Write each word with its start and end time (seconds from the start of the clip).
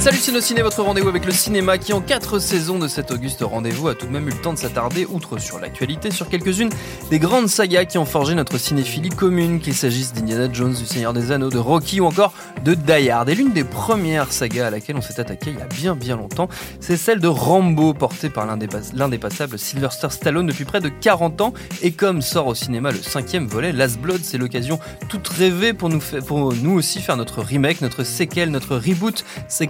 Salut 0.00 0.16
Ciné, 0.40 0.62
votre 0.62 0.82
rendez-vous 0.82 1.10
avec 1.10 1.26
le 1.26 1.32
cinéma 1.32 1.76
qui 1.76 1.92
en 1.92 2.00
quatre 2.00 2.38
saisons 2.38 2.78
de 2.78 2.88
cet 2.88 3.10
auguste 3.10 3.42
rendez-vous 3.42 3.88
a 3.88 3.94
tout 3.94 4.06
de 4.06 4.12
même 4.12 4.26
eu 4.28 4.30
le 4.30 4.40
temps 4.40 4.54
de 4.54 4.58
s'attarder, 4.58 5.04
outre 5.04 5.38
sur 5.38 5.58
l'actualité, 5.58 6.10
sur 6.10 6.28
quelques-unes 6.28 6.70
des 7.10 7.18
grandes 7.18 7.48
sagas 7.48 7.84
qui 7.84 7.98
ont 7.98 8.06
forgé 8.06 8.34
notre 8.34 8.56
cinéphilie 8.56 9.10
commune, 9.10 9.60
qu'il 9.60 9.74
s'agisse 9.74 10.14
d'Indiana 10.14 10.50
Jones, 10.50 10.72
du 10.72 10.86
Seigneur 10.86 11.12
des 11.12 11.32
Anneaux, 11.32 11.50
de 11.50 11.58
Rocky 11.58 12.00
ou 12.00 12.06
encore 12.06 12.32
de 12.64 12.72
Die 12.72 13.10
Hard. 13.10 13.28
Et 13.28 13.34
l'une 13.34 13.52
des 13.52 13.64
premières 13.64 14.32
sagas 14.32 14.68
à 14.68 14.70
laquelle 14.70 14.96
on 14.96 15.02
s'est 15.02 15.20
attaqué 15.20 15.50
il 15.50 15.58
y 15.58 15.62
a 15.62 15.66
bien 15.66 15.94
bien 15.94 16.16
longtemps, 16.16 16.48
c'est 16.80 16.96
celle 16.96 17.20
de 17.20 17.28
Rambo, 17.28 17.92
portée 17.92 18.30
par 18.30 18.46
l'indépassable 18.46 19.58
Sylvester 19.58 20.08
Stallone 20.10 20.46
depuis 20.46 20.64
près 20.64 20.80
de 20.80 20.88
40 20.88 21.40
ans. 21.42 21.52
Et 21.82 21.92
comme 21.92 22.22
sort 22.22 22.46
au 22.46 22.54
cinéma 22.54 22.90
le 22.90 23.02
cinquième 23.02 23.46
volet, 23.46 23.72
Last 23.72 23.98
Blood, 24.00 24.20
c'est 24.22 24.38
l'occasion 24.38 24.80
toute 25.10 25.28
rêvée 25.28 25.74
pour 25.74 25.90
nous, 25.90 26.00
pour 26.26 26.54
nous 26.54 26.72
aussi 26.72 27.00
faire 27.00 27.18
notre 27.18 27.42
remake, 27.42 27.82
notre 27.82 28.02
séquelle, 28.02 28.50
notre 28.50 28.76
reboot. 28.76 29.24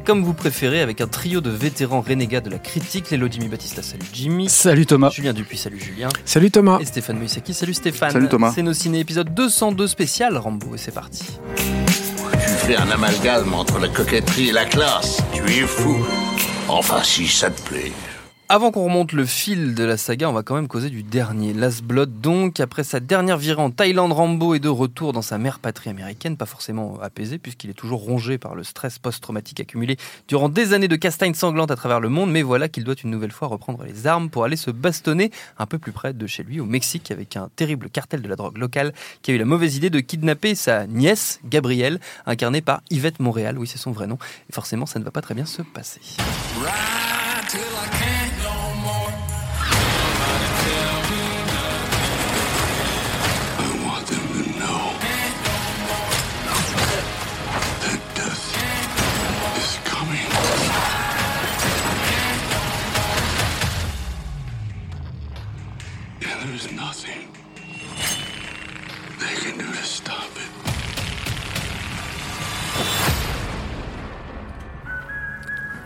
Comme 0.05 0.25
vous 0.25 0.34
préférez 0.34 0.81
avec 0.81 1.01
un 1.01 1.06
trio 1.06 1.41
de 1.41 1.51
vétérans 1.51 2.01
renégats 2.01 2.41
de 2.41 2.51
la 2.51 2.59
critique. 2.59 3.11
Lélo 3.11 3.29
Jimmy 3.31 3.48
Batista, 3.48 3.83
salut 3.83 4.06
Jimmy. 4.12 4.48
Salut 4.48 4.87
Thomas. 4.87 5.11
Julien 5.11 5.33
Dupuis, 5.33 5.56
salut 5.59 5.81
Julien. 5.81 6.09
Salut 6.25 6.51
Thomas. 6.51 6.79
Et 6.81 6.84
Stéphane 6.84 7.19
Moïsaki, 7.19 7.55
salut 7.55 7.75
Stéphane. 7.75 8.11
Salut 8.11 8.28
Thomas. 8.28 8.53
C'est 8.55 8.62
nos 8.62 8.75
ciné 8.75 9.01
épisode 9.01 9.33
202 9.34 9.87
spécial 9.87 10.37
Rambo 10.37 10.75
et 10.75 10.78
c'est 10.78 10.95
parti. 10.95 11.25
Tu 11.56 12.39
fais 12.67 12.77
un 12.77 12.91
amalgame 12.91 13.53
entre 13.55 13.78
la 13.78 13.89
coquetterie 13.89 14.48
et 14.48 14.53
la 14.53 14.65
classe. 14.65 15.23
Tu 15.33 15.43
es 15.43 15.67
fou. 15.67 16.05
Enfin, 16.69 17.03
si 17.03 17.27
ça 17.27 17.51
te 17.51 17.61
plaît. 17.62 17.93
Avant 18.53 18.73
qu'on 18.73 18.83
remonte 18.83 19.12
le 19.12 19.27
fil 19.27 19.77
de 19.77 19.84
la 19.84 19.97
saga, 19.97 20.29
on 20.29 20.33
va 20.33 20.43
quand 20.43 20.56
même 20.56 20.67
causer 20.67 20.91
du 20.91 21.05
dernier. 21.05 21.53
Last 21.53 21.84
Blood, 21.84 22.20
donc, 22.20 22.59
après 22.59 22.83
sa 22.83 22.98
dernière 22.98 23.39
virée 23.39 23.62
en 23.62 23.70
Thaïlande, 23.70 24.11
Rambo 24.11 24.55
est 24.56 24.59
de 24.59 24.69
retour 24.69 25.12
dans 25.12 25.23
sa 25.23 25.39
mère 25.39 25.61
patrie 25.61 25.89
américaine, 25.89 26.37
pas 26.37 26.47
forcément 26.47 26.98
apaisé, 27.01 27.39
puisqu'il 27.39 27.71
est 27.71 27.75
toujours 27.75 28.01
rongé 28.01 28.39
par 28.39 28.56
le 28.56 28.65
stress 28.65 28.98
post-traumatique 28.98 29.61
accumulé 29.61 29.98
durant 30.27 30.48
des 30.48 30.73
années 30.73 30.89
de 30.89 30.97
castagne 30.97 31.34
sanglante 31.34 31.71
à 31.71 31.77
travers 31.77 32.01
le 32.01 32.09
monde, 32.09 32.33
mais 32.33 32.43
voilà 32.43 32.69
qu'il 32.69 32.83
doit 32.83 32.97
une 33.05 33.11
nouvelle 33.11 33.31
fois 33.31 33.47
reprendre 33.47 33.84
les 33.84 34.09
armes 34.09 34.31
pour 34.31 34.43
aller 34.43 34.56
se 34.56 34.73
bastonner 34.73 35.31
un 35.56 35.67
peu 35.67 35.78
plus 35.78 35.93
près 35.93 36.12
de 36.12 36.27
chez 36.27 36.43
lui, 36.43 36.59
au 36.59 36.67
Mexique, 36.67 37.12
avec 37.12 37.37
un 37.37 37.51
terrible 37.55 37.89
cartel 37.89 38.21
de 38.21 38.27
la 38.27 38.34
drogue 38.34 38.59
locale 38.59 38.93
qui 39.23 39.31
a 39.31 39.34
eu 39.34 39.39
la 39.39 39.45
mauvaise 39.45 39.77
idée 39.77 39.91
de 39.91 40.01
kidnapper 40.01 40.56
sa 40.56 40.89
nièce, 40.89 41.39
Gabrielle, 41.45 42.01
incarnée 42.27 42.62
par 42.62 42.83
Yvette 42.91 43.21
Montréal, 43.21 43.61
oui 43.61 43.69
c'est 43.69 43.78
son 43.78 43.93
vrai 43.93 44.09
nom, 44.09 44.19
et 44.48 44.53
forcément 44.53 44.87
ça 44.87 44.98
ne 44.98 45.05
va 45.05 45.12
pas 45.12 45.23
très 45.23 45.37
bien 45.37 45.47
se 45.47 45.62
passer. 45.62 46.01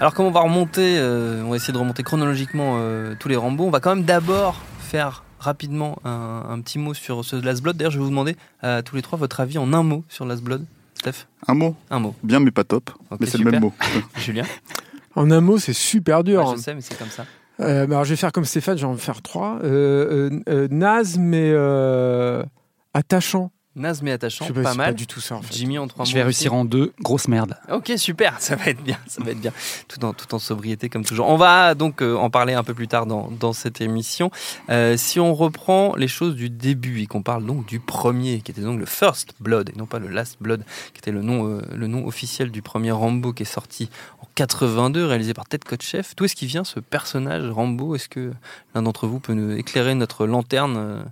Alors 0.04 0.12
comme 0.12 0.26
on 0.26 0.30
va 0.30 0.42
remonter, 0.42 0.98
euh, 0.98 1.42
on 1.46 1.48
va 1.48 1.56
essayer 1.56 1.72
de 1.72 1.78
remonter 1.78 2.02
chronologiquement 2.02 2.76
euh, 2.76 3.14
tous 3.18 3.28
les 3.28 3.36
Rambo, 3.36 3.64
on 3.64 3.70
va 3.70 3.80
quand 3.80 3.96
même 3.96 4.04
d'abord 4.04 4.60
faire 4.78 5.24
rapidement 5.38 5.96
un, 6.04 6.44
un 6.46 6.60
petit 6.60 6.78
mot 6.78 6.92
sur 6.92 7.24
ce 7.24 7.36
Last 7.36 7.62
Blood. 7.62 7.78
D'ailleurs, 7.78 7.90
je 7.90 7.96
vais 7.96 8.04
vous 8.04 8.10
demander 8.10 8.36
à 8.60 8.82
tous 8.82 8.96
les 8.96 9.00
trois 9.00 9.18
votre 9.18 9.40
avis 9.40 9.56
en 9.56 9.72
un 9.72 9.82
mot 9.82 10.04
sur 10.10 10.26
Last 10.26 10.42
Blood. 10.42 10.66
Steph 10.92 11.24
Un 11.48 11.54
mot 11.54 11.74
Un 11.88 12.00
mot. 12.00 12.14
Bien, 12.22 12.38
mais 12.38 12.50
pas 12.50 12.64
top. 12.64 12.90
Mais 13.18 13.24
c'est 13.24 13.38
le 13.38 13.50
même 13.50 13.62
mot. 13.62 13.72
Julien 14.18 14.44
En 15.16 15.30
un 15.30 15.40
mot, 15.40 15.56
c'est 15.56 15.72
super 15.72 16.22
dur. 16.22 16.54
Je 16.54 16.60
sais, 16.60 16.74
mais 16.74 16.82
c'est 16.82 16.98
comme 16.98 17.08
ça. 17.08 17.24
Euh, 17.60 17.86
alors, 17.86 18.04
je 18.04 18.10
vais 18.10 18.16
faire 18.16 18.30
comme 18.30 18.44
Stéphane, 18.44 18.76
je 18.76 18.84
vais 18.84 18.92
en 18.92 18.98
faire 18.98 19.22
trois. 19.22 19.58
Euh, 19.64 20.28
euh, 20.30 20.40
euh, 20.50 20.68
naze, 20.70 21.16
mais 21.16 21.50
euh, 21.50 22.44
attachant. 22.92 23.52
Naze 23.76 24.02
mais 24.02 24.12
attachant, 24.12 24.46
pas, 24.46 24.74
mal. 24.74 24.76
pas 24.76 24.92
du 24.92 25.06
tout 25.08 25.20
ça 25.20 25.34
en 25.34 25.42
fait. 25.42 25.52
Jimmy 25.52 25.78
en 25.78 25.88
trois 25.88 26.04
Je 26.04 26.10
mots. 26.10 26.14
vais 26.14 26.20
aussi. 26.20 26.26
réussir 26.44 26.54
en 26.54 26.64
deux. 26.64 26.92
Grosse 27.00 27.26
merde. 27.26 27.56
Ok, 27.72 27.92
super, 27.96 28.36
ça 28.40 28.54
va 28.54 28.66
être 28.66 28.82
bien, 28.82 28.98
ça 29.08 29.22
va 29.22 29.32
être 29.32 29.40
bien, 29.40 29.52
tout 29.88 30.04
en, 30.04 30.12
tout 30.12 30.32
en 30.34 30.38
sobriété 30.38 30.88
comme 30.88 31.04
toujours. 31.04 31.26
On 31.28 31.36
va 31.36 31.74
donc 31.74 32.00
euh, 32.00 32.14
en 32.14 32.30
parler 32.30 32.54
un 32.54 32.62
peu 32.62 32.72
plus 32.74 32.86
tard 32.86 33.06
dans, 33.06 33.30
dans 33.30 33.52
cette 33.52 33.80
émission. 33.80 34.30
Euh, 34.70 34.96
si 34.96 35.18
on 35.18 35.34
reprend 35.34 35.96
les 35.96 36.06
choses 36.08 36.36
du 36.36 36.50
début 36.50 37.00
et 37.02 37.06
qu'on 37.06 37.22
parle 37.22 37.44
donc 37.44 37.66
du 37.66 37.80
premier, 37.80 38.40
qui 38.42 38.52
était 38.52 38.60
donc 38.60 38.78
le 38.78 38.86
First 38.86 39.34
Blood 39.40 39.70
et 39.70 39.76
non 39.78 39.86
pas 39.86 39.98
le 39.98 40.06
Last 40.08 40.36
Blood, 40.40 40.64
qui 40.92 40.98
était 40.98 41.10
le 41.12 41.22
nom, 41.22 41.48
euh, 41.48 41.62
le 41.74 41.86
nom 41.88 42.06
officiel 42.06 42.50
du 42.52 42.62
premier 42.62 42.92
Rambo 42.92 43.32
qui 43.32 43.42
est 43.42 43.46
sorti 43.46 43.90
en 44.22 44.26
82, 44.36 45.04
réalisé 45.04 45.34
par 45.34 45.46
Ted 45.46 45.64
Kotcheff. 45.66 46.14
D'où 46.16 46.24
est-ce 46.26 46.36
qu'il 46.36 46.48
vient 46.48 46.64
ce 46.64 46.78
personnage 46.80 47.48
Rambo? 47.50 47.96
Est-ce 47.96 48.08
que 48.08 48.32
l'un 48.74 48.82
d'entre 48.82 49.08
vous 49.08 49.18
peut 49.20 49.34
nous 49.34 49.56
éclairer 49.56 49.94
notre 49.96 50.26
lanterne 50.26 50.76
euh, 50.76 51.02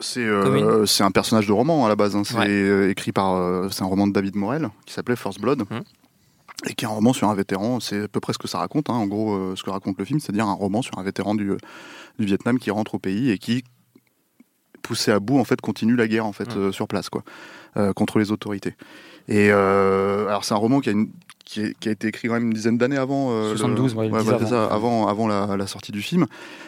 C'est 0.00 0.20
euh, 0.24 0.86
c'est 0.86 1.02
un 1.02 1.10
personnage 1.10 1.46
de 1.46 1.52
roman 1.52 1.84
à 1.86 1.88
la 1.88 1.96
base. 1.96 2.14
hein. 2.16 2.22
C'est 2.24 2.36
Ouais. 2.38 2.46
euh, 2.48 2.90
écrit 2.90 3.12
par. 3.12 3.34
euh, 3.34 3.68
c'est 3.70 3.82
un 3.82 3.86
roman 3.86 4.06
de 4.06 4.12
David 4.12 4.36
Morel 4.36 4.68
qui 4.86 4.92
s'appelait 4.94 5.16
First 5.16 5.40
Blood. 5.40 5.64
Mhm. 5.70 5.82
Et 6.68 6.74
qui 6.74 6.84
est 6.84 6.88
un 6.88 6.92
roman 6.92 7.12
sur 7.12 7.28
un 7.28 7.34
vétéran. 7.34 7.78
C'est 7.80 8.02
à 8.04 8.08
peu 8.08 8.18
près 8.20 8.32
ce 8.32 8.38
que 8.38 8.48
ça 8.48 8.58
raconte. 8.58 8.90
hein. 8.90 8.94
En 8.94 9.06
gros, 9.06 9.34
euh, 9.34 9.54
ce 9.56 9.62
que 9.62 9.70
raconte 9.70 9.96
le 9.98 10.04
film, 10.04 10.18
c'est-à-dire 10.20 10.46
un 10.46 10.52
roman 10.54 10.82
sur 10.82 10.98
un 10.98 11.02
vétéran 11.04 11.34
du, 11.36 11.52
du 12.18 12.24
Vietnam 12.26 12.58
qui 12.58 12.70
rentre 12.72 12.94
au 12.96 12.98
pays 12.98 13.30
et 13.30 13.38
qui, 13.38 13.62
poussé 14.82 15.10
à 15.12 15.20
bout, 15.20 15.38
en 15.38 15.44
fait, 15.44 15.60
continue 15.60 15.94
la 15.96 16.08
guerre 16.08 16.26
en 16.26 16.32
fait 16.32 16.54
Mhm. 16.56 16.72
sur 16.72 16.88
place, 16.88 17.08
quoi, 17.10 17.22
contre 17.94 18.18
les 18.18 18.32
autorités. 18.32 18.74
Et 19.28 19.50
alors, 19.52 20.44
c'est 20.44 20.54
un 20.54 20.58
roman 20.58 20.80
qui 20.80 20.88
a 20.88 20.92
une 20.92 21.10
qui, 21.48 21.62
est- 21.62 21.78
qui 21.78 21.88
a 21.88 21.92
été 21.92 22.08
écrit 22.08 22.28
quand 22.28 22.34
même 22.34 22.48
une 22.48 22.52
dizaine 22.52 22.76
d'années 22.76 22.98
avant, 22.98 23.30
euh, 23.32 23.52
le- 23.52 23.56
72, 23.56 23.94
ouais, 23.94 24.10
ouais, 24.10 24.20
ouais, 24.20 24.46
ça, 24.46 24.66
avant, 24.66 25.08
avant 25.08 25.26
la, 25.26 25.56
la 25.56 25.66
sortie 25.66 25.92
du 25.92 26.02
film, 26.02 26.26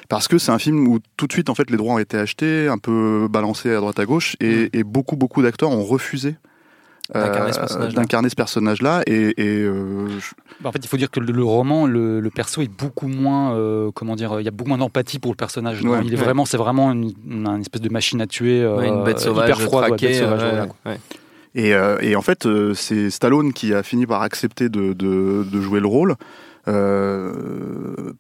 parce 0.09 0.27
que 0.27 0.39
c'est 0.39 0.53
un 0.53 0.59
film 0.59 0.89
où 0.89 0.99
tout 1.19 1.27
de 1.27 1.33
suite 1.33 1.51
en 1.51 1.55
fait 1.55 1.69
les 1.71 1.77
droits 1.77 1.95
ont 1.95 1.99
été 1.99 2.17
achetés, 2.17 2.67
un 2.69 2.79
peu 2.79 3.29
balancés 3.31 3.75
à 3.75 3.81
droite 3.81 3.99
à 3.99 4.07
gauche, 4.07 4.37
et, 4.41 4.71
et 4.73 4.83
beaucoup 4.83 5.17
beaucoup 5.17 5.43
d'acteurs 5.43 5.71
ont 5.71 5.85
refusé 5.85 6.37
euh, 7.17 7.27
D'incarner 7.27 7.53
ce 7.53 7.59
personnage-là. 7.59 8.35
personnage-là, 8.37 9.03
et, 9.07 9.35
et, 9.37 9.63
euh, 9.65 10.09
je- 10.21 10.31
Bah, 10.63 10.69
En 10.69 10.73
fait, 10.73 10.79
il 10.79 10.87
faut 10.89 10.97
dire 10.97 11.11
que 11.11 11.19
le, 11.21 11.33
le 11.33 11.43
roman, 11.45 11.87
le, 11.87 12.21
le 12.21 12.31
perso 12.31 12.63
est 12.63 12.71
beaucoup 12.71 13.09
moins, 13.09 13.53
euh, 13.57 13.91
comment 13.93 14.15
dire, 14.15 14.39
il 14.41 14.45
y 14.45 14.49
a 14.49 14.53
beaucoup 14.53 14.69
moins 14.69 14.79
d'empathie 14.79 15.19
pour 15.19 15.33
le 15.33 15.37
personnage. 15.37 15.83
Ouais. 15.83 15.99
il 16.05 16.15
est 16.15 16.17
Ouais. 16.17 16.23
vraiment, 16.25 16.45
c'est 16.45 16.57
vraiment 16.57 16.93
une, 16.93 17.13
une 17.29 17.61
espèce 17.61 17.81
de 17.83 17.89
machine 17.91 18.21
à 18.21 18.27
tuer, 18.29 18.63
euh, 18.63 18.77
ouais, 18.79 18.89
Une 18.89 19.03
bête 19.03 19.19
sauvage, 19.19 19.49
hyper 19.49 19.61
froide, 19.61 19.83
ouais, 19.83 19.89
traquée, 19.97 20.07
bête 20.09 20.23
sauvage, 20.23 20.43
euh, 20.45 20.67
voilà. 20.85 20.99
Et, 21.55 21.75
euh, 21.75 21.99
et 22.00 22.15
en 22.16 22.22
fait, 22.22 22.47
euh, 22.47 22.75
c'est 22.75 23.11
Stallone 23.11 23.53
qui 23.53 23.75
a 23.75 23.83
fini 23.83 24.06
par 24.06 24.22
accepter 24.22 24.69
de, 24.69 24.93
de- 24.93 25.44
de 25.50 25.61
jouer 25.61 25.81
le 25.81 25.87
rôle. 25.88 26.15
Euh, 26.69 28.13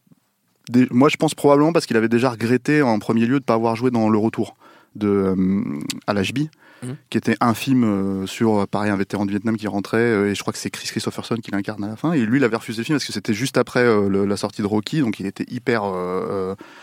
des- 0.68 0.86
moi, 0.90 1.08
je 1.08 1.16
pense 1.16 1.34
probablement 1.34 1.72
parce 1.72 1.86
qu'il 1.86 1.96
avait 1.96 2.08
déjà 2.08 2.30
regretté 2.30 2.82
en 2.82 2.98
premier 2.98 3.22
lieu 3.22 3.28
de 3.28 3.34
ne 3.34 3.38
pas 3.40 3.54
avoir 3.54 3.76
joué 3.76 3.90
dans 3.90 4.08
Le 4.08 4.18
Retour 4.18 4.56
de 4.96 5.08
euh, 5.08 5.62
Al-Ashby, 6.06 6.50
Mhm. 6.82 6.96
qui 7.10 7.18
était 7.18 7.36
un 7.40 7.54
film 7.54 7.84
euh, 7.84 8.26
sur, 8.26 8.66
pareil, 8.66 8.90
un 8.90 8.96
vétéran 8.96 9.26
du 9.26 9.30
Vietnam 9.32 9.56
qui 9.56 9.66
rentrait, 9.68 9.98
euh, 9.98 10.30
et 10.30 10.34
je 10.34 10.40
crois 10.40 10.52
que 10.52 10.58
c'est 10.58 10.70
Chris 10.70 10.86
Christopherson 10.88 11.36
qui 11.36 11.50
l'incarne 11.50 11.84
à 11.84 11.88
la 11.88 11.96
fin. 11.96 12.12
Et 12.12 12.20
lui, 12.24 12.38
il 12.38 12.44
avait 12.44 12.56
refusé 12.56 12.80
le 12.80 12.84
film 12.84 12.96
parce 12.96 13.04
que 13.06 13.12
c'était 13.12 13.34
juste 13.34 13.58
après 13.58 13.80
euh, 13.84 14.08
le- 14.08 14.24
la 14.24 14.36
sortie 14.36 14.62
de 14.62 14.66
Rocky, 14.66 15.00
donc 15.00 15.20
il 15.20 15.26
était 15.26 15.44
hyper 15.50 15.82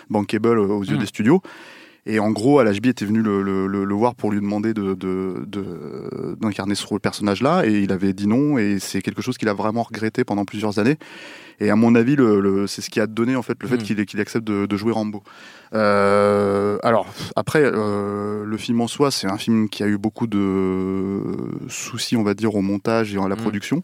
bankable 0.09 0.59
aux 0.59 0.83
yeux 0.83 0.93
Mhm. 0.95 0.99
des 0.99 1.05
studios. 1.07 1.41
Et 2.09 2.19
en 2.19 2.31
gros, 2.31 2.59
Al-Ashby 2.59 2.87
était 2.89 3.03
venu 3.03 3.21
le, 3.21 3.41
le- 3.41 3.67
le- 3.67 3.83
le 3.83 3.93
voir 3.95 4.15
pour 4.15 4.31
lui 4.31 4.39
demander 4.39 4.73
de, 4.73 4.93
de- 4.93 5.43
de- 5.45 6.37
d'incarner 6.39 6.73
ce 6.73 6.85
personnage-là, 6.95 7.65
et 7.65 7.73
il 7.81 7.91
avait 7.91 8.13
dit 8.13 8.27
non, 8.27 8.57
et 8.57 8.77
c'est 8.79 9.01
quelque 9.01 9.21
chose 9.21 9.37
qu'il 9.37 9.49
a 9.49 9.53
vraiment 9.53 9.83
regretté 9.83 10.23
pendant 10.23 10.45
plusieurs 10.45 10.79
années. 10.79 10.95
Et 11.59 11.69
à 11.69 11.75
mon 11.75 11.95
avis, 11.95 12.15
le, 12.15 12.39
le- 12.39 12.65
c'est 12.67 12.81
ce 12.81 12.89
qui 12.89 13.01
a 13.01 13.07
donné 13.07 13.35
en 13.35 13.41
fait 13.41 13.57
le 13.61 13.67
fait 13.67 13.77
Mm. 13.77 14.05
qu'il, 14.05 14.21
accepte 14.21 14.47
de, 14.47 14.65
de 14.67 14.77
jouer 14.77 14.93
Rambo. 14.93 15.21
Euh, 15.73 16.77
alors 16.83 17.07
après, 17.35 17.61
euh, 17.63 18.45
le 18.45 18.57
film 18.57 18.79
en 18.81 18.87
soi, 18.87 19.11
c'est 19.11 19.27
un 19.27 19.37
film 19.37 19.67
qui 19.67 19.83
a 19.83 19.87
eu 19.87 19.97
beaucoup 19.97 20.27
de 20.27 21.19
soucis, 21.67 22.15
on 22.15 22.23
va 22.23 22.33
dire, 22.35 22.55
au 22.55 22.61
montage 22.61 23.13
et 23.13 23.17
à 23.17 23.27
la 23.27 23.35
Mm. 23.35 23.39
production. 23.39 23.83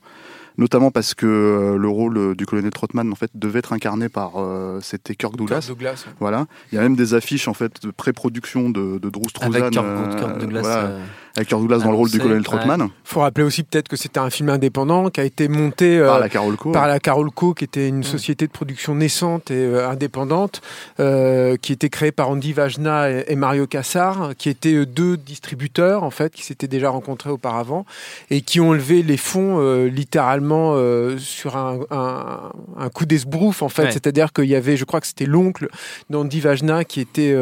Notamment 0.57 0.91
parce 0.91 1.13
que 1.13 1.25
euh, 1.25 1.77
le 1.77 1.87
rôle 1.87 2.17
euh, 2.17 2.35
du 2.35 2.45
colonel 2.45 2.71
Trotman 2.71 3.11
en 3.11 3.15
fait 3.15 3.31
devait 3.35 3.59
être 3.59 3.73
incarné 3.73 4.09
par 4.09 4.33
euh, 4.37 4.79
c'était 4.81 5.15
Kirk 5.15 5.35
Douglas. 5.35 5.59
Kirk 5.61 5.69
Douglas, 5.69 6.03
ouais. 6.07 6.13
Voilà, 6.19 6.45
il 6.71 6.75
y 6.75 6.77
a 6.77 6.81
même 6.81 6.95
des 6.95 7.13
affiches 7.13 7.47
en 7.47 7.53
fait 7.53 7.81
de 7.83 7.91
pré-production 7.91 8.69
de, 8.69 8.97
de 8.99 9.09
Drew 9.09 9.27
Struzan 9.29 9.51
Avec 9.53 9.71
Kirk, 9.71 9.85
euh, 9.85 10.17
Kirk 10.17 10.37
Douglas. 10.39 10.61
voilà, 10.61 10.83
euh, 10.83 11.05
avec 11.35 11.49
Kirk 11.49 11.61
Douglas 11.61 11.79
dans 11.79 11.89
le 11.91 11.97
rôle 11.97 12.09
du 12.11 12.17
colonel 12.19 12.37
ouais. 12.39 12.43
Trotman 12.43 12.89
faut 13.03 13.21
rappeler 13.21 13.43
aussi 13.43 13.63
peut-être 13.63 13.87
que 13.87 13.95
c'était 13.95 14.19
un 14.19 14.29
film 14.29 14.49
indépendant 14.49 15.09
qui 15.09 15.19
a 15.19 15.23
été 15.23 15.47
monté 15.47 15.97
euh, 15.97 16.07
par 16.07 16.19
la 16.19 16.29
Carolco. 16.29 16.71
par 16.71 16.87
la 16.87 16.99
Carolco, 16.99 17.53
qui 17.53 17.63
était 17.63 17.87
une 17.87 17.99
Mm. 17.99 18.03
société 18.03 18.47
de 18.47 18.51
production 18.51 18.95
naissante 18.95 19.49
et 19.51 19.55
euh, 19.55 19.89
indépendante, 19.89 20.61
euh, 20.99 21.55
qui 21.61 21.71
était 21.73 21.89
créée 21.89 22.11
par 22.11 22.29
Andy 22.29 22.53
Vajna 22.53 23.09
et, 23.09 23.25
et 23.29 23.35
Mario 23.35 23.65
Cassar, 23.67 24.31
qui 24.37 24.49
étaient 24.49 24.73
euh, 24.73 24.85
deux 24.85 25.17
distributeurs 25.17 26.03
en 26.03 26.09
fait, 26.11 26.33
qui 26.33 26.43
s'étaient 26.43 26.67
déjà 26.67 26.89
rencontrés 26.89 27.29
auparavant 27.29 27.85
et 28.29 28.41
qui 28.41 28.59
ont 28.59 28.73
levé 28.73 29.03
les 29.03 29.17
fonds 29.17 29.59
euh, 29.59 29.87
littéralement 29.87 30.73
euh, 30.75 31.17
sur 31.17 31.55
un, 31.57 31.79
un, 31.91 32.51
un 32.77 32.89
coup 32.89 33.05
d'esbrouf 33.05 33.61
en 33.61 33.69
fait. 33.69 33.83
Ouais. 33.83 33.91
C'est-à-dire 33.91 34.33
qu'il 34.33 34.45
y 34.45 34.55
avait, 34.55 34.75
je 34.77 34.85
crois 34.85 34.99
que 35.01 35.07
c'était 35.07 35.25
l'oncle 35.25 35.67
d'Andy 36.09 36.39
Vajna 36.39 36.83
qui 36.83 36.99
était 37.01 37.33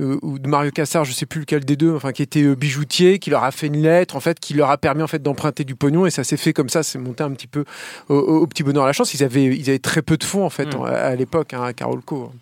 ou 0.00 0.38
de 0.38 0.48
Mario 0.48 0.70
Cassar, 0.70 1.04
je 1.04 1.12
sais 1.12 1.26
plus 1.26 1.40
lequel 1.40 1.64
des 1.64 1.76
deux, 1.76 1.94
enfin 1.94 2.12
qui 2.12 2.22
était 2.22 2.42
euh, 2.42 2.54
qui 3.18 3.30
leur 3.30 3.44
a 3.44 3.50
fait 3.50 3.66
une 3.66 3.82
lettre 3.82 4.16
en 4.16 4.20
fait, 4.20 4.38
qui 4.40 4.54
leur 4.54 4.70
a 4.70 4.78
permis 4.78 5.02
en 5.02 5.06
fait 5.06 5.22
d'emprunter 5.22 5.64
du 5.64 5.74
pognon 5.74 6.06
et 6.06 6.10
ça 6.10 6.24
s'est 6.24 6.36
fait 6.36 6.52
comme 6.52 6.68
ça, 6.68 6.82
c'est 6.82 6.98
monté 6.98 7.22
un 7.24 7.30
petit 7.32 7.46
peu 7.48 7.64
au, 8.08 8.14
au- 8.14 8.40
au 8.42 8.46
petit 8.46 8.62
bonheur 8.62 8.84
à 8.84 8.86
la 8.86 8.92
chance. 8.92 9.12
Ils 9.14 9.24
avaient, 9.24 9.44
ils 9.44 9.68
avaient 9.68 9.78
très 9.78 10.02
peu 10.02 10.16
de 10.16 10.24
fonds 10.24 10.44
en 10.44 10.50
fait 10.50 10.74
Mm. 10.76 10.82
à 10.84 11.14
l'époque 11.16 11.52
hein, 11.54 11.62
à 11.62 11.72
Carolco. 11.72 12.32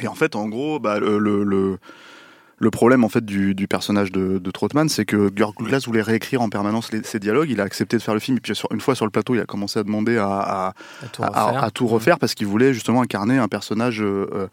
Et 0.00 0.08
en 0.08 0.14
fait, 0.14 0.34
en 0.34 0.48
gros, 0.48 0.78
bah, 0.80 0.98
le, 0.98 1.18
le, 1.18 1.44
le- 1.44 1.78
le 2.58 2.70
problème 2.70 3.02
en 3.04 3.08
fait 3.08 3.24
du, 3.24 3.54
du 3.54 3.66
personnage 3.68 4.12
de, 4.12 4.38
de 4.38 4.50
Trotman, 4.50 4.88
c'est 4.88 5.04
que 5.04 5.28
Kirk 5.28 5.58
Douglas 5.58 5.82
voulait 5.86 6.02
réécrire 6.02 6.40
en 6.40 6.48
permanence 6.48 6.92
les- 6.92 7.02
ses 7.02 7.18
dialogues. 7.18 7.50
Il 7.50 7.60
a 7.60 7.64
accepté 7.64 7.96
de 7.96 8.02
faire 8.02 8.14
le 8.14 8.20
film, 8.20 8.36
et 8.38 8.40
puis 8.40 8.54
sur- 8.54 8.70
une 8.72 8.80
fois 8.80 8.94
sur 8.94 9.04
le 9.04 9.10
plateau, 9.10 9.34
il 9.34 9.40
a 9.40 9.44
commencé 9.44 9.78
à 9.78 9.82
demander 9.82 10.16
à, 10.18 10.28
à, 10.28 10.68
à 10.68 10.74
tout 11.12 11.22
à- 11.22 11.26
à- 11.26 11.44
refaire. 11.46 11.64
à 11.64 11.70
tout 11.70 11.86
refaire 11.88 12.18
parce 12.18 12.34
qu'il 12.34 12.46
voulait 12.46 12.72
justement 12.72 13.02
incarner 13.02 13.38
un 13.38 13.48
personnage 13.48 14.00
euh, 14.00 14.28
euh, 14.32 14.46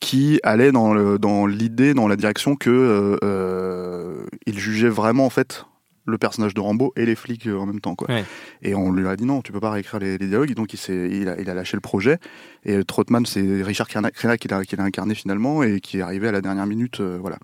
qui 0.00 0.38
allait 0.42 0.72
dans 0.72 0.92
le- 0.94 1.18
dans 1.18 1.46
l'idée, 1.46 1.94
dans 1.94 2.08
la 2.08 2.16
direction 2.16 2.54
que 2.56 2.70
euh, 2.70 3.16
euh, 3.24 4.24
il 4.46 4.58
jugeait 4.58 4.88
vraiment 4.88 5.26
en 5.26 5.30
fait 5.30 5.64
le 6.08 6.18
personnage 6.18 6.54
de 6.54 6.60
Rambo 6.60 6.92
et 6.94 7.04
les 7.04 7.16
flics 7.16 7.46
euh, 7.48 7.58
en 7.58 7.66
même 7.66 7.80
temps 7.80 7.96
quoi. 7.96 8.08
Ouais. 8.08 8.24
Et 8.62 8.74
on 8.76 8.92
lui 8.92 9.08
a 9.08 9.16
dit 9.16 9.24
non, 9.24 9.42
tu 9.42 9.50
peux 9.50 9.58
pas 9.60 9.70
réécrire 9.70 9.98
les, 9.98 10.18
les 10.18 10.26
dialogues, 10.28 10.54
donc 10.54 10.72
il, 10.72 10.76
s'est- 10.76 11.08
il, 11.10 11.28
a, 11.28 11.40
il 11.40 11.50
a 11.50 11.54
lâché 11.54 11.76
le 11.76 11.80
projet. 11.80 12.18
Et 12.64 12.84
Trotman, 12.84 13.26
c'est 13.26 13.62
Richard 13.62 13.88
Crenna 13.88 14.10
qui 14.12 14.46
l'a 14.48 14.64
qui 14.64 14.76
l'a 14.76 14.84
incarné 14.84 15.14
finalement 15.16 15.62
et 15.64 15.80
qui 15.80 15.98
est 15.98 16.02
arrivé 16.02 16.28
à 16.28 16.32
la 16.32 16.40
dernière 16.40 16.66
minute, 16.66 17.00
euh, 17.00 17.18
voilà. 17.20 17.38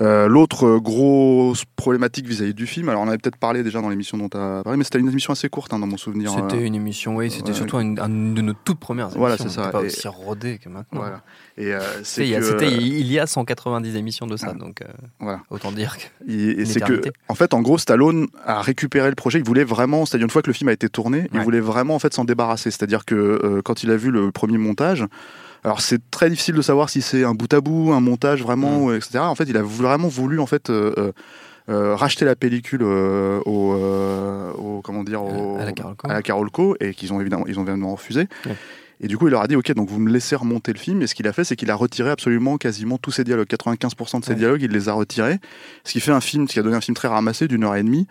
Euh, 0.00 0.28
L'autre 0.28 0.78
grosse 0.78 1.64
problématique 1.74 2.26
vis-à-vis 2.26 2.54
du 2.54 2.66
film, 2.66 2.88
alors 2.88 3.02
on 3.02 3.08
avait 3.08 3.18
peut-être 3.18 3.36
parlé 3.36 3.64
déjà 3.64 3.80
dans 3.80 3.88
l'émission 3.88 4.16
dont 4.16 4.28
tu 4.28 4.36
as 4.36 4.62
parlé, 4.62 4.76
mais 4.76 4.84
c'était 4.84 5.00
une 5.00 5.08
émission 5.08 5.32
assez 5.32 5.48
courte 5.48 5.72
hein, 5.72 5.80
dans 5.80 5.88
mon 5.88 5.96
souvenir. 5.96 6.30
C'était 6.30 6.62
euh, 6.62 6.66
une 6.66 6.76
émission, 6.76 7.16
oui, 7.16 7.30
c'était 7.32 7.48
ouais. 7.48 7.54
surtout 7.54 7.80
une, 7.80 7.98
une 7.98 8.34
de 8.34 8.40
nos 8.42 8.52
toutes 8.52 8.78
premières 8.78 9.06
émissions. 9.06 9.20
Voilà, 9.20 9.36
c'est 9.36 9.48
ça. 9.48 9.68
pas 9.70 9.82
Et- 9.82 9.86
aussi 9.86 10.06
rodé 10.06 10.58
que 10.58 10.68
maintenant. 10.68 11.00
Voilà. 11.00 11.22
Et 11.56 11.74
euh, 11.74 11.80
c'est 12.04 12.22
il 12.22 12.28
y 12.30 12.36
a- 12.36 12.38
que- 12.38 12.44
C'était 12.44 12.72
il 12.72 13.10
y 13.10 13.18
a 13.18 13.26
190 13.26 13.96
émissions 13.96 14.26
de 14.28 14.36
ça, 14.36 14.52
donc 14.52 14.82
euh, 14.82 14.86
Voilà. 15.18 15.40
autant 15.50 15.72
dire 15.72 15.96
que. 15.98 16.04
Et, 16.30 16.60
et 16.60 16.64
c'est 16.64 16.80
que, 16.80 17.02
en 17.28 17.34
fait, 17.34 17.52
en 17.52 17.60
gros, 17.60 17.78
Stallone 17.78 18.28
a 18.44 18.62
récupéré 18.62 19.08
le 19.08 19.16
projet. 19.16 19.38
Il 19.40 19.44
voulait 19.44 19.64
vraiment, 19.64 20.06
c'est-à-dire 20.06 20.26
une 20.26 20.30
fois 20.30 20.42
que 20.42 20.48
le 20.50 20.54
film 20.54 20.68
a 20.68 20.72
été 20.72 20.88
tourné, 20.88 21.28
il 21.34 21.40
voulait 21.40 21.58
vraiment 21.60 21.96
en 21.96 21.98
fait 21.98 22.14
s'en 22.14 22.24
débarrasser. 22.24 22.70
C'est-à-dire 22.70 23.04
que 23.04 23.60
quand 23.64 23.82
il 23.82 23.90
a 23.90 23.96
vu 23.96 24.10
le 24.12 24.30
premier 24.30 24.58
montage, 24.58 25.04
alors 25.64 25.80
c'est 25.80 26.00
très 26.10 26.30
difficile 26.30 26.54
de 26.54 26.62
savoir 26.62 26.88
si 26.90 27.02
c'est 27.02 27.24
un 27.24 27.34
bout 27.34 27.52
à 27.52 27.60
bout, 27.60 27.92
un 27.92 28.00
montage 28.00 28.42
vraiment, 28.42 28.86
Mm. 28.88 28.94
etc. 28.96 29.18
En 29.20 29.34
fait, 29.34 29.44
il 29.48 29.56
a 29.56 29.62
vraiment 29.62 30.08
voulu 30.08 30.38
en 30.40 30.46
fait. 30.46 30.70
euh, 30.70 30.92
euh, 30.98 31.12
euh, 31.70 31.94
racheter 31.94 32.24
la 32.24 32.34
pellicule 32.34 32.80
euh, 32.82 33.40
au, 33.44 33.74
au- 34.58 34.80
comment 34.82 35.04
dire 35.04 35.22
au- 35.22 35.58
à 35.60 35.66
la 35.66 35.72
Carolco. 35.72 36.08
à 36.08 36.12
la 36.14 36.22
Carolco, 36.22 36.76
et 36.80 36.94
qu'ils 36.94 37.12
ont 37.12 37.20
évidemment 37.20 37.44
ils 37.46 37.58
ont 37.58 37.62
évidemment 37.62 37.92
refusé 37.92 38.26
Ouais. 38.46 38.56
et 39.02 39.06
du 39.06 39.18
coup 39.18 39.28
il 39.28 39.32
leur 39.32 39.42
a 39.42 39.46
dit 39.48 39.54
ok 39.54 39.72
donc 39.74 39.90
vous 39.90 39.98
me 39.98 40.10
laissez 40.10 40.34
remonter 40.34 40.72
le 40.72 40.78
film 40.78 41.02
et 41.02 41.06
ce 41.06 41.14
qu'il 41.14 41.28
a 41.28 41.32
fait 41.34 41.44
c'est 41.44 41.56
qu'il 41.56 41.70
a 41.70 41.74
retiré 41.74 42.08
absolument 42.08 42.56
quasiment 42.56 42.96
tous 42.96 43.10
ses 43.10 43.22
dialogues 43.22 43.48
95% 43.48 44.20
de 44.20 44.24
ses 44.24 44.30
Ouais. 44.30 44.36
dialogues 44.38 44.62
il 44.62 44.70
les 44.70 44.88
a 44.88 44.94
retirés 44.94 45.40
ce 45.84 45.92
qui 45.92 46.00
fait 46.00 46.10
un 46.10 46.22
film 46.22 46.48
ce 46.48 46.54
qui 46.54 46.58
a 46.58 46.62
donné 46.62 46.76
un 46.76 46.80
film 46.80 46.94
très 46.94 47.08
ramassé 47.08 47.48
d'une 47.48 47.64
heure 47.64 47.76
et 47.76 47.82
demie 47.82 48.06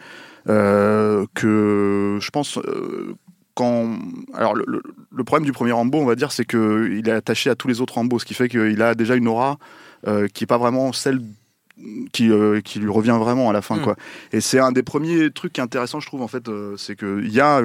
euh, 0.50 1.26
que 1.34 2.20
je 2.22 2.30
pense 2.30 2.60
euh, 2.60 3.16
quand 3.58 3.98
alors 4.34 4.54
le, 4.56 4.64
le- 4.68 4.84
le 5.20 5.24
problème 5.24 5.46
du 5.46 5.52
premier 5.52 5.72
Rambo 5.74 5.98
on 6.00 6.06
va 6.06 6.16
dire 6.16 6.32
c'est 6.32 6.46
que 6.46 6.90
il 6.92 7.10
est 7.10 7.18
attaché 7.24 7.50
à 7.50 7.56
tous 7.56 7.68
les 7.68 7.82
autres 7.82 7.96
Rambo 7.96 8.20
ce 8.20 8.26
qui 8.26 8.34
fait 8.36 8.48
qu'il 8.50 8.82
a 8.82 8.94
déjà 8.96 9.16
une 9.16 9.28
aura 9.28 9.58
euh, 10.08 10.28
qui 10.34 10.44
est 10.44 10.48
pas 10.48 10.60
vraiment 10.60 10.94
celle 10.94 11.20
qui, 12.12 12.32
euh, 12.32 12.60
qui 12.62 12.80
lui 12.80 12.90
revient 12.90 13.16
vraiment 13.20 13.50
à 13.52 13.54
la 13.54 13.62
fin 13.62 13.76
Mm. 13.78 13.82
quoi 13.84 13.96
et 14.32 14.42
c'est 14.42 14.60
un 14.60 14.72
des 14.72 14.82
premiers 14.84 15.30
trucs 15.32 15.54
qui 15.54 15.60
est 15.62 15.64
intéressant 15.64 16.00
je 16.00 16.08
trouve 16.08 16.24
en 16.24 16.28
fait 16.28 16.48
euh, 16.50 16.76
c'est 16.78 16.96
que 16.96 17.22
il 17.24 17.32
y 17.32 17.40
a 17.40 17.62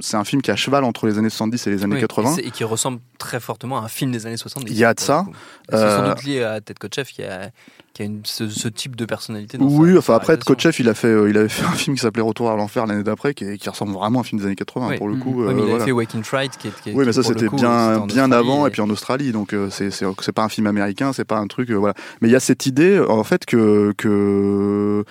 c'est 0.00 0.16
un 0.16 0.24
film 0.24 0.42
qui 0.42 0.50
est 0.50 0.52
à 0.52 0.56
cheval 0.56 0.82
entre 0.84 1.06
les 1.06 1.18
années 1.18 1.30
70 1.30 1.66
et 1.66 1.70
les 1.70 1.84
années 1.84 1.94
Oui, 1.94 2.00
80 2.00 2.36
Et, 2.38 2.50
qui 2.50 2.64
ressemble 2.64 2.98
très 3.18 3.38
fortement 3.40 3.78
à 3.80 3.84
un 3.84 3.88
film 3.88 4.10
des 4.10 4.26
années 4.26 4.36
70. 4.36 4.72
Il 4.72 4.76
y 4.78 4.84
a 4.84 4.92
de 4.94 4.98
ça. 5.00 5.24
C'est 5.70 5.76
sans 5.78 6.08
doute 6.08 6.24
lié 6.24 6.42
à 6.42 6.60
Ted 6.60 6.78
Kotcheff 6.80 7.12
qui 7.12 7.22
a, 7.22 7.50
qui 7.94 8.02
a 8.02 8.04
une, 8.06 8.20
ce, 8.24 8.48
ce 8.48 8.66
type 8.68 8.96
de 8.96 9.04
personnalité. 9.06 9.56
Dans 9.56 9.66
Oui, 9.66 9.92
sa- 9.92 9.98
enfin 9.98 10.12
sa 10.14 10.16
après. 10.16 10.38
Kotcheff, 10.44 10.80
il 10.80 10.88
a 10.88 10.94
fait, 10.94 11.06
euh, 11.08 11.30
il 11.30 11.38
avait 11.38 11.48
fait 11.48 11.64
un 11.64 11.70
film 11.72 11.94
qui 11.96 12.02
s'appelait 12.02 12.22
Retour 12.22 12.50
à 12.50 12.56
l'enfer 12.56 12.86
l'année 12.86 13.04
d'après, 13.04 13.34
qui, 13.34 13.56
ressemble 13.68 13.92
vraiment 13.92 14.18
à 14.18 14.20
un 14.20 14.24
film 14.24 14.40
des 14.40 14.46
années 14.46 14.56
80 14.56 14.88
Oui. 14.90 14.98
pour 14.98 15.08
le 15.08 15.14
Mhm. 15.14 15.20
coup. 15.20 15.42
Ouais, 15.44 15.48
euh, 15.48 15.54
il 15.56 15.64
voilà. 15.64 15.82
a 15.82 15.86
fait 15.86 15.92
Waking 15.92 16.24
Fright 16.24 16.56
qui 16.58 16.68
est. 16.68 16.82
Qui 16.82 16.90
est- 16.90 16.94
Oui, 16.94 17.04
mais 17.06 17.12
ça 17.12 17.22
c'était 17.22 17.48
bien, 17.48 18.00
bien 18.06 18.32
avant 18.32 18.66
et- 18.66 18.68
et 18.68 18.72
puis 18.72 18.82
en 18.82 18.90
Australie, 18.90 19.30
donc 19.32 19.52
euh, 19.54 19.70
c'est 19.70 20.32
pas 20.32 20.42
un 20.42 20.48
film 20.48 20.66
américain, 20.66 21.12
c'est 21.12 21.24
pas 21.24 21.38
un 21.38 21.46
truc, 21.46 21.70
euh, 21.70 21.74
voilà. 21.76 21.94
Mais 22.20 22.28
il 22.28 22.32
y 22.32 22.36
a 22.36 22.40
cette 22.40 22.66
idée, 22.66 22.98
en 23.00 23.24
fait, 23.24 23.46
que 23.46 23.94
que 23.96 25.04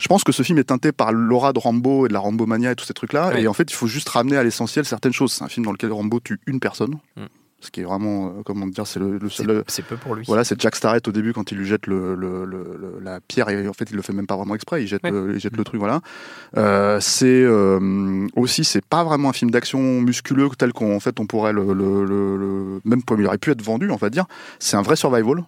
je 0.00 0.08
pense 0.08 0.24
que 0.24 0.32
ce 0.32 0.42
film 0.42 0.58
est 0.58 0.64
teinté 0.64 0.90
par 0.90 1.12
l'aura 1.12 1.52
de 1.52 1.60
Rambo 1.60 2.04
et 2.06 2.08
de 2.08 2.12
la 2.14 2.18
Rambo 2.18 2.46
mania 2.46 2.72
et 2.72 2.74
tous 2.74 2.84
ces 2.84 2.94
trucs-là, 2.94 3.28
Ouais. 3.28 3.42
et 3.42 3.48
en 3.48 3.52
fait, 3.54 3.70
il 3.70 3.74
faut 3.74 3.86
juste 3.86 4.08
ramener 4.08 4.36
à 4.36 4.42
l'essentiel 4.42 4.84
certaines 4.84 5.12
choses. 5.12 5.32
C'est 5.32 5.44
un 5.44 5.48
film 5.48 5.64
dans 5.64 5.72
lequel 5.72 5.92
Rambo 5.92 6.18
tue 6.18 6.40
une 6.48 6.58
personne, 6.60 6.96
Mm. 7.16 7.22
Ce 7.64 7.70
qui 7.70 7.80
est 7.80 7.84
vraiment, 7.84 8.28
euh, 8.28 8.42
comment 8.44 8.66
dire, 8.66 8.86
c'est 8.86 9.00
le, 9.00 9.18
seul. 9.28 9.64
c'est 9.66 9.84
peu 9.84 9.96
pour 9.96 10.14
lui. 10.14 10.24
Voilà, 10.26 10.44
c'est 10.44 10.60
Jack 10.60 10.76
Starrett 10.76 11.06
au 11.08 11.12
début 11.12 11.32
quand 11.32 11.50
il 11.50 11.58
lui 11.58 11.66
jette 11.66 11.86
le, 11.86 12.14
le- 12.14 12.44
le- 12.44 12.76
le- 12.80 13.00
la 13.02 13.20
pierre 13.20 13.48
et 13.48 13.66
en 13.66 13.72
fait 13.72 13.90
il 13.90 13.96
le 13.96 14.02
fait 14.02 14.12
même 14.12 14.26
pas 14.26 14.36
vraiment 14.36 14.54
exprès, 14.54 14.82
il 14.82 14.86
jette, 14.86 15.02
Ouais. 15.02 15.10
le, 15.10 15.34
il 15.34 15.40
jette 15.40 15.56
le 15.56 15.64
truc, 15.64 15.80
voilà. 15.80 16.00
Euh, 16.56 16.98
c'est 17.00 17.26
euh, 17.42 18.26
aussi 18.36 18.64
c'est 18.64 18.84
pas 18.84 19.02
vraiment 19.04 19.30
un 19.30 19.32
film 19.32 19.50
d'action 19.50 19.80
musculeux 20.00 20.48
tel 20.58 20.72
qu'on 20.72 20.94
en 20.94 21.00
fait 21.00 21.18
on 21.20 21.26
pourrait 21.26 21.52
le, 21.52 22.80
même 22.84 23.02
comme 23.02 23.20
il 23.20 23.26
aurait 23.26 23.38
pu 23.38 23.50
être 23.50 23.62
vendu, 23.62 23.90
on 23.90 23.96
va 23.96 24.10
dire. 24.10 24.26
C'est 24.58 24.76
un 24.76 24.82
vrai 24.82 24.96
survival. 24.96 25.44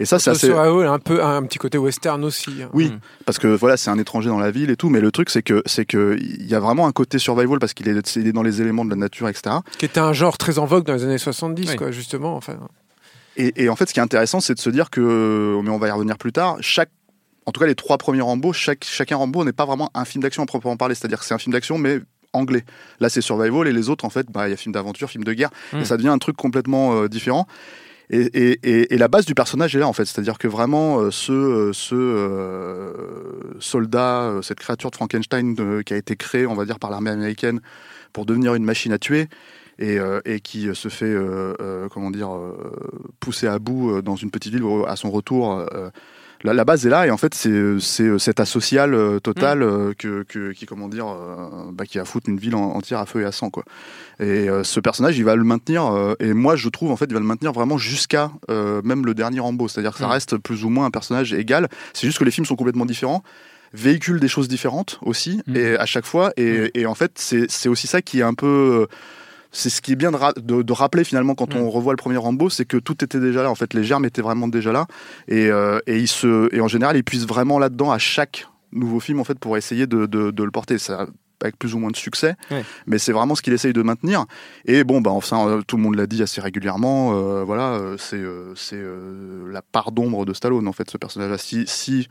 Et 0.00 0.04
ça 0.04 0.18
c'est 0.18 0.30
Le 0.30 0.36
assez 0.36 0.46
survival 0.48 0.86
a 0.86 0.92
un 0.92 0.98
peu 0.98 1.24
un 1.24 1.42
petit 1.42 1.58
côté 1.58 1.76
western 1.78 2.22
aussi. 2.24 2.62
hein. 2.62 2.68
oui, 2.72 2.90
Mm. 2.90 3.00
parce 3.26 3.38
que 3.38 3.48
voilà, 3.48 3.76
c'est 3.76 3.90
un 3.90 3.98
étranger 3.98 4.28
dans 4.28 4.38
la 4.38 4.50
ville 4.50 4.70
et 4.70 4.76
tout, 4.76 4.88
mais 4.90 5.00
le 5.00 5.10
truc 5.10 5.28
c'est 5.30 5.42
que 5.42 5.62
c'est 5.66 5.84
que 5.84 6.16
il 6.20 6.46
y 6.46 6.54
a 6.54 6.60
vraiment 6.60 6.86
un 6.86 6.92
côté 6.92 7.18
survival 7.18 7.58
parce 7.58 7.74
qu'il 7.74 7.88
est, 7.88 8.16
il 8.16 8.26
est 8.28 8.32
dans 8.32 8.42
les 8.42 8.60
éléments 8.62 8.84
de 8.84 8.90
la 8.90 8.96
nature, 8.96 9.28
etc. 9.28 9.56
Qui 9.78 9.84
était 9.86 10.00
un 10.00 10.12
genre 10.12 10.38
très 10.38 10.58
en 10.58 10.66
vogue 10.66 10.84
dans 10.84 10.94
les 10.94 11.04
années 11.04 11.18
70, 11.18 11.70
Oui. 11.70 11.76
quoi, 11.76 11.90
justement. 11.90 12.36
Enfin, 12.36 12.58
Et, 13.36 13.64
et 13.64 13.68
en 13.68 13.76
fait, 13.76 13.88
ce 13.88 13.94
qui 13.94 14.00
est 14.00 14.02
intéressant, 14.02 14.40
c'est 14.40 14.54
de 14.54 14.60
se 14.60 14.70
dire 14.70 14.90
que, 14.90 15.60
mais 15.62 15.70
on 15.70 15.78
va 15.78 15.88
y 15.88 15.90
revenir 15.90 16.16
plus 16.18 16.32
tard, 16.32 16.56
chaque, 16.60 16.90
en 17.46 17.52
tout 17.52 17.60
cas 17.60 17.66
les 17.66 17.74
trois 17.76 17.96
premiers 17.98 18.20
Rambo, 18.22 18.52
chaque, 18.52 18.84
chacun 18.84 19.16
Rambo 19.16 19.44
n'est 19.44 19.52
pas 19.52 19.64
vraiment 19.64 19.90
un 19.94 20.04
film 20.04 20.22
d'action 20.22 20.42
à 20.42 20.46
proprement 20.46 20.76
parler, 20.76 20.94
c'est-à-dire 20.94 21.18
que 21.20 21.24
c'est 21.24 21.34
un 21.34 21.38
film 21.38 21.52
d'action, 21.52 21.78
mais 21.78 22.00
anglais. 22.32 22.64
Là, 23.00 23.08
c'est 23.08 23.20
survival, 23.20 23.66
et 23.68 23.72
les 23.72 23.88
autres, 23.88 24.04
en 24.04 24.10
fait, 24.10 24.26
bah, 24.30 24.48
il 24.48 24.50
y 24.50 24.54
a 24.54 24.56
film 24.56 24.72
d'aventure, 24.74 25.08
film 25.08 25.24
de 25.24 25.32
guerre, 25.32 25.50
Mm. 25.72 25.78
et 25.78 25.84
ça 25.84 25.96
devient 25.96 26.08
un 26.08 26.18
truc 26.18 26.36
complètement 26.36 26.94
euh, 26.94 27.08
différent. 27.08 27.46
Et, 28.10 28.20
et, 28.20 28.58
et, 28.62 28.94
et 28.94 28.98
la 28.98 29.08
base 29.08 29.26
du 29.26 29.34
personnage 29.34 29.76
est 29.76 29.78
là, 29.78 29.86
en 29.86 29.92
fait, 29.92 30.06
c'est-à-dire 30.06 30.38
que 30.38 30.48
vraiment, 30.48 30.98
euh, 30.98 31.10
ce, 31.10 31.32
euh, 31.32 31.72
ce 31.74 31.94
euh, 31.94 32.92
soldat, 33.60 34.22
euh, 34.22 34.42
cette 34.42 34.60
créature 34.60 34.90
de 34.90 34.96
Frankenstein 34.96 35.82
qui 35.84 35.94
a 35.94 35.96
été 35.96 36.16
créée, 36.16 36.46
on 36.46 36.54
va 36.54 36.64
dire, 36.64 36.78
par 36.78 36.90
l'armée 36.90 37.10
américaine 37.10 37.60
pour 38.12 38.24
devenir 38.24 38.54
une 38.54 38.64
machine 38.64 38.92
à 38.92 38.98
tuer, 38.98 39.28
et, 39.78 40.00
qui 40.42 40.68
se 40.74 40.88
fait 40.88 41.14
comment 41.92 42.10
dire 42.10 42.30
pousser 43.20 43.46
à 43.46 43.60
bout 43.60 44.02
dans 44.02 44.16
une 44.16 44.32
petite 44.32 44.52
ville 44.52 44.64
à 44.88 44.96
son 44.96 45.08
retour 45.10 45.64
la, 46.44 46.54
la 46.54 46.64
base 46.64 46.86
est 46.86 46.90
là 46.90 47.06
et 47.06 47.10
en 47.10 47.16
fait 47.16 47.34
c'est 47.34 47.78
c'est 47.80 48.18
cet 48.18 48.38
asocial 48.40 48.94
euh, 48.94 49.18
total 49.18 49.62
euh, 49.62 49.92
que, 49.98 50.22
que 50.22 50.52
qui 50.52 50.66
comment 50.66 50.88
dire 50.88 51.06
euh, 51.08 51.70
bah, 51.72 51.84
qui 51.84 51.98
a 51.98 52.04
foutu 52.04 52.30
une 52.30 52.38
ville 52.38 52.54
en- 52.54 52.74
entière 52.76 52.98
à 53.00 53.06
feu 53.06 53.22
et 53.22 53.24
à 53.24 53.32
sang 53.32 53.50
quoi. 53.50 53.64
Et 54.20 54.48
euh, 54.48 54.62
ce 54.64 54.80
personnage 54.80 55.18
il 55.18 55.24
va 55.24 55.34
le 55.36 55.44
maintenir 55.44 55.86
euh, 55.86 56.14
et 56.20 56.32
moi 56.32 56.54
je 56.56 56.68
trouve 56.68 56.90
en 56.90 56.96
fait 56.96 57.06
il 57.08 57.14
va 57.14 57.20
le 57.20 57.26
maintenir 57.26 57.52
vraiment 57.52 57.78
jusqu'à 57.78 58.30
euh, 58.50 58.80
même 58.84 59.04
le 59.04 59.14
dernier 59.14 59.40
Rambo. 59.40 59.68
C'est-à-dire 59.68 59.92
que 59.92 59.98
ça 59.98 60.06
Mm. 60.06 60.10
reste 60.12 60.36
plus 60.38 60.64
ou 60.64 60.68
moins 60.68 60.86
un 60.86 60.90
personnage 60.90 61.32
égal. 61.32 61.68
C'est 61.92 62.06
juste 62.06 62.18
que 62.18 62.24
les 62.24 62.30
films 62.30 62.46
sont 62.46 62.56
complètement 62.56 62.86
différents 62.86 63.22
véhiculent 63.74 64.20
des 64.20 64.28
choses 64.28 64.48
différentes 64.48 64.98
aussi 65.02 65.42
Mm. 65.46 65.56
et 65.56 65.76
à 65.76 65.86
chaque 65.86 66.06
fois 66.06 66.32
et, 66.36 66.70
et 66.80 66.86
en 66.86 66.94
fait 66.94 67.12
c'est 67.16 67.68
aussi 67.68 67.86
ça 67.86 68.00
qui 68.00 68.20
est 68.20 68.22
un 68.22 68.34
peu 68.34 68.46
euh, 68.46 68.86
c'est 69.50 69.70
ce 69.70 69.80
qui 69.80 69.92
est 69.92 69.96
bien 69.96 70.10
de, 70.10 70.16
ra- 70.16 70.32
de- 70.36 70.62
de 70.62 70.72
rappeler 70.72 71.04
finalement 71.04 71.34
quand 71.34 71.54
Mm. 71.54 71.58
on 71.58 71.70
revoit 71.70 71.92
le 71.92 71.96
premier 71.96 72.16
Rambo, 72.18 72.50
c'est 72.50 72.64
que 72.66 72.76
tout 72.76 73.02
était 73.04 73.20
déjà 73.20 73.42
là. 73.42 73.50
En 73.50 73.54
fait, 73.54 73.72
les 73.74 73.84
germes 73.84 74.04
étaient 74.04 74.22
vraiment 74.22 74.48
déjà 74.48 74.72
là, 74.72 74.86
et, 75.28 75.46
euh, 75.48 75.78
et, 75.86 75.98
il 75.98 76.08
se, 76.08 76.54
et 76.54 76.60
en 76.60 76.68
général, 76.68 76.96
ils 76.96 77.04
puissent 77.04 77.26
vraiment 77.26 77.58
là-dedans 77.58 77.90
à 77.90 77.98
chaque 77.98 78.46
nouveau 78.72 79.00
film 79.00 79.18
en 79.20 79.24
fait 79.24 79.38
pour 79.38 79.56
essayer 79.56 79.86
de, 79.86 80.06
de- 80.06 80.30
de 80.30 80.42
le 80.44 80.50
porter. 80.50 80.76
Ça, 80.78 81.06
avec 81.40 81.56
plus 81.56 81.72
ou 81.74 81.78
moins 81.78 81.90
de 81.92 81.96
succès, 81.96 82.34
Ouais. 82.50 82.64
mais 82.88 82.98
c'est 82.98 83.12
vraiment 83.12 83.36
ce 83.36 83.42
qu'il 83.42 83.52
essaye 83.52 83.72
de 83.72 83.82
maintenir. 83.82 84.24
Et 84.64 84.82
bon, 84.82 85.00
bah 85.00 85.12
enfin, 85.12 85.46
euh, 85.48 85.62
tout 85.64 85.76
le 85.76 85.82
monde 85.84 85.94
l'a 85.94 86.08
dit 86.08 86.20
assez 86.20 86.40
régulièrement. 86.40 87.12
euh, 87.14 87.44
voilà, 87.44 87.80
c'est 87.96 88.16
euh, 88.16 88.52
c'est 88.56 88.74
euh, 88.76 89.48
la 89.52 89.62
part 89.62 89.92
d'ombre 89.92 90.26
de 90.26 90.34
Stallone 90.34 90.66
en 90.66 90.72
fait, 90.72 90.90
ce 90.90 90.96
personnage-là. 90.98 91.38
Si, 91.38 91.64
si 91.68 92.08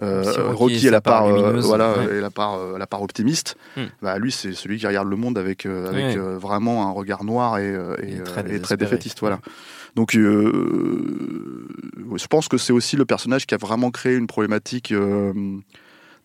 euh, 0.00 0.24
Si 0.24 0.38
Rocky 0.40 0.54
Rocky 0.56 0.86
est 0.86 0.90
la 0.90 1.00
part 1.00 1.26
euh, 1.26 1.60
voilà, 1.60 1.98
ouais. 1.98 2.16
est 2.16 2.20
la 2.20 2.30
part, 2.30 2.54
euh, 2.54 2.78
la 2.78 2.86
part 2.86 3.02
optimiste. 3.02 3.56
Hmm. 3.76 3.82
Bah, 4.00 4.18
lui, 4.18 4.32
c'est 4.32 4.52
celui 4.54 4.78
qui 4.78 4.86
regarde 4.86 5.08
le 5.08 5.16
monde 5.16 5.36
avec, 5.38 5.66
euh, 5.66 5.88
avec 5.88 6.04
Ouais. 6.04 6.18
euh, 6.18 6.38
vraiment 6.38 6.86
un 6.88 6.92
regard 6.92 7.24
noir 7.24 7.58
et, 7.58 7.68
euh, 7.74 7.96
et, 8.02 8.12
Et 8.14 8.20
euh, 8.20 8.22
très 8.24 8.40
et 8.40 8.44
très 8.44 8.48
désespéré. 8.48 8.76
défaitiste. 8.78 9.20
Voilà. 9.20 9.40
Donc, 9.94 10.14
euh, 10.16 11.66
je 12.16 12.26
pense 12.26 12.48
que 12.48 12.56
c'est 12.58 12.72
aussi 12.72 12.96
le 12.96 13.04
personnage 13.04 13.46
qui 13.46 13.54
a 13.54 13.58
vraiment 13.58 13.90
créé 13.90 14.14
une 14.16 14.26
problématique 14.26 14.92
euh, 14.92 15.32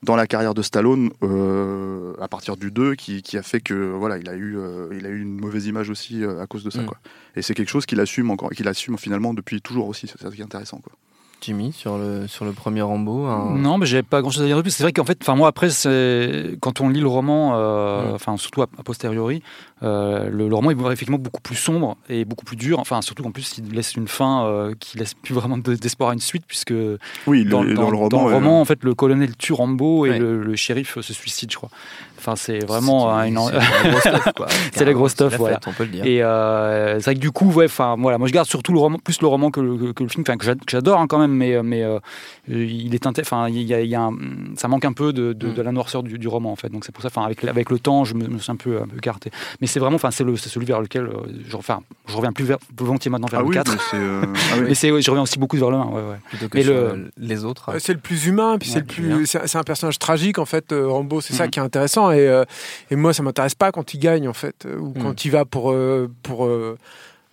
dans 0.04 0.16
la 0.16 0.28
carrière 0.28 0.54
de 0.54 0.62
Stallone 0.62 1.10
euh, 1.24 2.14
à 2.22 2.28
partir 2.28 2.56
du 2.56 2.72
2 2.72 2.96
qui, 2.96 3.22
qui 3.22 3.38
a 3.38 3.42
fait 3.44 3.60
que 3.62 3.74
voilà, 3.74 4.18
il 4.18 4.30
a 4.30 4.36
eu, 4.36 4.58
euh, 4.58 4.88
il 4.98 5.06
a 5.06 5.10
eu 5.10 5.22
une 5.22 5.40
mauvaise 5.40 5.66
image 5.66 5.90
aussi 5.90 6.24
euh, 6.24 6.42
à 6.42 6.48
cause 6.48 6.64
de 6.64 6.70
ça. 6.70 6.82
Mm. 6.82 6.86
Quoi. 6.86 6.98
Et 7.36 7.42
c'est 7.42 7.54
quelque 7.54 7.70
chose 7.70 7.86
qu'il 7.86 8.00
assume 8.00 8.30
encore, 8.32 8.52
qu'il 8.52 8.68
assume 8.68 8.98
finalement 8.98 9.34
depuis 9.34 9.62
toujours 9.62 9.88
aussi. 9.88 10.08
C'est 10.08 10.22
ça 10.22 10.30
qui 10.30 10.42
est 10.42 10.46
intéressant. 10.46 10.78
Quoi. 10.80 10.94
Jimmy, 11.39 11.72
sur 11.72 11.98
le, 11.98 12.27
sur 12.27 12.46
le 12.46 12.51
premier 12.51 12.82
Rambo. 12.82 13.25
un- 13.25 13.56
Non, 13.56 13.77
mais 13.77 13.86
j'avais 13.86 14.03
pas 14.03 14.22
grand 14.22 14.32
chose 14.32 14.41
à 14.44 14.46
dire 14.48 14.58
de 14.58 14.62
plus. 14.63 14.72
C'est 14.72 14.84
vrai 14.84 14.91
qu'en 14.91 15.06
fait, 15.06 15.17
enfin 15.22 15.36
moi 15.36 15.48
après, 15.48 15.70
c'est 15.70 16.58
quand 16.62 16.82
on 16.82 16.89
lit 16.89 17.00
le 17.00 17.08
roman, 17.08 17.53
euh, 17.56 18.13
enfin 18.15 18.38
surtout 18.38 18.63
a, 18.63 18.67
a 18.77 18.84
posteriori, 18.84 19.44
euh, 19.84 20.29
le, 20.29 20.50
le 20.50 20.56
roman 20.56 20.72
est 20.72 20.75
effectivement 20.91 21.20
beaucoup 21.20 21.39
plus 21.41 21.56
sombre 21.56 21.96
et 22.10 22.25
beaucoup 22.25 22.44
plus 22.44 22.56
dur. 22.58 22.79
Enfin 22.79 23.01
surtout 23.01 23.22
qu'en 23.24 23.32
plus, 23.32 23.60
il 23.60 23.72
laisse 23.74 23.96
une 23.96 24.08
fin 24.08 24.46
euh, 24.46 24.74
qui 24.79 24.98
laisse 24.98 25.13
plus 25.13 25.34
vraiment 25.36 25.58
de- 25.58 25.75
d'espoir 25.75 26.10
à 26.10 26.13
une 26.13 26.20
suite, 26.20 26.44
puisque 26.48 26.74
Oui, 27.27 27.46
dans, 27.46 27.62
le- 27.62 27.75
dans- 27.75 27.84
dans 27.84 27.89
le 27.91 27.96
roman, 27.98 28.10
dans 28.10 28.27
le 28.27 28.34
roman, 28.34 28.62
en 28.62 28.65
fait, 28.65 28.84
le 28.84 28.94
colonel 28.96 29.36
tue 29.38 29.53
Rambo 29.53 30.06
et 30.06 30.10
Ouais. 30.10 30.20
le, 30.20 30.41
le 30.41 30.56
shérif 30.56 31.00
se 31.00 31.13
suicide, 31.13 31.51
je 31.51 31.58
crois. 31.58 31.70
Enfin, 32.18 32.36
c'est 32.36 32.66
vraiment 32.66 33.20
C'est- 33.22 33.30
une. 33.30 33.40
c'est 33.40 33.54
la 33.54 33.90
grosse 33.92 34.02
stuff, 34.02 34.34
quoi. 34.36 34.48
C'est 34.74 34.86
la 34.86 34.94
grosse 34.94 35.12
stuff, 35.12 35.32
la 35.34 35.38
voilà. 35.38 35.56
fête, 35.56 35.68
on 35.68 35.74
peut 35.74 35.84
le 35.84 35.90
dire. 35.90 36.06
Et 36.06 36.22
euh, 36.24 36.96
c'est 37.00 37.06
vrai 37.06 37.16
que 37.16 37.20
du 37.20 37.32
coup, 37.32 37.52
ouais, 37.52 37.66
enfin 37.66 37.96
voilà, 37.98 38.18
moi 38.18 38.28
je 38.28 38.34
garde 38.34 38.48
surtout 38.48 38.74
le 38.74 38.80
roman, 38.80 38.98
plus 39.00 39.22
le 39.22 39.28
roman 39.28 39.52
que 39.52 39.60
le, 39.62 39.78
que- 39.78 39.92
que 39.94 40.04
le 40.04 40.10
film, 40.10 40.24
enfin 40.28 40.38
que 40.38 40.46
j'a- 40.46 40.56
que 40.56 40.62
j'adore 40.70 41.00
hein, 41.00 41.08
quand 41.08 41.20
même, 41.20 41.32
mais 41.32 41.62
mais 41.64 41.84
euh, 41.84 42.00
il 42.48 42.94
est 42.96 43.06
enfin 43.08 43.48
il 43.50 43.62
y 43.64 43.74
a, 43.74 43.82
il 43.82 43.90
y 43.90 43.96
a 43.96 44.02
un- 44.02 44.18
ça 44.56 44.68
manque 44.68 44.86
un 44.86 44.94
peu 44.94 45.14
de, 45.14 45.34
de, 45.34 45.48
Mm. 45.48 45.54
de 45.54 45.62
la 45.62 45.72
noirceur 45.72 46.04
du, 46.04 46.18
du 46.18 46.28
roman 46.28 46.52
en 46.52 46.56
fait. 46.56 46.70
Donc 46.70 46.86
c'est 46.86 46.92
pour 46.92 47.02
ça, 47.02 47.10
enfin 47.10 47.24
avec 47.24 47.44
avec 47.44 47.70
le 47.70 47.80
temps, 47.80 48.04
je 48.04 48.14
me, 48.16 48.28
me 48.28 48.40
suis 48.40 48.52
un 48.52 48.56
peu 48.56 48.78
un 48.82 48.88
peu 48.88 48.98
écarté. 48.98 49.32
Mais 49.62 49.68
c'est 49.68 49.80
vraiment, 49.80 49.96
enfin 49.96 50.12
c'est 50.12 50.24
celui 50.38 50.66
vers 50.66 50.82
lequel 50.82 51.04
euh, 51.04 51.12
je, 51.48 51.56
enfin 51.56 51.82
je 52.08 52.16
reviens 52.16 52.32
plus, 52.32 52.46
vers, 52.46 52.58
plus 52.60 52.86
volontiers 52.86 53.12
maintenant 53.12 53.28
vers 53.28 53.40
Ah 53.40 53.44
le 53.44 53.50
oui, 53.50 53.56
4. 53.56 53.72
mais 53.72 53.78
c'est. 53.92 53.98
euh, 53.98 54.22
ah 54.52 54.56
oui. 54.58 54.66
Mais 54.70 54.76
c'est, 54.76 54.92
ouais, 54.92 55.02
je 55.02 55.10
reviens 55.12 55.24
aussi 55.24 55.40
beaucoup 55.40 55.58
vers 55.58 55.70
le 55.72 55.78
1, 55.78 55.86
ouais, 55.86 55.94
ouais. 55.96 56.02
Plutôt 56.30 56.50
que 56.50 56.58
mais 56.58 56.64
sur 56.64 56.74
le- 56.74 57.12
les 57.18 57.46
autres. 57.46 57.70
C'est 57.80 57.94
le 57.94 58.00
plus 58.00 58.26
humain, 58.28 58.58
puis 58.60 58.70
c'est 58.70 58.80
le 58.80 58.86
plus. 58.86 59.26
C'est 59.26 59.48
c'est 59.48 59.58
un 59.58 59.64
personnage 59.64 60.00
tragique 60.00 60.40
en 60.40 60.46
fait. 60.46 60.72
euh, 60.72 60.88
Rambo, 60.88 61.22
c'est 61.22 61.34
ça 61.34 61.46
Mhm. 61.46 61.50
qui 61.52 61.60
est 61.60 61.62
intéressant. 61.64 62.07
Et, 62.12 62.28
euh, 62.28 62.44
et 62.92 62.96
moi, 62.96 63.14
ça 63.14 63.24
m'intéresse 63.24 63.56
pas 63.56 63.72
quand 63.72 63.94
il 63.94 64.00
gagne 64.00 64.28
en 64.28 64.34
fait, 64.34 64.66
euh, 64.66 64.78
ou 64.78 64.94
Mhm. 64.96 65.04
quand 65.04 65.26
il 65.26 65.32
va 65.32 65.46
pour 65.46 65.72
euh, 65.72 66.10
pour 66.24 66.48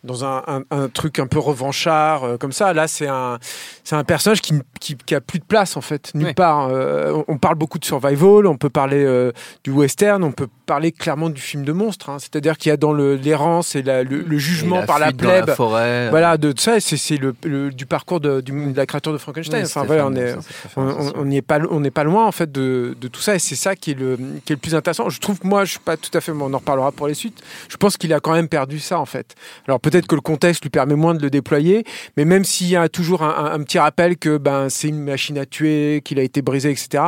dans 0.05 0.25
un, 0.25 0.43
un- 0.47 0.63
un 0.71 0.89
truc 0.89 1.19
un 1.19 1.27
peu 1.27 1.39
revanchard 1.39 2.25
euh, 2.25 2.37
comme 2.37 2.53
ça. 2.53 2.73
Là, 2.73 2.87
c'est 2.87 3.09
un 3.09 3.39
c'est 3.83 3.97
un 3.97 4.05
personnage 4.05 4.41
qui, 4.41 4.55
qui 4.81 4.97
qui 4.97 5.15
a 5.15 5.21
plus 5.21 5.39
de 5.41 5.45
place 5.45 5.77
en 5.77 5.81
fait 5.81 6.13
nulle 6.15 6.27
Ouais. 6.27 6.35
part. 6.35 6.69
Euh, 6.71 7.23
on, 7.29 7.39
parle 7.39 7.57
beaucoup 7.57 7.79
de 7.79 7.85
survival, 7.85 8.47
on 8.47 8.57
peut 8.57 8.71
parler 8.71 9.05
euh, 9.05 9.33
du 9.65 9.71
western, 9.71 10.23
on 10.23 10.33
peut 10.33 10.47
parler 10.67 10.93
clairement 10.93 11.29
du 11.31 11.41
film 11.41 11.65
de 11.65 11.73
monstre. 11.73 12.11
hein. 12.11 12.19
C'est-à-dire 12.19 12.57
qu'il 12.57 12.71
y 12.71 12.73
a 12.73 12.77
dans 12.77 12.93
le 12.93 13.17
l'errance 13.17 13.75
et 13.75 13.83
la- 13.83 14.03
le, 14.03 14.21
le 14.23 14.37
Et 14.37 14.39
jugement 14.39 14.81
la 14.81 14.87
par 14.87 14.99
la 14.99 15.13
plèbe. 15.13 15.49
la 15.49 15.55
forêt. 15.55 16.11
Voilà, 16.11 16.37
de 16.37 16.55
ça, 16.59 16.77
et 16.77 16.81
c'est 16.81 17.17
le, 17.17 17.35
le- 17.45 17.71
du 17.71 17.87
parcours 17.87 18.21
de, 18.21 18.41
du- 18.41 18.73
de 18.73 18.77
la 18.77 18.87
créature 18.87 19.13
de 19.13 19.19
Frankenstein. 19.19 19.61
Oui, 19.61 19.67
enfin, 19.67 19.85
voilà, 19.85 20.07
on 20.07 20.15
est, 20.15 20.31
ça, 20.31 20.37
ça 20.37 20.43
fait 20.43 20.69
on- 20.77 20.87
faire 20.87 20.97
on 20.97 21.01
attention. 21.01 21.13
on 21.21 21.25
n'y 21.25 21.37
est 21.37 21.43
pas, 21.43 21.59
on 21.71 21.81
n'est 21.81 21.91
pas 21.91 22.05
loin 22.05 22.27
en 22.27 22.33
fait 22.33 22.51
de, 22.53 22.97
de 23.01 23.09
tout 23.09 23.21
ça, 23.21 23.35
et 23.35 23.39
c'est 23.39 23.55
ça 23.57 23.75
qui 23.77 23.93
est 23.93 23.95
le, 23.99 24.17
qui 24.45 24.53
est 24.53 24.57
le 24.57 24.61
plus 24.61 24.75
intéressant. 24.75 25.09
Je 25.09 25.21
trouve 25.21 25.39
que 25.39 25.47
moi, 25.47 25.65
je 25.65 25.73
suis 25.73 25.81
pas 25.81 25.97
tout 25.97 26.11
à 26.17 26.21
fait, 26.21 26.33
on 26.33 26.53
en 26.53 26.59
reparlera 26.59 26.93
pour 26.93 27.07
les 27.09 27.15
suites. 27.15 27.43
Je 27.69 27.77
pense 27.77 27.97
qu'il 27.97 28.13
a 28.13 28.21
quand 28.21 28.33
même 28.33 28.49
perdu 28.49 28.79
ça 28.81 28.99
en 28.99 29.07
fait. 29.07 29.35
Alors 29.67 29.81
peut-être 29.95 30.09
que 30.09 30.17
le 30.17 30.21
contexte 30.21 30.63
lui 30.65 30.71
permet 30.71 30.97
moins 30.97 31.15
de 31.15 31.23
le 31.23 31.31
déployer, 31.31 31.85
mais 32.17 32.25
même 32.25 32.45
s'il 32.45 32.67
y 32.69 32.75
a 32.77 32.89
toujours 32.89 33.23
un, 33.23 33.31
un- 33.31 33.53
un 33.53 33.63
petit 33.63 33.79
rappel 33.79 34.17
que 34.17 34.39
ben 34.39 34.69
c'est 34.69 34.89
une 34.89 34.99
machine 35.05 35.39
à 35.39 35.47
tuer, 35.47 36.03
qu'il 36.05 36.19
a 36.19 36.23
été 36.25 36.43
brisé, 36.43 36.71
etc. 36.71 37.05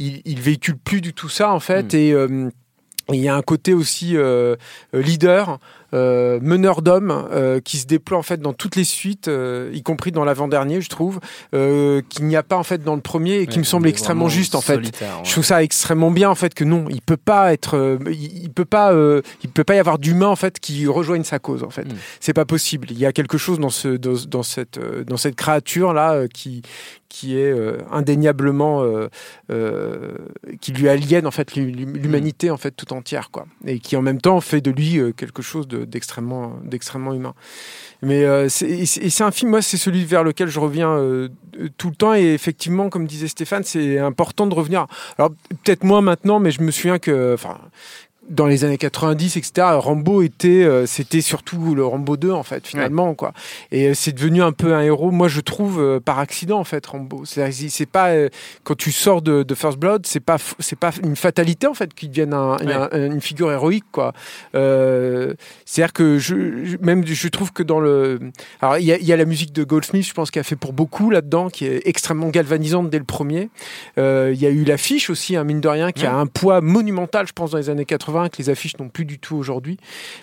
Il, 0.00 0.20
il 0.24 0.40
véhicule 0.40 0.76
plus 0.76 1.00
du 1.00 1.12
tout 1.14 1.28
ça 1.28 1.52
en 1.52 1.60
fait, 1.60 1.92
Mm. 1.94 1.96
et 1.96 2.12
euh, 2.12 2.50
il 3.12 3.20
y 3.20 3.28
a 3.28 3.36
un 3.36 3.42
côté 3.42 3.72
aussi 3.74 4.16
euh, 4.16 4.56
euh, 4.94 5.02
leader, 5.02 5.58
euh, 5.94 6.38
meneur 6.42 6.82
d'hommes, 6.82 7.26
euh, 7.32 7.60
qui 7.60 7.78
se 7.78 7.86
déploie 7.86 8.18
en 8.18 8.22
fait 8.22 8.40
dans 8.40 8.52
toutes 8.52 8.76
les 8.76 8.84
suites, 8.84 9.28
euh, 9.28 9.70
y 9.72 9.82
compris 9.82 10.10
dans 10.12 10.24
l'avant-dernier, 10.24 10.80
je 10.80 10.88
trouve, 10.90 11.20
qu'il 11.52 12.26
n'y 12.26 12.36
a 12.36 12.42
pas 12.42 12.56
en 12.56 12.62
fait 12.64 12.82
dans 12.84 12.94
le 12.96 13.00
premier 13.00 13.36
et 13.38 13.46
qui 13.46 13.54
Ouais, 13.54 13.58
me 13.60 13.64
semble 13.64 13.88
extrêmement 13.88 14.28
juste 14.28 14.54
en 14.54 14.60
fait. 14.60 14.76
ouais. 14.76 14.90
Je 15.22 15.30
trouve 15.32 15.44
ça 15.44 15.62
extrêmement 15.62 16.10
bien 16.10 16.28
en 16.28 16.34
fait 16.34 16.52
que 16.54 16.64
non, 16.64 16.86
il 16.90 17.00
peut 17.00 17.16
pas 17.16 17.52
être, 17.52 17.98
il, 18.10 18.50
peut 18.50 18.64
pas, 18.64 18.92
il 19.42 19.50
peut 19.50 19.64
pas 19.64 19.76
y 19.76 19.78
avoir 19.78 19.98
d'humain 19.98 20.26
en 20.28 20.36
fait 20.36 20.58
qui 20.60 20.86
rejoigne 20.86 21.24
sa 21.24 21.38
cause 21.38 21.62
en 21.62 21.70
fait. 21.70 21.84
Mm. 21.84 21.96
C'est 22.20 22.32
pas 22.34 22.44
possible. 22.44 22.88
Il 22.90 22.98
y 22.98 23.06
a 23.06 23.12
quelque 23.12 23.38
chose 23.38 23.58
dans 23.60 23.70
ce, 23.70 23.88
dans, 23.96 24.14
dans 24.28 24.42
cette, 24.42 24.78
dans 25.06 25.16
cette 25.16 25.36
créature 25.36 25.92
là 25.92 26.26
qui, 26.28 26.62
qui 27.08 27.36
est 27.38 27.54
indéniablement, 27.92 28.82
qui 30.60 30.72
lui 30.72 30.88
aliène 30.88 31.26
en 31.26 31.30
fait 31.30 31.54
l'hu- 31.54 31.70
l'humanité 31.70 32.50
en 32.50 32.56
fait 32.56 32.72
tout 32.72 32.92
entière 32.92 33.30
quoi, 33.30 33.46
et 33.66 33.78
qui 33.78 33.96
en 33.96 34.02
même 34.02 34.20
temps 34.20 34.40
fait 34.40 34.60
de 34.60 34.70
lui 34.70 34.98
quelque 35.16 35.42
chose 35.42 35.68
de- 35.68 35.83
d'extrêmement, 35.86 36.58
d'extrêmement 36.62 37.14
humain. 37.14 37.34
Mais 38.02 38.24
euh, 38.24 38.48
c'est 38.48 39.22
un 39.22 39.30
film, 39.30 39.50
moi, 39.50 39.62
c'est 39.62 39.76
celui 39.76 40.04
vers 40.04 40.24
lequel 40.24 40.48
je 40.48 40.60
reviens 40.60 40.90
euh, 40.90 41.28
tout 41.78 41.88
le 41.88 41.94
temps. 41.94 42.14
Et 42.14 42.34
effectivement, 42.34 42.90
comme 42.90 43.06
disait 43.06 43.28
Stéphane, 43.28 43.64
c'est 43.64 43.98
important 43.98 44.46
de 44.46 44.54
revenir. 44.54 44.86
Alors 45.18 45.30
peut-être 45.62 45.84
moins 45.84 46.00
maintenant, 46.00 46.38
mais 46.38 46.50
je 46.50 46.60
me 46.60 46.70
souviens 46.70 46.98
que, 46.98 47.36
dans 48.30 48.46
les 48.46 48.64
années 48.64 48.78
90, 48.78 49.36
etc. 49.36 49.52
Rambo 49.72 50.22
était, 50.22 50.64
euh, 50.64 50.86
c'était 50.86 51.20
surtout 51.20 51.74
le 51.74 51.84
Rambo 51.84 52.16
2 52.16 52.30
en 52.30 52.42
fait, 52.42 52.66
finalement 52.66 53.14
quoi. 53.14 53.32
Et 53.70 53.88
euh, 53.88 53.94
c'est 53.94 54.12
devenu 54.12 54.42
un 54.42 54.52
peu 54.52 54.74
un 54.74 54.80
héros. 54.80 55.10
Moi, 55.10 55.28
je 55.28 55.40
trouve 55.40 55.80
euh, 55.80 56.00
par 56.00 56.18
accident 56.18 56.58
en 56.58 56.64
fait 56.64 56.84
Rambo. 56.86 57.24
C'est 57.24 57.50
c'est 57.52 57.86
pas 57.86 58.12
quand 58.62 58.76
tu 58.76 58.92
sors 58.92 59.20
de, 59.22 59.42
de 59.42 59.54
First 59.54 59.78
Blood, 59.78 60.06
c'est 60.06 60.20
pas 60.20 60.36
c'est 60.58 60.78
pas 60.78 60.90
une 61.02 61.16
fatalité 61.16 61.66
en 61.66 61.74
fait 61.74 61.92
qu'il 61.94 62.10
devienne 62.10 62.32
un- 62.34 62.56
Ouais. 62.56 62.72
un- 62.72 63.10
une 63.12 63.20
figure 63.20 63.50
héroïque 63.52 63.84
quoi. 63.92 64.12
C'est-à-dire 65.66 65.92
que 65.92 66.18
je, 66.18 66.64
je- 66.64 66.76
même 66.80 67.06
je 67.06 67.28
trouve 67.28 67.52
que 67.52 67.62
dans 67.62 67.80
le, 67.80 68.18
alors 68.60 68.78
il 68.78 68.84
y 68.84 68.92
a, 68.92 68.96
il 68.98 69.04
y 69.04 69.12
a 69.12 69.16
la 69.16 69.24
musique 69.24 69.52
de 69.52 69.64
Goldsmith, 69.64 70.06
je 70.06 70.14
pense 70.14 70.30
qu'il 70.30 70.40
a 70.40 70.44
fait 70.44 70.56
pour 70.56 70.72
beaucoup 70.72 71.10
là-dedans, 71.10 71.50
qui 71.50 71.66
est 71.66 71.82
extrêmement 71.86 72.28
galvanisante 72.28 72.90
dès 72.90 72.98
le 72.98 73.04
premier. 73.04 73.48
Il 73.96 74.34
y 74.40 74.46
a 74.46 74.50
eu 74.50 74.64
l'affiche 74.64 75.10
aussi, 75.10 75.36
hein, 75.36 75.44
mine 75.44 75.60
de 75.60 75.68
rien, 75.68 75.92
qui 75.92 76.06
a 76.06 76.14
un 76.14 76.26
poids 76.26 76.60
monumental, 76.60 77.26
je 77.26 77.32
pense, 77.32 77.50
dans 77.50 77.58
les 77.58 77.70
années 77.70 77.84
80, 77.84 78.13
que 78.30 78.38
les 78.38 78.50
affiches 78.50 78.78
n'ont 78.78 78.88
plus 78.88 79.04
du 79.04 79.18
tout 79.18 79.36
aujourd'hui. 79.36 79.76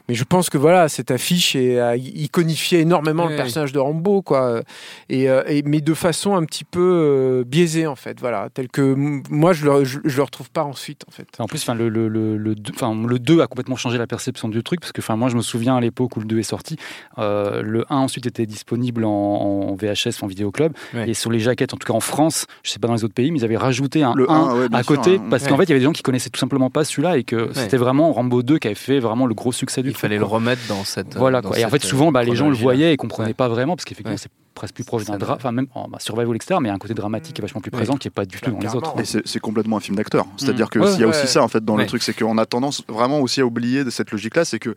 Mais 0.09 0.15
je 0.15 0.23
pense 0.23 0.49
que 0.49 0.57
voilà, 0.57 0.89
cette 0.89 1.11
affiche 1.11 1.55
est, 1.55 1.79
a 1.79 1.95
iconifié 1.95 2.79
énormément 2.79 3.23
Oui, 3.23 3.29
le 3.29 3.35
oui. 3.35 3.41
personnage 3.41 3.71
de 3.71 3.79
Rambo, 3.79 4.21
quoi. 4.21 4.61
Et, 5.09 5.29
euh, 5.29 5.43
et- 5.47 5.61
mais 5.63 5.81
de 5.81 5.93
façon 5.93 6.35
un 6.35 6.43
petit 6.45 6.63
peu 6.63 6.79
euh, 6.81 7.43
biaisée, 7.45 7.87
en 7.87 7.95
fait, 7.95 8.19
voilà, 8.19 8.49
tel 8.53 8.67
que 8.69 8.95
moi 9.29 9.53
je 9.53 9.65
le, 9.65 9.83
je, 9.83 9.99
je 10.03 10.17
le 10.17 10.23
retrouve 10.23 10.49
pas 10.49 10.63
ensuite, 10.63 11.03
en 11.07 11.11
fait. 11.11 11.27
En 11.39 11.45
plus, 11.47 11.61
enfin, 11.61 11.75
le, 11.75 11.89
le, 11.89 12.07
le, 12.07 12.37
le, 12.37 12.55
deux- 12.55 12.73
enfin, 12.73 12.95
le 13.07 13.19
2 13.19 13.41
a 13.41 13.47
complètement 13.47 13.75
changé 13.75 13.97
la 13.97 14.07
perception 14.07 14.47
du 14.49 14.63
truc, 14.63 14.79
parce 14.79 14.91
que 14.91 15.01
enfin, 15.01 15.15
moi, 15.15 15.29
je 15.29 15.35
me 15.35 15.41
souviens 15.41 15.75
à 15.75 15.81
l'époque 15.81 16.15
où 16.17 16.19
le 16.19 16.25
2 16.25 16.39
est 16.39 16.43
sorti, 16.43 16.77
euh, 17.17 17.61
le 17.61 17.85
1 17.89 17.97
ensuite 17.97 18.25
était 18.25 18.45
disponible 18.45 19.03
en, 19.05 19.09
en 19.09 19.75
VHS, 19.75 20.21
en 20.23 20.27
vidéoclub, 20.27 20.73
Ouais. 20.93 21.09
et 21.09 21.13
sur 21.13 21.31
les 21.31 21.39
jaquettes, 21.39 21.73
en 21.73 21.77
tout 21.77 21.87
cas 21.87 21.93
en 21.93 21.99
France, 21.99 22.45
je 22.63 22.69
sais 22.71 22.79
pas 22.79 22.87
dans 22.87 22.93
les 22.95 23.03
autres 23.03 23.13
pays, 23.13 23.31
mais 23.31 23.39
ils 23.39 23.45
avaient 23.45 23.57
rajouté 23.57 24.03
un 24.03 24.13
Le 24.15 24.29
1 24.29 24.33
1, 24.33 24.55
ouais, 24.59 24.69
bien 24.69 24.79
à 24.79 24.83
sûr, 24.83 24.95
côté, 24.95 25.15
hein. 25.17 25.27
parce 25.29 25.43
qu'en 25.47 25.51
Ouais. 25.51 25.57
fait, 25.59 25.63
il 25.65 25.69
y 25.69 25.71
avait 25.73 25.79
des 25.79 25.85
gens 25.85 25.91
qui 25.91 26.03
connaissaient 26.03 26.29
tout 26.29 26.39
simplement 26.39 26.69
pas 26.69 26.83
celui-là, 26.83 27.17
et 27.17 27.23
que 27.23 27.49
c'était 27.53 27.77
vraiment 27.81 28.13
Rambo 28.13 28.43
2 28.43 28.57
qui 28.59 28.67
avait 28.67 28.75
fait 28.75 28.99
vraiment 28.99 29.25
le 29.25 29.33
gros 29.33 29.51
succès 29.51 29.81
du 29.81 29.89
Il 29.89 29.93
truc. 29.93 30.01
fallait 30.01 30.17
le 30.17 30.23
remettre 30.25 30.61
dans 30.69 30.83
cette. 30.83 31.15
Voilà, 31.17 31.41
dans 31.41 31.49
quoi. 31.49 31.59
Et 31.59 31.65
en 31.65 31.69
fait, 31.69 31.83
souvent, 31.83 32.11
bah, 32.11 32.23
les 32.23 32.35
gens 32.35 32.49
le 32.49 32.55
voyaient 32.55 32.93
et 32.93 32.97
comprenaient 32.97 33.29
Ouais. 33.29 33.33
pas 33.33 33.47
vraiment, 33.49 33.75
parce 33.75 33.85
qu'effectivement, 33.85 34.13
Ouais. 34.13 34.17
c'est 34.17 34.31
presque 34.53 34.75
plus 34.75 34.83
proche 34.83 35.05
d'un 35.05 35.17
drame, 35.17 35.37
enfin, 35.37 35.51
même 35.51 35.67
en 35.75 35.87
bah, 35.87 35.97
survival, 35.99 36.35
etc., 36.35 36.57
mais 36.61 36.67
il 36.67 36.69
y 36.69 36.71
a 36.71 36.75
un 36.75 36.79
côté 36.79 36.93
dramatique 36.93 37.35
qui 37.35 37.41
est 37.41 37.43
vachement 37.43 37.61
plus 37.61 37.71
Ouais. 37.71 37.77
présent, 37.77 37.95
qui 37.97 38.07
est 38.07 38.11
pas 38.11 38.25
du 38.25 38.39
tout 38.39 38.51
dans 38.51 38.59
les 38.59 38.75
autres. 38.75 38.93
Et 38.99 39.05
c'est 39.05 39.25
c'est 39.27 39.39
complètement 39.39 39.77
un 39.77 39.81
film 39.81 39.95
d'acteur. 39.97 40.25
C'est-à-dire 40.37 40.69
que 40.69 40.79
Ouais, 40.79 40.87
s'il 40.91 41.01
y 41.01 41.03
a 41.03 41.07
ouais. 41.07 41.15
aussi 41.17 41.27
ça 41.27 41.41
en 41.43 41.47
fait 41.47 41.63
dans 41.65 41.75
Ouais. 41.75 41.83
le 41.83 41.87
truc, 41.87 42.03
c'est 42.03 42.13
qu'on 42.13 42.37
a 42.37 42.45
tendance 42.45 42.83
vraiment 42.87 43.19
aussi 43.19 43.41
à 43.41 43.45
oublier 43.45 43.83
de 43.83 43.89
cette 43.89 44.11
logique-là, 44.11 44.45
c'est 44.45 44.59
que 44.59 44.75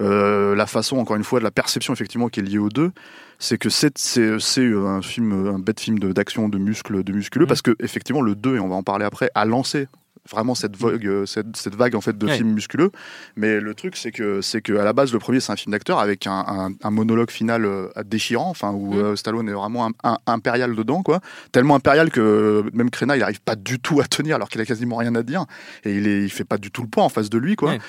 euh, 0.00 0.54
la 0.54 0.64
façon, 0.66 0.96
encore 0.96 1.16
une 1.16 1.24
fois, 1.24 1.40
de 1.40 1.44
la 1.44 1.50
perception 1.50 1.92
effectivement 1.92 2.28
qui 2.28 2.40
est 2.40 2.42
liée 2.42 2.56
aux 2.58 2.70
deux, 2.70 2.90
c'est 3.38 3.58
que 3.58 3.68
c'est 3.68 3.98
c'est 3.98 4.72
un 4.72 5.02
film, 5.02 5.48
un 5.54 5.58
bête 5.58 5.78
film 5.80 5.98
de- 5.98 6.12
d'action, 6.12 6.48
de 6.48 6.56
muscles, 6.56 7.04
de 7.04 7.12
musculeux, 7.12 7.44
Mhm. 7.44 7.48
parce 7.48 7.60
que 7.62 7.76
effectivement 7.80 8.22
le 8.22 8.34
2 8.34 8.56
et 8.56 8.60
on 8.60 8.68
va 8.68 8.76
en 8.76 8.82
parler 8.82 9.04
après, 9.04 9.30
a 9.34 9.44
lancé 9.44 9.88
vraiment 10.28 10.54
cette 10.54 10.76
vague, 10.76 11.06
euh, 11.06 11.26
cette, 11.26 11.56
cette 11.56 11.74
vague 11.74 11.94
en 11.94 12.00
fait 12.00 12.16
de 12.16 12.26
Ouais. 12.26 12.36
films 12.36 12.52
musculeux. 12.52 12.90
Mais 13.36 13.60
le 13.60 13.74
truc, 13.74 13.96
c'est 13.96 14.12
que 14.12 14.40
c'est 14.40 14.60
que 14.60 14.72
à 14.76 14.84
la 14.84 14.92
base, 14.92 15.12
le 15.12 15.18
premier, 15.18 15.40
c'est 15.40 15.52
un 15.52 15.56
film 15.56 15.72
d'acteur 15.72 15.98
avec 15.98 16.26
un, 16.26 16.44
un- 16.46 16.70
un 16.82 16.90
monologue 16.90 17.30
final 17.30 17.64
euh, 17.64 17.88
déchirant, 18.04 18.50
enfin 18.50 18.70
où 18.72 18.94
Mhm. 18.94 19.00
euh, 19.00 19.16
Stallone 19.16 19.48
est 19.48 19.52
vraiment 19.52 19.86
un- 19.86 19.92
un- 20.04 20.18
impérial 20.26 20.74
dedans, 20.76 21.02
quoi. 21.02 21.20
Tellement 21.52 21.74
impérial 21.76 22.10
que 22.10 22.64
même 22.72 22.90
Crenna, 22.90 23.16
il 23.16 23.22
arrive 23.22 23.40
pas 23.40 23.56
du 23.56 23.78
tout 23.78 24.00
à 24.00 24.04
tenir 24.04 24.36
alors 24.36 24.48
qu'il 24.48 24.60
a 24.60 24.64
quasiment 24.66 24.96
rien 24.96 25.14
à 25.14 25.22
dire 25.22 25.46
et 25.84 25.94
il, 25.94 26.06
est, 26.06 26.22
il 26.22 26.30
fait 26.30 26.44
pas 26.44 26.58
du 26.58 26.70
tout 26.70 26.82
le 26.82 26.88
poids 26.88 27.04
en 27.04 27.08
face 27.08 27.30
de 27.30 27.38
lui, 27.38 27.56
quoi. 27.56 27.70
Ouais. 27.70 27.80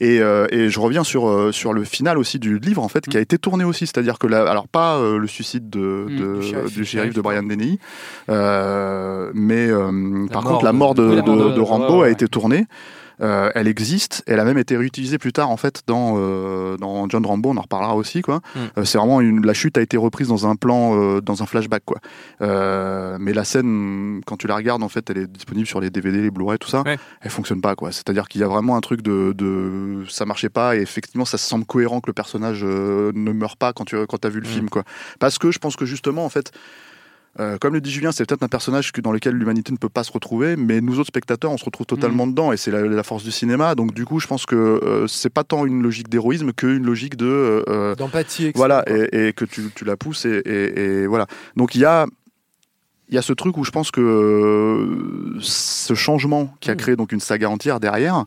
Et, 0.00 0.20
euh, 0.20 0.46
et 0.50 0.68
je 0.68 0.80
reviens 0.80 1.04
sur, 1.04 1.28
euh, 1.28 1.52
sur 1.52 1.72
le 1.72 1.84
final 1.84 2.18
aussi 2.18 2.38
du 2.38 2.58
livre, 2.58 2.82
en 2.82 2.88
fait, 2.88 3.06
qui 3.08 3.16
a 3.16 3.20
été 3.20 3.38
tourné 3.38 3.64
aussi. 3.64 3.86
C'est-à-dire 3.86 4.18
que, 4.18 4.26
là, 4.26 4.48
alors 4.48 4.68
pas 4.68 4.96
euh, 4.98 5.18
le 5.18 5.26
suicide 5.26 5.70
de, 5.70 6.06
Mm, 6.08 6.16
de- 6.18 6.68
du 6.68 6.84
shérif, 6.84 7.10
du 7.10 7.16
de 7.16 7.20
Brian 7.20 7.42
Denny, 7.42 7.78
euh, 8.30 9.30
mais 9.34 9.68
euh, 9.68 10.26
par 10.32 10.42
contre, 10.44 10.64
la 10.64 10.72
mort 10.72 10.94
de, 10.94 11.02
de- 11.16 11.20
de- 11.20 11.54
de 11.54 11.60
Rambo 11.60 11.94
ouais, 11.94 11.98
ouais. 12.00 12.06
a 12.08 12.10
été 12.10 12.28
tournée. 12.28 12.66
Euh, 13.20 13.50
elle 13.54 13.68
existe, 13.68 14.22
elle 14.26 14.40
a 14.40 14.44
même 14.44 14.58
été 14.58 14.76
réutilisée 14.76 15.18
plus 15.18 15.32
tard 15.32 15.50
en 15.50 15.56
fait 15.56 15.82
dans 15.86 16.14
euh, 16.16 16.76
dans 16.76 17.08
John 17.08 17.24
Rambo, 17.24 17.50
on 17.50 17.56
en 17.56 17.62
reparlera 17.62 17.94
aussi 17.94 18.22
quoi. 18.22 18.40
Mm. 18.56 18.58
Euh, 18.78 18.84
c'est 18.84 18.98
vraiment 18.98 19.20
une, 19.20 19.44
la 19.46 19.54
chute 19.54 19.78
a 19.78 19.82
été 19.82 19.96
reprise 19.96 20.28
dans 20.28 20.46
un 20.46 20.56
plan, 20.56 20.98
euh, 20.98 21.20
dans 21.20 21.42
un 21.42 21.46
flashback 21.46 21.84
quoi. 21.84 21.98
Euh, 22.42 23.16
mais 23.20 23.32
la 23.32 23.44
scène, 23.44 24.20
quand 24.26 24.36
tu 24.36 24.46
la 24.46 24.56
regardes 24.56 24.82
en 24.82 24.88
fait, 24.88 25.08
elle 25.10 25.18
est 25.18 25.26
disponible 25.26 25.66
sur 25.66 25.80
les 25.80 25.90
DVD, 25.90 26.20
les 26.22 26.30
Blu-ray, 26.30 26.58
tout 26.58 26.68
ça. 26.68 26.82
Ouais. 26.82 26.98
Elle 27.20 27.30
fonctionne 27.30 27.60
pas 27.60 27.74
quoi. 27.76 27.92
C'est-à-dire 27.92 28.28
qu'il 28.28 28.40
y 28.40 28.44
a 28.44 28.48
vraiment 28.48 28.76
un 28.76 28.80
truc 28.80 29.02
de, 29.02 29.32
de 29.36 30.04
ça 30.08 30.26
marchait 30.26 30.48
pas 30.50 30.76
et 30.76 30.80
effectivement 30.80 31.24
ça 31.24 31.38
semble 31.38 31.64
cohérent 31.66 32.00
que 32.00 32.08
le 32.08 32.14
personnage 32.14 32.60
euh, 32.64 33.12
ne 33.14 33.32
meurt 33.32 33.56
pas 33.58 33.72
quand 33.72 33.84
tu 33.84 33.96
quand 34.06 34.24
as 34.24 34.28
vu 34.28 34.40
le 34.40 34.48
Mm. 34.48 34.50
film 34.52 34.70
quoi. 34.70 34.82
Parce 35.20 35.38
que 35.38 35.50
je 35.50 35.58
pense 35.58 35.76
que 35.76 35.86
justement 35.86 36.24
en 36.24 36.28
fait. 36.30 36.50
Euh, 37.40 37.58
comme 37.58 37.74
le 37.74 37.80
dit 37.80 37.90
Julien, 37.90 38.12
c'est 38.12 38.24
peut-être 38.26 38.44
un 38.44 38.48
personnage 38.48 38.92
que- 38.92 39.00
dans 39.00 39.10
lequel 39.10 39.34
l'humanité 39.34 39.72
ne 39.72 39.76
peut 39.76 39.88
pas 39.88 40.04
se 40.04 40.12
retrouver, 40.12 40.54
mais 40.56 40.80
nous 40.80 41.00
autres 41.00 41.08
spectateurs, 41.08 41.50
on 41.50 41.56
se 41.58 41.64
retrouve 41.64 41.84
totalement 41.86 42.26
dedans, 42.28 42.52
et 42.52 42.56
c'est 42.56 42.70
la, 42.70 42.82
la 42.82 43.02
force 43.02 43.24
du 43.24 43.32
cinéma. 43.32 43.74
Donc 43.74 43.92
du 43.92 44.04
coup, 44.04 44.20
je 44.20 44.26
pense 44.28 44.46
que 44.46 44.54
euh, 44.54 45.06
c'est 45.08 45.32
pas 45.32 45.42
tant 45.42 45.66
une 45.66 45.82
logique 45.82 46.08
d'héroïsme 46.08 46.52
qu'une 46.52 46.84
logique 46.84 47.16
de 47.16 47.64
euh, 47.68 47.94
D'empathie. 47.96 48.52
voilà, 48.54 48.84
et, 48.86 49.28
et 49.28 49.32
que 49.32 49.44
tu, 49.44 49.62
tu 49.74 49.84
la 49.84 49.96
pousses, 49.96 50.26
et, 50.26 50.42
et- 50.44 50.80
et 51.02 51.06
voilà. 51.08 51.26
Donc 51.56 51.74
il 51.74 51.80
y 51.80 51.84
a 51.84 52.06
il 53.10 53.14
y 53.14 53.18
a 53.18 53.22
ce 53.22 53.32
truc 53.34 53.58
où 53.58 53.64
je 53.64 53.70
pense 53.70 53.90
que 53.90 55.36
ce 55.40 55.94
changement 55.94 56.54
qui 56.60 56.70
a 56.70 56.74
Mm. 56.74 56.76
créé 56.78 56.96
donc 56.96 57.12
une 57.12 57.20
saga 57.20 57.50
entière 57.50 57.78
derrière, 57.78 58.24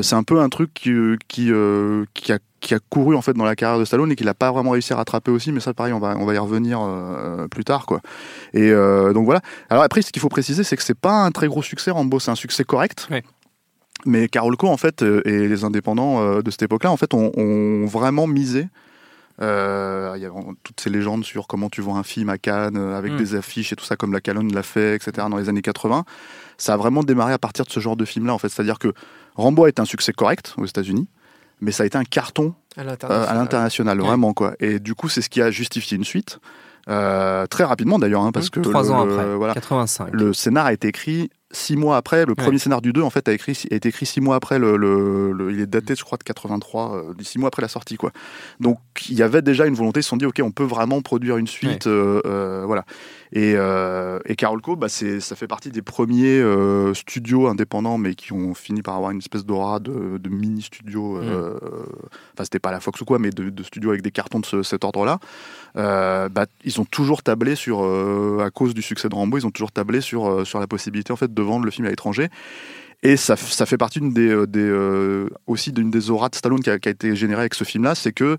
c'est 0.00 0.14
un 0.14 0.22
peu 0.22 0.40
un 0.40 0.48
truc 0.48 0.72
qui, 0.72 0.90
qui, 1.28 1.52
euh, 1.52 2.04
qui 2.14 2.32
a 2.32 2.38
qui 2.60 2.74
a 2.74 2.78
couru 2.78 3.16
en 3.16 3.22
fait 3.22 3.34
dans 3.34 3.44
la 3.44 3.56
carrière 3.56 3.78
de 3.78 3.84
Stallone 3.84 4.12
et 4.12 4.16
qu'il 4.16 4.26
n'a 4.26 4.34
pas 4.34 4.52
vraiment 4.52 4.70
réussi 4.70 4.92
à 4.92 4.96
rattraper 4.96 5.30
aussi 5.30 5.52
mais 5.52 5.60
ça 5.60 5.74
pareil 5.74 5.92
on 5.92 5.98
va 5.98 6.16
on 6.16 6.24
va 6.24 6.32
y 6.32 6.38
revenir 6.38 6.80
euh, 6.80 7.48
plus 7.48 7.64
tard 7.64 7.84
quoi. 7.84 8.00
Et 8.54 8.70
euh, 8.70 9.12
donc 9.12 9.24
voilà. 9.24 9.40
Alors 9.68 9.82
après 9.82 10.00
ce 10.00 10.12
qu'il 10.12 10.22
faut 10.22 10.28
préciser 10.28 10.64
c'est 10.64 10.76
que 10.76 10.82
c'est 10.82 10.98
pas 10.98 11.24
un 11.24 11.32
très 11.32 11.48
gros 11.48 11.62
succès 11.62 11.90
Rambo 11.90 12.20
c'est 12.20 12.30
un 12.30 12.36
succès 12.36 12.64
correct. 12.64 13.08
Mais 14.06 14.28
Carolco 14.28 14.68
en 14.68 14.76
fait 14.76 15.02
euh, 15.02 15.20
et 15.26 15.48
les 15.48 15.64
indépendants 15.64 16.22
euh, 16.22 16.40
de 16.40 16.50
cette 16.50 16.62
époque-là 16.62 16.90
en 16.90 16.96
fait 16.96 17.12
ont, 17.14 17.32
ont 17.36 17.84
vraiment 17.86 18.26
misé 18.26 18.68
euh, 19.40 20.12
il 20.16 20.22
y 20.22 20.26
a 20.26 20.30
toutes 20.62 20.80
ces 20.80 20.90
légendes 20.90 21.24
sur 21.24 21.46
comment 21.46 21.68
tu 21.68 21.80
vois 21.80 21.96
un 21.96 22.02
film 22.02 22.28
à 22.28 22.38
Cannes 22.38 22.76
euh, 22.76 22.96
avec 22.96 23.12
Mm. 23.12 23.16
des 23.16 23.34
affiches 23.34 23.72
et 23.72 23.76
tout 23.76 23.84
ça 23.84 23.96
comme 23.96 24.12
la 24.12 24.20
Calonne 24.20 24.52
l'a 24.52 24.62
fait 24.62 24.94
etc 24.94 25.26
dans 25.28 25.36
les 25.36 25.48
années 25.48 25.62
80 25.62 26.04
ça 26.58 26.74
a 26.74 26.76
vraiment 26.76 27.02
démarré 27.02 27.32
à 27.32 27.38
partir 27.38 27.64
de 27.64 27.70
ce 27.70 27.80
genre 27.80 27.96
de 27.96 28.04
film 28.04 28.26
là 28.26 28.34
en 28.34 28.38
fait. 28.38 28.48
C'est 28.48 28.62
à 28.62 28.64
dire 28.64 28.78
que 28.78 28.92
Rambo 29.34 29.64
a 29.64 29.68
été 29.68 29.80
un 29.82 29.84
succès 29.86 30.12
correct 30.12 30.54
aux 30.58 30.66
États-Unis 30.66 31.08
mais 31.60 31.70
ça 31.70 31.84
a 31.84 31.86
été 31.86 31.96
un 31.96 32.02
carton 32.02 32.54
À 32.76 32.80
euh, 32.80 33.34
l'international. 33.34 34.00
Ouais. 34.00 34.06
vraiment 34.08 34.32
quoi. 34.34 34.54
Et 34.58 34.80
du 34.80 34.96
coup, 34.96 35.08
c'est 35.08 35.22
ce 35.22 35.28
qui 35.30 35.40
a 35.40 35.52
justifié 35.52 35.96
une 35.96 36.02
suite. 36.04 36.40
Euh, 36.88 37.46
très 37.46 37.62
rapidement 37.62 38.00
d'ailleurs, 38.00 38.22
hein, 38.22 38.32
parce 38.32 38.50
que 38.50 38.58
Trois 38.58 38.82
le- 38.82 38.90
ans 38.90 39.04
le- 39.04 39.12
après, 39.12 39.34
voilà, 39.36 39.54
85. 39.54 40.08
le 40.12 40.32
scénar 40.32 40.66
a 40.66 40.72
été 40.72 40.88
écrit 40.88 41.30
six 41.52 41.76
mois 41.76 41.96
après. 41.96 42.26
Le 42.26 42.34
premier 42.34 42.58
scénar 42.58 42.82
du 42.82 42.92
2, 42.92 43.00
en 43.02 43.10
fait, 43.10 43.28
a, 43.28 43.32
écrit, 43.32 43.56
a 43.70 43.74
été 43.76 43.90
écrit 43.90 44.06
six 44.06 44.20
mois 44.20 44.34
après. 44.34 44.58
Le, 44.58 45.48
il 45.52 45.60
est 45.60 45.66
daté, 45.66 45.94
je 45.94 46.02
crois, 46.02 46.18
de 46.18 46.24
83, 46.24 46.96
euh, 46.96 47.14
six 47.20 47.38
mois 47.38 47.46
après 47.46 47.62
la 47.62 47.68
sortie, 47.68 47.96
quoi. 47.96 48.10
Donc, 48.58 48.78
il 49.08 49.14
y 49.14 49.22
avait 49.22 49.42
déjà 49.42 49.66
une 49.66 49.74
volonté. 49.74 50.00
Ils 50.00 50.02
se 50.02 50.08
sont 50.08 50.16
dit, 50.16 50.26
ok, 50.26 50.40
on 50.42 50.50
peut 50.50 50.64
vraiment 50.64 51.00
produire 51.02 51.36
une 51.36 51.46
suite, 51.46 51.86
euh, 51.86 52.20
euh, 52.26 52.64
voilà. 52.66 52.84
Et, 53.34 53.54
euh, 53.56 54.18
et 54.26 54.36
Carolco, 54.36 54.76
bah, 54.76 54.88
ça 54.90 55.36
fait 55.36 55.46
partie 55.46 55.70
des 55.70 55.80
premiers 55.80 56.38
euh, 56.38 56.92
studios 56.92 57.46
indépendants, 57.48 57.96
mais 57.96 58.14
qui 58.14 58.34
ont 58.34 58.52
fini 58.52 58.82
par 58.82 58.94
avoir 58.94 59.10
une 59.10 59.18
espèce 59.18 59.46
d'aura 59.46 59.80
de, 59.80 60.18
de 60.18 60.28
mini 60.28 60.60
studio. 60.60 61.16
euh, 61.16 61.58
Enfin, 62.34 62.44
c'était 62.44 62.58
pas 62.58 62.70
la 62.70 62.80
Fox 62.80 63.00
ou 63.00 63.06
quoi, 63.06 63.18
mais 63.18 63.30
de, 63.30 63.48
de 63.48 63.62
studios 63.62 63.88
avec 63.90 64.02
des 64.02 64.10
cartons 64.10 64.40
de 64.40 64.44
ce- 64.44 64.62
cet 64.62 64.84
ordre-là. 64.84 65.18
Euh, 65.76 66.28
bah, 66.28 66.44
ils 66.64 66.78
ont 66.78 66.84
toujours 66.84 67.22
tablé 67.22 67.54
sur, 67.54 67.82
à 68.42 68.50
cause 68.50 68.74
du 68.74 68.82
succès 68.82 69.08
de 69.08 69.14
Rambo, 69.14 69.38
ils 69.38 69.46
ont 69.46 69.50
toujours 69.50 69.72
tablé 69.72 70.02
sur, 70.02 70.46
sur 70.46 70.60
la 70.60 70.66
possibilité 70.66 71.10
en 71.12 71.16
fait 71.16 71.32
de 71.32 71.42
vendre 71.42 71.64
le 71.64 71.70
film 71.70 71.86
à 71.86 71.90
l'étranger. 71.90 72.28
Et 73.02 73.16
ça, 73.16 73.36
ça 73.36 73.64
fait 73.64 73.78
partie 73.78 74.00
d'une 74.00 74.12
des, 74.12 74.46
des, 74.46 75.24
aussi 75.46 75.72
d'une 75.72 75.90
des 75.90 76.10
auras 76.10 76.28
de 76.28 76.34
Stallone 76.34 76.60
qui 76.60 76.68
a, 76.68 76.78
qui 76.78 76.88
a 76.88 76.92
été 76.92 77.16
générée 77.16 77.40
avec 77.40 77.54
ce 77.54 77.64
film-là, 77.64 77.94
c'est 77.94 78.12
que 78.12 78.36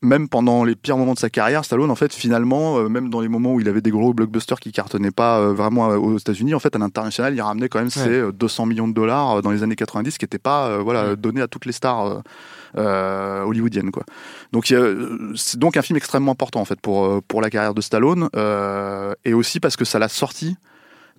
même 0.00 0.28
pendant 0.28 0.62
les 0.62 0.76
pires 0.76 0.96
moments 0.96 1.14
de 1.14 1.18
sa 1.18 1.28
carrière, 1.28 1.64
Stallone, 1.64 1.90
en 1.90 1.96
fait, 1.96 2.12
finalement, 2.14 2.78
euh, 2.78 2.88
même 2.88 3.10
dans 3.10 3.20
les 3.20 3.26
moments 3.28 3.54
où 3.54 3.60
il 3.60 3.68
avait 3.68 3.80
des 3.80 3.90
gros 3.90 4.14
blockbusters 4.14 4.60
qui 4.60 4.70
cartonnaient 4.70 5.10
pas 5.10 5.40
euh, 5.40 5.52
vraiment 5.52 5.90
euh, 5.90 5.96
aux 5.96 6.16
États-Unis, 6.16 6.54
en 6.54 6.60
fait, 6.60 6.76
à 6.76 6.78
l'international, 6.78 7.34
il 7.34 7.40
ramenait 7.40 7.68
quand 7.68 7.80
même 7.80 7.90
ses 7.90 8.08
euh, 8.08 8.30
200 8.32 8.66
millions 8.66 8.86
de 8.86 8.92
dollars 8.94 9.42
dans 9.42 9.50
les 9.50 9.64
années 9.64 9.74
90, 9.74 10.16
qui 10.16 10.24
n'étaient 10.24 10.38
pas 10.38 10.68
euh, 10.68 10.78
voilà, 10.78 11.08
Ouais. 11.10 11.16
donnés 11.16 11.40
à 11.40 11.48
toutes 11.48 11.66
les 11.66 11.72
stars 11.72 12.22
hollywoodiennes. 12.76 13.90
Quoi. 13.90 14.04
Donc, 14.52 14.72
c'est 15.36 15.58
donc 15.58 15.76
un 15.76 15.82
film 15.82 15.96
extrêmement 15.96 16.32
important 16.32 16.60
en 16.60 16.64
fait 16.64 16.80
pour, 16.80 17.22
pour 17.24 17.40
la 17.40 17.50
carrière 17.50 17.74
de 17.74 17.80
Stallone, 17.80 18.28
et 19.24 19.34
aussi 19.34 19.58
parce 19.58 19.76
que 19.76 19.84
ça 19.84 19.98
l'a 19.98 20.08
sorti 20.08 20.56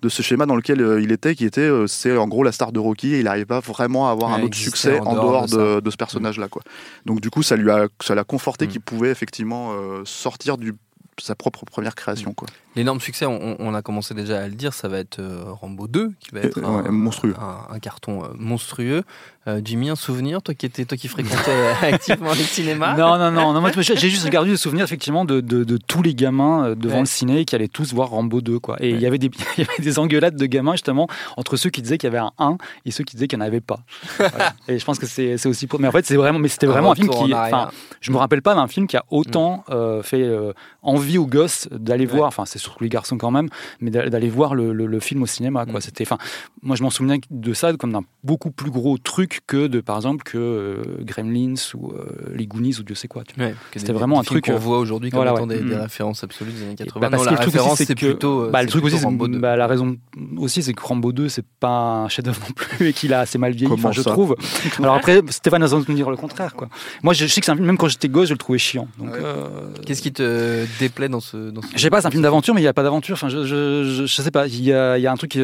de 0.02 0.08
ce 0.08 0.22
schéma 0.22 0.46
dans 0.46 0.56
lequel 0.56 0.80
euh, 0.80 1.00
il 1.02 1.12
était, 1.12 1.34
qui 1.34 1.44
était, 1.44 1.60
euh, 1.60 1.86
c'est 1.86 2.16
en 2.16 2.26
gros 2.28 2.42
la 2.42 2.52
star 2.52 2.72
de 2.72 2.78
Rocky, 2.78 3.14
et 3.14 3.18
il 3.18 3.24
n'arrivait 3.24 3.44
pas 3.46 3.60
vraiment 3.60 4.08
à 4.08 4.12
avoir 4.12 4.30
Ouais, 4.30 4.40
un 4.40 4.44
autre 4.44 4.56
succès 4.56 4.98
en 5.00 5.04
en 5.06 5.14
dehors 5.14 5.46
de 5.46 5.76
de, 5.76 5.80
de 5.80 5.90
ce 5.90 5.96
personnage-là. 5.96 6.48
Quoi. 6.48 6.62
Donc 7.06 7.20
du 7.20 7.30
coup, 7.30 7.42
ça 7.42 7.56
lui 7.56 7.70
a, 7.70 7.88
ça 8.00 8.14
l'a 8.14 8.24
conforté 8.24 8.66
Mm. 8.66 8.68
qu'il 8.68 8.80
pouvait 8.80 9.10
effectivement 9.10 9.72
euh, 9.72 10.02
sortir 10.04 10.56
du 10.58 10.74
sa 11.18 11.34
propre 11.34 11.66
première 11.66 11.94
création. 11.94 12.32
Quoi. 12.32 12.48
L'énorme 12.76 12.98
succès, 13.00 13.26
on, 13.26 13.56
on 13.58 13.74
a 13.74 13.82
commencé 13.82 14.14
déjà 14.14 14.40
à 14.40 14.48
le 14.48 14.54
dire, 14.54 14.72
ça 14.72 14.88
va 14.88 14.98
être 15.00 15.20
Rambo 15.20 15.86
2, 15.86 16.12
qui 16.18 16.30
va 16.30 16.40
être 16.40 16.58
ouais, 16.58 16.88
un, 16.88 16.90
monstrueux. 16.90 17.34
un, 17.38 17.74
un 17.74 17.78
carton 17.78 18.22
monstrueux. 18.38 19.02
Euh, 19.48 19.62
Jimmy, 19.64 19.88
un 19.88 19.96
souvenir, 19.96 20.42
toi 20.42 20.54
qui, 20.54 20.66
étais, 20.66 20.84
toi 20.84 20.98
qui 20.98 21.08
fréquentais 21.08 21.50
activement 21.82 22.32
les 22.34 22.42
cinémas 22.44 22.94
Non, 22.94 23.16
non, 23.16 23.30
non, 23.30 23.54
non, 23.54 23.60
moi 23.62 23.70
j'ai 23.74 23.96
juste 23.96 24.28
gardé 24.28 24.50
le 24.50 24.58
souvenir 24.58 24.84
effectivement 24.84 25.24
de, 25.24 25.40
de, 25.40 25.64
de 25.64 25.78
tous 25.78 26.02
les 26.02 26.14
gamins 26.14 26.66
euh, 26.66 26.74
devant 26.74 26.96
Ouais. 26.96 27.00
le 27.00 27.06
ciné 27.06 27.44
qui 27.46 27.54
allaient 27.54 27.66
tous 27.68 27.94
voir 27.94 28.10
Rambo 28.10 28.42
2. 28.42 28.58
Quoi. 28.58 28.76
Et 28.80 28.90
il, 28.90 29.00
y 29.00 29.06
avait 29.06 29.16
des, 29.16 29.30
y 29.56 29.62
avait 29.62 29.82
des 29.82 29.98
engueulades 29.98 30.36
de 30.36 30.44
gamins 30.44 30.72
justement 30.72 31.08
entre 31.38 31.56
ceux 31.56 31.70
qui 31.70 31.80
disaient 31.80 31.96
qu'il 31.96 32.08
y 32.08 32.14
avait 32.14 32.18
un 32.18 32.32
1 32.38 32.58
et 32.84 32.90
ceux 32.90 33.02
qui 33.02 33.16
disaient 33.16 33.28
qu'il 33.28 33.38
n'y 33.38 33.44
en 33.44 33.46
avait 33.48 33.62
pas. 33.62 33.80
Voilà. 34.18 34.52
Et 34.68 34.78
je 34.78 34.84
pense 34.84 34.98
que 34.98 35.06
c'est 35.06 35.46
aussi 35.46 35.66
pour. 35.66 35.80
Mais 35.80 35.88
en 35.88 35.92
fait, 35.92 36.04
c'est 36.04 36.16
vraiment, 36.16 36.38
mais 36.38 36.48
c'était 36.48 36.66
vraiment 36.66 36.92
un 36.92 36.94
film 36.94 37.08
qui. 37.08 37.32
Enfin, 37.32 37.70
je 38.02 38.10
me 38.12 38.18
rappelle 38.18 38.42
pas 38.42 38.54
d'un 38.54 38.68
film 38.68 38.86
qui 38.86 38.98
a 38.98 39.04
autant 39.10 39.64
euh, 39.70 40.02
fait 40.02 40.22
euh, 40.22 40.52
envie 40.82 41.16
aux 41.16 41.26
gosses 41.26 41.66
d'aller 41.72 42.06
Ouais. 42.06 42.16
voir, 42.16 42.28
enfin 42.28 42.44
c'est 42.44 42.58
surtout 42.58 42.82
les 42.84 42.88
garçons 42.90 43.16
quand 43.18 43.30
même, 43.30 43.48
mais 43.80 43.90
d'a- 43.90 44.08
d'aller 44.10 44.28
voir 44.28 44.54
le, 44.54 44.72
le- 44.72 44.86
le 44.86 45.00
film 45.00 45.22
au 45.22 45.26
cinéma. 45.26 45.64
Quoi. 45.64 45.78
Mm. 45.78 45.82
C'était, 45.82 46.04
enfin, 46.04 46.18
moi 46.62 46.76
je 46.76 46.82
m'en 46.82 46.90
souviens 46.90 47.16
de 47.30 47.52
ça 47.54 47.72
comme 47.74 47.92
d'un 47.92 48.02
beaucoup 48.24 48.50
plus 48.50 48.70
gros 48.70 48.98
truc 48.98 49.29
que 49.46 49.66
de 49.66 49.80
par 49.80 49.96
exemple 49.96 50.22
que 50.24 50.38
euh, 50.38 50.82
Gremlins 51.00 51.54
ou 51.74 51.92
euh, 51.92 52.06
les 52.34 52.46
Goonies 52.46 52.76
ou 52.78 52.82
Dieu 52.82 52.94
sait 52.94 53.08
quoi. 53.08 53.22
Ouais, 53.38 53.54
C'était 53.74 53.92
vraiment 53.92 54.16
des 54.16 54.20
un 54.20 54.24
truc, 54.24 54.44
qu'on 54.46 54.52
euh, 54.52 54.56
voit 54.58 54.78
aujourd'hui 54.78 55.10
comme 55.10 55.18
voilà, 55.18 55.32
étant 55.32 55.46
ouais. 55.48 55.56
des, 55.58 55.62
des 55.68 55.74
Mm. 55.76 55.80
références 55.80 56.24
absolues 56.24 56.52
des 56.52 56.62
années 56.62 56.74
80. 56.76 57.00
Bah, 57.00 57.08
parce 57.10 57.22
non, 57.24 57.30
que 57.30 57.34
la 57.34 57.36
le 57.36 57.36
truc 57.36 57.48
aussi, 57.48 57.58
référence, 57.58 57.78
c'est 57.82 57.94
plutôt, 57.94 58.50
bah, 58.50 58.62
le 58.62 58.68
truc 58.68 58.84
aussi, 58.84 58.92
plutôt 58.92 59.00
c'est 59.00 59.04
Rambo 59.06 59.28
2. 59.28 59.38
bah, 59.38 59.56
la 59.56 59.66
raison 59.66 59.96
aussi, 60.38 60.62
c'est 60.62 60.72
que 60.72 60.82
Rambo 60.82 61.12
2, 61.12 61.28
c'est 61.28 61.44
pas 61.60 61.68
un 62.04 62.08
chef-d'œuvre 62.08 62.40
non 62.48 62.52
plus 62.54 62.88
et 62.88 62.92
qu'il 62.92 63.12
a 63.14 63.20
assez 63.20 63.38
mal 63.38 63.52
vieilli, 63.52 63.72
je 63.92 64.02
trouve. 64.02 64.36
Alors 64.78 64.94
après, 64.96 65.22
Stéphane 65.30 65.62
a 65.62 65.66
raison 65.66 65.80
de 65.80 65.90
me 65.90 65.94
dire 65.96 66.10
le 66.10 66.16
contraire, 66.16 66.54
quoi. 66.54 66.68
Moi, 67.02 67.14
je, 67.14 67.26
je 67.26 67.32
sais 67.32 67.40
que 67.40 67.44
c'est 67.46 67.52
un 67.52 67.56
film, 67.56 67.66
même 67.66 67.76
quand 67.78 67.88
j'étais 67.88 68.08
gosse, 68.08 68.28
je 68.28 68.34
le 68.34 68.38
trouvais 68.38 68.58
chiant. 68.58 68.88
Donc, 68.98 69.14
euh, 69.14 69.48
Qu'est-ce 69.86 70.02
qui 70.02 70.12
te 70.12 70.64
déplaît 70.78 71.08
dans 71.08 71.20
ce. 71.20 71.50
Dans 71.50 71.62
ce... 71.62 71.68
je 71.74 71.78
sais 71.78 71.90
pas, 71.90 72.00
c'est 72.00 72.06
un 72.08 72.10
film 72.10 72.22
d'aventure, 72.22 72.54
mais 72.54 72.60
il 72.60 72.64
n'y 72.64 72.68
a 72.68 72.72
pas 72.74 72.82
d'aventure. 72.82 73.14
Enfin, 73.14 73.28
je, 73.28 73.44
je, 73.44 73.84
je, 73.84 74.06
je 74.06 74.22
sais 74.22 74.30
pas, 74.30 74.46
il 74.46 74.62
y 74.64 74.72
a, 74.72 74.98
il 74.98 75.02
y 75.02 75.06
a 75.06 75.12
un 75.12 75.16
truc, 75.16 75.38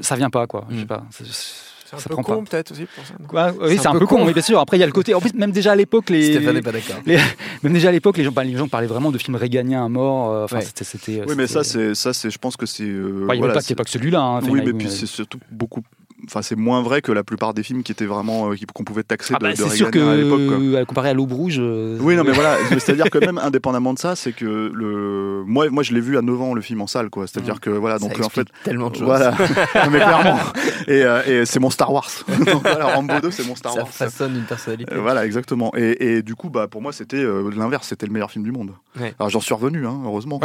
ça 0.00 0.16
vient 0.16 0.30
pas, 0.30 0.46
quoi. 0.46 0.66
Je 0.70 0.76
sais 0.78 0.82
Mm. 0.84 0.86
pas. 0.86 1.04
C'est- 1.92 1.96
un 1.96 1.98
ça 2.00 2.08
peu 2.08 2.14
prend 2.14 2.22
con 2.22 2.44
pas. 2.44 2.50
peut-être 2.50 2.72
aussi 2.72 2.86
pour 2.94 3.04
ça. 3.06 3.14
Quoi, 3.28 3.52
oui, 3.60 3.78
c'est 3.80 3.86
un, 3.88 3.98
peu 3.98 4.06
con, 4.06 4.24
oui, 4.26 4.32
bien 4.32 4.42
sûr. 4.42 4.58
Après, 4.58 4.76
il 4.76 4.80
y 4.80 4.82
a 4.82 4.86
le 4.86 4.92
côté. 4.92 5.14
En 5.14 5.20
plus, 5.20 5.32
même 5.34 5.52
déjà 5.52 5.72
à 5.72 5.76
l'époque, 5.76 6.10
les. 6.10 6.34
Stéphane 6.34 6.54
n'est 6.54 6.62
pas 6.62 6.72
d'accord. 6.72 6.96
Même 7.62 7.72
déjà 7.72 7.88
à 7.90 7.92
l'époque, 7.92 8.16
les 8.18 8.24
gens, 8.24 8.32
bah, 8.32 8.42
les 8.44 8.56
gens 8.56 8.66
parlaient 8.68 8.86
vraiment 8.86 9.10
de 9.12 9.18
films 9.18 9.36
réganiens 9.36 9.84
à 9.84 9.88
mort. 9.88 10.30
euh, 10.32 10.44
Enfin, 10.44 10.56
Ouais. 10.58 10.62
c'était, 10.64 10.84
c'était. 10.84 11.22
Oui, 11.26 11.34
mais 11.36 11.46
ça, 11.46 11.62
c'était- 11.64 11.88
c'est 11.88 11.94
ça, 11.94 12.12
c'est, 12.12 12.30
je 12.30 12.38
pense 12.38 12.56
que 12.56 12.66
c'est. 12.66 12.82
euh, 12.84 13.22
Enfin, 13.24 13.34
il 13.34 13.36
n'y 13.36 13.38
voilà, 13.38 13.54
avait 13.54 13.62
pas, 13.68 13.74
pas 13.76 13.84
que 13.84 13.90
celui-là. 13.90 14.20
hein. 14.20 14.40
Oui, 14.48 14.60
a 14.60 14.64
mais 14.64 14.72
puis 14.72 14.86
euh, 14.86 14.90
c'est 14.90 15.06
surtout 15.06 15.38
beaucoup. 15.50 15.82
Enfin, 16.26 16.40
c'est 16.42 16.56
moins 16.56 16.82
vrai 16.82 17.02
que 17.02 17.10
la 17.12 17.24
plupart 17.24 17.52
des 17.54 17.62
films 17.62 17.82
qui 17.82 17.90
étaient 17.92 18.06
vraiment 18.06 18.50
euh, 18.52 18.56
qu'on 18.74 18.84
pouvait 18.84 19.02
taxer 19.02 19.34
Ah 19.34 19.38
de, 19.38 19.42
bah, 19.44 19.50
de 19.52 19.56
c'est 19.56 19.68
sûr 19.76 19.86
Reaganien 19.86 20.10
à 20.12 20.16
l'époque. 20.16 20.46
quoi. 20.46 20.56
que, 20.58 20.84
comparé 20.84 21.08
à 21.10 21.14
l'Aube 21.14 21.32
Rouge. 21.32 21.56
euh, 21.58 21.98
Oui, 22.00 22.14
non, 22.16 22.22
mais 22.24 22.32
voilà. 22.32 22.56
C'est-à-dire 22.70 23.10
que 23.10 23.18
même 23.18 23.38
indépendamment 23.38 23.92
de 23.94 23.98
ça, 23.98 24.14
c'est 24.16 24.32
que 24.32 24.70
le 24.72 25.42
moi, 25.46 25.68
moi, 25.70 25.82
je 25.82 25.92
l'ai 25.92 26.00
vu 26.00 26.16
à 26.16 26.22
9 26.22 26.40
ans 26.40 26.54
le 26.54 26.60
film 26.60 26.80
en 26.80 26.86
salle, 26.86 27.10
quoi. 27.10 27.26
C'est-à-dire 27.26 27.60
que 27.60 27.70
voilà, 27.70 27.98
Ça 27.98 28.06
donc 28.08 28.20
en 28.24 28.28
fait, 28.28 28.46
tellement 28.64 28.90
de 28.90 28.96
choses. 28.96 29.04
voilà. 29.04 29.32
Non, 29.74 29.90
mais 29.90 29.98
clairement. 29.98 30.38
Et, 30.86 31.02
euh, 31.02 31.22
et 31.42 31.44
c'est 31.46 31.58
mon 31.60 31.70
Star 31.70 31.92
Wars. 31.92 32.08
donc 32.46 32.62
voilà, 32.62 32.86
Rambo 32.94 33.14
2, 33.20 33.30
c'est 33.30 33.46
mon 33.46 33.56
Star 33.56 33.72
Ça 33.72 33.78
Wars. 33.80 33.88
façonne 33.88 34.36
une 34.36 34.44
personnalité. 34.44 34.94
Voilà, 34.94 35.26
exactement. 35.26 35.72
Et, 35.76 36.16
et 36.18 36.22
du 36.22 36.34
coup, 36.34 36.50
bah, 36.50 36.68
pour 36.68 36.82
moi, 36.82 36.92
c'était 36.92 37.22
l'inverse. 37.56 37.88
C'était 37.88 38.06
le 38.06 38.12
meilleur 38.12 38.30
film 38.30 38.44
du 38.44 38.52
monde. 38.52 38.70
Ouais. 39.00 39.14
Alors, 39.18 39.30
j'en 39.30 39.40
suis 39.40 39.54
revenu, 39.54 39.86
hein, 39.86 40.00
heureusement. 40.04 40.38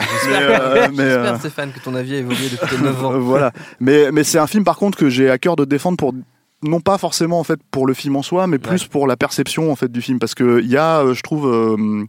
mais, 0.94 1.38
Stéphane, 1.40 1.72
que 1.72 1.80
ton 1.80 1.94
avis 1.96 2.16
a 2.16 2.18
évolué 2.20 2.50
depuis 2.52 2.76
tes 2.78 2.84
9 2.84 3.06
ans. 3.06 3.20
voilà. 3.20 3.52
Mais, 3.80 4.12
mais 4.12 4.24
c'est 4.24 4.40
un 4.40 4.48
film, 4.48 4.64
par 4.64 4.78
contre, 4.78 4.98
que 4.98 5.10
j'ai 5.10 5.30
à 5.30 5.38
cœur 5.38 5.56
de 5.56 5.66
défendre 5.68 5.98
pour 5.98 6.14
non 6.64 6.82
pas 6.82 6.98
forcément 6.98 7.40
en 7.40 7.44
fait 7.44 7.60
pour 7.70 7.86
le 7.86 7.94
film 7.94 8.16
en 8.16 8.24
soi, 8.24 8.48
mais 8.48 8.58
plus 8.58 8.86
pour 8.88 9.06
la 9.08 9.16
perception 9.16 9.72
en 9.72 9.76
fait 9.76 9.92
du 9.92 10.02
film, 10.02 10.18
parce 10.20 10.34
que 10.34 10.60
il 10.62 10.68
y 10.70 10.78
a, 10.78 11.02
euh, 11.02 11.14
je 11.14 11.22
trouve, 11.22 11.48
euh, 11.48 12.04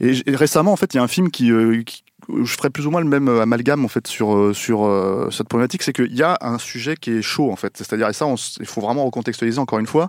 et, 0.00 0.12
récemment 0.28 0.72
en 0.72 0.76
fait, 0.76 0.94
il 0.94 0.98
y 0.98 1.00
a 1.00 1.02
un 1.02 1.08
film 1.08 1.30
qui, 1.30 1.50
euh, 1.50 1.82
qui- 1.82 2.04
je 2.44 2.52
ferais 2.56 2.70
plus 2.70 2.86
ou 2.86 2.90
moins 2.90 3.00
le 3.00 3.08
même 3.08 3.28
amalgame 3.28 3.84
en 3.84 3.88
fait 3.88 4.06
sur 4.06 4.54
sur 4.54 4.84
euh, 4.84 5.28
cette 5.30 5.48
problématique, 5.48 5.82
c'est 5.82 5.92
qu'il 5.92 6.14
y 6.14 6.22
a 6.22 6.36
un 6.40 6.58
sujet 6.58 6.94
qui 6.96 7.10
est 7.12 7.22
chaud 7.22 7.50
en 7.50 7.56
fait, 7.56 7.76
c'est-à-dire 7.76 8.08
et 8.08 8.12
ça, 8.12 8.26
il 8.60 8.66
faut 8.66 8.80
vraiment 8.80 9.04
recontextualiser 9.06 9.58
encore 9.58 9.78
une 9.78 9.86
fois. 9.86 10.08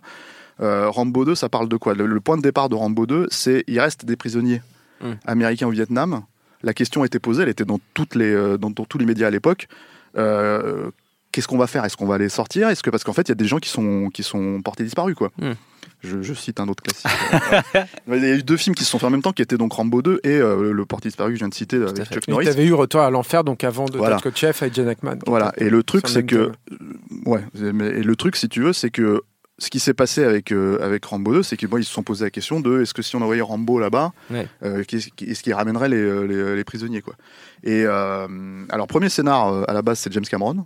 Rambo 0.61 1.23
2, 1.23 1.35
ça 1.35 1.47
parle 1.47 1.69
de 1.69 1.77
quoi? 1.77 1.93
Le, 1.93 2.05
le 2.05 2.19
point 2.19 2.35
de 2.35 2.41
départ 2.41 2.67
de 2.67 2.75
Rambo 2.75 3.05
2, 3.05 3.27
c'est 3.31 3.63
il 3.67 3.79
reste 3.79 4.05
des 4.05 4.15
prisonniers 4.17 4.61
Mm. 5.01 5.13
américains 5.25 5.67
au 5.67 5.71
Vietnam. 5.71 6.23
La 6.61 6.73
question 6.73 7.05
était 7.05 7.19
posée, 7.19 7.43
elle 7.43 7.47
était 7.49 7.63
dans 7.63 7.79
toutes 7.93 8.15
les 8.15 8.33
dans, 8.57 8.69
dans 8.69 8.83
tous 8.83 8.97
les 8.97 9.05
médias 9.05 9.27
à 9.27 9.29
l'époque. 9.31 9.69
Euh, 10.17 10.91
qu'est-ce 11.31 11.47
qu'on 11.47 11.57
va 11.57 11.67
faire? 11.67 11.85
Est-ce 11.85 11.97
qu'on 11.97 12.05
va 12.07 12.17
les 12.17 12.29
sortir? 12.29 12.69
Est-ce 12.69 12.83
que 12.83 12.89
parce 12.89 13.03
qu'en 13.03 13.13
fait, 13.13 13.23
il 13.23 13.29
y 13.29 13.31
a 13.31 13.35
des 13.35 13.45
gens 13.47 13.57
qui 13.59 13.69
sont 13.69 14.09
qui 14.09 14.23
sont 14.23 14.61
portés 14.61 14.83
disparus, 14.83 15.15
quoi. 15.15 15.31
Hmm. 15.41 15.53
Je, 16.01 16.21
je 16.21 16.33
cite 16.33 16.61
un 16.61 16.67
autre 16.69 16.81
classique. 16.81 17.11
Il 18.07 18.23
y 18.23 18.31
a 18.31 18.35
eu 18.35 18.43
deux 18.43 18.55
films 18.55 18.73
qui 18.73 18.85
se 18.85 18.89
sont 18.91 18.99
faits 18.99 19.07
en 19.07 19.11
même 19.11 19.21
temps, 19.21 19.33
qui 19.33 19.41
étaient 19.41 19.57
donc 19.57 19.73
Rambo 19.73 20.01
2 20.01 20.21
et 20.23 20.29
euh, 20.29 20.71
le 20.71 20.85
porté 20.85 21.09
disparu 21.09 21.31
que 21.31 21.35
je 21.35 21.39
viens 21.39 21.49
de 21.49 21.53
citer 21.53 21.75
avec. 21.75 22.05
Chuck 22.09 22.23
Et 22.27 22.31
Norris. 22.31 22.45
t'avais 22.45 22.65
eu 22.65 22.73
Retour 22.73 23.01
à 23.01 23.09
l'enfer, 23.09 23.43
donc 23.43 23.65
avant 23.65 23.83
de 23.85 23.97
Voilà. 23.97 24.15
Tatko 24.15 24.31
Chef 24.33 24.61
avec 24.61 24.73
Jen 24.75 24.87
Ackman. 24.87 25.17
Voilà. 25.27 25.51
Et 25.57 25.69
le 25.69 25.83
truc, 25.83 26.07
c'est 26.07 26.23
que, 26.25 26.35
euh, 26.35 26.51
ouais. 27.25 27.43
mais- 27.73 27.87
Et 27.89 28.03
le 28.03 28.15
truc, 28.15 28.37
si 28.37 28.47
tu 28.47 28.61
veux, 28.61 28.71
c'est 28.71 28.91
que 28.91 29.21
ce 29.57 29.69
qui 29.69 29.79
s'est 29.81 29.93
passé 29.93 30.23
avec 30.23 30.53
euh, 30.53 30.77
avec 30.81 31.03
Rambo 31.03 31.33
2, 31.33 31.43
c'est 31.43 31.57
qu'ils 31.57 31.67
ils 31.77 31.83
se 31.83 31.91
sont 31.91 32.03
posé 32.03 32.23
la 32.23 32.31
question 32.31 32.61
de 32.61 32.81
est-ce 32.81 32.93
que 32.93 33.01
si 33.01 33.17
on 33.17 33.21
envoyait 33.21 33.41
Rambo 33.41 33.77
là-bas, 33.77 34.13
Ouais. 34.31 34.47
euh, 34.63 34.83
est-ce 34.89 35.43
qu'il 35.43 35.53
ramènerait 35.53 35.89
les, 35.89 36.27
les, 36.27 36.55
les 36.55 36.63
prisonniers 36.63 37.01
quoi 37.01 37.15
Et 37.63 37.83
euh, 37.85 38.25
alors 38.69 38.87
premier 38.87 39.09
scénar 39.09 39.65
à 39.69 39.73
la 39.73 39.81
base, 39.81 39.99
c'est 39.99 40.13
James 40.13 40.23
Cameron 40.23 40.65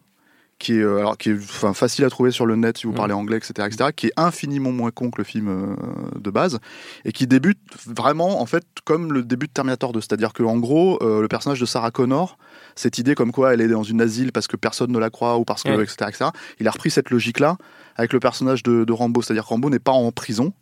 qui 0.64 0.74
est, 0.80 0.82
euh, 0.82 1.00
alors, 1.00 1.18
qui 1.18 1.30
est 1.32 1.34
enfin, 1.36 1.74
facile 1.74 2.06
à 2.06 2.10
trouver 2.10 2.32
sur 2.32 2.46
le 2.46 2.56
net 2.56 2.78
si 2.78 2.88
vous 2.88 2.94
Mm. 2.94 2.96
parlez 2.96 3.14
anglais, 3.14 3.38
etc., 3.38 3.68
etc., 3.68 3.90
qui 3.96 4.08
est 4.08 4.14
infiniment 4.18 4.72
moins 4.72 4.92
con 4.92 5.12
que 5.12 5.18
le 5.20 5.24
film 5.26 5.48
euh, 5.50 5.76
de 6.20 6.30
base, 6.32 6.60
et 7.06 7.12
qui 7.12 7.28
débute 7.28 7.60
vraiment, 7.86 8.42
en 8.42 8.46
fait, 8.46 8.64
comme 8.86 9.12
le 9.12 9.24
début 9.24 9.48
de 9.48 9.52
Terminator 9.52 9.92
2. 9.92 10.00
C'est-à-dire 10.02 10.32
qu'en 10.34 10.58
gros, 10.58 10.98
euh, 11.04 11.22
le 11.22 11.28
personnage 11.28 11.60
de 11.60 11.66
Sarah 11.66 11.92
Connor, 11.92 12.38
cette 12.76 12.98
idée 12.98 13.14
comme 13.14 13.32
quoi 13.32 13.54
elle 13.54 13.62
est 13.62 13.68
dans 13.68 13.84
une 13.84 14.02
asile 14.02 14.32
parce 14.32 14.48
que 14.48 14.56
personne 14.56 14.92
ne 14.92 15.00
la 15.00 15.10
croit, 15.10 15.38
ou 15.38 15.44
parce 15.44 15.64
que, 15.64 15.70
Ouais. 15.70 15.84
etc., 15.84 16.06
etc., 16.10 16.30
il 16.60 16.68
a 16.68 16.72
repris 16.72 16.90
cette 16.92 17.10
logique-là 17.10 17.58
avec 17.96 18.14
le 18.14 18.20
personnage 18.20 18.64
de, 18.64 18.86
de 18.86 18.94
Rambo. 18.94 19.22
C'est-à-dire 19.22 19.44
que 19.44 19.50
Rambo 19.50 19.70
n'est 19.70 19.80
pas 19.80 19.92
en 19.92 20.12
prison, 20.12 20.54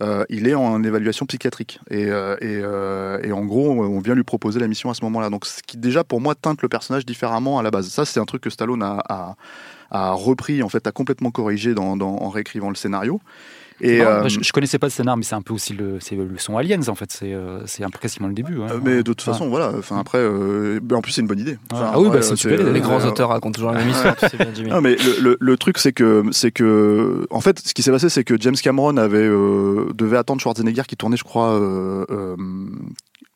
euh, 0.00 0.24
il 0.30 0.48
est 0.48 0.54
en 0.54 0.82
évaluation 0.82 1.26
psychiatrique. 1.26 1.78
Et, 1.90 2.06
euh, 2.06 2.36
euh, 2.42 3.18
et 3.22 3.32
en 3.32 3.44
gros, 3.44 3.70
on 3.70 4.00
vient 4.00 4.14
lui 4.14 4.24
proposer 4.24 4.58
la 4.58 4.68
mission 4.68 4.90
à 4.90 4.94
ce 4.94 5.04
moment-là. 5.04 5.28
Donc, 5.28 5.44
ce 5.44 5.62
qui 5.62 5.76
déjà 5.76 6.02
pour 6.02 6.20
moi 6.20 6.34
teinte 6.34 6.62
le 6.62 6.68
personnage 6.68 7.04
différemment 7.04 7.58
à 7.58 7.62
la 7.62 7.70
base. 7.70 7.88
Ça, 7.88 8.04
c'est 8.04 8.20
un 8.20 8.24
truc 8.24 8.42
que 8.42 8.50
Stallone 8.50 8.82
a, 8.82 9.36
a, 9.90 10.12
repris, 10.12 10.62
en 10.62 10.68
fait, 10.68 10.86
a 10.86 10.92
complètement 10.92 11.30
corrigé 11.30 11.74
en 11.76 12.28
réécrivant 12.30 12.70
le 12.70 12.74
scénario. 12.74 13.20
Et, 13.84 13.98
Non, 13.98 14.04
euh, 14.06 14.20
bah, 14.22 14.28
je, 14.28 14.38
je 14.40 14.52
connaissais 14.52 14.78
pas 14.78 14.86
le 14.86 14.92
scénar, 14.92 15.16
mais 15.16 15.24
c'est 15.24 15.34
un 15.34 15.42
peu 15.42 15.52
aussi 15.52 15.72
le, 15.72 15.98
c'est 16.00 16.14
le 16.14 16.28
son 16.38 16.56
Aliens 16.56 16.86
en 16.88 16.94
fait. 16.94 17.10
C'est 17.10 17.34
euh, 17.34 17.60
c'est 17.66 17.82
un 17.82 17.90
peu 17.90 17.98
quasiment 17.98 18.28
le 18.28 18.34
début. 18.34 18.62
hein. 18.62 18.68
mais 18.82 18.96
de 18.98 19.02
toute 19.02 19.22
façon, 19.22 19.48
voilà. 19.48 19.72
Enfin, 19.76 19.98
après, 19.98 20.18
euh, 20.18 20.78
ben, 20.82 20.96
en 20.96 21.00
plus, 21.02 21.10
c'est 21.12 21.20
une 21.20 21.26
bonne 21.26 21.40
idée. 21.40 21.58
Enfin, 21.72 21.90
Ah 21.92 22.00
oui, 22.00 22.08
bah, 22.08 22.22
c'est 22.22 22.36
super 22.36 22.60
euh, 22.60 22.72
Les 22.72 22.80
grands 22.80 23.00
euh, 23.04 23.08
auteurs 23.08 23.30
racontent 23.30 23.52
toujours 23.52 23.72
la 23.72 23.78
même 23.80 23.88
histoire, 23.90 24.16
tu 24.16 24.28
sais 24.28 24.36
bien, 24.36 24.46
Jimmy. 24.54 24.70
Non, 24.70 24.80
mais 24.80 24.94
le, 24.94 25.20
le- 25.20 25.36
le 25.40 25.56
truc, 25.56 25.78
c'est 25.78 25.92
que, 25.92 26.22
c'est 26.30 26.52
que, 26.52 27.26
en 27.30 27.40
fait, 27.40 27.58
ce 27.58 27.74
qui 27.74 27.82
s'est 27.82 27.90
passé, 27.90 28.08
c'est 28.08 28.22
que 28.24 28.40
James 28.40 28.54
Cameron 28.54 28.96
avait, 28.98 29.18
euh, 29.18 29.86
devait 29.94 30.16
attendre 30.16 30.40
Schwarzenegger 30.40 30.82
qui 30.86 30.96
tournait, 30.96 31.16
je 31.16 31.24
crois, 31.24 31.50
euh, 31.52 32.04
euh, 32.10 32.36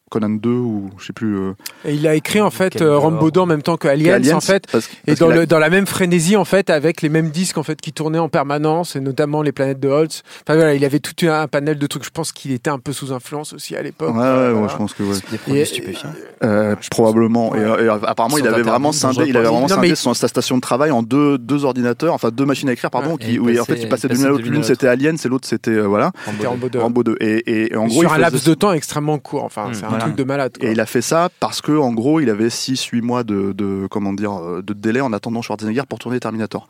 Conan 0.09 0.31
2 0.31 0.49
ou 0.51 0.91
je 0.99 1.07
sais 1.07 1.13
plus. 1.13 1.37
euh, 1.37 1.53
Et 1.85 1.95
il 1.95 2.07
a 2.07 2.15
écrit 2.15 2.41
en 2.41 2.51
fait 2.51 2.81
euh. 2.81 2.97
Rambo 2.97 3.31
2 3.33 3.41
en 3.41 3.47
même 3.47 3.63
temps 3.63 3.77
que 3.77 3.89
Aliens, 3.89 4.15
Aliens, 4.15 4.37
en 4.37 4.41
fait. 4.41 4.65
parce- 4.71 4.89
Et 5.09 5.17
dans, 5.17 5.27
qu'il 5.29 5.37
a- 5.37 5.41
le, 5.41 5.47
dans 5.49 5.59
la 5.59 5.69
même 5.69 5.87
frénésie 5.87 6.37
en 6.37 6.45
fait, 6.45 6.71
avec 6.71 7.03
les 7.03 7.09
mêmes 7.09 7.31
disques 7.31 7.59
en 7.59 7.65
fait 7.65 7.81
qui 7.81 7.93
tournaient 7.93 8.21
en 8.21 8.29
permanence, 8.29 8.95
et 8.95 9.01
notamment 9.01 9.43
les 9.43 9.51
planètes 9.51 9.81
de 9.81 9.89
Holtz. 9.89 10.23
Enfin 10.47 10.55
voilà, 10.55 10.75
il 10.75 10.85
avait 10.85 11.01
tout 11.01 11.15
un 11.27 11.49
panel 11.49 11.77
de 11.79 11.87
trucs. 11.89 12.05
Je 12.05 12.11
pense 12.11 12.31
qu'il 12.31 12.53
était 12.53 12.71
un 12.71 12.79
peu 12.79 12.93
sous 12.93 13.13
influence 13.13 13.53
aussi 13.53 13.75
à 13.75 13.83
l'époque. 13.83 14.15
ouais, 14.15 14.21
ouais, 14.21 14.53
Voilà. 14.53 14.69
je 14.69 14.77
pense 14.77 14.95
que 14.95 15.03
ouais. 15.03 15.17
Des 15.33 15.39
produits 15.39 15.61
Et- 15.61 15.65
stupéfiants. 15.65 16.13
Euh, 16.45 16.77
probablement. 16.91 17.55
Et, 17.57 17.89
apparemment, 17.89 18.39
il 18.39 18.47
avait 18.47 18.63
vraiment 18.63 18.93
scindé, 18.93 19.25
il 19.27 19.37
avait 19.37 19.49
vraiment 19.49 19.67
scindé 19.69 19.95
son, 19.97 20.15
sa 20.15 20.29
station 20.29 20.57
de 20.57 20.61
travail 20.61 20.93
en 20.93 21.03
deux, 21.03 21.37
deux 21.37 21.65
ordinateurs, 21.65 22.15
enfin 22.15 22.31
deux 22.31 22.45
machines 22.45 22.69
à 22.69 22.73
écrire, 22.73 22.91
pardon, 22.93 23.13
Ouais, 23.13 23.19
qui, 23.19 23.39
où 23.41 23.49
il 23.49 23.61
en 23.61 23.65
fait, 23.65 23.73
passait- 23.75 23.83
il 23.85 23.89
passait 23.89 24.09
d'une 24.09 24.25
à 24.25 24.29
l'autre. 24.29 24.45
L'une 24.45 24.63
c'était 24.63 24.87
Alien, 24.87 25.17
et 25.23 25.29
l'autre 25.29 25.49
c'était 25.49 25.81
voilà 25.81 26.13
Rambo 26.45 26.69
2. 26.69 26.79
Rambo 26.79 27.03
2. 27.03 27.17
Et, 27.21 27.75
en 27.77 27.87
gros, 27.87 28.03
sur 28.03 28.13
un 28.13 28.19
laps 28.19 28.45
de 28.45 28.55
temps 28.55 28.73
extrêmement 28.73 29.19
court. 29.19 29.43
Enfin, 29.45 29.71
Un 29.97 30.01
truc 30.01 30.17
de 30.17 30.25
malade. 30.25 30.57
quoi. 30.59 30.69
Et 30.69 30.73
il 30.73 30.81
a 30.81 30.87
fait 30.87 31.03
ça 31.03 31.29
parce 31.41 31.61
que 31.61 31.73
en 31.73 31.93
gros, 31.93 32.21
il 32.21 32.31
avait 32.31 32.49
6-8 32.49 33.03
mois 33.03 33.25
de, 33.25 33.53
de 33.53 33.87
comment 33.91 34.13
dire 34.13 34.33
euh, 34.35 34.63
de 34.63 34.73
délai 34.73 35.01
en 35.01 35.13
attendant 35.13 35.43
Schwarzenegger 35.43 35.83
pour 35.89 35.99
tourner 35.99 36.21
Terminator. 36.21 36.69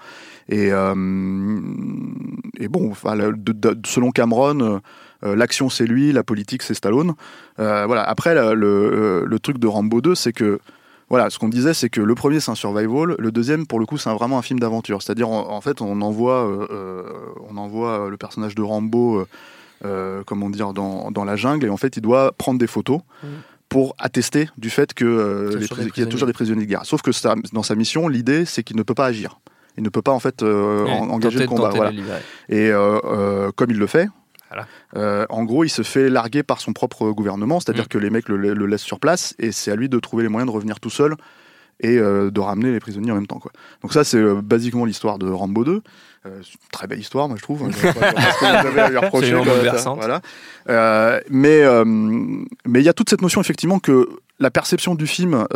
Et 0.48 0.72
euh, 0.72 0.94
et 2.58 2.68
bon, 2.68 2.90
enfin, 2.90 3.14
le- 3.14 3.32
de- 3.32 3.52
de- 3.52 3.78
selon 3.86 4.10
Cameron, 4.10 4.80
euh, 5.24 5.36
l'action 5.36 5.68
c'est 5.68 5.86
lui, 5.86 6.12
la 6.12 6.22
politique 6.22 6.62
c'est 6.62 6.74
Stallone. 6.74 7.14
Euh, 7.58 7.84
voilà. 7.86 8.02
Après, 8.02 8.34
le, 8.34 8.54
le, 8.54 9.24
le 9.26 9.38
truc 9.38 9.58
de 9.58 9.66
Rambo 9.66 10.00
2, 10.00 10.14
c'est 10.14 10.32
que 10.32 10.58
voilà, 11.08 11.30
ce 11.30 11.38
qu'on 11.38 11.48
disait, 11.48 11.72
c'est 11.74 11.88
que 11.88 12.00
le 12.00 12.14
premier 12.16 12.40
c'est 12.40 12.50
un 12.50 12.56
survival, 12.56 13.14
le 13.18 13.30
deuxième 13.30 13.66
pour 13.66 13.78
le 13.78 13.86
coup 13.86 13.96
c'est 13.96 14.10
un- 14.10 14.14
vraiment 14.14 14.38
un 14.38 14.42
film 14.42 14.58
d'aventure. 14.58 15.02
C'est-à-dire 15.02 15.28
en, 15.28 15.50
en 15.50 15.60
fait, 15.60 15.80
on 15.80 16.00
envoie, 16.00 16.46
euh, 16.70 17.04
on 17.48 17.56
envoie 17.56 18.08
le 18.10 18.16
personnage 18.16 18.54
de 18.54 18.62
Rambo. 18.62 19.24
Euh, 19.84 20.18
euh, 20.20 20.22
comment 20.24 20.48
dire, 20.50 20.72
dans, 20.72 21.10
dans 21.10 21.24
la 21.24 21.36
jungle, 21.36 21.66
et 21.66 21.68
en 21.70 21.76
fait, 21.76 21.96
il 21.96 22.00
doit 22.00 22.32
prendre 22.32 22.58
des 22.58 22.66
photos 22.66 23.00
pour 23.68 23.94
attester 23.98 24.48
du 24.58 24.70
fait 24.70 24.90
euh, 25.02 25.50
Qu'il 25.50 25.54
y 25.54 25.56
a 25.56 25.60
les 25.60 25.66
toujours 25.68 25.76
pris- 25.76 25.84
des 25.86 25.90
qu'il 25.90 26.02
y 26.04 26.06
a 26.06 26.10
toujours 26.10 26.26
des 26.26 26.32
prisonniers 26.32 26.64
de 26.64 26.70
guerre. 26.70 26.84
Sauf 26.86 27.02
que 27.02 27.12
ça- 27.12 27.34
dans 27.52 27.62
sa 27.62 27.74
mission, 27.74 28.08
l'idée, 28.08 28.44
c'est 28.44 28.62
qu'il 28.62 28.76
ne 28.76 28.82
peut 28.82 28.94
pas 28.94 29.06
agir. 29.06 29.40
Il 29.76 29.82
ne 29.82 29.88
peut 29.90 30.02
pas 30.02 30.12
en 30.12 30.20
fait 30.20 30.42
euh, 30.42 30.84
Ouais, 30.84 30.90
en- 30.92 31.10
engager 31.10 31.38
le 31.40 31.46
combat. 31.46 31.70
Voilà. 31.70 31.92
Et 32.48 32.70
euh, 32.70 32.98
euh, 33.04 33.50
comme 33.54 33.70
il 33.70 33.78
le 33.78 33.86
fait, 33.86 34.08
Voilà. 34.48 34.66
euh, 34.96 35.26
en 35.28 35.44
gros, 35.44 35.64
il 35.64 35.68
se 35.68 35.82
fait 35.82 36.08
larguer 36.08 36.42
par 36.42 36.60
son 36.60 36.72
propre 36.72 37.10
gouvernement, 37.10 37.60
c'est-à-dire 37.60 37.84
Mm. 37.84 37.88
que 37.88 37.98
les 37.98 38.08
mecs 38.10 38.28
le, 38.28 38.36
le 38.54 38.66
laissent 38.66 38.82
sur 38.82 39.00
place, 39.00 39.34
et 39.38 39.52
c'est 39.52 39.70
à 39.70 39.76
lui 39.76 39.88
de 39.90 39.98
trouver 39.98 40.22
les 40.22 40.28
moyens 40.30 40.50
de 40.50 40.54
revenir 40.54 40.80
tout 40.80 40.88
seul 40.90 41.14
et 41.80 41.98
euh, 41.98 42.30
de 42.30 42.40
ramener 42.40 42.72
les 42.72 42.80
prisonniers 42.80 43.10
en 43.12 43.16
même 43.16 43.26
temps. 43.26 43.38
Quoi. 43.40 43.52
Donc 43.82 43.92
ça, 43.92 44.02
c'est 44.04 44.16
euh, 44.16 44.40
basiquement 44.40 44.86
l'histoire 44.86 45.18
de 45.18 45.28
Rambo 45.28 45.62
2. 45.64 45.82
Euh, 46.26 46.42
très 46.72 46.86
belle 46.86 46.98
histoire, 46.98 47.28
moi 47.28 47.36
je 47.36 47.42
trouve. 47.42 47.70
Je 47.70 47.92
pas- 47.92 48.12
que 48.12 48.62
vous 48.62 48.68
avez 48.68 48.80
à 48.80 48.90
lui 48.90 48.98
reprocher. 48.98 49.34
Voilà. 49.34 50.20
Euh, 50.68 51.20
mais 51.30 51.62
euh, 51.62 51.84
mais 51.84 52.80
il 52.80 52.82
y 52.82 52.88
a 52.88 52.92
toute 52.92 53.10
cette 53.10 53.22
notion 53.22 53.40
effectivement 53.40 53.78
que 53.78 54.08
la 54.38 54.50
perception 54.50 54.94
du 54.94 55.06
film, 55.06 55.46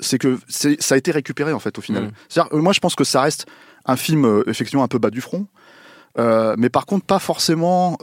c'est 0.00 0.18
que 0.18 0.38
ça 0.48 0.94
a 0.94 0.98
été 0.98 1.10
récupéré 1.10 1.52
en 1.52 1.58
fait 1.58 1.78
au 1.78 1.80
final. 1.80 2.10
Mm. 2.36 2.58
Moi 2.58 2.72
je 2.72 2.80
pense 2.80 2.94
que 2.94 3.04
ça 3.04 3.22
reste 3.22 3.46
un 3.86 3.96
film 3.96 4.42
effectivement 4.46 4.84
un 4.84 4.88
peu 4.88 4.98
bas 4.98 5.10
du 5.10 5.20
front, 5.20 5.46
mais 6.18 6.68
par 6.68 6.86
contre 6.86 7.06
pas 7.06 7.18
forcément 7.18 7.96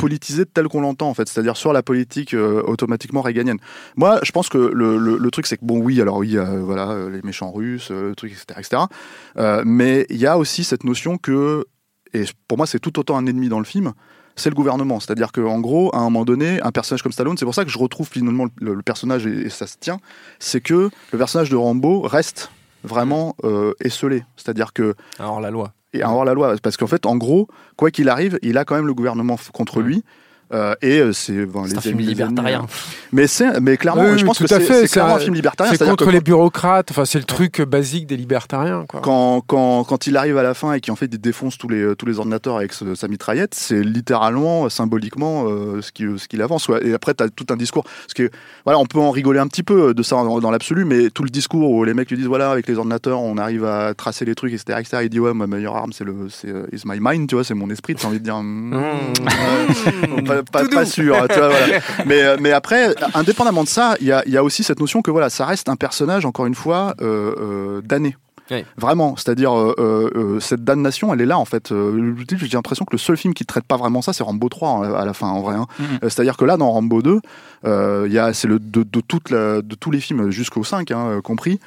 euh, 0.00 0.10
politisé 0.10 0.46
tel 0.46 0.68
qu'on 0.68 0.80
l'entend 0.80 1.08
en 1.08 1.14
fait, 1.14 1.28
c'est-à-dire 1.28 1.56
sur 1.56 1.72
la 1.72 1.82
politique 1.82 2.34
euh, 2.34 2.62
automatiquement 2.66 3.22
réganienne. 3.22 3.58
Moi, 3.96 4.20
je 4.22 4.32
pense 4.32 4.48
que 4.48 4.58
le, 4.58 4.96
le- 4.98 5.30
truc 5.30 5.46
c'est 5.46 5.56
que 5.56 5.64
bon 5.64 5.78
oui, 5.80 6.00
alors 6.00 6.16
oui, 6.16 6.36
euh, 6.36 6.60
voilà, 6.62 6.90
euh, 6.90 7.10
les 7.10 7.22
méchants 7.22 7.52
russes, 7.52 7.90
euh, 7.92 8.14
truc, 8.14 8.32
etc., 8.32 8.58
etc. 8.58 9.62
Mais 9.64 10.06
il 10.10 10.16
y 10.16 10.26
a 10.26 10.38
aussi 10.38 10.64
cette 10.64 10.84
notion 10.84 11.18
que, 11.18 11.64
et 12.12 12.24
pour 12.48 12.58
moi 12.58 12.66
c'est 12.66 12.80
tout 12.80 12.98
autant 12.98 13.16
un 13.16 13.26
ennemi 13.26 13.48
dans 13.48 13.58
le 13.60 13.64
film, 13.64 13.92
c'est 14.36 14.50
le 14.50 14.54
gouvernement. 14.56 15.00
C'est-à-dire 15.00 15.32
qu'en 15.32 15.60
gros, 15.60 15.94
à 15.94 15.98
un 15.98 16.04
moment 16.04 16.24
donné, 16.24 16.60
un 16.62 16.72
personnage 16.72 17.02
comme 17.02 17.12
Stallone, 17.12 17.36
c'est 17.36 17.44
pour 17.44 17.54
ça 17.54 17.64
que 17.64 17.70
je 17.70 17.78
retrouve 17.78 18.08
finalement 18.08 18.46
le, 18.60 18.82
personnage 18.82 19.26
et, 19.26 19.46
et 19.46 19.50
ça 19.50 19.66
se 19.66 19.76
tient, 19.78 19.98
c'est 20.38 20.60
que 20.60 20.90
le 21.12 21.18
personnage 21.18 21.50
de 21.50 21.56
Rambo 21.56 22.00
reste 22.00 22.50
vraiment 22.82 23.36
esselé. 23.80 24.24
C'est-à-dire 24.36 24.72
que 24.72 24.94
Alors, 25.18 25.40
la 25.40 25.50
loi. 25.50 25.74
Et 25.92 26.04
hors 26.04 26.24
la 26.24 26.34
loi, 26.34 26.54
parce 26.62 26.76
qu'en 26.76 26.86
fait, 26.86 27.06
en 27.06 27.16
gros, 27.16 27.48
quoi 27.76 27.90
qu'il 27.90 28.08
arrive, 28.08 28.38
il 28.42 28.58
a 28.58 28.64
quand 28.64 28.74
même 28.74 28.86
le 28.86 28.94
gouvernement 28.94 29.36
contre 29.52 29.80
lui. 29.80 30.04
Euh, 30.52 30.74
et 30.82 30.98
euh, 31.00 31.12
c'est 31.12 31.32
les 31.32 31.76
un 31.76 31.80
film 31.80 31.98
libertarien. 31.98 32.58
ennemis, 32.58 32.68
Mais 33.12 33.26
c'est, 33.26 33.60
mais 33.60 33.76
clairement, 33.76 34.02
Oui, 34.10 34.18
je 34.18 34.24
pense 34.24 34.38
tout 34.38 34.44
que 34.44 34.48
c'est, 34.48 34.60
fait, 34.60 34.86
clairement 34.88 35.16
un- 35.16 35.18
film 35.20 35.34
libertarien. 35.34 35.72
C'est 35.76 35.84
contre 35.88 36.04
que 36.06 36.10
les 36.10 36.20
bureaucrates. 36.20 36.90
Enfin, 36.90 37.04
c'est 37.04 37.18
le 37.18 37.24
truc 37.24 37.60
basique 37.62 38.06
des 38.06 38.16
libertariens. 38.16 38.84
Quoi. 38.88 39.00
quand, 39.00 39.42
quand, 39.46 39.84
quand 39.84 40.06
il 40.06 40.16
arrive 40.16 40.36
à 40.38 40.42
la 40.42 40.54
fin 40.54 40.72
et 40.72 40.80
qu'en 40.80 40.96
fait 40.96 41.06
il 41.12 41.20
défonce 41.20 41.56
tous 41.58 41.68
les, 41.68 41.94
tous 41.96 42.06
les 42.06 42.18
ordinateurs 42.18 42.56
avec 42.56 42.72
ce- 42.72 42.94
sa 42.94 43.06
mitraillette, 43.08 43.54
c'est 43.54 43.82
littéralement, 43.82 44.68
symboliquement, 44.68 45.44
euh, 45.48 45.80
ce 45.82 45.92
qu'il 45.92 46.18
ce 46.18 46.26
qu'il 46.28 46.42
avance. 46.42 46.68
Et 46.82 46.94
après, 46.94 47.14
tu 47.14 47.22
as 47.22 47.28
tout 47.28 47.46
un 47.50 47.56
discours. 47.56 47.84
Parce 47.84 48.14
que, 48.14 48.30
voilà, 48.64 48.78
on 48.78 48.86
peut 48.86 48.98
en 48.98 49.10
rigoler 49.10 49.38
un 49.38 49.46
petit 49.46 49.62
peu 49.62 49.94
de 49.94 50.02
ça 50.02 50.16
dans, 50.16 50.40
dans 50.40 50.50
l'absolu, 50.50 50.84
mais 50.84 51.10
tout 51.10 51.22
le 51.22 51.30
discours 51.30 51.70
où 51.70 51.84
les 51.84 51.94
mecs 51.94 52.10
lui 52.10 52.16
disent 52.16 52.26
voilà, 52.26 52.50
avec 52.50 52.66
les 52.66 52.76
ordinateurs, 52.76 53.20
on 53.20 53.38
arrive 53.38 53.64
à 53.64 53.94
tracer 53.94 54.24
les 54.24 54.34
trucs, 54.34 54.52
etc. 54.52 54.78
etc. 54.80 54.98
il 55.04 55.10
dit 55.10 55.20
ouais, 55.20 55.32
ma 55.34 55.46
meilleure 55.46 55.76
arme, 55.76 55.92
c'est 55.92 56.04
le 56.04 56.28
c'est 56.28 56.48
is 56.72 56.82
my 56.84 56.98
mind, 57.00 57.28
tu 57.28 57.36
vois, 57.36 57.44
c'est 57.44 57.54
mon 57.54 57.70
esprit. 57.70 57.94
Tu 57.94 58.04
as 58.04 58.08
envie 58.08 58.18
de 58.18 58.24
dire. 58.24 58.36
hmm, 58.40 58.72
ouais, 60.28 60.39
pas, 60.42 60.62
pas- 60.64 60.68
pas 60.68 60.84
sûr, 60.86 61.16
tu 61.28 61.38
vois, 61.38 61.48
voilà. 61.48 61.78
mais, 62.06 62.22
euh, 62.22 62.36
mais 62.40 62.52
après, 62.52 62.94
indépendamment 63.14 63.64
de 63.64 63.68
ça, 63.68 63.94
il 64.00 64.06
y 64.06 64.12
a, 64.12 64.22
il 64.26 64.32
y 64.32 64.36
a 64.36 64.44
aussi 64.44 64.62
cette 64.62 64.80
notion 64.80 65.02
que 65.02 65.10
voilà, 65.10 65.30
ça 65.30 65.46
reste 65.46 65.68
un 65.68 65.76
personnage, 65.76 66.24
encore 66.26 66.46
une 66.46 66.54
fois, 66.54 66.94
euh, 67.00 67.34
euh, 67.38 67.80
damné. 67.82 68.16
Oui. 68.52 68.64
Vraiment, 68.76 69.14
c'est-à-dire 69.16 69.56
euh, 69.56 70.10
euh, 70.12 70.40
cette 70.40 70.64
damnation, 70.64 71.14
elle 71.14 71.20
est 71.20 71.26
là 71.26 71.38
en 71.38 71.44
fait. 71.44 71.70
Euh, 71.70 72.14
J'ai 72.36 72.48
l'impression 72.56 72.84
que 72.84 72.90
le 72.90 72.98
seul 72.98 73.16
film 73.16 73.32
qui 73.32 73.46
traite 73.46 73.62
pas 73.62 73.76
vraiment 73.76 74.02
ça, 74.02 74.12
c'est 74.12 74.24
Rambo 74.24 74.48
3 74.48 74.68
en- 74.70 74.82
à 74.94 75.04
la 75.04 75.12
fin 75.14 75.28
en 75.28 75.40
vrai. 75.40 75.54
hein. 75.54 75.66
Mhm. 75.78 75.98
C'est-à-dire 76.02 76.36
que 76.36 76.44
là, 76.44 76.56
dans 76.56 76.68
Rambo 76.72 77.00
2, 77.00 77.20
euh, 77.64 78.04
il 78.08 78.12
y 78.12 78.18
a 78.18 78.32
c'est 78.32 78.48
le 78.48 78.58
de, 78.58 78.82
de 78.82 79.00
toute 79.00 79.30
la- 79.30 79.62
de 79.62 79.74
tous 79.76 79.92
les 79.92 80.00
films 80.00 80.30
jusqu'au 80.32 80.64
5 80.64 80.90
hein, 80.90 81.06
euh, 81.06 81.20
compris, 81.20 81.60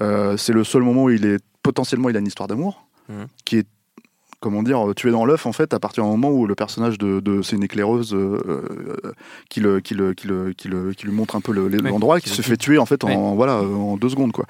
euh, 0.00 0.38
c'est 0.38 0.54
le 0.54 0.64
seul 0.64 0.80
moment 0.80 1.04
où 1.04 1.10
il 1.10 1.26
est 1.26 1.40
potentiellement 1.62 2.08
il 2.08 2.16
a 2.16 2.20
une 2.20 2.26
histoire 2.26 2.48
d'amour 2.48 2.86
Mhm. 3.10 3.26
qui 3.44 3.58
est 3.58 3.66
comment 4.40 4.62
dire, 4.62 4.80
tué 4.96 5.10
dans 5.10 5.24
l'œuf 5.26 5.44
en 5.46 5.52
fait 5.52 5.74
à 5.74 5.78
partir 5.78 6.02
du 6.04 6.10
moment 6.10 6.30
où 6.30 6.46
le 6.46 6.54
personnage 6.54 6.96
de, 6.98 7.20
de 7.20 7.42
c'est 7.42 7.56
une 7.56 7.62
éclaireuse 7.62 8.14
euh, 8.14 8.38
euh, 8.48 9.12
qui, 9.48 9.60
le, 9.60 9.80
qui, 9.80 9.94
le, 9.94 10.14
qui, 10.14 10.26
le, 10.28 10.52
qui, 10.56 10.68
le, 10.68 10.92
qui 10.92 11.06
lui 11.06 11.12
montre 11.12 11.36
un 11.36 11.40
peu 11.40 11.52
le- 11.52 11.68
l'endroit 11.68 12.18
et 12.18 12.20
qui 12.20 12.30
se 12.30 12.42
fait 12.42 12.56
tuer 12.56 12.78
en 12.78 12.86
fait 12.86 13.04
en, 13.04 13.34
voilà, 13.34 13.54
euh, 13.58 13.74
en 13.74 13.96
deux 13.96 14.08
secondes 14.08 14.32
quoi. 14.32 14.46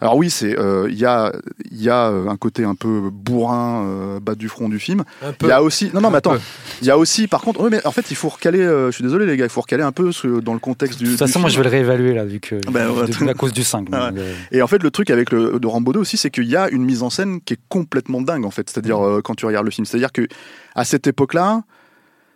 Alors 0.00 0.16
oui, 0.16 0.28
c'est 0.28 0.58
euh, 0.58 0.88
il 0.90 0.98
y 0.98 1.04
a 1.06 1.32
il 1.70 1.80
y 1.82 1.88
a 1.88 2.08
euh, 2.08 2.28
un 2.28 2.36
côté 2.36 2.64
un 2.64 2.74
peu 2.74 3.10
bourrin 3.12 3.84
euh, 3.86 4.20
bas 4.20 4.34
du 4.34 4.48
front 4.48 4.68
du 4.68 4.78
film. 4.78 5.02
Un 5.22 5.28
Il 5.28 5.32
y 5.32 5.36
peu. 5.36 5.52
a 5.52 5.62
aussi 5.62 5.90
non 5.94 6.00
non 6.00 6.10
mais 6.10 6.18
attends, 6.18 6.36
il 6.82 6.86
y 6.86 6.90
a 6.90 6.98
aussi 6.98 7.26
par 7.28 7.42
contre 7.42 7.62
oui 7.62 7.68
mais 7.70 7.86
en 7.86 7.92
fait 7.92 8.10
il 8.10 8.16
faut 8.16 8.28
recaler 8.28 8.60
euh, 8.60 8.86
je 8.90 8.96
suis 8.96 9.04
désolé 9.04 9.24
les 9.26 9.36
gars, 9.36 9.44
il 9.44 9.50
faut 9.50 9.60
recaler 9.60 9.82
un 9.82 9.92
peu 9.92 10.10
ce- 10.12 10.40
dans 10.40 10.52
le 10.52 10.58
contexte 10.58 10.98
du 10.98 11.04
De 11.04 11.10
toute 11.10 11.18
façon, 11.20 11.38
moi, 11.40 11.48
je 11.48 11.54
film. 11.54 11.64
vais 11.64 11.70
le 11.70 11.76
réévaluer 11.86 12.14
là, 12.14 12.24
vu 12.24 12.40
que 12.40 12.56
Ben, 12.70 12.88
ouais, 12.90 13.06
de- 13.06 13.28
à 13.28 13.34
cause 13.34 13.52
du 13.52 13.62
5. 13.62 13.88
Ah 13.92 14.10
donc, 14.10 14.18
euh, 14.18 14.34
Et 14.52 14.62
en 14.62 14.66
fait, 14.66 14.82
le 14.82 14.90
truc 14.90 15.10
avec 15.10 15.30
le 15.30 15.58
de 15.58 15.66
Rambo 15.66 15.92
2 15.92 16.00
aussi, 16.00 16.16
c'est 16.16 16.30
qu'il 16.30 16.44
y 16.48 16.56
a 16.56 16.68
une 16.70 16.84
mise 16.84 17.02
en 17.02 17.10
scène 17.10 17.40
qui 17.40 17.54
est 17.54 17.58
complètement 17.68 18.20
dingue, 18.20 18.44
en 18.44 18.50
fait. 18.50 18.68
C'est-à-dire, 18.68 19.04
euh, 19.04 19.20
quand 19.34 19.40
tu 19.40 19.46
regardes 19.46 19.66
le 19.66 19.70
film. 19.70 19.84
C'est-à-dire 19.84 20.12
que 20.12 20.26
à 20.74 20.84
cette 20.84 21.06
époque-là, 21.06 21.62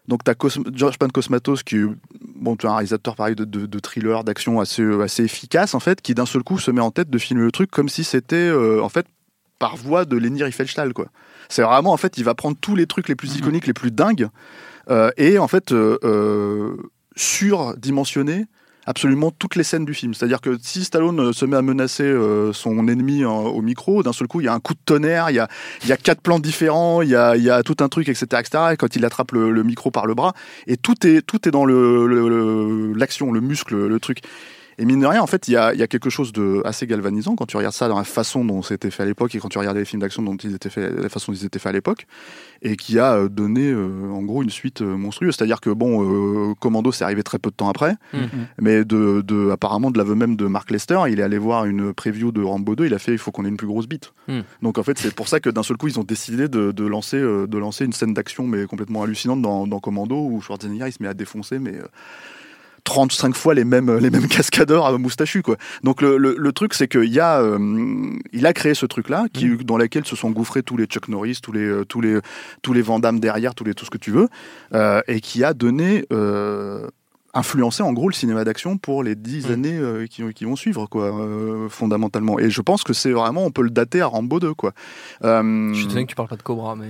donc 0.09 0.25
t'as 0.25 0.35
Cos 0.35 0.59
George 0.73 0.99
Pan 0.99 1.09
Cosmatos, 1.09 1.63
qui 1.63 1.77
est 1.77 1.85
bon, 2.21 2.57
tu 2.57 2.67
as 2.67 2.71
un 2.71 2.75
réalisateur 2.75 3.15
pareil 3.15 3.35
de, 3.35 3.45
de, 3.45 3.67
de 3.67 3.79
thriller, 3.79 4.25
d'action 4.25 4.59
assez, 4.59 4.83
assez 5.03 5.25
efficace, 5.25 5.75
en 5.75 5.81
fait, 5.81 6.01
qui 6.01 6.15
d'un 6.15 6.27
seul 6.27 6.43
coup 6.43 6.59
se 6.59 6.71
met 6.71 6.81
en 6.81 6.91
tête 6.91 7.11
de 7.11 7.19
filmer 7.19 7.45
le 7.45 7.53
truc 7.53 7.71
comme 7.71 7.89
si 7.89 8.05
c'était, 8.05 8.37
euh, 8.37 8.83
en 8.83 8.89
fait, 8.89 9.07
par 9.59 9.77
voie 9.77 10.05
de 10.05 10.17
Leni 10.17 10.43
Riefenstahl, 10.43 10.93
quoi. 10.93 11.09
C'est 11.49 11.63
vraiment, 11.63 11.93
en 11.93 11.97
fait, 11.97 12.17
il 12.19 12.25
va 12.25 12.35
prendre 12.35 12.57
tous 12.61 12.75
les 12.75 12.87
trucs 12.87 13.09
les 13.09 13.17
plus 13.17 13.37
iconiques, 13.37 13.67
les 13.67 13.73
plus 13.75 13.91
dingues, 13.91 14.29
euh, 14.91 15.11
et 15.17 15.39
en 15.39 15.49
fait, 15.49 15.73
euh, 15.73 15.99
euh, 16.05 16.77
surdimensionner 17.17 18.47
absolument 18.89 19.31
toutes 19.31 19.55
les 19.55 19.65
scènes 19.65 19.85
du 19.85 19.93
film. 19.93 20.15
C'est-à-dire 20.15 20.41
que 20.41 20.57
si 20.63 20.83
Stallone 20.83 21.21
euh, 21.21 21.33
se 21.33 21.45
met 21.45 21.57
à 21.57 21.63
menacer 21.63 22.05
euh, 22.05 22.55
son 22.55 22.89
ennemi 22.89 23.23
euh, 23.23 23.29
au 23.29 23.61
micro, 23.61 24.03
d'un 24.03 24.15
seul 24.15 24.29
coup, 24.29 24.41
il 24.41 24.45
y 24.45 24.49
a 24.49 24.55
un 24.55 24.61
coup 24.61 24.73
de 24.73 24.81
tonnerre, 24.85 25.29
il 25.31 25.37
y 25.37 25.93
a, 25.93 25.97
quatre 25.99 26.23
plans 26.23 26.39
différents, 26.39 27.03
il 27.03 27.11
y 27.11 27.15
a, 27.15 27.63
tout 27.63 27.77
un 27.81 27.89
truc, 27.89 28.09
etc., 28.09 28.27
etc. 28.41 28.65
Et 28.73 28.77
quand 28.77 28.97
il 28.97 29.05
attrape 29.05 29.33
le, 29.33 29.63
micro 29.63 29.91
par 29.91 30.07
le 30.07 30.15
bras, 30.15 30.33
et 30.67 30.79
tout 30.79 31.07
est, 31.07 31.21
tout 31.21 31.47
est 31.47 31.51
dans 31.51 31.67
le, 31.67 32.07
le- 32.07 32.95
l'action, 32.95 33.31
le 33.31 33.41
muscle, 33.41 33.77
le 33.77 34.01
truc. 34.01 34.23
Et 34.81 34.85
mine 34.85 35.01
de 35.01 35.07
rien, 35.07 35.21
en 35.21 35.27
fait, 35.27 35.49
il 35.49 35.53
y 35.53 35.57
a, 35.57 35.75
il 35.75 35.81
y 35.81 35.83
a 35.83 35.89
quelque 35.89 36.09
chose 36.09 36.33
de 36.33 36.63
assez 36.65 36.87
galvanisant 36.87 37.35
quand 37.35 37.47
tu 37.47 37.57
regardes 37.57 37.75
ça 37.75 37.89
dans 37.89 37.99
la 37.99 38.05
façon 38.05 38.45
dont 38.45 38.63
c'était 38.63 38.91
fait 38.91 39.03
à 39.03 39.07
l'époque 39.07 39.35
et 39.35 39.39
quand 39.41 39.49
tu 39.49 39.59
regardais 39.59 39.81
les 39.81 39.85
films 39.85 40.01
d'action 40.03 40.23
dont 40.23 40.37
ils 40.37 40.55
étaient 40.55 40.71
faits, 40.71 40.93
la 40.97 41.09
façon 41.09 41.33
dont 41.33 41.39
ils 41.39 41.45
étaient 41.45 41.59
faits 41.59 41.71
à 41.71 41.73
l'époque, 41.73 42.07
et 42.63 42.77
qui 42.77 42.99
a 43.01 43.15
euh, 43.15 43.29
donné, 43.29 43.71
euh, 43.71 44.09
en 44.13 44.23
gros, 44.23 44.43
une 44.43 44.51
suite 44.51 44.83
euh, 44.83 44.97
monstrueuse. 44.97 45.35
C'est-à-dire 45.37 45.61
que 45.61 45.71
bon, 45.71 46.05
euh, 46.51 46.55
Commando, 46.61 46.93
c'est 46.93 47.03
arrivé 47.05 47.23
très 47.25 47.39
peu 47.39 47.51
de 47.51 47.57
temps 47.57 47.69
après, 47.69 47.97
Mhm. 48.13 48.29
mais 48.61 48.85
de, 48.85 49.21
de, 49.27 49.51
apparemment 49.51 49.91
de 49.91 49.99
l'aveu 49.99 50.15
même 50.15 50.37
de 50.37 50.47
Mark 50.47 50.71
Lester, 50.71 50.99
il 51.09 51.19
est 51.19 51.25
allé 51.25 51.39
voir 51.39 51.65
une 51.65 51.93
preview 51.93 52.31
de 52.31 52.43
Rambo 52.43 52.77
2, 52.77 52.87
il 52.87 52.95
a 52.95 52.99
fait, 53.01 53.13
il 53.13 53.19
faut 53.19 53.33
qu'on 53.33 53.45
ait 53.45 53.49
une 53.49 53.57
plus 53.57 53.67
grosse 53.67 53.89
bite. 53.89 54.13
Mhm. 54.29 54.45
Donc 54.63 54.79
en 54.79 54.83
fait, 54.85 54.97
c'est 54.99 55.15
pour 55.15 55.27
ça 55.27 55.41
que 55.41 55.51
d'un 55.51 55.65
seul 55.65 55.77
coup, 55.77 55.89
ils 55.89 55.99
ont 55.99 56.05
décidé 56.05 56.49
de, 56.49 56.71
de 56.71 56.87
lancer, 56.87 57.19
de 57.21 57.59
lancer 57.59 57.85
une 57.85 57.93
scène 57.93 58.15
d'action 58.15 58.47
mais 58.47 58.67
complètement 58.67 59.03
hallucinante 59.03 59.43
dans, 59.43 59.67
dans 59.67 59.81
Commando 59.81 60.17
où 60.17 60.41
Schwarzenegger 60.41 60.87
il 60.87 60.93
se 60.93 61.03
met 61.03 61.09
à 61.09 61.15
défoncer, 61.15 61.59
mais 61.59 61.75
euh, 61.75 61.87
35 62.85 63.35
fois 63.37 63.55
les 63.55 63.65
mêmes, 63.65 63.97
les 63.99 64.11
mêmes 64.11 64.29
cascadeurs 64.29 64.87
à 64.87 64.97
moustachus 64.97 65.43
quoi. 65.43 65.57
Donc 65.83 66.03
le, 66.03 66.17
le, 66.17 66.37
le 66.39 66.53
truc 66.53 66.75
c'est 66.75 66.89
qu'il 66.89 67.19
a, 67.21 67.41
euh, 67.41 67.59
il 68.33 68.47
a 68.47 68.53
créé 68.53 68.75
ce 68.75 68.87
truc 68.87 69.09
là 69.09 69.27
qui, 69.33 69.57
dans 69.65 69.77
lequel 69.77 70.07
se 70.07 70.17
sont 70.17 70.31
gouffrés 70.31 70.63
tous 70.63 70.77
les 70.77 70.87
Chuck 70.87 71.09
Norris, 71.09 71.39
tous 71.43 71.53
les, 71.53 71.65
euh, 71.65 71.85
tous 71.85 72.01
les, 72.01 72.19
tous 72.63 72.73
les 72.73 72.83
Van 72.83 72.99
Damme 72.99 73.21
derrière, 73.21 73.55
tous 73.55 73.65
les, 73.65 73.75
tout 73.75 73.85
ce 73.85 73.91
que 73.91 73.99
tu 73.99 74.11
veux, 74.11 74.29
euh, 74.75 75.01
et 75.09 75.21
qui 75.21 75.45
a 75.45 75.55
donné, 75.55 76.05
euh, 76.13 76.87
influencé 77.35 77.83
en 77.83 77.93
gros 77.93 78.09
le 78.09 78.15
cinéma 78.15 78.43
d'action 78.45 78.79
pour 78.79 79.03
les 79.03 79.15
dix 79.15 79.47
Mm. 79.49 79.53
années 79.53 79.77
euh, 79.79 80.07
qui, 80.07 80.23
qui 80.35 80.45
vont 80.45 80.57
suivre 80.57 80.87
quoi, 80.87 81.05
euh, 81.15 81.69
fondamentalement. 81.69 82.39
Et 82.39 82.51
je 82.51 82.61
pense 82.63 82.83
que 82.85 82.93
c'est 82.93 83.11
vraiment, 83.13 83.45
on 83.45 83.51
peut 83.51 83.63
le 83.63 83.71
dater 83.71 84.01
à 84.01 84.07
Rambo 84.07 84.41
2 84.41 84.55
quoi. 84.55 84.73
Euh, 85.25 85.69
Je 85.73 85.79
suis 85.79 85.87
désolé 85.87 86.05
que 86.05 86.11
tu 86.11 86.17
parles 86.17 86.29
pas 86.29 86.37
de 86.37 86.43
Cobra, 86.43 86.75
mais. 86.75 86.89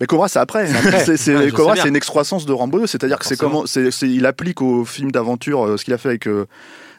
mais 0.00 0.06
Cobra, 0.06 0.28
c'est 0.28 0.38
après. 0.40 0.66
C'est- 0.66 1.36
Ouais, 1.36 1.50
Cobra, 1.50 1.76
c'est 1.76 1.88
une 1.88 1.96
excroissance 1.96 2.46
de 2.46 2.52
Rambo 2.52 2.80
2. 2.80 2.86
C'est-à-dire 2.86 3.18
que 3.18 3.24
c'est 3.26 3.38
comment, 3.38 3.64
c'est, 3.66 3.90
il 4.02 4.26
applique 4.26 4.60
au 4.60 4.84
film 4.84 5.10
d'aventure 5.12 5.78
ce 5.78 5.84
qu'il 5.84 5.94
a 5.94 5.98
fait 5.98 6.08
avec 6.08 6.28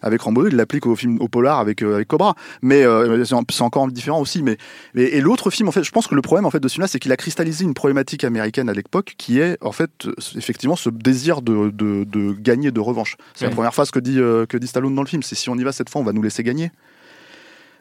avec 0.01 0.21
Rambo 0.21 0.43
2, 0.43 0.49
il 0.49 0.55
l'applique 0.55 0.85
au 0.85 0.95
film 0.95 1.17
au 1.21 1.27
polar 1.27 1.59
avec 1.59 1.81
euh, 1.81 1.95
avec 1.95 2.07
Cobra. 2.07 2.35
Mais 2.61 2.83
euh, 2.83 3.23
c'est, 3.25 3.33
en- 3.35 3.43
c'est 3.49 3.61
encore 3.61 3.87
différent 3.89 4.19
aussi. 4.21 4.43
Mais, 4.43 4.57
mais 4.93 5.03
et 5.03 5.21
l'autre 5.21 5.49
film, 5.49 5.67
en 5.67 5.71
fait, 5.71 5.83
je 5.83 5.91
pense 5.91 6.07
que 6.07 6.15
le 6.15 6.21
problème 6.21 6.45
en 6.45 6.51
fait 6.51 6.59
de 6.59 6.67
ce 6.67 6.73
film-là, 6.75 6.87
c'est 6.87 6.99
qu'il 6.99 7.11
a 7.11 7.17
cristallisé 7.17 7.63
une 7.63 7.73
problématique 7.73 8.23
américaine 8.23 8.69
à 8.69 8.73
l'époque, 8.73 9.15
qui 9.17 9.39
est 9.39 9.57
en 9.63 9.71
fait 9.71 10.07
effectivement 10.35 10.75
ce 10.75 10.89
désir 10.89 11.41
de, 11.41 11.69
de, 11.69 12.03
de 12.03 12.33
gagner, 12.33 12.71
de 12.71 12.79
revanche. 12.79 13.15
C'est 13.35 13.45
la 13.45 13.51
première 13.51 13.73
phrase 13.73 13.91
que 13.91 13.99
dit 13.99 14.19
euh, 14.19 14.45
que 14.45 14.57
dit 14.57 14.67
Stallone 14.67 14.95
dans 14.95 15.03
le 15.03 15.07
film. 15.07 15.23
C'est 15.23 15.35
si 15.35 15.49
on 15.49 15.55
y 15.55 15.63
va 15.63 15.71
cette 15.71 15.89
fois, 15.89 16.01
on 16.01 16.03
va 16.05 16.13
nous 16.13 16.21
laisser 16.21 16.43
gagner. 16.43 16.71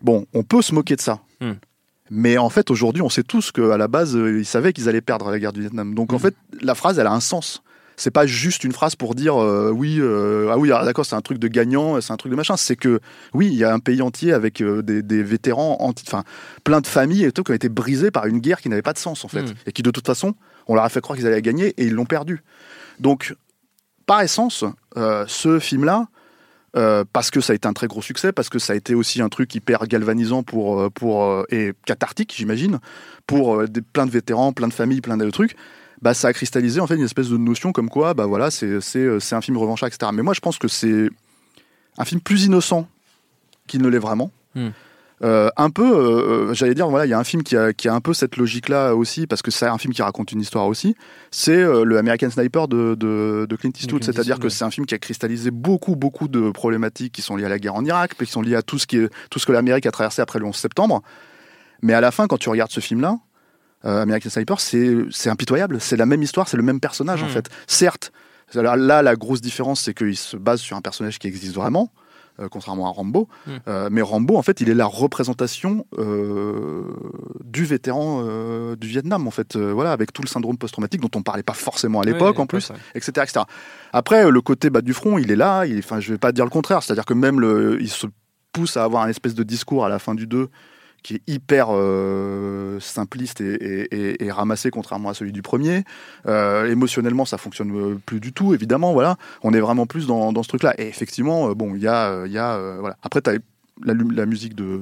Bon, 0.02 0.26
on 0.34 0.42
peut 0.42 0.62
se 0.62 0.74
moquer 0.74 0.96
de 0.96 1.00
ça. 1.00 1.20
Hmm. 1.40 1.52
Mais 2.10 2.38
en 2.38 2.50
fait, 2.50 2.70
aujourd'hui, 2.70 3.02
on 3.02 3.08
sait 3.08 3.24
tous 3.24 3.50
qu'à 3.50 3.76
la 3.76 3.88
base, 3.88 4.14
ils 4.14 4.44
savaient 4.46 4.72
qu'ils 4.72 4.88
allaient 4.88 5.00
perdre 5.00 5.28
la 5.30 5.38
guerre 5.40 5.52
du 5.52 5.60
Vietnam. 5.60 5.94
Donc 5.94 6.12
en 6.12 6.16
Mhm. 6.16 6.22
fait, 6.22 6.34
la 6.62 6.74
phrase, 6.76 6.98
elle 6.98 7.06
a 7.06 7.12
un 7.12 7.20
sens. 7.20 7.62
C'est 7.96 8.10
pas 8.10 8.26
juste 8.26 8.64
une 8.64 8.72
phrase 8.72 8.94
pour 8.94 9.14
dire 9.14 9.42
euh, 9.42 9.70
oui, 9.70 9.96
euh, 10.00 10.50
ah 10.52 10.58
oui, 10.58 10.70
ah, 10.72 10.84
d'accord, 10.84 11.06
c'est 11.06 11.14
un 11.14 11.22
truc 11.22 11.38
de 11.38 11.48
gagnant, 11.48 12.00
c'est 12.00 12.12
un 12.12 12.16
truc 12.16 12.30
de 12.30 12.36
machin. 12.36 12.56
C'est 12.56 12.76
que 12.76 13.00
oui, 13.32 13.46
il 13.46 13.54
y 13.54 13.64
a 13.64 13.72
un 13.72 13.78
pays 13.78 14.02
entier 14.02 14.32
avec 14.32 14.60
euh, 14.60 14.82
des, 14.82 15.02
des 15.02 15.22
vétérans, 15.22 15.78
enfin 15.80 16.22
plein 16.62 16.80
de 16.82 16.86
familles 16.86 17.24
et 17.24 17.32
tout 17.32 17.42
qui 17.42 17.52
ont 17.52 17.54
été 17.54 17.70
brisées 17.70 18.10
par 18.10 18.26
une 18.26 18.40
guerre 18.40 18.60
qui 18.60 18.68
n'avait 18.68 18.82
pas 18.82 18.92
de 18.92 18.98
sens 18.98 19.24
en 19.24 19.28
fait, 19.28 19.42
Mhm. 19.42 19.54
et 19.66 19.72
qui 19.72 19.82
de 19.82 19.90
toute 19.90 20.06
façon, 20.06 20.34
on 20.66 20.74
leur 20.74 20.84
a 20.84 20.88
fait 20.90 21.00
croire 21.00 21.16
qu'ils 21.16 21.26
allaient 21.26 21.40
gagner 21.40 21.68
et 21.78 21.84
ils 21.86 21.94
l'ont 21.94 22.04
perdu. 22.04 22.42
Donc, 23.00 23.34
par 24.04 24.20
essence, 24.20 24.64
ce 25.26 25.58
film-là, 25.58 26.08
euh, 26.76 27.04
parce 27.10 27.30
que 27.30 27.40
ça 27.40 27.54
a 27.54 27.56
été 27.56 27.66
un 27.66 27.72
très 27.72 27.86
gros 27.86 28.02
succès, 28.02 28.32
parce 28.32 28.50
que 28.50 28.58
ça 28.58 28.74
a 28.74 28.76
été 28.76 28.94
aussi 28.94 29.22
un 29.22 29.28
truc 29.30 29.54
hyper 29.54 29.86
galvanisant 29.86 30.42
pour, 30.42 30.92
pour, 30.92 31.46
et 31.50 31.72
cathartique, 31.86 32.34
j'imagine, 32.36 32.78
pour 33.26 33.66
des, 33.66 33.80
plein 33.80 34.04
de 34.04 34.10
vétérans, 34.10 34.52
plein 34.52 34.68
de 34.68 34.74
familles, 34.74 35.00
plein 35.00 35.16
de 35.16 35.30
trucs, 35.30 35.56
bah, 36.06 36.14
ça 36.14 36.28
a 36.28 36.32
cristallisé 36.32 36.78
en 36.78 36.86
fait 36.86 36.94
une 36.94 37.02
espèce 37.02 37.30
de 37.30 37.36
notion 37.36 37.72
comme 37.72 37.88
quoi, 37.88 38.14
bah 38.14 38.26
voilà, 38.26 38.52
c'est 38.52 38.68
euh, 38.94 39.18
un 39.32 39.40
film 39.40 39.56
revanchard, 39.56 39.88
etc. 39.88 40.12
Mais 40.14 40.22
moi, 40.22 40.34
je 40.34 40.40
pense 40.40 40.56
que 40.56 40.68
c'est 40.68 41.10
un 41.98 42.04
film 42.04 42.20
plus 42.20 42.44
innocent 42.44 42.86
qu'il 43.66 43.82
ne 43.82 43.88
l'est 43.88 43.98
vraiment. 43.98 44.30
Hmm. 44.54 44.68
Euh, 45.24 45.48
un 45.56 45.70
peu, 45.70 45.82
euh, 45.82 46.54
j'allais 46.54 46.74
dire, 46.74 46.86
voilà, 46.86 47.06
il 47.06 47.08
y 47.08 47.12
a 47.12 47.18
un 47.18 47.24
film 47.24 47.42
qui 47.42 47.56
a, 47.56 47.72
qui 47.72 47.88
a 47.88 47.92
un 47.92 48.00
peu 48.00 48.14
cette 48.14 48.36
logique-là 48.36 48.94
aussi, 48.94 49.26
parce 49.26 49.42
que 49.42 49.50
c'est 49.50 49.66
un 49.66 49.78
film 49.78 49.92
qui 49.92 50.00
raconte 50.00 50.30
une 50.30 50.40
histoire 50.40 50.68
aussi. 50.68 50.94
C'est 51.32 51.56
euh, 51.56 51.82
le 51.82 51.98
American 51.98 52.30
Sniper 52.30 52.68
de, 52.68 52.94
de, 52.94 53.44
de 53.50 53.56
Clint 53.56 53.72
Eastwood, 53.76 54.04
c'est-à-dire 54.04 54.38
que 54.38 54.44
ouais. 54.44 54.50
c'est 54.50 54.62
un 54.62 54.70
film 54.70 54.86
qui 54.86 54.94
a 54.94 54.98
cristallisé 54.98 55.50
beaucoup, 55.50 55.96
beaucoup 55.96 56.28
de 56.28 56.52
problématiques 56.52 57.14
qui 57.14 57.22
sont 57.22 57.34
liées 57.34 57.46
à 57.46 57.48
la 57.48 57.58
guerre 57.58 57.74
en 57.74 57.84
Irak, 57.84 58.14
qui 58.16 58.26
sont 58.26 58.42
liées 58.42 58.54
à 58.54 58.62
tout 58.62 58.78
ce, 58.78 58.86
qui 58.86 58.98
est, 58.98 59.10
tout 59.28 59.40
ce 59.40 59.46
que 59.46 59.50
l'Amérique 59.50 59.86
a 59.86 59.90
traversé 59.90 60.22
après 60.22 60.38
le 60.38 60.44
11 60.44 60.54
septembre. 60.54 61.02
Mais 61.82 61.94
à 61.94 62.00
la 62.00 62.12
fin, 62.12 62.28
quand 62.28 62.38
tu 62.38 62.48
regardes 62.48 62.70
ce 62.70 62.80
film-là, 62.80 63.18
euh, 63.86 64.02
American 64.02 64.28
Sniper, 64.30 64.60
c'est 64.60 65.30
impitoyable. 65.30 65.80
C'est 65.80 65.96
la 65.96 66.06
même 66.06 66.22
histoire, 66.22 66.48
c'est 66.48 66.56
le 66.58 66.62
même 66.62 66.80
personnage 66.80 67.22
en 67.22 67.26
Mhm. 67.26 67.32
fait. 67.32 67.48
Certes, 67.66 68.12
alors 68.54 68.76
là, 68.76 69.02
la 69.02 69.16
grosse 69.16 69.40
différence, 69.40 69.80
c'est 69.80 69.94
qu'il 69.94 70.16
se 70.16 70.36
base 70.36 70.60
sur 70.60 70.76
un 70.76 70.80
personnage 70.82 71.18
qui 71.18 71.26
existe 71.28 71.54
vraiment. 71.54 71.90
euh, 72.38 72.48
contrairement 72.50 72.86
à 72.86 72.90
Rambo, 72.90 73.28
Mhm. 73.46 73.60
Euh, 73.66 73.88
mais 73.90 74.02
Rambo 74.02 74.36
en 74.36 74.42
fait 74.42 74.60
il 74.60 74.68
est 74.68 74.74
la 74.74 74.84
représentation 74.84 75.86
euh, 75.98 76.82
du 77.44 77.64
vétéran 77.64 78.22
du 78.78 78.86
Vietnam 78.88 79.26
en 79.26 79.30
fait, 79.30 79.56
voilà 79.56 79.92
avec 79.92 80.12
tout 80.12 80.20
le 80.20 80.28
syndrome 80.28 80.58
post-traumatique 80.58 81.00
dont 81.00 81.08
on 81.14 81.22
parlait 81.22 81.42
pas 81.42 81.54
forcément 81.54 82.02
à 82.02 82.04
l'époque 82.04 82.38
en 82.38 82.46
plus, 82.46 82.70
etc., 82.94 83.12
etc. 83.22 83.44
Après, 83.94 84.30
le 84.30 84.40
côté 84.42 84.68
bas 84.68 84.82
du 84.82 84.92
front, 84.92 85.16
il 85.16 85.30
est 85.30 85.36
là. 85.36 85.64
Enfin, 85.78 85.98
je 86.00 86.12
vais 86.12 86.18
pas 86.18 86.32
dire 86.32 86.44
le 86.44 86.50
contraire. 86.50 86.82
C'est-à-dire 86.82 87.06
que 87.06 87.14
même 87.14 87.40
le, 87.40 87.78
il 87.80 87.88
se 87.88 88.06
pousse 88.52 88.76
à 88.76 88.84
avoir 88.84 89.02
un 89.04 89.08
espèce 89.08 89.34
de 89.34 89.42
discours 89.42 89.86
à 89.86 89.88
la 89.88 89.98
fin 89.98 90.14
du 90.14 90.26
2 90.26 90.48
qui 91.06 91.14
est 91.14 91.22
hyper 91.28 91.68
euh, 91.70 92.80
simpliste 92.80 93.40
et, 93.40 93.54
et- 93.54 93.94
et- 93.94 94.24
et 94.24 94.30
ramassé 94.32 94.72
contrairement 94.72 95.08
à 95.10 95.14
celui 95.14 95.30
du 95.30 95.40
premier. 95.40 95.84
Euh, 96.26 96.68
émotionnellement, 96.68 97.24
ça 97.24 97.38
fonctionne 97.38 97.70
euh, 97.76 97.94
plus 98.04 98.18
du 98.18 98.32
tout, 98.32 98.54
évidemment. 98.54 98.92
Voilà, 98.92 99.16
on 99.44 99.54
est 99.54 99.60
vraiment 99.60 99.86
plus 99.86 100.08
dans, 100.08 100.32
dans 100.32 100.42
ce 100.42 100.48
truc-là. 100.48 100.74
Et 100.78 100.88
effectivement, 100.88 101.52
bon, 101.52 101.76
il 101.76 101.82
y 101.82 101.86
a, 101.86 102.24
il 102.26 102.32
y 102.32 102.38
a 102.38 102.54
euh, 102.56 102.78
voilà. 102.80 102.96
Après, 103.04 103.20
tu 103.22 103.30
as 103.30 103.34
la, 103.84 104.26
musique 104.26 104.56
de 104.56 104.80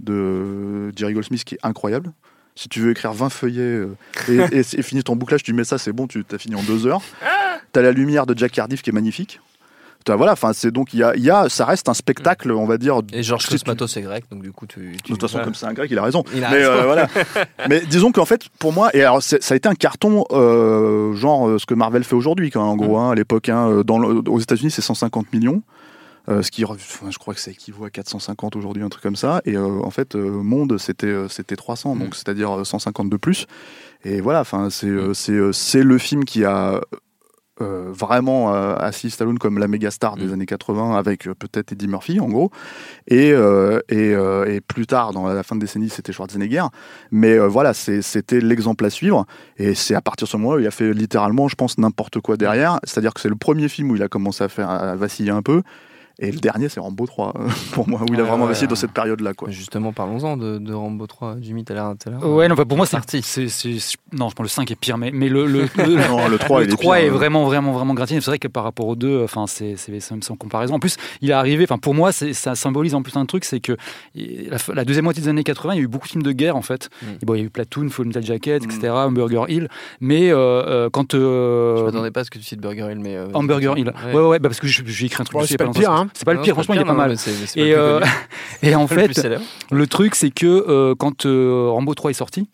de 0.00 0.90
Jerry 0.96 1.14
Goldsmith 1.14 1.44
qui 1.44 1.54
est 1.54 1.60
incroyable. 1.62 2.12
Si 2.54 2.68
tu 2.68 2.80
veux 2.80 2.90
écrire 2.90 3.12
20 3.14 3.30
feuillets 3.30 3.86
et, 4.28 4.34
et, 4.52 4.58
et 4.58 4.82
finir 4.82 5.02
ton 5.04 5.16
bouclage, 5.16 5.42
tu 5.42 5.52
mets 5.54 5.64
ça, 5.64 5.78
c'est 5.78 5.92
bon, 5.92 6.06
tu 6.06 6.24
as 6.30 6.38
fini 6.38 6.56
en 6.56 6.62
deux 6.62 6.86
heures. 6.86 7.00
T'as 7.72 7.80
la 7.82 7.92
lumière 7.92 8.26
de 8.26 8.36
Jack 8.36 8.52
Cardiff 8.52 8.82
qui 8.82 8.90
est 8.90 8.92
magnifique. 8.92 9.40
Voilà, 10.06 10.32
enfin, 10.32 10.52
c'est 10.54 10.70
donc 10.70 10.94
il 10.94 11.00
y 11.00 11.02
a, 11.02 11.14
il 11.16 11.22
y 11.22 11.30
a, 11.30 11.48
ça 11.50 11.66
reste 11.66 11.88
un 11.90 11.94
spectacle, 11.94 12.50
on 12.52 12.64
va 12.64 12.78
dire. 12.78 13.00
Et 13.12 13.22
Georges 13.22 13.42
Tu- 13.44 13.50
tu- 13.50 13.58
Cosmatos 13.58 13.94
est 13.98 14.00
grec, 14.02 14.24
donc 14.30 14.42
du 14.42 14.52
coup, 14.52 14.66
tu. 14.66 14.92
De 14.92 14.96
toute 15.02 15.20
façon, 15.20 15.40
comme 15.44 15.54
c'est 15.54 15.66
un 15.66 15.74
grec, 15.74 15.90
il 15.90 15.98
a 15.98 16.02
raison. 16.02 16.24
Il 16.34 16.42
a 16.44 16.50
Mais 16.50 16.56
raison. 16.58 16.70
euh, 16.70 16.82
voilà. 16.84 17.08
Mais 17.68 17.80
disons 17.80 18.10
qu'en 18.10 18.24
fait, 18.24 18.48
pour 18.58 18.72
moi, 18.72 18.88
et 18.94 19.02
alors 19.02 19.22
ça 19.22 19.36
a 19.50 19.54
été 19.54 19.68
un 19.68 19.74
carton, 19.74 20.24
euh, 20.30 21.14
genre 21.14 21.46
euh, 21.48 21.58
ce 21.58 21.66
que 21.66 21.74
Marvel 21.74 22.04
fait 22.04 22.14
aujourd'hui, 22.14 22.50
en 22.54 22.74
gros, 22.76 22.96
hein, 22.96 23.10
à 23.10 23.14
l'époque. 23.14 23.48
hein, 23.50 23.82
dans 23.84 23.98
le- 23.98 24.22
aux 24.30 24.40
États-Unis, 24.40 24.70
c'est 24.70 24.80
150 24.82 25.30
millions. 25.32 25.62
euh, 26.30 26.42
ce 26.42 26.50
qui, 26.50 26.62
enfin, 26.64 27.10
je 27.10 27.16
crois 27.18 27.32
que 27.34 27.40
ça 27.40 27.50
équivaut 27.50 27.84
à 27.86 27.90
450 27.90 28.54
aujourd'hui, 28.56 28.82
un 28.82 28.88
truc 28.90 29.02
comme 29.02 29.16
ça. 29.16 29.40
Et 29.46 29.56
euh, 29.56 29.80
en 29.82 29.90
fait, 29.90 30.14
euh, 30.14 30.28
Monde, 30.30 30.76
c'était 30.78 31.14
c'était 31.28 31.56
300, 31.56 31.96
donc 31.96 32.14
c'est-à-dire 32.14 32.60
euh, 32.60 32.64
150 32.64 33.08
de 33.10 33.16
plus. 33.16 33.46
Et 34.04 34.20
voilà, 34.20 34.40
enfin, 34.40 34.68
c'est 34.70 34.90
c'est 35.14 35.32
euh, 35.32 35.52
c'est 35.52 35.82
le 35.82 35.96
film 35.98 36.24
qui 36.24 36.44
a 36.44 36.80
euh, 37.60 37.86
vraiment 37.90 38.54
euh, 38.54 38.74
assis 38.76 39.10
Stallone 39.10 39.38
comme 39.38 39.58
la 39.58 39.68
méga 39.68 39.90
star 39.90 40.16
des 40.16 40.26
Mm. 40.26 40.32
années 40.32 40.46
80 40.46 40.96
avec 40.96 41.26
euh, 41.26 41.34
peut-être 41.34 41.72
Eddie 41.72 41.88
Murphy 41.88 42.20
en 42.20 42.28
gros. 42.28 42.50
Et, 43.06 43.32
euh, 43.32 43.80
et, 43.88 44.14
euh, 44.14 44.44
et 44.46 44.60
plus 44.60 44.86
tard 44.86 45.12
dans 45.12 45.26
la 45.26 45.42
fin 45.42 45.56
de 45.56 45.60
décennie 45.60 45.88
c'était 45.90 46.12
Schwarzenegger. 46.12 46.64
Mais 47.10 47.32
euh, 47.38 47.46
voilà 47.46 47.74
c'était 47.74 48.40
l'exemple 48.40 48.84
à 48.84 48.90
suivre. 48.90 49.26
Et 49.56 49.74
c'est 49.74 49.94
à 49.94 50.00
partir 50.00 50.26
de 50.26 50.30
ce 50.30 50.36
moment 50.36 50.54
où 50.54 50.58
il 50.58 50.66
a 50.66 50.70
fait 50.70 50.92
littéralement 50.92 51.48
je 51.48 51.54
pense 51.56 51.78
n'importe 51.78 52.20
quoi 52.20 52.36
derrière. 52.36 52.78
C'est 52.84 52.98
à 52.98 53.00
dire 53.00 53.14
que 53.14 53.20
c'est 53.20 53.28
le 53.28 53.36
premier 53.36 53.68
film 53.68 53.90
où 53.90 53.96
il 53.96 54.02
a 54.02 54.08
commencé 54.08 54.44
à 54.44 54.48
faire 54.48 54.70
à 54.70 54.94
vaciller 54.96 55.30
un 55.30 55.42
peu 55.42 55.62
et 56.20 56.32
le 56.32 56.38
dernier 56.38 56.68
c'est 56.68 56.80
Rambo 56.80 57.06
3 57.06 57.32
pour 57.72 57.88
moi 57.88 58.00
où 58.02 58.06
il 58.12 58.14
a 58.14 58.22
Ouais, 58.22 58.28
vraiment 58.28 58.46
ouais, 58.46 58.58
ouais. 58.60 58.66
dans 58.66 58.74
cette 58.74 58.92
période 58.92 59.20
là 59.20 59.34
quoi 59.34 59.50
Justement, 59.50 59.92
parlons-en 59.92 60.36
de, 60.36 60.58
de 60.58 60.72
Rambo 60.74 61.06
3. 61.06 61.36
Jimmy, 61.40 61.64
t'as 61.64 61.74
l'air. 61.74 61.94
t'as 61.98 62.10
l'air- 62.10 62.26
Ouais, 62.26 62.48
non, 62.48 62.54
enfin, 62.54 62.64
pour 62.64 62.76
moi, 62.76 62.86
c'est, 62.86 62.96
Parti. 62.96 63.22
c'est, 63.22 63.48
c'est- 63.48 63.78
c'est- 63.78 63.96
non, 64.12 64.28
je 64.28 64.34
pense 64.34 64.44
le 64.44 64.48
5 64.48 64.70
est 64.70 64.76
pire, 64.76 64.98
mais, 64.98 65.10
mais 65.12 65.28
le, 65.28 65.46
le, 65.46 65.62
le, 65.76 66.08
Non, 66.08 66.28
le 66.28 66.38
3, 66.38 66.60
le 66.60 66.66
il 66.66 66.72
est 66.72 66.76
3 66.76 66.96
pire, 66.96 67.04
est 67.04 67.08
hein. 67.08 67.12
vraiment, 67.12 67.44
vraiment, 67.44 67.72
vraiment 67.72 67.94
gratiné. 67.94 68.20
C'est 68.20 68.30
vrai 68.30 68.38
que 68.38 68.48
par 68.48 68.64
rapport 68.64 68.86
aux 68.86 68.96
deux, 68.96 69.22
enfin, 69.22 69.46
c'est, 69.46 69.76
c'est, 69.76 70.00
c'est 70.00 70.10
même 70.12 70.22
sans 70.22 70.36
comparaison. 70.36 70.74
En 70.74 70.78
plus, 70.80 70.96
il 71.20 71.30
est 71.30 71.34
arrivé, 71.34 71.64
enfin, 71.64 71.78
pour 71.78 71.94
moi, 71.94 72.10
c'est, 72.12 72.32
ça 72.32 72.54
symbolise 72.54 72.94
en 72.94 73.02
plus 73.02 73.16
un 73.16 73.26
truc, 73.26 73.44
c'est 73.44 73.60
que 73.60 73.76
la, 74.14 74.56
la 74.74 74.84
deuxième 74.84 75.04
moitié 75.04 75.22
des 75.22 75.28
années 75.28 75.44
80, 75.44 75.74
il 75.74 75.76
y 75.76 75.80
a 75.80 75.82
eu 75.84 75.88
beaucoup 75.88 76.06
de 76.06 76.10
films 76.12 76.22
de 76.24 76.32
guerre, 76.32 76.56
en 76.56 76.62
fait. 76.62 76.88
Mm. 77.02 77.06
Et 77.22 77.26
bon, 77.26 77.34
il 77.34 77.38
y 77.38 77.42
a 77.42 77.44
eu 77.46 77.50
Platoon, 77.50 77.88
Full 77.90 78.06
Metal 78.06 78.24
Jacket, 78.24 78.62
Mm. 78.66 78.70
etc., 78.70 78.88
Hamburger 78.92 79.44
Hill. 79.48 79.68
Mais 80.00 80.30
euh, 80.30 80.36
euh, 80.36 80.90
quand. 80.90 81.14
euh, 81.14 81.76
Je 81.78 81.82
m'attendais 81.84 82.10
pas 82.10 82.20
à 82.20 82.24
ce 82.24 82.30
que 82.30 82.38
tu 82.38 82.44
cites 82.44 82.60
Burger 82.60 82.88
Hill, 82.90 82.98
mais. 83.00 83.16
euh, 83.16 83.28
Hamburger 83.34 83.76
Hill. 83.78 83.92
Ouais. 84.06 84.14
Ouais, 84.14 84.26
ouais, 84.26 84.38
bah, 84.38 84.48
parce 84.48 84.60
que 84.60 84.66
je- 84.66 84.82
j'ai 84.86 85.06
écrit 85.06 85.20
un 85.22 85.24
truc 85.24 85.34
Bon, 85.34 85.40
dessus 85.40 85.52
c'est 85.52 85.56
pas 85.58 85.64
le 85.64 85.68
longtemps. 85.68 85.80
pire, 85.80 85.92
hein. 85.92 86.07
C'est 86.14 86.24
pas 86.24 86.34
le 86.34 86.40
pire, 86.40 86.54
franchement, 86.54 86.74
il 86.74 86.80
est 86.80 86.84
pas 86.84 86.92
non, 86.92 86.98
mal. 86.98 87.18
c'est 87.18 87.30
pas 87.32 87.60
Et, 87.60 87.70
le 87.70 87.78
euh, 87.78 88.00
et 88.62 88.74
en 88.74 88.82
le 88.82 88.86
fait, 88.88 89.12
célèbre. 89.12 89.42
le 89.70 89.86
truc, 89.86 90.14
c'est 90.14 90.30
que 90.30 90.46
euh, 90.46 90.94
quand 90.98 91.26
euh, 91.26 91.68
Rambo 91.70 91.94
3 91.94 92.10
est 92.10 92.14
sorti, 92.14 92.48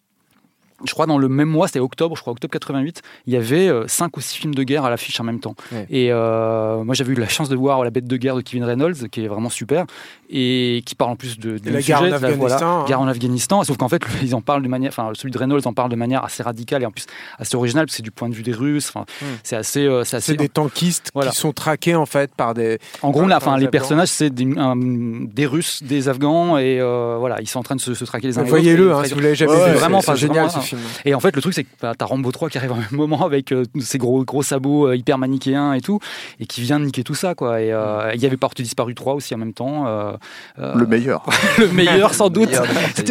je 0.87 0.93
crois 0.93 1.07
dans 1.07 1.19
le 1.19 1.29
même 1.29 1.49
mois, 1.49 1.67
c'était 1.69 1.81
octobre, 1.81 2.17
je 2.17 2.21
crois 2.21 2.33
octobre 2.33 2.53
88, 2.53 3.03
il 3.27 3.33
y 3.33 3.37
avait 3.37 3.71
5 3.87 4.17
ou 4.17 4.21
6 4.21 4.37
films 4.37 4.55
de 4.55 4.63
guerre 4.63 4.85
à 4.85 4.91
l'affiche 4.91 5.19
en 5.21 5.25
même 5.25 5.41
temps. 5.41 5.55
Ouais. 5.73 5.87
Et 5.91 6.09
euh, 6.13 6.83
moi 6.85 6.95
j'avais 6.95 7.13
eu 7.13 7.17
la 7.17 7.29
chance 7.29 7.49
de 7.49 7.57
voir 7.57 7.83
La 7.85 7.91
bête 7.91 8.07
de 8.07 8.17
guerre 8.17 8.37
de 8.37 8.41
Kevin 8.43 8.65
Reynolds, 8.65 9.09
qui 9.11 9.25
est 9.25 9.29
vraiment 9.29 9.49
super, 9.51 9.85
et 10.31 10.83
qui 10.87 10.95
parle 10.95 11.13
en 11.13 11.17
plus 11.17 11.39
de, 11.39 11.59
du 11.59 11.71
la 11.71 11.81
sujet, 11.81 11.93
guerre 11.93 12.01
en 12.03 12.05
de 12.07 12.11
la- 12.11 12.31
voilà, 12.33 12.59
hein. 12.65 12.85
guerre 12.87 13.01
en 13.01 13.09
Afghanistan, 13.09 13.63
sauf 13.65 13.77
qu'en 13.77 13.89
fait 13.89 14.03
ils 14.23 14.35
en 14.35 14.41
parlent 14.41 14.63
de 14.63 14.69
manière, 14.69 14.89
enfin 14.91 15.11
celui 15.15 15.31
de 15.31 15.39
Reynolds 15.39 15.63
en 15.67 15.73
parle 15.73 15.91
de 15.91 15.97
manière 15.97 16.25
assez 16.25 16.43
radicale 16.43 16.83
et 16.83 16.87
en 16.87 16.91
plus 16.91 17.07
assez 17.39 17.57
originale, 17.57 17.87
parce 17.87 17.93
que 17.93 17.97
c'est 17.99 18.03
du 18.03 18.11
point 18.11 18.29
de 18.29 18.35
vue 18.35 18.43
des 18.43 18.53
Russes, 18.53 18.89
enfin 18.89 19.05
Hmm. 19.23 19.27
c'est 19.43 19.57
assez, 19.57 19.87
euh, 19.87 20.03
c'est 20.05 20.17
assez 20.17 20.35
des 20.35 20.49
tankistes 20.49 21.11
Voilà. 21.15 21.31
qui 21.31 21.37
sont 21.37 21.53
traqués 21.53 21.95
en 21.95 22.07
fait 22.07 22.35
par 22.35 22.55
des. 22.55 22.79
en 23.03 23.11
gros, 23.11 23.27
là, 23.27 23.37
enfin, 23.37 23.57
les 23.57 23.65
Afghans. 23.67 23.71
personnages, 23.71 24.09
c'est 24.09 24.31
des, 24.31 25.47
Russes, 25.47 25.83
des 25.83 26.09
Afghans, 26.09 26.59
et 26.59 26.79
euh, 26.81 27.17
voilà, 27.19 27.41
ils 27.41 27.47
sont 27.49 27.59
en 27.59 27.63
train 27.63 27.77
de 27.77 27.81
se, 27.81 27.95
se 27.95 28.05
traquer 28.05 28.29
les 28.29 28.39
uns 28.39 28.43
les 28.43 28.51
autres. 28.51 28.59
Voyez-le, 28.61 28.93
hein, 28.95 29.03
si 29.05 29.15
vous 29.15 29.21
l'avez 29.21 29.35
jamais 29.35 29.53
Ouais, 29.53 29.71
vu. 29.73 29.77
vraiment, 29.79 30.01
c'est 30.01 30.17
génial 30.17 30.47
vraiment, 30.47 30.63
ce 30.63 30.74
film. 30.77 30.91
Et 31.05 31.15
en 31.15 31.21
fait, 31.21 31.35
le 31.37 31.43
truc, 31.43 31.55
c'est 31.55 31.65
que 31.65 31.69
bah, 31.81 31.93
t'as 31.97 32.05
Rambo 32.07 32.31
3 32.33 32.49
qui 32.51 32.59
arrive 32.59 32.73
au 32.73 32.77
même 32.77 32.87
moment 32.93 33.25
avec 33.25 33.53
euh, 33.53 33.65
ses 33.81 33.99
gros, 33.99 34.25
gros 34.25 34.43
sabots 34.43 34.89
euh, 34.89 34.97
hyper 34.97 35.19
manichéens 35.19 35.73
et 35.75 35.81
tout, 35.81 35.99
et 36.41 36.47
qui 36.47 36.61
vient 36.63 36.79
niquer 36.79 37.03
tout 37.05 37.15
ça, 37.15 37.35
quoi. 37.35 37.61
Et 37.61 37.73
euh, 37.73 38.11
il 38.15 38.21
y 38.21 38.27
avait 38.27 38.37
Porte 38.37 38.61
disparu 38.61 38.95
3 38.95 39.15
aussi 39.15 39.35
en 39.35 39.39
même 39.39 39.53
temps. 39.55 39.87
euh, 39.87 40.13
euh, 40.59 40.75
le 40.75 40.87
meilleur 40.87 41.25
le 41.59 41.69
meilleur, 41.69 42.15
sans 42.15 42.29
doute. 42.31 42.51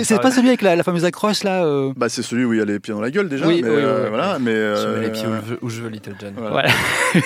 c'est 0.03 0.21
pas 0.21 0.31
celui 0.31 0.47
avec 0.49 0.61
la, 0.61 0.75
la 0.75 0.83
fameuse 0.83 1.05
accroche, 1.05 1.43
là 1.43 1.65
euh, 1.65 1.91
bah 1.95 2.09
c'est 2.09 2.21
celui 2.23 2.45
où 2.45 2.53
il 2.53 2.59
y 2.59 2.61
a 2.61 2.65
les 2.65 2.79
pieds 2.79 2.93
dans 2.93 3.01
la 3.01 3.11
gueule 3.11 3.29
déjà 3.29 3.45
Oui, 3.47 3.61
mais 3.63 3.69
oui, 3.69 3.75
oui, 3.75 3.81
euh, 3.83 4.03
oui. 4.03 4.09
voilà 4.09 4.37
mais 4.39 4.53
Je 4.53 4.87
mets 4.95 5.01
les 5.05 5.11
pieds 5.11 5.27
où 5.27 5.33
je 5.35 5.49
veux, 5.51 5.59
où 5.61 5.69
je 5.69 5.81
veux, 5.81 5.89
Little 5.89 6.15
John. 6.19 6.33
voilà. 6.37 6.51
Voilà. 6.51 6.69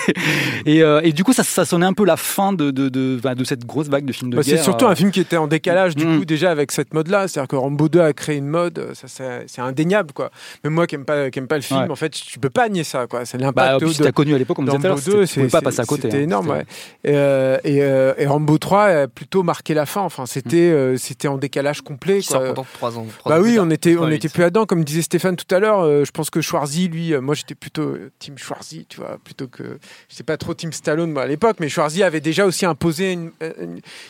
et, 0.66 0.82
euh, 0.82 1.00
et 1.02 1.12
du 1.12 1.24
coup, 1.24 1.32
ça, 1.32 1.42
ça 1.42 1.64
sonnait 1.64 1.86
un 1.86 1.92
peu 1.92 2.04
la 2.04 2.16
fin 2.16 2.52
de, 2.52 2.70
de, 2.70 2.88
de, 2.88 3.18
de 3.34 3.44
cette 3.44 3.64
grosse 3.66 3.88
vague 3.88 4.04
de 4.04 4.12
films 4.12 4.30
de 4.30 4.36
Bah, 4.36 4.42
guerre. 4.42 4.58
c'est 4.58 4.62
surtout 4.64 4.84
euh, 4.86 4.90
un 4.90 4.94
film 4.94 5.10
qui 5.10 5.20
était 5.20 5.36
en 5.36 5.46
décalage 5.46 5.94
du 5.96 6.06
Mm. 6.06 6.18
coup 6.20 6.24
déjà 6.24 6.50
avec 6.50 6.72
cette 6.72 6.94
mode-là. 6.94 7.28
C'est-à-dire 7.28 7.48
que 7.48 7.56
Rambo 7.56 7.88
2 7.88 8.00
a 8.00 8.12
créé 8.12 8.36
une 8.36 8.46
mode, 8.48 8.90
ça 8.94 9.06
c'est 9.46 9.60
indéniable 9.60 10.12
quoi. 10.12 10.27
Même 10.64 10.72
moi 10.74 10.86
qui 10.86 10.94
aime 10.94 11.04
pas 11.04 11.30
qui 11.30 11.38
aime 11.38 11.46
pas 11.48 11.56
le 11.56 11.62
film, 11.62 11.80
Ouais. 11.82 11.90
en 11.90 11.96
fait, 11.96 12.10
tu 12.10 12.38
peux 12.38 12.50
pas 12.50 12.68
nier 12.68 12.84
ça 12.84 13.06
quoi. 13.06 13.24
C'est 13.24 13.38
Bah, 13.38 13.46
l'impact 13.46 13.88
si 13.92 13.98
de 13.98 14.04
t'as 14.04 14.12
connu 14.12 14.34
à 14.34 14.38
l'époque, 14.38 14.56
comme 14.56 14.64
de 14.66 14.70
disait 14.70 14.80
tout 14.82 14.86
à 14.86 14.90
Rambo 14.90 15.02
l'heure, 15.06 15.16
2, 15.20 15.26
c'était- 15.26 15.48
pas 15.48 15.60
passer 15.60 15.80
à 15.80 15.84
côté. 15.84 16.02
C'était 16.02 16.18
hein. 16.18 16.20
énorme, 16.22 16.48
ouais. 16.50 16.64
Et, 17.04 17.12
euh, 17.14 17.58
et, 17.64 17.82
euh, 17.82 18.14
et 18.18 18.26
Rambo 18.26 18.58
3 18.58 18.84
a 18.84 19.08
plutôt 19.08 19.42
marqué 19.42 19.74
la 19.74 19.86
fin. 19.86 20.02
Enfin, 20.02 20.26
c'était 20.26 20.56
euh, 20.70 20.96
c'était 20.96 21.28
en 21.28 21.38
décalage 21.38 21.82
complet. 21.82 22.18
Qui 22.20 22.28
sort 22.28 22.40
quoi. 22.40 22.54
pourtant 22.54 22.66
3 22.74 22.98
ans. 22.98 23.06
trois 23.18 23.32
Bah 23.32 23.38
ans 23.38 23.42
plus 23.42 23.52
oui, 23.52 23.58
on 23.60 23.70
était, 23.70 23.90
on 23.96 24.00
88. 24.00 24.16
était 24.16 24.28
plus 24.28 24.42
là-dedans, 24.42 24.66
comme 24.66 24.84
disait 24.84 25.02
Stéphane 25.02 25.36
tout 25.36 25.54
à 25.54 25.58
l'heure. 25.58 25.80
euh, 25.80 26.04
je 26.04 26.10
pense 26.10 26.30
que 26.30 26.40
Schwarzy, 26.40 26.88
lui, 26.88 27.14
euh, 27.14 27.20
moi 27.20 27.34
j'étais 27.34 27.54
plutôt 27.54 27.82
euh, 27.82 28.10
Team 28.18 28.36
Schwarzy, 28.38 28.86
tu 28.88 28.98
vois, 28.98 29.18
plutôt 29.22 29.46
que. 29.48 29.78
Je 30.08 30.14
sais 30.14 30.24
pas 30.24 30.36
trop 30.36 30.54
Team 30.54 30.72
Stallone 30.72 31.12
moi, 31.12 31.22
à 31.22 31.26
l'époque, 31.26 31.56
mais 31.60 31.68
Schwarzy 31.68 32.02
avait 32.02 32.20
déjà 32.20 32.44
aussi 32.46 32.66
imposé. 32.66 33.12
une- 33.12 33.30
euh, 33.42 33.52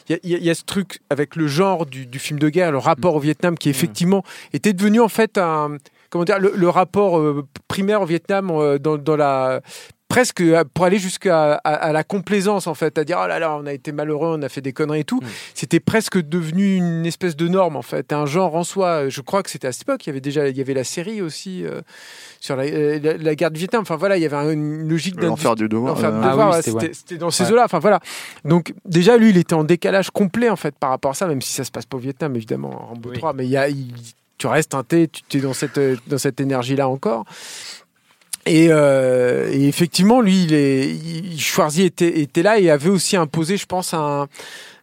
Il 0.09 0.13
y, 0.13 0.15
a- 0.15 0.19
il 0.23 0.31
y 0.31 0.35
a- 0.35 0.39
il 0.39 0.45
y 0.45 0.51
a 0.51 0.55
ce 0.55 0.65
truc 0.65 1.01
avec 1.11 1.37
le 1.37 1.47
genre 1.47 1.85
du, 1.87 2.07
du 2.07 2.19
film 2.19 2.39
de 2.39 2.49
guerre, 2.49 2.73
le 2.73 2.79
rapport 2.79 3.15
au 3.15 3.21
Vietnam, 3.21 3.57
qui 3.59 3.69
effectivement 3.69 4.23
était 4.53 4.73
devenu 4.73 5.01
en 5.01 5.09
fait 5.09 5.39
un. 5.39 5.77
Comment 6.11 6.25
dire, 6.25 6.39
le, 6.39 6.53
le 6.55 6.69
rapport 6.69 7.19
euh, 7.19 7.47
primaire 7.69 8.03
au 8.03 8.07
Vietnam 8.07 8.51
euh, 8.51 8.79
dans, 8.79 8.97
dans 8.97 9.17
la 9.17 9.61
presque 10.09 10.41
euh, 10.41 10.65
pour 10.73 10.87
aller 10.87 10.97
jusqu'à 10.99 11.57
à, 11.57 11.75
à 11.75 11.93
la 11.93 12.03
complaisance 12.03 12.67
en 12.67 12.73
fait, 12.73 12.97
à 12.97 13.05
dire 13.05 13.21
oh 13.23 13.27
là 13.27 13.39
là 13.39 13.55
on 13.61 13.67
a 13.67 13.75
été 13.75 13.93
malheureux, 13.93 14.39
on 14.39 14.43
a 14.43 14.49
fait 14.49 14.63
des 14.63 14.73
conneries 14.73 15.01
et 15.01 15.05
tout. 15.05 15.21
Mm. 15.21 15.27
C'était 15.55 15.81
presque 15.81 16.19
devenu 16.19 16.77
une 16.77 17.05
espèce 17.05 17.37
de 17.37 17.47
norme 17.47 17.77
en 17.77 17.83
fait, 17.83 18.11
un 18.15 18.25
genre 18.25 18.57
en 18.57 18.65
soi. 18.65 19.11
Je 19.11 19.21
crois 19.21 19.43
que 19.43 19.51
c'était 19.51 19.67
à 19.69 19.73
cette 19.73 19.83
époque, 19.83 20.07
il 20.07 20.09
y 20.09 20.13
avait 20.13 20.23
déjà 20.23 20.49
il 20.49 20.57
y 20.57 20.63
avait 20.63 20.73
la 20.73 20.85
série 20.85 21.21
aussi 21.21 21.63
euh, 21.67 21.83
sur 22.41 22.57
la, 22.57 22.65
la, 22.99 23.19
la 23.19 23.35
guerre 23.35 23.51
du 23.51 23.59
Vietnam. 23.59 23.83
Enfin 23.83 23.97
voilà, 23.97 24.17
il 24.17 24.23
y 24.23 24.27
avait 24.27 24.37
un- 24.37 24.51
une 24.51 24.89
logique 24.89 25.21
l'enfer 25.23 25.55
du 25.57 25.69
devoir 25.69 25.95
L'enfer 25.95 26.11
du 26.11 26.17
euh, 26.17 26.21
Ah 26.25 26.31
devoir, 26.31 26.49
oui, 26.53 26.57
ouais, 26.57 26.63
c'était- 26.63 27.13
ouais. 27.13 27.19
dans 27.19 27.31
ces 27.31 27.45
Ouais. 27.45 27.53
eaux-là. 27.53 27.65
Enfin 27.67 27.79
voilà. 27.81 28.01
Donc 28.47 28.73
déjà 28.87 29.19
lui, 29.19 29.29
il 29.29 29.37
était 29.37 29.53
en 29.55 29.65
décalage 29.65 30.11
complet 30.11 30.49
en 30.49 30.57
fait 30.57 30.75
par 30.79 30.89
rapport 30.89 31.11
à 31.11 31.15
ça, 31.15 31.27
même 31.27 31.43
si 31.43 31.53
ça 31.53 31.65
se 31.65 31.71
passe 31.71 31.85
pas 31.85 31.99
au 31.99 32.01
Vietnam 32.01 32.35
évidemment, 32.35 32.71
en 32.83 32.87
Rambo 32.87 33.11
Oui. 33.11 33.19
3, 33.19 33.35
mais 33.35 33.45
il 33.45 33.51
y 33.51 33.59
a 33.59 33.69
il- 33.69 33.93
tu 34.39 34.47
restes 34.47 34.71
teinté, 34.71 35.09
tu 35.29 35.39
es 35.39 35.41
dans 35.41 35.53
cette 35.53 35.79
euh, 35.79 35.97
dans 36.07 36.19
cette 36.19 36.41
énergie 36.41 36.77
là 36.77 36.89
encore. 36.89 37.25
Et, 38.47 38.69
euh, 38.71 39.51
effectivement, 39.53 40.23
lui, 40.23 40.45
il 40.45 40.55
est, 40.55 40.97
était, 41.85 42.43
là 42.43 42.59
et 42.59 42.71
avait 42.71 42.89
aussi 42.89 43.15
imposé, 43.17 43.59
je 43.59 43.67
pense, 43.67 43.93
un, 43.93 44.27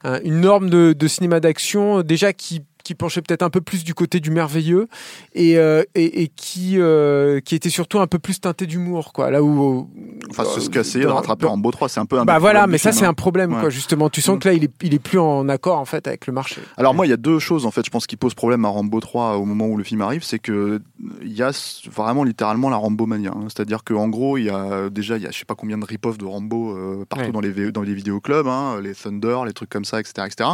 un- 0.04 0.20
une 0.24 0.41
norme 0.41 0.70
de, 0.70 0.94
de 0.94 1.08
cinéma 1.08 1.39
d'action 1.39 2.00
euh, 2.00 2.04
déjà 2.04 2.32
qui, 2.32 2.62
qui 2.86 2.95
penchait 2.95 3.21
peut-être 3.21 3.41
un 3.43 3.50
peu 3.50 3.60
plus 3.60 3.84
du 3.84 3.93
côté 3.93 4.21
du 4.21 4.32
merveilleux 4.32 4.88
et, 5.34 5.58
euh, 5.58 5.84
et, 5.95 6.21
et 6.24 6.28
qui, 6.30 6.76
euh, 6.80 7.41
qui 7.41 7.56
était 7.56 7.69
surtout 7.69 8.00
un 8.00 8.08
peu 8.08 8.19
plus 8.19 8.39
teinté 8.39 8.65
d'humour, 8.67 9.12
quoi. 9.12 9.30
Là 9.32 9.43
où, 9.43 9.89
enfin 10.30 10.43
c'est 10.45 10.62
ce 10.62 10.67
euh, 10.69 10.71
qu'a 10.71 10.80
essayé 10.82 11.04
de 11.04 11.10
rattraper 11.10 11.43
dans- 11.43 11.50
Rambo 11.50 11.71
3 11.71 11.89
c'est 11.89 12.00
un 12.00 12.06
peu 12.06 12.17
un 12.19 12.24
Bah 12.26 12.39
voilà, 12.39 12.67
mais 12.67 12.78
ça 12.78 12.91
c'est 12.93 13.06
hein. 13.06 13.10
un 13.10 13.13
problème, 13.13 13.54
Ouais. 13.56 13.60
quoi. 13.60 13.69
Justement, 13.69 14.10
tu 14.10 14.21
sens 14.21 14.36
Mm. 14.38 14.39
que 14.39 14.48
là, 14.48 14.54
il 14.54 14.63
est, 14.63 14.71
il 14.84 14.93
est 14.93 15.00
plus 15.00 15.19
en 15.19 15.50
accord 15.50 15.80
en 15.80 15.86
fait 15.86 16.08
avec 16.08 16.28
le 16.28 16.34
marché. 16.34 16.62
Alors 16.78 16.93
moi, 16.93 17.06
il 17.06 17.10
y 17.10 17.13
a 17.13 17.17
deux 17.17 17.39
choses 17.39 17.65
en 17.65 17.71
fait, 17.71 17.84
je 17.86 17.89
pense 17.89 18.06
qui 18.08 18.15
posent 18.15 18.36
problème 18.36 18.63
à 18.65 18.69
Rambo 18.69 19.00
3 19.00 19.38
au 19.38 19.45
moment 19.45 19.65
où 19.67 19.78
le 19.78 19.84
film 19.84 20.02
arrive, 20.02 20.24
c'est 20.24 20.39
que 20.39 20.80
il 21.21 21.34
y 21.34 21.41
a 21.41 21.52
vraiment 21.91 22.24
littéralement 22.24 22.69
la 22.69 22.78
Rambo 22.78 23.08
mania. 23.08 23.32
hein. 23.36 23.45
C'est-à-dire 23.48 23.84
qu'en 23.84 24.08
gros, 24.10 24.38
il 24.38 24.45
y 24.45 24.50
a 24.52 24.89
déjà, 24.91 25.17
il 25.17 25.24
y 25.24 25.28
a 25.28 25.32
je 25.32 25.39
sais 25.39 25.45
pas 25.45 25.56
combien 25.56 25.80
de 25.80 25.86
rip-off 25.86 26.17
de 26.19 26.26
Rambo 26.26 26.76
euh, 26.78 27.04
partout 27.10 27.26
Ouais. 27.26 27.32
dans 27.32 27.41
les 27.41 27.71
dans 27.71 27.82
les 27.82 27.93
vidéoclubs, 27.95 28.48
hein, 28.48 28.80
les 28.82 28.93
Thunder, 28.93 29.39
les 29.48 29.54
trucs 29.54 29.69
comme 29.69 29.86
ça, 29.86 30.00
etc., 30.00 30.28
etc. 30.28 30.50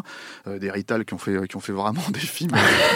Euh, 0.48 0.60
des 0.60 0.72
Rital 0.72 1.04
qui 1.04 1.13
ont 1.13 1.17
fait 1.17 1.48
qui 1.50 1.58
ont 1.58 1.60
fait 1.60 1.74
vraiment 1.74 2.02
des 2.13 2.21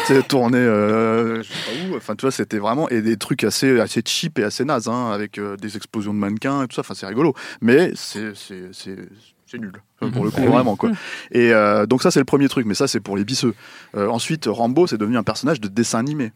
sais, 0.05 0.23
tournés, 0.23 0.57
euh, 0.57 1.41
je 1.43 1.49
sais 1.49 1.59
pas 1.65 1.71
où. 1.89 1.95
Enfin, 1.97 2.15
tu 2.15 2.21
vois, 2.21 2.31
c'était 2.31 2.57
vraiment 2.59 2.87
et 2.89 3.01
des 3.01 3.17
trucs 3.17 3.43
assez 3.43 3.79
assez 3.79 4.01
cheap 4.05 4.39
et 4.39 4.43
assez 4.43 4.65
nazes, 4.65 4.87
hein, 4.87 5.11
avec 5.11 5.37
euh, 5.37 5.55
des 5.57 5.75
explosions 5.77 6.13
de 6.13 6.19
mannequins 6.19 6.63
et 6.63 6.67
tout 6.67 6.75
ça. 6.75 6.81
Enfin, 6.81 6.93
c'est 6.93 7.05
rigolo, 7.07 7.33
mais 7.61 7.91
c'est 7.95 8.35
c'est 8.35 8.69
c'est 8.73 8.97
c'est 9.45 9.57
nul 9.59 9.71
pour 10.13 10.23
le 10.25 10.31
coup 10.31 10.41
Mhm. 10.41 10.49
vraiment 10.49 10.75
quoi. 10.75 10.91
Et 11.31 11.53
euh, 11.53 11.85
donc 11.85 12.01
ça 12.01 12.11
c'est 12.11 12.19
le 12.19 12.25
premier 12.25 12.47
truc, 12.49 12.65
mais 12.65 12.73
ça 12.73 12.87
c'est 12.87 12.99
pour 12.99 13.15
les 13.17 13.23
bisseux. 13.23 13.53
Ensuite 13.95 14.45
Rambo 14.47 14.87
c'est 14.87 14.97
devenu 14.97 15.17
un 15.17 15.23
personnage 15.23 15.61
de 15.61 15.67
dessin 15.67 15.99
animé. 15.99 16.31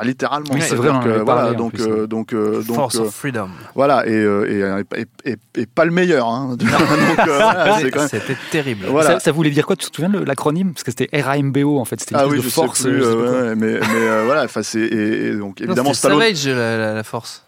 C'est 0.00 0.06
littéralement. 0.06 0.46
Oui, 0.52 0.60
c'est 0.62 0.74
vrai, 0.74 0.88
que, 1.04 1.08
voilà, 1.20 1.42
parlé, 1.42 1.56
donc, 1.56 1.74
plus, 1.74 1.82
euh, 1.84 2.06
donc, 2.06 2.32
euh, 2.32 2.62
donc, 2.62 2.76
Force 2.76 2.96
euh, 2.96 3.02
of 3.02 3.14
Freedom. 3.14 3.48
voilà, 3.74 4.06
et, 4.06 4.12
euh, 4.12 4.84
et, 4.94 5.00
et, 5.00 5.30
et- 5.32 5.60
et 5.60 5.66
pas 5.66 5.84
le 5.84 5.90
meilleur. 5.90 6.26
Hein. 6.28 6.56
donc, 6.58 6.68
euh, 6.68 7.90
quand 7.92 7.98
même- 8.00 8.08
C'était 8.08 8.36
terrible. 8.50 8.86
Voilà. 8.88 9.12
Ça, 9.14 9.20
ça 9.20 9.32
voulait 9.32 9.50
dire 9.50 9.66
quoi? 9.66 9.76
Tu 9.76 9.90
te 9.90 9.94
souviens 9.96 10.08
de 10.10 10.24
l'acronyme? 10.24 10.72
Parce 10.72 10.84
que 10.84 10.90
c'était 10.92 11.20
RAMBO 11.20 11.78
en 11.78 11.84
fait. 11.84 12.00
C'était 12.00 12.14
une 12.14 12.20
Ah 12.20 12.26
oui, 12.28 12.38
de 12.38 12.42
je 12.42 12.48
force. 12.48 12.78
sais 12.80 12.88
plus, 12.88 12.98
je 12.98 13.04
sais 13.04 13.08
euh, 13.10 13.14
quoi. 13.30 13.40
ouais, 13.48 13.54
mais, 13.54 13.72
mais 13.80 13.80
euh, 14.08 14.22
voilà, 14.24 14.44
enfin 14.44 14.62
c'est 14.62 14.80
et, 14.80 15.26
et 15.28 15.34
donc 15.34 15.60
Non, 15.60 15.66
évidemment 15.66 15.88
c'était 15.94 15.98
Stallone. 16.08 16.20
Savage, 16.20 16.46
la, 16.48 16.76
la, 16.78 16.94
la 16.94 17.02
force. 17.04 17.44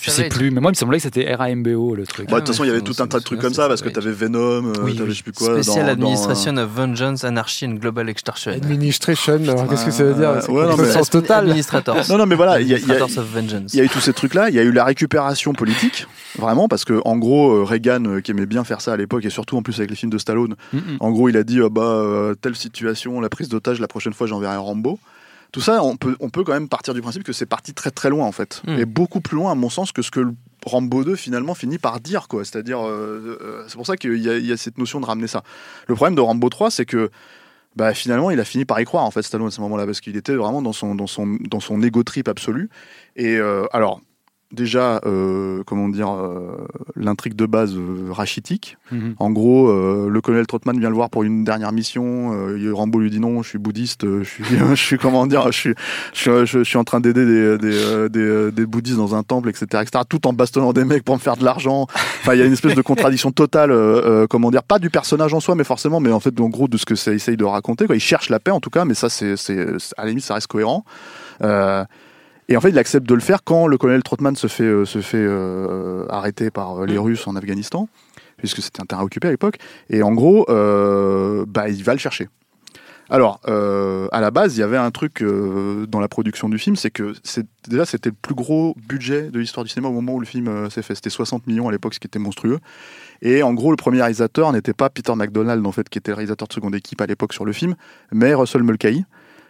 Je 0.00 0.10
sais 0.10 0.28
plus, 0.28 0.50
mais 0.50 0.60
moi 0.60 0.70
il 0.70 0.74
me 0.74 0.76
semblait 0.76 0.98
que 0.98 1.02
c'était 1.02 1.34
RAMBO 1.34 1.94
le 1.94 2.06
truc. 2.06 2.28
Bah, 2.28 2.36
de 2.36 2.40
toute 2.40 2.48
façon, 2.48 2.64
il 2.64 2.68
y 2.68 2.70
avait 2.70 2.80
tout 2.80 2.94
un 3.00 3.06
tas 3.06 3.18
de 3.18 3.24
trucs 3.24 3.40
comme 3.40 3.54
ça, 3.54 3.68
parce 3.68 3.82
que 3.82 3.88
t'avais 3.88 4.12
Venom, 4.12 4.38
euh, 4.38 4.72
Oui, 4.82 4.96
t'avais 4.96 5.10
je 5.10 5.16
sais 5.16 5.22
plus 5.22 5.32
quoi. 5.32 5.60
Special 5.62 5.74
dans- 5.74 5.82
dans, 5.84 5.90
Administration 5.92 6.56
of 6.56 6.70
Vengeance, 6.70 7.24
Anarchy 7.24 7.66
and 7.66 7.74
Global 7.74 8.08
Extortion. 8.08 8.52
Administration, 8.52 9.34
alors 9.48 9.68
qu'est-ce 9.68 9.84
que 9.84 9.90
ça 9.90 10.04
veut 10.04 10.14
dire 10.14 10.34
C'est 10.42 10.50
ouais, 10.50 10.66
non, 10.66 10.76
mais- 10.76 10.84
le 10.84 10.90
sens 10.90 11.10
total. 11.10 11.44
Administrators. 11.44 11.96
Non, 12.08 12.18
non, 12.18 12.26
mais 12.26 12.34
voilà, 12.36 12.60
il 12.60 12.68
y 12.68 12.74
a- 12.74 12.78
il 12.78 12.86
y 12.86 12.90
a- 12.90 12.94
Administrators 12.94 13.24
of 13.24 13.30
Vengeance. 13.32 13.74
Il 13.74 13.78
y 13.78 13.80
a 13.80 13.84
eu 13.84 13.88
tous 13.88 14.00
ces 14.00 14.12
trucs-là, 14.12 14.48
il 14.48 14.54
y 14.54 14.58
a 14.58 14.62
eu 14.62 14.72
la 14.72 14.84
récupération 14.84 15.52
politique, 15.52 16.06
vraiment, 16.38 16.68
parce 16.68 16.84
que 16.84 17.00
en 17.04 17.16
gros, 17.16 17.52
euh, 17.52 17.64
Reagan, 17.64 18.04
euh, 18.06 18.20
qui 18.20 18.30
aimait 18.32 18.46
bien 18.46 18.64
faire 18.64 18.80
ça 18.80 18.92
à 18.92 18.96
l'époque, 18.96 19.24
et 19.24 19.30
surtout 19.30 19.56
en 19.56 19.62
plus 19.62 19.78
avec 19.78 19.90
les 19.90 19.96
films 19.96 20.12
de 20.12 20.18
Stallone, 20.18 20.54
Mm, 20.72 20.78
en 21.00 21.10
gros, 21.10 21.28
il 21.28 21.36
a 21.36 21.42
dit 21.44 21.60
euh, 21.60 21.68
bah 21.68 21.82
euh, 21.82 22.34
telle 22.34 22.56
situation, 22.56 23.20
la 23.20 23.28
prise 23.28 23.48
d'otage, 23.48 23.80
la 23.80 23.88
prochaine 23.88 24.12
fois 24.12 24.26
j'enverrai 24.26 24.54
un 24.54 24.58
Rambo. 24.58 24.98
Tout 25.52 25.60
ça, 25.60 25.84
on 25.84 25.96
peut, 25.96 26.16
on 26.20 26.30
peut 26.30 26.44
quand 26.44 26.52
même 26.54 26.68
partir 26.68 26.94
du 26.94 27.02
principe 27.02 27.24
que 27.24 27.32
c'est 27.32 27.46
parti 27.46 27.74
très 27.74 27.90
très 27.90 28.08
loin 28.10 28.26
en 28.26 28.32
fait, 28.32 28.62
Mm. 28.66 28.78
et 28.78 28.84
beaucoup 28.86 29.20
plus 29.20 29.36
loin 29.36 29.52
à 29.52 29.54
mon 29.54 29.68
sens 29.68 29.92
que 29.92 30.00
ce 30.02 30.10
que 30.10 30.20
le 30.20 30.34
Rambo 30.64 31.04
2 31.04 31.14
finalement 31.16 31.54
finit 31.54 31.78
par 31.78 32.00
dire 32.00 32.26
quoi. 32.28 32.44
C'est-à-dire, 32.44 32.80
euh, 32.86 33.38
euh, 33.42 33.64
c'est 33.68 33.76
pour 33.76 33.86
ça 33.86 33.96
qu'il 33.96 34.16
y, 34.22 34.30
a- 34.30 34.38
il 34.38 34.46
y 34.46 34.52
a 34.52 34.56
cette 34.56 34.78
notion 34.78 34.98
de 35.00 35.06
ramener 35.06 35.26
ça. 35.26 35.42
Le 35.88 35.94
problème 35.94 36.14
de 36.14 36.20
Rambo 36.22 36.48
3, 36.48 36.70
c'est 36.70 36.86
que 36.86 37.10
bah, 37.76 37.94
finalement, 37.94 38.30
il 38.30 38.38
a 38.40 38.44
fini 38.44 38.64
par 38.64 38.80
y 38.80 38.84
croire 38.84 39.04
en 39.04 39.10
fait 39.10 39.22
Stallone 39.22 39.48
à 39.48 39.50
ce 39.50 39.60
moment-là, 39.62 39.86
parce 39.86 40.00
qu'il 40.00 40.16
était 40.16 40.34
vraiment 40.34 40.62
dans 40.62 40.72
son 40.74 40.94
dans 40.94 41.06
son 41.06 41.38
dans 41.48 41.60
son 41.60 41.82
ego 41.82 42.02
trip 42.02 42.28
absolu. 42.28 42.68
Et 43.16 43.36
euh, 43.38 43.64
alors, 43.72 44.00
déjà, 44.52 45.00
euh, 45.06 45.62
comment 45.66 45.88
dire, 45.88 46.10
euh, 46.12 46.66
l'intrigue 46.96 47.34
de 47.34 47.46
base 47.46 47.74
euh, 47.76 48.08
rachitique. 48.10 48.76
Mhm. 48.90 49.14
En 49.18 49.30
gros, 49.30 49.68
euh, 49.68 50.08
le 50.10 50.20
colonel 50.20 50.46
Trotman 50.46 50.78
vient 50.78 50.88
le 50.90 50.94
voir 50.94 51.10
pour 51.10 51.22
une 51.22 51.44
dernière 51.44 51.72
mission. 51.72 52.32
euh, 52.34 52.72
Rambo 52.74 53.00
lui 53.00 53.10
dit 53.10 53.20
non, 53.20 53.42
je 53.42 53.48
suis 53.48 53.58
bouddhiste, 53.58 54.04
je 54.04 54.22
suis, 54.24 54.44
je 54.70 54.74
suis 54.74 54.98
comment 54.98 55.26
dire, 55.26 55.50
je 55.50 55.58
suis, 55.58 55.74
je, 56.12 56.44
je- 56.44 56.58
je 56.58 56.64
suis 56.64 56.76
en 56.78 56.84
train 56.84 57.00
d'aider 57.00 57.24
des, 57.24 57.58
des, 57.58 58.08
des, 58.10 58.52
des 58.52 58.66
bouddhistes 58.66 58.96
dans 58.98 59.14
un 59.14 59.22
temple, 59.22 59.48
etc., 59.48 59.66
etc. 59.82 60.04
Tout 60.08 60.26
en 60.26 60.32
bastonnant 60.32 60.72
des 60.72 60.84
mecs 60.84 61.02
pour 61.04 61.14
me 61.16 61.20
faire 61.20 61.36
de 61.36 61.44
l'argent. 61.44 61.86
Enfin, 62.20 62.34
il 62.34 62.38
y 62.40 62.42
a 62.42 62.46
une 62.46 62.52
espèce 62.52 62.74
de 62.74 62.82
contradiction 62.82 63.32
totale. 63.32 63.72
comment 64.28 64.50
dire, 64.50 64.62
pas 64.62 64.78
du 64.78 64.90
personnage 64.90 65.34
en 65.34 65.40
soi, 65.40 65.54
mais 65.54 65.64
forcément, 65.64 66.00
mais 66.00 66.12
en 66.12 66.20
fait, 66.20 66.38
en 66.40 66.48
gros, 66.48 66.68
de 66.68 66.76
ce 66.76 66.84
que 66.86 66.94
ça 66.94 67.12
essaye 67.12 67.36
de 67.36 67.44
raconter. 67.44 67.86
Quoi. 67.86 67.96
Il 67.96 68.00
cherche 68.00 68.28
la 68.28 68.38
paix, 68.40 68.50
en 68.50 68.60
tout 68.60 68.70
cas, 68.70 68.84
mais 68.84 68.94
ça, 68.94 69.08
c'est, 69.08 69.36
c'est, 69.36 69.58
à 69.96 70.02
la 70.04 70.08
limite, 70.10 70.24
ça 70.24 70.34
reste 70.34 70.46
cohérent. 70.46 70.84
Euh, 71.42 71.84
et 72.48 72.56
en 72.56 72.60
fait, 72.60 72.70
il 72.70 72.78
accepte 72.78 73.08
de 73.08 73.14
le 73.14 73.20
faire 73.20 73.44
quand 73.44 73.66
le 73.66 73.78
colonel 73.78 74.02
Trotman 74.02 74.36
se 74.36 74.46
fait, 74.46 74.64
euh, 74.64 74.84
se 74.84 75.00
fait 75.00 75.16
euh, 75.18 76.06
arrêter 76.08 76.50
par 76.50 76.82
euh, 76.82 76.86
les 76.86 76.98
Russes 76.98 77.26
en 77.26 77.36
Afghanistan, 77.36 77.88
puisque 78.36 78.60
c'était 78.60 78.80
un 78.80 78.84
terrain 78.84 79.02
occupé 79.02 79.28
à 79.28 79.30
l'époque. 79.30 79.58
Et 79.90 80.02
en 80.02 80.12
gros, 80.12 80.46
euh, 80.48 81.44
bah, 81.46 81.68
il 81.68 81.82
va 81.84 81.92
le 81.92 81.98
chercher. 81.98 82.28
Alors, 83.10 83.40
à 83.44 84.20
la 84.20 84.30
base, 84.30 84.56
il 84.56 84.60
y 84.60 84.62
avait 84.62 84.78
un 84.78 84.90
truc 84.90 85.22
dans 85.22 86.00
la 86.00 86.08
production 86.08 86.48
du 86.48 86.56
film, 86.56 86.76
c'est 86.76 86.90
que 86.90 87.12
déjà 87.68 87.84
c'était 87.84 88.08
le 88.08 88.14
plus 88.14 88.34
gros 88.34 88.74
budget 88.88 89.30
de 89.30 89.38
l'histoire 89.38 89.64
du 89.64 89.70
cinéma 89.70 89.88
au 89.88 89.92
moment 89.92 90.14
où 90.14 90.20
le 90.20 90.24
film 90.24 90.70
s'est 90.70 90.80
fait. 90.80 90.94
C'était 90.94 91.10
60 91.10 91.46
millions 91.46 91.68
à 91.68 91.72
l'époque, 91.72 91.92
ce 91.92 92.00
qui 92.00 92.06
était 92.06 92.20
monstrueux. 92.20 92.58
Et 93.20 93.42
en 93.42 93.52
gros, 93.52 93.70
le 93.70 93.76
premier 93.76 93.98
réalisateur 93.98 94.50
n'était 94.52 94.72
pas 94.72 94.88
Peter 94.88 95.14
MacDonald, 95.14 95.66
en 95.66 95.72
fait, 95.72 95.90
qui 95.90 95.98
était 95.98 96.12
le 96.12 96.16
réalisateur 96.16 96.48
de 96.48 96.54
seconde 96.54 96.74
équipe 96.74 97.02
à 97.02 97.06
l'époque 97.06 97.34
sur 97.34 97.44
le 97.44 97.52
film, 97.52 97.74
mais 98.12 98.32
Russell 98.32 98.62
Mulcahy, 98.62 99.04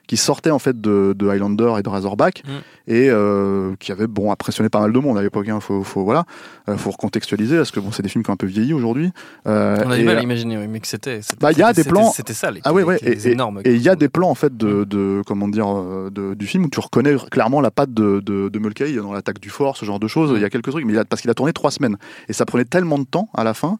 qui 0.07 0.17
sortait 0.17 0.51
en 0.51 0.59
fait 0.59 0.81
de, 0.81 1.15
de 1.17 1.29
Highlander 1.29 1.75
et 1.79 1.83
de 1.83 1.89
Razorback, 1.89 2.43
Mm. 2.47 2.51
et 2.89 3.09
euh, 3.09 3.75
qui 3.79 3.93
avait 3.93 4.07
bon 4.07 4.31
impressionné 4.33 4.69
pas 4.69 4.81
mal 4.81 4.93
de 4.93 4.99
monde 4.99 5.17
à 5.17 5.23
l'époque. 5.23 5.49
Hein, 5.49 5.61
faut, 5.61 5.83
faut 5.85 6.05
voilà, 6.05 6.25
euh, 6.69 6.77
faut 6.77 6.91
recontextualiser 6.91 7.57
parce 7.57 7.71
que 7.71 7.81
bon, 7.81 7.93
c'est 7.93 8.03
des 8.03 8.09
films 8.09 8.25
qui 8.25 8.31
ont 8.31 8.35
un 8.35 8.37
peu 8.37 8.47
vieilli 8.47 8.73
aujourd'hui. 8.75 9.11
Euh, 9.47 9.83
On 9.87 9.91
a 9.91 9.97
du 9.97 10.05
mal 10.05 10.19
à 10.19 10.23
imaginer, 10.23 10.59
oui, 10.59 10.67
mais 10.69 10.81
que 10.81 10.87
c'était. 10.89 11.21
Bah, 11.41 11.53
il 11.53 11.59
y 11.59 11.63
a 11.63 11.73
des 11.73 11.85
plans- 11.85 12.11
C'était 12.11 12.35
ça, 12.35 12.51
les, 12.51 12.61
ah 12.65 12.73
ouais, 12.73 12.83
ouais, 12.83 12.99
les- 13.03 13.15
les 13.15 13.27
et, 13.27 13.31
et- 13.31 13.33
énormes. 13.33 13.61
et 13.65 13.75
il 13.75 13.81
y 13.83 13.89
a 13.89 13.95
des 13.97 14.09
plans 14.09 14.29
en 14.31 14.35
fait 14.35 14.57
de, 14.57 14.85
de 14.85 15.23
comment 15.27 15.49
dire 15.49 15.67
de- 16.11 16.35
du 16.35 16.47
film 16.47 16.65
où 16.65 16.69
tu 16.69 16.81
reconnais 16.81 17.15
clairement 17.31 17.61
la 17.61 17.71
patte 17.71 17.95
de, 17.95 18.21
de, 18.21 18.49
de 18.49 18.59
Mulcahy 18.59 18.97
dans 18.97 19.13
l'attaque 19.13 19.39
du 19.41 19.51
fort, 19.51 19.77
ce 19.77 19.85
genre 19.85 20.01
de 20.01 20.09
choses. 20.09 20.33
Il 20.35 20.43
y 20.43 20.45
a 20.45 20.51
quelques 20.51 20.71
trucs, 20.71 20.85
mais 20.85 20.93
il 20.93 20.99
a- 20.99 21.05
parce 21.05 21.23
qu'il 21.23 21.31
a 21.31 21.35
tourné 21.35 21.53
trois 21.53 21.71
semaines 21.71 21.97
et 22.29 22.33
ça 22.33 22.45
prenait 22.45 22.65
tellement 22.65 22.99
de 22.99 23.05
temps 23.05 23.29
à 23.35 23.45
la 23.45 23.55
fin 23.55 23.79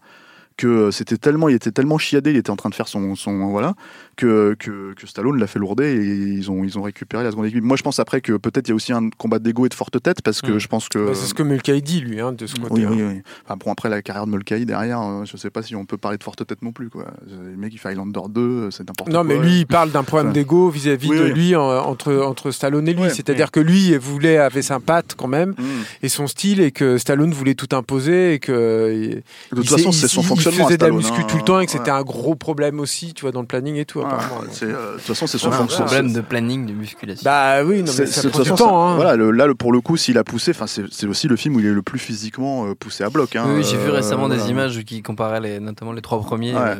que 0.57 0.67
euh, 0.67 0.91
c'était 0.91 1.17
tellement, 1.17 1.49
il 1.49 1.55
était 1.55 1.71
tellement 1.73 1.99
chiadé, 1.99 2.31
il 2.31 2.37
était 2.37 2.51
en 2.51 2.57
train 2.57 2.69
de 2.71 2.75
faire 2.75 2.89
son, 2.89 3.15
son 3.17 3.49
voilà, 3.51 3.75
que, 4.17 4.55
que, 4.59 4.93
que 4.95 5.07
Stallone 5.07 5.39
l'a 5.39 5.47
fait 5.47 5.59
lourder 5.59 5.87
et 5.93 6.05
ils 6.35 6.51
ont, 6.51 6.65
ils 6.65 6.79
ont 6.79 6.83
récupéré 6.83 7.25
la 7.25 7.31
seconde 7.31 7.47
équipe. 7.47 7.63
Moi, 7.65 7.77
je 7.77 7.83
pense 7.83 7.99
après 7.99 8.21
que 8.21 8.33
peut-être 8.37 8.69
il 8.69 8.71
y 8.71 8.73
a 8.73 8.75
aussi 8.75 8.93
un 8.93 9.09
combat 9.11 9.39
d'ego 9.39 9.67
et 9.67 9.69
de 9.69 9.75
forte 9.75 10.03
tête 10.03 10.23
parce 10.23 10.41
que 10.41 10.53
Mm. 10.53 10.59
je 10.59 10.69
pense 10.69 10.89
que 10.89 10.99
Bah, 10.99 11.13
c'est 11.15 11.27
ce 11.27 11.35
que 11.35 11.43
Mulcahy 11.43 11.81
dit, 11.83 12.01
lui, 12.01 12.21
hein, 12.21 12.33
de 12.33 12.47
ce 12.47 12.55
côté. 12.57 12.87
oui, 12.87 12.87
oui, 12.89 13.03
oui. 13.03 13.23
Enfin, 13.45 13.57
bon, 13.57 13.73
après 13.73 13.89
la 13.89 14.03
carrière 14.03 14.27
de 14.27 14.31
Mulcahy 14.33 14.67
derrière, 14.67 15.01
euh, 15.01 15.25
je 15.25 15.37
sais 15.37 15.51
pas 15.51 15.63
si 15.63 15.75
on 15.75 15.85
peut 15.87 15.97
parler 15.97 16.19
de 16.19 16.23
forte 16.25 16.47
tête 16.47 16.63
non 16.63 16.73
plus. 16.73 16.91
Quoi. 16.91 17.07
Le 17.27 17.57
mec, 17.57 17.73
il 17.73 17.79
fait 17.79 17.89
Highlander 17.91 18.21
2, 18.29 18.41
euh, 18.41 18.71
c'est 18.71 18.81
n'importe 18.87 19.11
quoi. 19.11 19.19
Non, 19.19 19.25
mais 19.25 19.39
lui, 19.39 19.61
il 19.61 19.67
parle 19.67 19.91
d'un 19.91 20.03
problème 20.05 20.33
d'ego 20.33 20.69
vis-à-vis 20.69 21.09
Oui, 21.09 21.19
de 21.19 21.25
oui. 21.25 21.33
lui 21.33 21.57
en- 21.57 21.63
entre, 21.63 22.15
entre 22.17 22.51
Stallone 22.51 22.87
et 22.89 22.93
lui. 22.95 23.03
Ouais. 23.03 23.11
C'est-à-dire 23.11 23.51
que 23.51 23.61
lui 23.61 23.97
voulait, 23.97 24.37
avait 24.39 24.63
sa 24.63 24.79
patte 24.81 25.15
quand 25.17 25.29
même, 25.29 25.51
Mm. 25.51 25.65
et 26.03 26.09
son 26.09 26.27
style, 26.27 26.61
et 26.61 26.71
que 26.73 26.99
Stallone 26.99 27.33
voulait 27.33 27.55
tout 27.55 27.75
imposer, 27.75 28.35
et 28.35 28.39
que. 28.39 28.53
De 28.53 29.23
il 29.53 29.55
toute 29.55 29.69
façon, 29.71 29.93
c'est 29.93 30.09
son 30.09 30.21
il 30.23 30.27
fonctionnement. 30.45 30.69
faisait 30.69 30.75
à 30.75 30.77
de 30.77 30.83
la 30.83 30.87
Stallone, 30.87 30.97
muscu 30.99 31.21
hein. 31.23 31.27
tout 31.29 31.37
le 31.37 31.43
temps, 31.43 31.61
et 31.61 31.67
que 31.67 31.73
Ouais. 31.73 31.79
c'était 31.79 31.91
un 31.91 32.03
gros 32.03 32.35
problème 32.35 32.81
aussi, 32.81 33.15
tu 33.15 33.23
vois, 33.23 33.33
dans 33.33 33.41
le 33.41 33.47
planning 33.47 33.77
et 33.77 33.85
tout, 33.85 33.99
Ouais, 34.01 34.05
apparemment. 34.07 34.41
c'est, 34.51 34.65
euh, 34.67 34.93
de 34.93 34.97
toute 34.99 35.07
façon, 35.07 35.27
c'est 35.27 35.39
son 35.39 35.51
problème 35.51 36.13
de 36.13 36.21
planning, 36.21 36.67
de 36.67 36.73
musculation. 36.73 37.23
Bah 37.25 37.63
oui, 37.65 37.79
non, 37.79 37.85
mais 37.85 38.07
C'est- 38.07 38.07
ça 38.07 38.29
prend 38.29 38.43
du 38.43 38.51
temps. 38.53 38.83
hein. 38.89 38.97
Voilà, 38.97 39.17
le- 39.17 39.31
là, 39.31 39.47
le- 39.47 39.55
pour 39.55 39.73
le 39.73 39.81
coup, 39.81 39.97
s'il 39.97 40.19
a 40.19 40.25
poussé, 40.25 40.53
enfin, 40.53 40.67
c'est 40.67 41.07
aussi 41.07 41.29
le 41.29 41.37
film 41.37 41.57
où 41.57 41.61
il 41.61 41.67
est 41.67 41.73
le 41.73 41.83
plus 41.83 41.99
physiquement 41.99 42.67
euh, 42.67 42.75
poussé 42.75 43.05
à 43.05 43.11
bloc. 43.11 43.37
Hein, 43.37 43.45
oui, 43.49 43.55
oui, 43.59 43.65
j'ai 43.65 43.77
vu 43.77 43.89
euh, 43.89 43.93
récemment 43.93 44.27
voilà. 44.27 44.43
des 44.43 44.51
images 44.51 44.83
qui 44.85 45.03
comparaient 45.03 45.41
les, 45.41 45.61
notamment 45.61 45.93
les 45.93 46.03
trois 46.03 46.21
premiers 46.21 46.55
euh, 46.55 46.75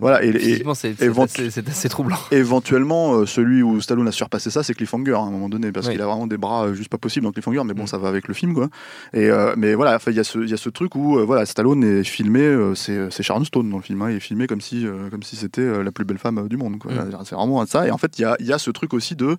Voilà, 0.00 0.22
et- 0.24 0.32
c'est 0.74 1.68
assez, 1.68 1.88
troublant. 1.88 2.16
Éventuellement, 2.30 3.24
celui 3.26 3.62
où 3.62 3.80
Stallone 3.80 4.08
a 4.08 4.12
surpassé 4.12 4.50
ça, 4.50 4.62
c'est 4.62 4.74
Cliffhanger 4.74 5.12
à 5.14 5.18
un 5.20 5.30
moment 5.30 5.48
donné, 5.48 5.72
parce 5.72 5.88
qu'il 5.88 6.00
a 6.00 6.06
vraiment 6.06 6.26
des 6.26 6.36
bras 6.36 6.72
juste 6.74 6.88
pas 6.90 6.98
possibles 6.98 7.24
dans 7.24 7.32
Cliffhanger, 7.32 7.62
mais 7.64 7.74
bon, 7.74 7.84
Mm. 7.84 7.86
ça 7.88 7.98
va 7.98 8.08
avec 8.08 8.28
le 8.28 8.34
film, 8.34 8.54
quoi. 8.54 8.68
Et 9.12 9.30
euh, 9.30 9.54
mais 9.56 9.74
voilà, 9.74 9.96
enfin, 9.96 10.10
il 10.10 10.16
y 10.16 10.20
a 10.20 10.24
ce, 10.24 10.38
il 10.38 10.50
y 10.50 10.54
a 10.54 10.56
ce 10.56 10.68
truc 10.68 10.94
où 10.94 11.18
euh, 11.18 11.24
voilà, 11.24 11.46
Stallone 11.46 11.82
est 11.84 12.04
filmé, 12.04 12.40
euh, 12.42 12.59
c'est 12.74 13.10
c'est 13.10 13.22
Sharon 13.22 13.44
Stone 13.44 13.68
dans 13.70 13.76
le 13.76 13.82
film, 13.82 14.00
hein, 14.02 14.10
il 14.10 14.16
est 14.16 14.20
filmé 14.20 14.46
comme 14.46 14.60
si, 14.60 14.86
euh, 14.86 15.10
comme 15.10 15.22
si 15.22 15.36
c'était 15.36 15.60
euh, 15.62 15.82
la 15.82 15.92
plus 15.92 16.04
belle 16.04 16.18
femme 16.18 16.38
euh, 16.38 16.48
du 16.48 16.56
monde. 16.56 16.76
Mm. 16.84 17.10
C'est 17.24 17.34
vraiment 17.34 17.64
ça. 17.66 17.86
Et 17.86 17.90
en 17.90 17.98
fait, 17.98 18.18
il 18.18 18.22
y 18.22 18.24
a, 18.24 18.36
y 18.40 18.52
a 18.52 18.58
ce 18.58 18.70
truc 18.70 18.94
aussi 18.94 19.16
de 19.16 19.36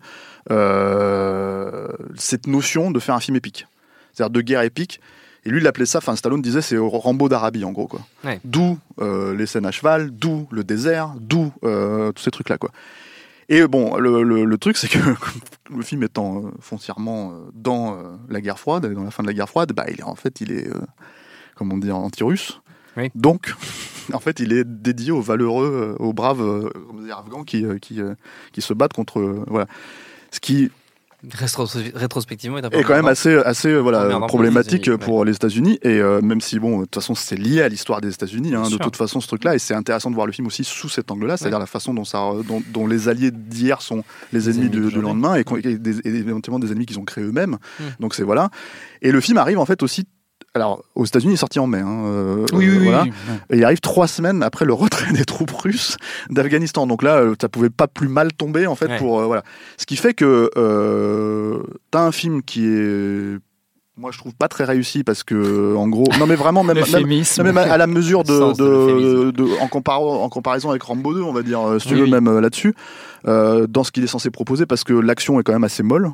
euh, 0.51 1.87
cette 2.15 2.47
notion 2.47 2.91
de 2.91 2.99
faire 2.99 3.15
un 3.15 3.19
film 3.19 3.35
épique, 3.37 3.67
c'est-à-dire 4.13 4.31
de 4.31 4.41
guerre 4.41 4.61
épique. 4.61 4.99
Et 5.43 5.49
lui, 5.49 5.59
il 5.59 5.65
appelait 5.67 5.87
ça, 5.87 5.97
enfin 5.97 6.15
Stallone 6.15 6.41
disait, 6.41 6.61
c'est 6.61 6.77
Rambo 6.77 7.27
d'Arabie 7.27 7.65
en 7.65 7.71
gros, 7.71 7.87
quoi. 7.87 8.01
Ouais. 8.23 8.39
D'où 8.45 8.77
euh, 8.99 9.35
les 9.35 9.47
scènes 9.47 9.65
à 9.65 9.71
cheval, 9.71 10.11
d'où 10.11 10.47
le 10.51 10.63
désert, 10.63 11.13
d'où 11.19 11.51
euh, 11.63 12.11
tous 12.11 12.21
ces 12.23 12.29
trucs-là, 12.31 12.57
quoi. 12.59 12.69
Et 13.49 13.65
bon, 13.67 13.97
le, 13.97 14.21
le- 14.23 14.45
le 14.45 14.57
truc, 14.59 14.77
c'est 14.77 14.87
que 14.87 14.99
le 15.75 15.81
film 15.81 16.03
étant 16.03 16.37
euh, 16.45 16.51
foncièrement 16.59 17.31
euh, 17.31 17.49
dans 17.55 17.93
euh, 17.95 18.03
la 18.29 18.39
guerre 18.39 18.59
froide, 18.59 18.85
dans 18.93 19.03
la 19.03 19.09
fin 19.11 19.23
de 19.23 19.27
la 19.27 19.33
guerre 19.33 19.49
froide, 19.49 19.73
bah, 19.73 19.85
il 19.89 19.99
est 19.99 20.03
en 20.03 20.15
fait, 20.15 20.41
il 20.41 20.51
est, 20.51 20.67
euh, 20.67 20.79
comment 21.55 21.75
dire, 21.77 21.97
anti-russe. 21.97 22.60
Oui. 22.97 23.09
Donc, 23.15 23.53
en 24.13 24.19
fait, 24.19 24.39
il 24.39 24.53
est 24.53 24.63
dédié 24.63 25.11
aux 25.11 25.21
valeureux, 25.21 25.95
euh, 25.99 26.03
aux 26.03 26.13
braves 26.13 26.41
euh, 26.41 26.69
dire, 27.03 27.17
afghans 27.17 27.43
qui, 27.43 27.65
euh, 27.65 27.77
qui, 27.79 27.99
qui 28.51 28.61
se 28.61 28.73
battent 28.73 28.93
contre, 28.93 29.43
voilà. 29.47 29.67
Ce 30.31 30.39
qui 30.39 30.71
Rétro- 31.29 31.67
rétrospectivement, 31.93 32.57
est 32.57 32.65
un 32.65 32.69
peu 32.71 32.77
est 32.79 32.83
quand 32.83 32.95
même 32.95 33.05
assez, 33.05 33.35
assez 33.35 33.77
voilà, 33.77 34.07
les 34.07 34.27
problématique 34.27 34.95
pour 34.97 35.23
les 35.23 35.35
États-Unis. 35.35 35.77
Et 35.83 35.99
euh, 35.99 36.19
même 36.19 36.41
si, 36.41 36.57
bon, 36.57 36.79
de 36.79 36.85
toute 36.85 36.95
façon, 36.95 37.13
c'est 37.13 37.35
lié 37.35 37.61
à 37.61 37.69
l'histoire 37.69 38.01
des 38.01 38.11
États-Unis, 38.11 38.55
hein, 38.55 38.63
de 38.63 38.69
sûr. 38.69 38.79
toute 38.79 38.95
façon, 38.95 39.21
ce 39.21 39.27
truc-là. 39.27 39.53
Et 39.53 39.59
c'est 39.59 39.75
intéressant 39.75 40.09
de 40.09 40.15
voir 40.15 40.25
le 40.25 40.33
film 40.33 40.47
aussi 40.47 40.63
sous 40.63 40.89
cet 40.89 41.11
angle-là, 41.11 41.37
c'est-à-dire 41.37 41.59
la 41.59 41.67
façon 41.67 41.93
dont, 41.93 42.05
ça, 42.05 42.31
dont, 42.47 42.63
dont 42.73 42.87
les 42.87 43.07
alliés 43.07 43.29
d'hier 43.29 43.83
sont 43.83 44.03
les 44.33 44.49
ennemis, 44.49 44.69
du, 44.69 44.79
d'aujourd'hui. 44.79 45.01
lendemain 45.01 45.35
et, 45.35 45.43
des, 45.77 45.99
et 45.99 46.07
éventuellement 46.07 46.57
des 46.57 46.71
ennemis 46.71 46.87
qu'ils 46.87 46.97
ont 46.97 47.05
créés 47.05 47.23
eux-mêmes. 47.23 47.57
Mm. 47.79 47.83
Donc 47.99 48.15
c'est 48.15 48.23
voilà. 48.23 48.49
Et 49.03 49.11
le 49.11 49.21
film 49.21 49.37
arrive 49.37 49.59
en 49.59 49.65
fait 49.67 49.83
aussi. 49.83 50.07
Alors, 50.53 50.83
aux 50.95 51.05
États-Unis, 51.05 51.31
il 51.31 51.35
est 51.35 51.37
sorti 51.37 51.59
en 51.59 51.67
mai. 51.67 51.79
hein, 51.79 52.03
euh, 52.07 52.45
Oui, 52.51 52.67
oui, 52.67 52.77
oui, 52.79 52.83
voilà. 52.83 53.03
oui. 53.03 53.11
Et 53.51 53.57
il 53.59 53.63
arrive 53.63 53.79
trois 53.79 54.07
semaines 54.07 54.43
après 54.43 54.65
le 54.65 54.73
retrait 54.73 55.11
des 55.13 55.23
troupes 55.23 55.51
russes 55.51 55.95
d'Afghanistan. 56.29 56.87
Donc 56.87 57.03
là, 57.03 57.17
euh, 57.19 57.35
ça 57.39 57.47
pouvait 57.47 57.69
pas 57.69 57.87
plus 57.87 58.09
mal 58.09 58.33
tomber 58.33 58.67
en 58.67 58.75
fait 58.75 58.87
Ouais. 58.87 58.97
pour 58.97 59.21
euh, 59.21 59.25
voilà. 59.27 59.43
Ce 59.77 59.85
qui 59.85 59.95
fait 59.95 60.13
que 60.13 60.49
euh, 60.57 61.59
t'as 61.89 62.01
un 62.01 62.11
film 62.11 62.41
qui 62.43 62.65
est, 62.65 63.37
moi 63.97 64.11
je 64.11 64.17
trouve 64.17 64.33
pas 64.35 64.49
très 64.49 64.65
réussi 64.65 65.05
parce 65.05 65.23
que 65.23 65.73
en 65.75 65.87
gros, 65.87 66.03
non 66.19 66.25
mais 66.27 66.35
vraiment 66.35 66.63
même, 66.65 66.75
même, 66.75 66.85
L'euphémisme. 66.85 67.43
non, 67.43 67.53
même 67.53 67.57
à 67.57 67.77
la 67.77 67.87
mesure 67.87 68.23
de, 68.25 68.37
Sens 68.37 68.57
de 68.57 68.63
de, 68.65 68.69
l'euphémisme. 68.69 69.31
de- 69.31 69.61
en, 69.61 69.67
comparo- 69.67 70.19
en 70.21 70.27
comparaison 70.27 70.69
avec 70.71 70.83
Rambo 70.83 71.13
2, 71.13 71.21
on 71.21 71.31
va 71.31 71.43
dire, 71.43 71.61
si 71.79 71.87
tu 71.87 71.95
veux, 71.95 72.03
oui. 72.03 72.11
même 72.11 72.39
là-dessus, 72.39 72.75
euh, 73.25 73.67
dans 73.67 73.85
ce 73.85 73.91
qu'il 73.91 74.03
est 74.03 74.07
censé 74.07 74.29
proposer, 74.31 74.65
parce 74.65 74.83
que 74.83 74.91
l'action 74.93 75.39
est 75.39 75.43
quand 75.43 75.53
même 75.53 75.63
assez 75.63 75.83
molle. 75.83 76.11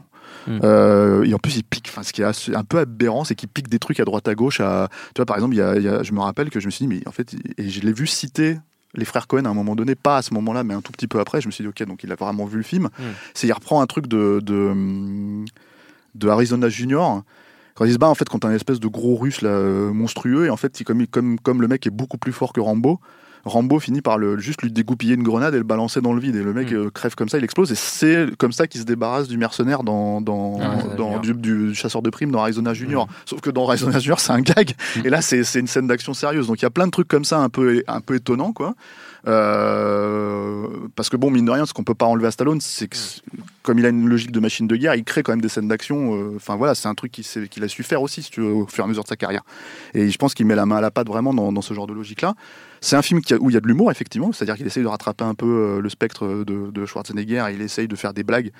Mm. 0.48 0.60
Euh, 0.64 1.24
et 1.26 1.34
en 1.34 1.38
plus, 1.40 1.58
il 1.58 1.64
pique. 1.64 1.88
Enfin, 1.90 2.04
ce 2.04 2.14
qui 2.14 2.22
est 2.22 2.56
un 2.56 2.64
peu 2.64 2.80
aberrant, 2.80 3.24
c'est 3.24 3.36
qu'il 3.36 3.50
pique 3.50 3.68
des 3.70 3.80
trucs 3.80 4.00
à 4.00 4.06
droite 4.06 4.28
à 4.28 4.36
gauche. 4.36 4.60
À, 4.62 4.88
tu 5.14 5.20
vois, 5.20 5.26
par 5.26 5.36
exemple, 5.36 5.56
il 5.56 5.60
y 5.60 5.62
a, 5.62 5.76
il 5.76 5.84
y 5.84 5.88
a- 5.88 6.04
je 6.04 6.14
me 6.14 6.20
rappelle 6.20 6.50
que 6.50 6.60
je 6.60 6.66
me 6.66 6.72
suis 6.72 6.86
dit, 6.88 6.96
mais 6.96 7.08
en 7.08 7.12
fait, 7.12 7.36
et 7.58 7.70
je 7.70 7.82
l'ai 7.82 7.94
vu 7.94 8.08
citer 8.08 8.58
les 8.94 9.06
frères 9.06 9.28
Cohen 9.28 9.46
à 9.46 9.50
un 9.50 9.54
moment 9.54 9.76
donné, 9.76 9.96
pas 9.96 10.18
à 10.18 10.22
ce 10.22 10.34
moment-là, 10.34 10.64
mais 10.64 10.74
un 10.74 10.82
tout 10.82 10.92
petit 10.92 11.08
peu 11.08 11.20
après. 11.20 11.42
Je 11.42 11.48
me 11.48 11.52
suis 11.52 11.64
dit, 11.64 11.68
ok, 11.68 11.84
donc 11.86 12.04
il 12.04 12.12
a 12.12 12.16
vraiment 12.16 12.46
vu 12.46 12.58
le 12.58 12.64
film. 12.64 12.86
Mm. 12.86 13.04
C'est 13.34 13.48
il 13.48 13.52
reprend 13.54 13.82
un 13.82 13.86
truc 13.86 14.08
de, 14.08 14.40
de, 14.42 15.44
de 16.16 16.28
Arizona 16.30 16.70
Junior. 16.70 17.24
Quand 17.76 17.86
il 17.86 17.94
se 17.94 17.98
bat 18.00 18.08
en 18.08 18.16
fait 18.16 18.28
contre 18.28 18.48
un 18.48 18.54
espèce 18.54 18.80
de 18.80 18.88
gros 18.88 19.16
russe 19.16 19.42
là, 19.42 19.50
euh, 19.50 19.92
monstrueux 19.94 20.46
et 20.48 20.50
en 20.50 20.58
fait 20.58 20.80
il- 20.80 20.84
comme, 20.84 21.06
comme, 21.08 21.40
comme 21.40 21.62
le 21.62 21.68
mec 21.68 21.86
est 21.86 21.92
beaucoup 21.92 22.18
plus 22.18 22.32
fort 22.32 22.54
que 22.54 22.60
Rambo, 22.60 23.00
Rambo 23.46 23.80
finit 23.80 24.02
par 24.02 24.18
le, 24.18 24.38
juste 24.40 24.62
lui 24.62 24.72
dégoupiller 24.72 25.16
une 25.16 25.24
grenade 25.24 25.54
et 25.56 25.58
le 25.58 25.64
balancer 25.64 26.02
dans 26.02 26.14
le 26.14 26.20
vide 26.20 26.36
et 26.36 26.44
le 26.44 26.54
mec 26.54 26.72
Mm. 26.72 26.76
euh, 26.76 26.90
crève 26.90 27.16
comme 27.16 27.30
ça, 27.30 27.38
il 27.38 27.44
explose 27.44 27.72
et 27.72 27.76
c'est 27.76 28.28
comme 28.38 28.52
ça 28.52 28.68
qu'il 28.68 28.82
se 28.82 28.86
débarrasse 28.86 29.28
du 29.28 29.38
mercenaire 29.38 29.84
dans, 29.84 30.20
dans, 30.22 30.60
Ah, 30.62 30.96
dans- 30.98 31.20
du, 31.20 31.34
du 31.34 31.74
chasseur 31.76 32.02
de 32.02 32.10
primes 32.10 32.32
dans 32.32 32.42
Arizona 32.42 32.74
Junior. 32.74 33.08
Sauf 33.26 33.42
que 33.42 33.50
dans 33.50 33.68
Arizona 33.68 34.00
Junior 34.00 34.20
c'est 34.20 34.32
un 34.34 34.42
gag 34.42 34.74
et 35.04 35.10
là 35.10 35.22
c'est 35.22 35.42
une 35.60 35.68
scène 35.68 35.88
d'action 35.88 36.14
sérieuse 36.14 36.48
donc 36.48 36.60
il 36.62 36.64
y 36.64 36.66
a 36.66 36.70
plein 36.70 36.86
de 36.88 36.92
trucs 36.92 37.08
comme 37.08 37.26
ça 37.26 37.40
un 37.40 37.50
peu, 37.50 37.84
un 37.88 38.02
peu 38.02 38.16
étonnants 38.16 38.54
quoi. 38.54 38.76
Euh, 39.28 40.68
parce 40.96 41.10
que 41.10 41.18
bon, 41.18 41.30
mine 41.32 41.46
de 41.46 41.52
rien, 41.52 41.66
ce 41.66 41.74
qu'on 41.74 41.84
peut 41.84 41.94
pas 41.96 42.06
enlever 42.06 42.28
à 42.28 42.32
Stallone, 42.32 42.62
c'est 42.62 42.88
que 42.88 42.98
comme 43.64 43.80
il 43.80 43.86
a 43.86 43.90
une 43.90 44.08
logique 44.08 44.32
de 44.32 44.40
machine 44.40 44.68
de 44.68 44.76
guerre, 44.76 44.96
il 44.96 45.04
crée 45.04 45.24
quand 45.24 45.32
même 45.34 45.42
des 45.42 45.50
scènes 45.50 45.68
d'action. 45.68 46.16
euh, 46.16 46.34
Enfin 46.38 46.56
voilà, 46.56 46.76
c'est 46.76 46.88
un 46.88 46.96
truc 46.96 47.12
qu'il 47.12 47.64
a 47.64 47.68
su 47.68 47.84
faire 47.84 48.02
aussi, 48.02 48.24
si 48.24 48.32
tu 48.32 48.42
veux, 48.42 48.52
au 48.52 48.68
fur 48.68 48.84
et 48.84 48.86
à 48.86 48.88
mesure 48.88 49.04
de 49.04 49.08
sa 49.10 49.16
carrière. 49.18 49.42
Et 49.94 50.10
je 50.10 50.18
pense 50.18 50.34
qu'il 50.34 50.46
met 50.46 50.56
la 50.56 50.66
main 50.66 50.78
à 50.78 50.82
la 50.82 50.92
pâte 50.92 51.08
vraiment 51.08 51.34
dans, 51.34 51.52
dans 51.52 51.62
ce 51.62 51.74
genre 51.74 51.88
de 51.88 51.94
logique-là. 51.94 52.36
C'est 52.82 52.96
un 52.96 53.02
film 53.02 53.22
où 53.40 53.50
il 53.50 53.54
y 53.54 53.58
a 53.58 53.60
de 53.60 53.68
l'humour, 53.68 53.92
effectivement, 53.92 54.32
c'est-à-dire 54.32 54.56
qu'il 54.56 54.68
essaye 54.68 54.84
de 54.84 54.88
rattraper 54.88 55.24
un 55.24 55.36
peu 55.36 55.46
euh, 55.46 55.82
le 55.82 55.90
spectre 55.90 56.44
de, 56.46 56.86
Schwarzenegger 56.86 57.46
et 57.50 57.54
il 57.54 57.62
essaye 57.62 57.88
de 57.88 57.96
faire 57.96 58.14
des 58.14 58.24
blagues 58.24 58.52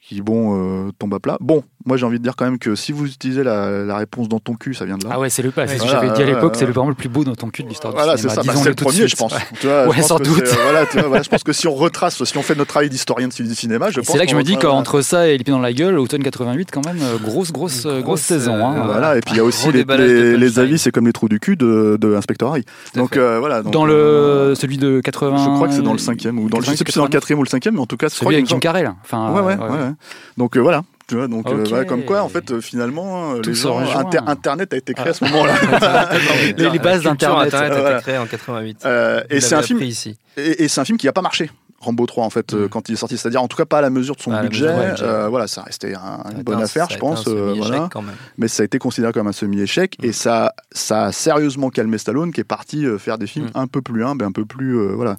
qui 0.00 0.20
bon 0.20 0.86
euh, 0.88 0.90
tombe 0.98 1.14
à 1.14 1.20
plat. 1.20 1.38
Bon, 1.40 1.64
moi 1.86 1.96
j'ai 1.96 2.06
envie 2.06 2.18
de 2.18 2.22
dire 2.24 2.34
quand 2.36 2.44
même 2.46 2.58
que 2.58 2.74
si 2.74 2.92
vous 2.92 3.06
utilisez 3.06 3.42
la, 3.44 3.84
la 3.84 3.96
réponse 3.96 4.28
dans 4.28 4.38
ton 4.40 4.54
cul, 4.54 4.74
ça 4.74 4.84
vient 4.84 4.96
de 4.98 5.04
là. 5.04 5.10
Ah 5.14 5.20
ouais, 5.20 5.28
c'est 5.30 5.42
le 5.42 5.50
pas. 5.50 5.66
c'est 5.66 5.74
ce 5.76 5.82
que 5.82 5.84
Voilà, 5.88 6.00
j'avais 6.02 6.14
dit 6.16 6.22
à 6.22 6.26
l'époque, 6.26 6.52
ouais, 6.52 6.58
c'est 6.58 6.64
le 6.64 6.68
ouais. 6.68 6.72
vraiment 6.74 6.88
le 6.88 6.94
plus 6.94 7.08
beau 7.08 7.24
dans 7.24 7.34
ton 7.34 7.48
cul 7.50 7.62
de 7.62 7.68
l'histoire 7.68 7.92
du 7.92 7.98
Voilà, 7.98 8.16
c'est 8.16 8.28
cinéma. 8.28 8.42
ça. 8.42 8.52
Bah, 8.52 8.58
c'est 8.62 8.68
le 8.70 8.74
premier, 8.74 8.96
suite. 8.96 9.08
je 9.10 9.16
pense. 9.16 9.32
Ouais. 9.34 9.38
Tu 9.60 9.66
vois, 9.66 9.86
Ouais, 9.86 9.90
je 9.92 9.98
pense 10.00 10.08
sans 10.08 10.16
que 10.18 10.22
doute. 10.24 10.46
c'est- 10.46 10.58
euh, 10.58 10.62
Voilà, 10.62 10.86
tu 10.86 10.98
vois, 10.98 11.08
voilà, 11.08 11.22
je 11.22 11.28
pense 11.28 11.42
que 11.44 11.52
si 11.52 11.66
on 11.68 11.74
retrace, 11.74 12.22
si 12.24 12.38
on 12.38 12.42
fait 12.42 12.54
notre 12.54 12.70
travail 12.70 12.88
d'historien 12.90 13.28
de 13.28 13.34
du 13.34 13.54
cinéma, 13.54 13.90
je 13.90 14.00
pense. 14.00 14.06
C'est 14.08 14.18
là 14.18 14.24
que 14.24 14.30
je 14.32 14.36
me 14.36 14.42
dis 14.42 14.56
qu'entre 14.56 15.00
ça 15.02 15.28
et 15.28 15.36
les 15.36 15.44
pieds 15.44 15.52
dans 15.52 15.60
la 15.60 15.72
gueule, 15.72 15.98
automne 15.98 16.22
88, 16.22 16.70
quand 16.72 16.84
même, 16.86 16.98
euh, 17.02 17.18
grosse, 17.22 17.52
grosse, 17.52 17.84
euh, 17.86 18.00
grosse 18.00 18.04
Grosse, 18.04 18.20
saison. 18.20 18.54
hein. 18.66 18.74
euh, 18.78 18.84
Voilà, 18.86 19.16
et 19.16 19.20
puis 19.20 19.34
il 19.34 19.36
y 19.36 19.40
a 19.40 19.44
aussi 19.44 19.68
les, 19.72 20.58
avis, 20.58 20.78
c'est 20.78 20.90
comme 20.90 21.06
les 21.06 21.12
trous 21.12 21.28
du 21.28 21.40
cul 21.40 21.56
de, 21.56 21.98
de 22.00 22.14
Inspector 22.14 22.48
Harry. 22.50 22.64
Donc 22.94 23.16
euh, 23.16 23.38
voilà. 23.38 23.62
donc, 23.62 23.72
Dans 23.72 23.86
euh, 23.88 24.50
le 24.50 24.54
celui 24.54 24.78
de 24.78 25.00
80. 25.00 25.36
Je 25.36 25.50
crois 25.56 25.68
que 25.68 25.74
c'est 25.74 25.82
dans 25.82 25.92
le 25.92 25.98
cinquième 25.98 26.38
ou 26.38 26.48
dans 26.48 26.58
le, 26.58 26.64
je 26.64 26.70
sais 26.70 26.84
plus 26.84 26.92
si 26.92 26.94
c'est 26.94 27.00
dans 27.00 27.04
le 27.06 27.10
quatrième 27.10 27.38
ou 27.40 27.42
le 27.44 27.48
cinquième, 27.48 27.74
mais 27.74 27.80
en 27.80 27.86
tout 27.86 27.96
cas, 27.96 28.08
crois 28.08 28.26
Celui 28.26 28.36
avec 28.36 28.46
Jim 28.48 28.58
Carrey. 28.58 28.82
là. 28.82 28.94
Enfin, 29.04 29.32
Ouais, 29.32 29.40
ouais, 29.40 29.56
euh, 29.60 29.68
ouais. 29.88 29.92
Donc 30.38 30.56
euh, 30.56 30.60
voilà. 30.60 30.82
Tu 31.06 31.16
vois, 31.16 31.28
donc 31.28 31.46
euh, 31.48 31.84
comme 31.84 32.04
quoi, 32.04 32.22
en 32.22 32.28
fait, 32.30 32.50
euh, 32.50 32.60
finalement, 32.62 33.34
Tout 33.40 33.50
les 33.50 33.54
se 33.54 33.62
gens, 33.68 33.74
rejoint. 33.74 34.00
Inter- 34.06 34.20
Internet 34.26 34.72
a 34.72 34.76
été 34.78 34.94
créé 34.94 35.08
à 35.10 35.12
ce 35.12 35.24
moment-là. 35.24 35.52
Les- 36.56 36.70
les 36.70 36.78
bases 36.78 37.02
d'Internet. 37.02 37.50
Voilà. 37.52 37.92
été 37.96 38.02
créée 38.02 38.18
en 38.18 38.26
88. 38.26 38.78
Euh, 38.86 39.22
et 39.28 39.40
c'est 39.40 39.54
un 39.54 39.62
film, 39.62 39.78
appris 39.80 39.88
ici. 39.88 40.16
et, 40.38 40.64
et 40.64 40.68
c'est 40.68 40.80
un 40.80 40.84
film 40.84 40.96
qui 40.98 41.06
n'a 41.06 41.12
pas 41.12 41.20
marché. 41.22 41.50
Rambo 41.80 42.06
3 42.06 42.24
en 42.24 42.30
fait 42.30 42.54
euh, 42.54 42.64
Mm. 42.64 42.68
quand 42.70 42.88
il 42.88 42.92
est 42.92 42.96
sorti, 42.96 43.18
c'est-à-dire 43.18 43.42
en 43.42 43.48
tout 43.48 43.58
cas 43.58 43.66
pas 43.66 43.78
à 43.78 43.82
la 43.82 43.90
mesure 43.90 44.16
de 44.16 44.20
son 44.22 44.30
budget. 44.40 44.72
mesure. 44.74 45.06
Euh, 45.06 45.28
voilà, 45.28 45.46
ça 45.46 45.60
restait 45.64 45.94
un- 45.94 46.22
une 46.30 46.36
été 46.36 46.42
bonne 46.42 46.60
un- 46.60 46.64
affaire, 46.64 46.88
je 46.88 46.96
pense. 46.96 47.28
un 47.28 47.30
euh, 47.32 47.48
semi-échec 47.50 47.72
voilà. 47.72 47.88
quand 47.92 48.00
même. 48.00 48.14
mais 48.38 48.48
ça 48.48 48.62
a 48.62 48.64
été 48.64 48.78
considéré 48.78 49.12
comme 49.12 49.26
un 49.26 49.32
semi-échec 49.32 49.96
Mm. 50.00 50.04
et 50.06 50.12
ça, 50.12 50.54
ça 50.72 51.04
a 51.04 51.12
sérieusement 51.12 51.68
calmé 51.68 51.98
Stallone 51.98 52.32
qui 52.32 52.40
est 52.40 52.44
parti 52.44 52.86
faire 52.98 53.18
des 53.18 53.26
films 53.26 53.48
Mm. 53.54 53.58
un 53.58 53.66
peu 53.66 53.82
plus 53.82 54.02
humbles, 54.02 54.24
un 54.24 54.32
peu 54.32 54.46
plus 54.46 54.78
euh, 54.78 54.92
voilà, 54.94 55.16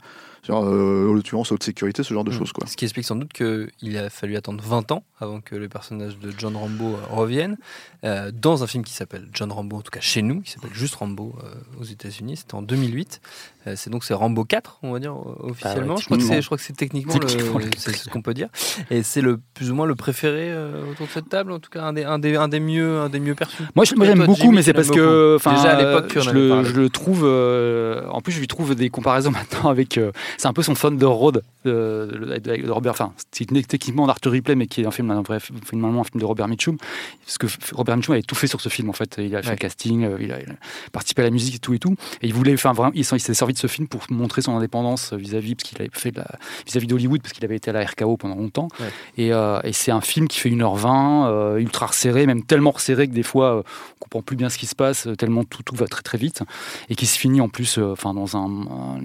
euh, 0.50 1.14
l'occurrence 1.14 1.52
haute 1.52 1.64
sécurité, 1.64 2.04
ce 2.04 2.14
genre 2.14 2.24
de 2.24 2.32
Mm. 2.32 2.38
choses 2.38 2.52
quoi. 2.52 2.68
Ce 2.68 2.76
qui 2.76 2.86
explique 2.86 3.06
sans 3.06 3.16
doute 3.16 3.34
qu'il 3.34 3.98
a 3.98 4.10
fallu 4.10 4.36
attendre 4.36 4.64
20 4.64 4.92
ans 4.92 5.04
avant 5.20 5.42
que 5.42 5.56
le 5.56 5.70
personnage 5.70 6.18
de 6.20 6.32
John 6.38 6.56
Rambo 6.56 6.94
euh, 6.94 6.98
revienne 7.10 7.58
euh, 8.04 8.32
dans 8.32 8.64
un 8.64 8.68
film 8.68 8.84
qui 8.84 8.94
s'appelle 8.94 9.28
John 9.34 9.52
Rambo, 9.52 9.78
en 9.78 9.82
tout 9.82 9.92
cas 9.92 10.02
chez 10.02 10.22
nous, 10.22 10.42
qui 10.42 10.52
s'appelle 10.52 10.74
juste 10.74 10.96
Rambo 10.96 11.36
euh, 11.44 11.48
aux 11.80 11.84
États-Unis. 11.86 12.38
C'était 12.38 12.56
en 12.56 12.62
2008. 12.62 13.22
Euh, 13.68 13.74
c'est 13.76 13.90
donc 13.90 14.04
c'est 14.04 14.14
Rambo 14.14 14.44
4, 14.46 14.80
on 14.84 14.92
va 14.92 15.00
dire 15.00 15.14
euh, 15.14 15.50
officiellement. 15.50 15.96
ouais, 15.96 16.02
je 16.02 16.06
crois 16.06 16.18
que 16.18 16.24
c'est, 16.24 16.30
techniquement. 16.30 16.42
je 16.42 16.46
crois 16.46 16.58
que 16.58 16.64
c'est 16.64 16.74
techniquement, 16.78 17.14
le- 17.16 17.20
Techniquement, 17.26 17.60
le 17.60 17.66
c'est 17.78 17.96
ce 17.96 18.10
qu'on 18.10 18.22
peut 18.22 18.34
dire. 18.34 18.50
Et 18.92 19.02
c'est 19.04 19.22
le 19.22 19.40
plus 19.54 19.72
ou 19.72 19.76
moins 19.76 19.86
le 19.86 19.96
préféré 19.96 20.52
euh, 20.52 20.92
autour 20.92 21.08
de 21.08 21.12
cette 21.12 21.30
table, 21.30 21.52
en 21.52 21.60
tout 21.60 21.70
cas 21.70 21.82
un 21.84 21.94
des, 21.94 22.04
un 22.04 22.20
des, 22.20 22.36
un 22.36 22.48
des 22.48 22.60
mieux, 22.60 23.00
un 23.00 23.10
des 23.10 23.20
mieux 23.20 23.34
perçus. 23.36 23.64
Moi, 23.76 23.86
je- 23.86 23.96
moi, 23.96 24.06
j'aime 24.06 24.20
beaucoup, 24.26 24.36
Jimmy, 24.40 24.56
mais 24.56 24.62
c'est 24.64 24.74
parce 24.74 24.90
que, 24.92 25.38
Déjà 25.50 25.72
à 25.78 25.82
l'époque, 25.82 26.20
je, 26.20 26.30
le, 26.30 26.50
parlé. 26.50 26.70
je 26.70 26.74
le 26.76 26.90
trouve. 26.90 27.22
euh, 27.26 28.06
en 28.10 28.22
plus, 28.22 28.34
je 28.34 28.40
lui 28.40 28.48
trouve 28.48 28.76
des 28.76 28.90
comparaisons 28.90 29.32
maintenant 29.60 29.70
avec. 29.70 29.98
euh, 29.98 30.12
c'est 30.38 30.48
un 30.48 30.54
peu 30.54 30.62
son 30.64 30.74
Thunder 30.76 31.06
Road 31.06 31.42
de, 31.64 32.40
de- 32.44 32.70
Robert. 32.72 32.92
Enfin, 32.92 33.14
c'est 33.32 33.46
techniquement 33.68 34.06
d'Arthur 34.08 34.32
Ripley, 34.32 34.56
mais 34.56 34.68
qui 34.68 34.82
est 34.82 34.86
un 34.86 34.92
film, 34.92 35.10
un 35.12 35.22
vrai, 35.22 35.40
finalement, 35.40 36.02
un 36.02 36.04
film 36.04 36.20
de 36.22 36.26
Robert 36.26 36.48
Mitchum. 36.48 36.78
Parce 37.26 37.38
que 37.40 37.48
Robert 37.74 37.98
Mitchum 37.98 38.14
avait 38.14 38.22
tout 38.22 38.36
fait 38.36 38.48
sur 38.48 38.62
ce 38.62 38.70
film, 38.70 38.90
en 38.90 38.94
fait. 38.94 39.16
Il 39.18 39.36
a 39.36 39.42
fait 39.42 39.48
Ouais. 39.48 39.54
le 39.56 39.60
casting, 39.60 40.08
il 40.20 40.32
a, 40.32 40.40
il 40.42 40.50
a 40.52 40.56
participé 40.92 41.22
à 41.22 41.26
la 41.26 41.32
musique 41.32 41.56
et 41.56 41.60
tout 41.60 41.74
et 41.74 41.80
tout. 41.80 41.96
Et 42.22 42.28
il 42.28 42.34
voulait, 42.34 42.54
enfin, 42.54 42.74
vraiment, 42.74 42.92
il 42.94 43.04
s'est 43.06 43.34
servi 43.34 43.55
de 43.56 43.60
ce 43.60 43.68
film 43.68 43.88
pour 43.88 44.02
montrer 44.12 44.42
son 44.44 44.56
indépendance 44.56 45.14
vis-à-vis, 45.14 45.56
parce 45.56 45.68
qu'il 45.70 45.82
avait 45.82 45.90
fait 45.92 46.12
de 46.12 46.20
la- 46.20 46.28
vis-à-vis 46.68 46.86
d'Hollywood, 46.88 47.22
parce 47.22 47.34
qu'il 47.34 47.44
avait 47.44 47.56
été 47.56 47.72
à 47.72 47.74
la 47.74 47.84
RKO 47.84 48.18
pendant 48.18 48.36
longtemps. 48.36 48.68
Ouais. 48.80 48.88
Et, 49.18 49.34
euh, 49.34 49.60
et 49.64 49.74
c'est 49.74 49.92
un 49.92 50.02
film 50.02 50.28
qui 50.28 50.40
fait 50.40 50.50
1h20, 50.50 51.28
euh, 51.28 51.58
ultra 51.58 51.88
resserré, 51.88 52.26
même 52.28 52.44
tellement 52.44 52.72
resserré 52.72 53.08
que 53.08 53.14
des 53.14 53.24
fois, 53.24 53.56
euh, 53.58 53.64
on 53.96 54.04
comprend 54.04 54.22
plus 54.22 54.36
bien 54.36 54.50
ce 54.50 54.58
qui 54.60 54.68
se 54.68 54.76
passe, 54.76 55.08
euh, 55.08 55.16
tellement 55.16 55.44
tout, 55.44 55.64
tout 55.64 55.76
va 55.76 55.88
très 55.88 56.04
très 56.04 56.18
vite, 56.18 56.44
et 56.90 56.96
qui 56.96 57.06
se 57.08 57.18
finit 57.18 57.42
en 57.42 57.50
plus 57.50 57.80
enfin 57.80 58.14
dans 58.14 58.38
un, 58.38 58.46
un 58.46 58.98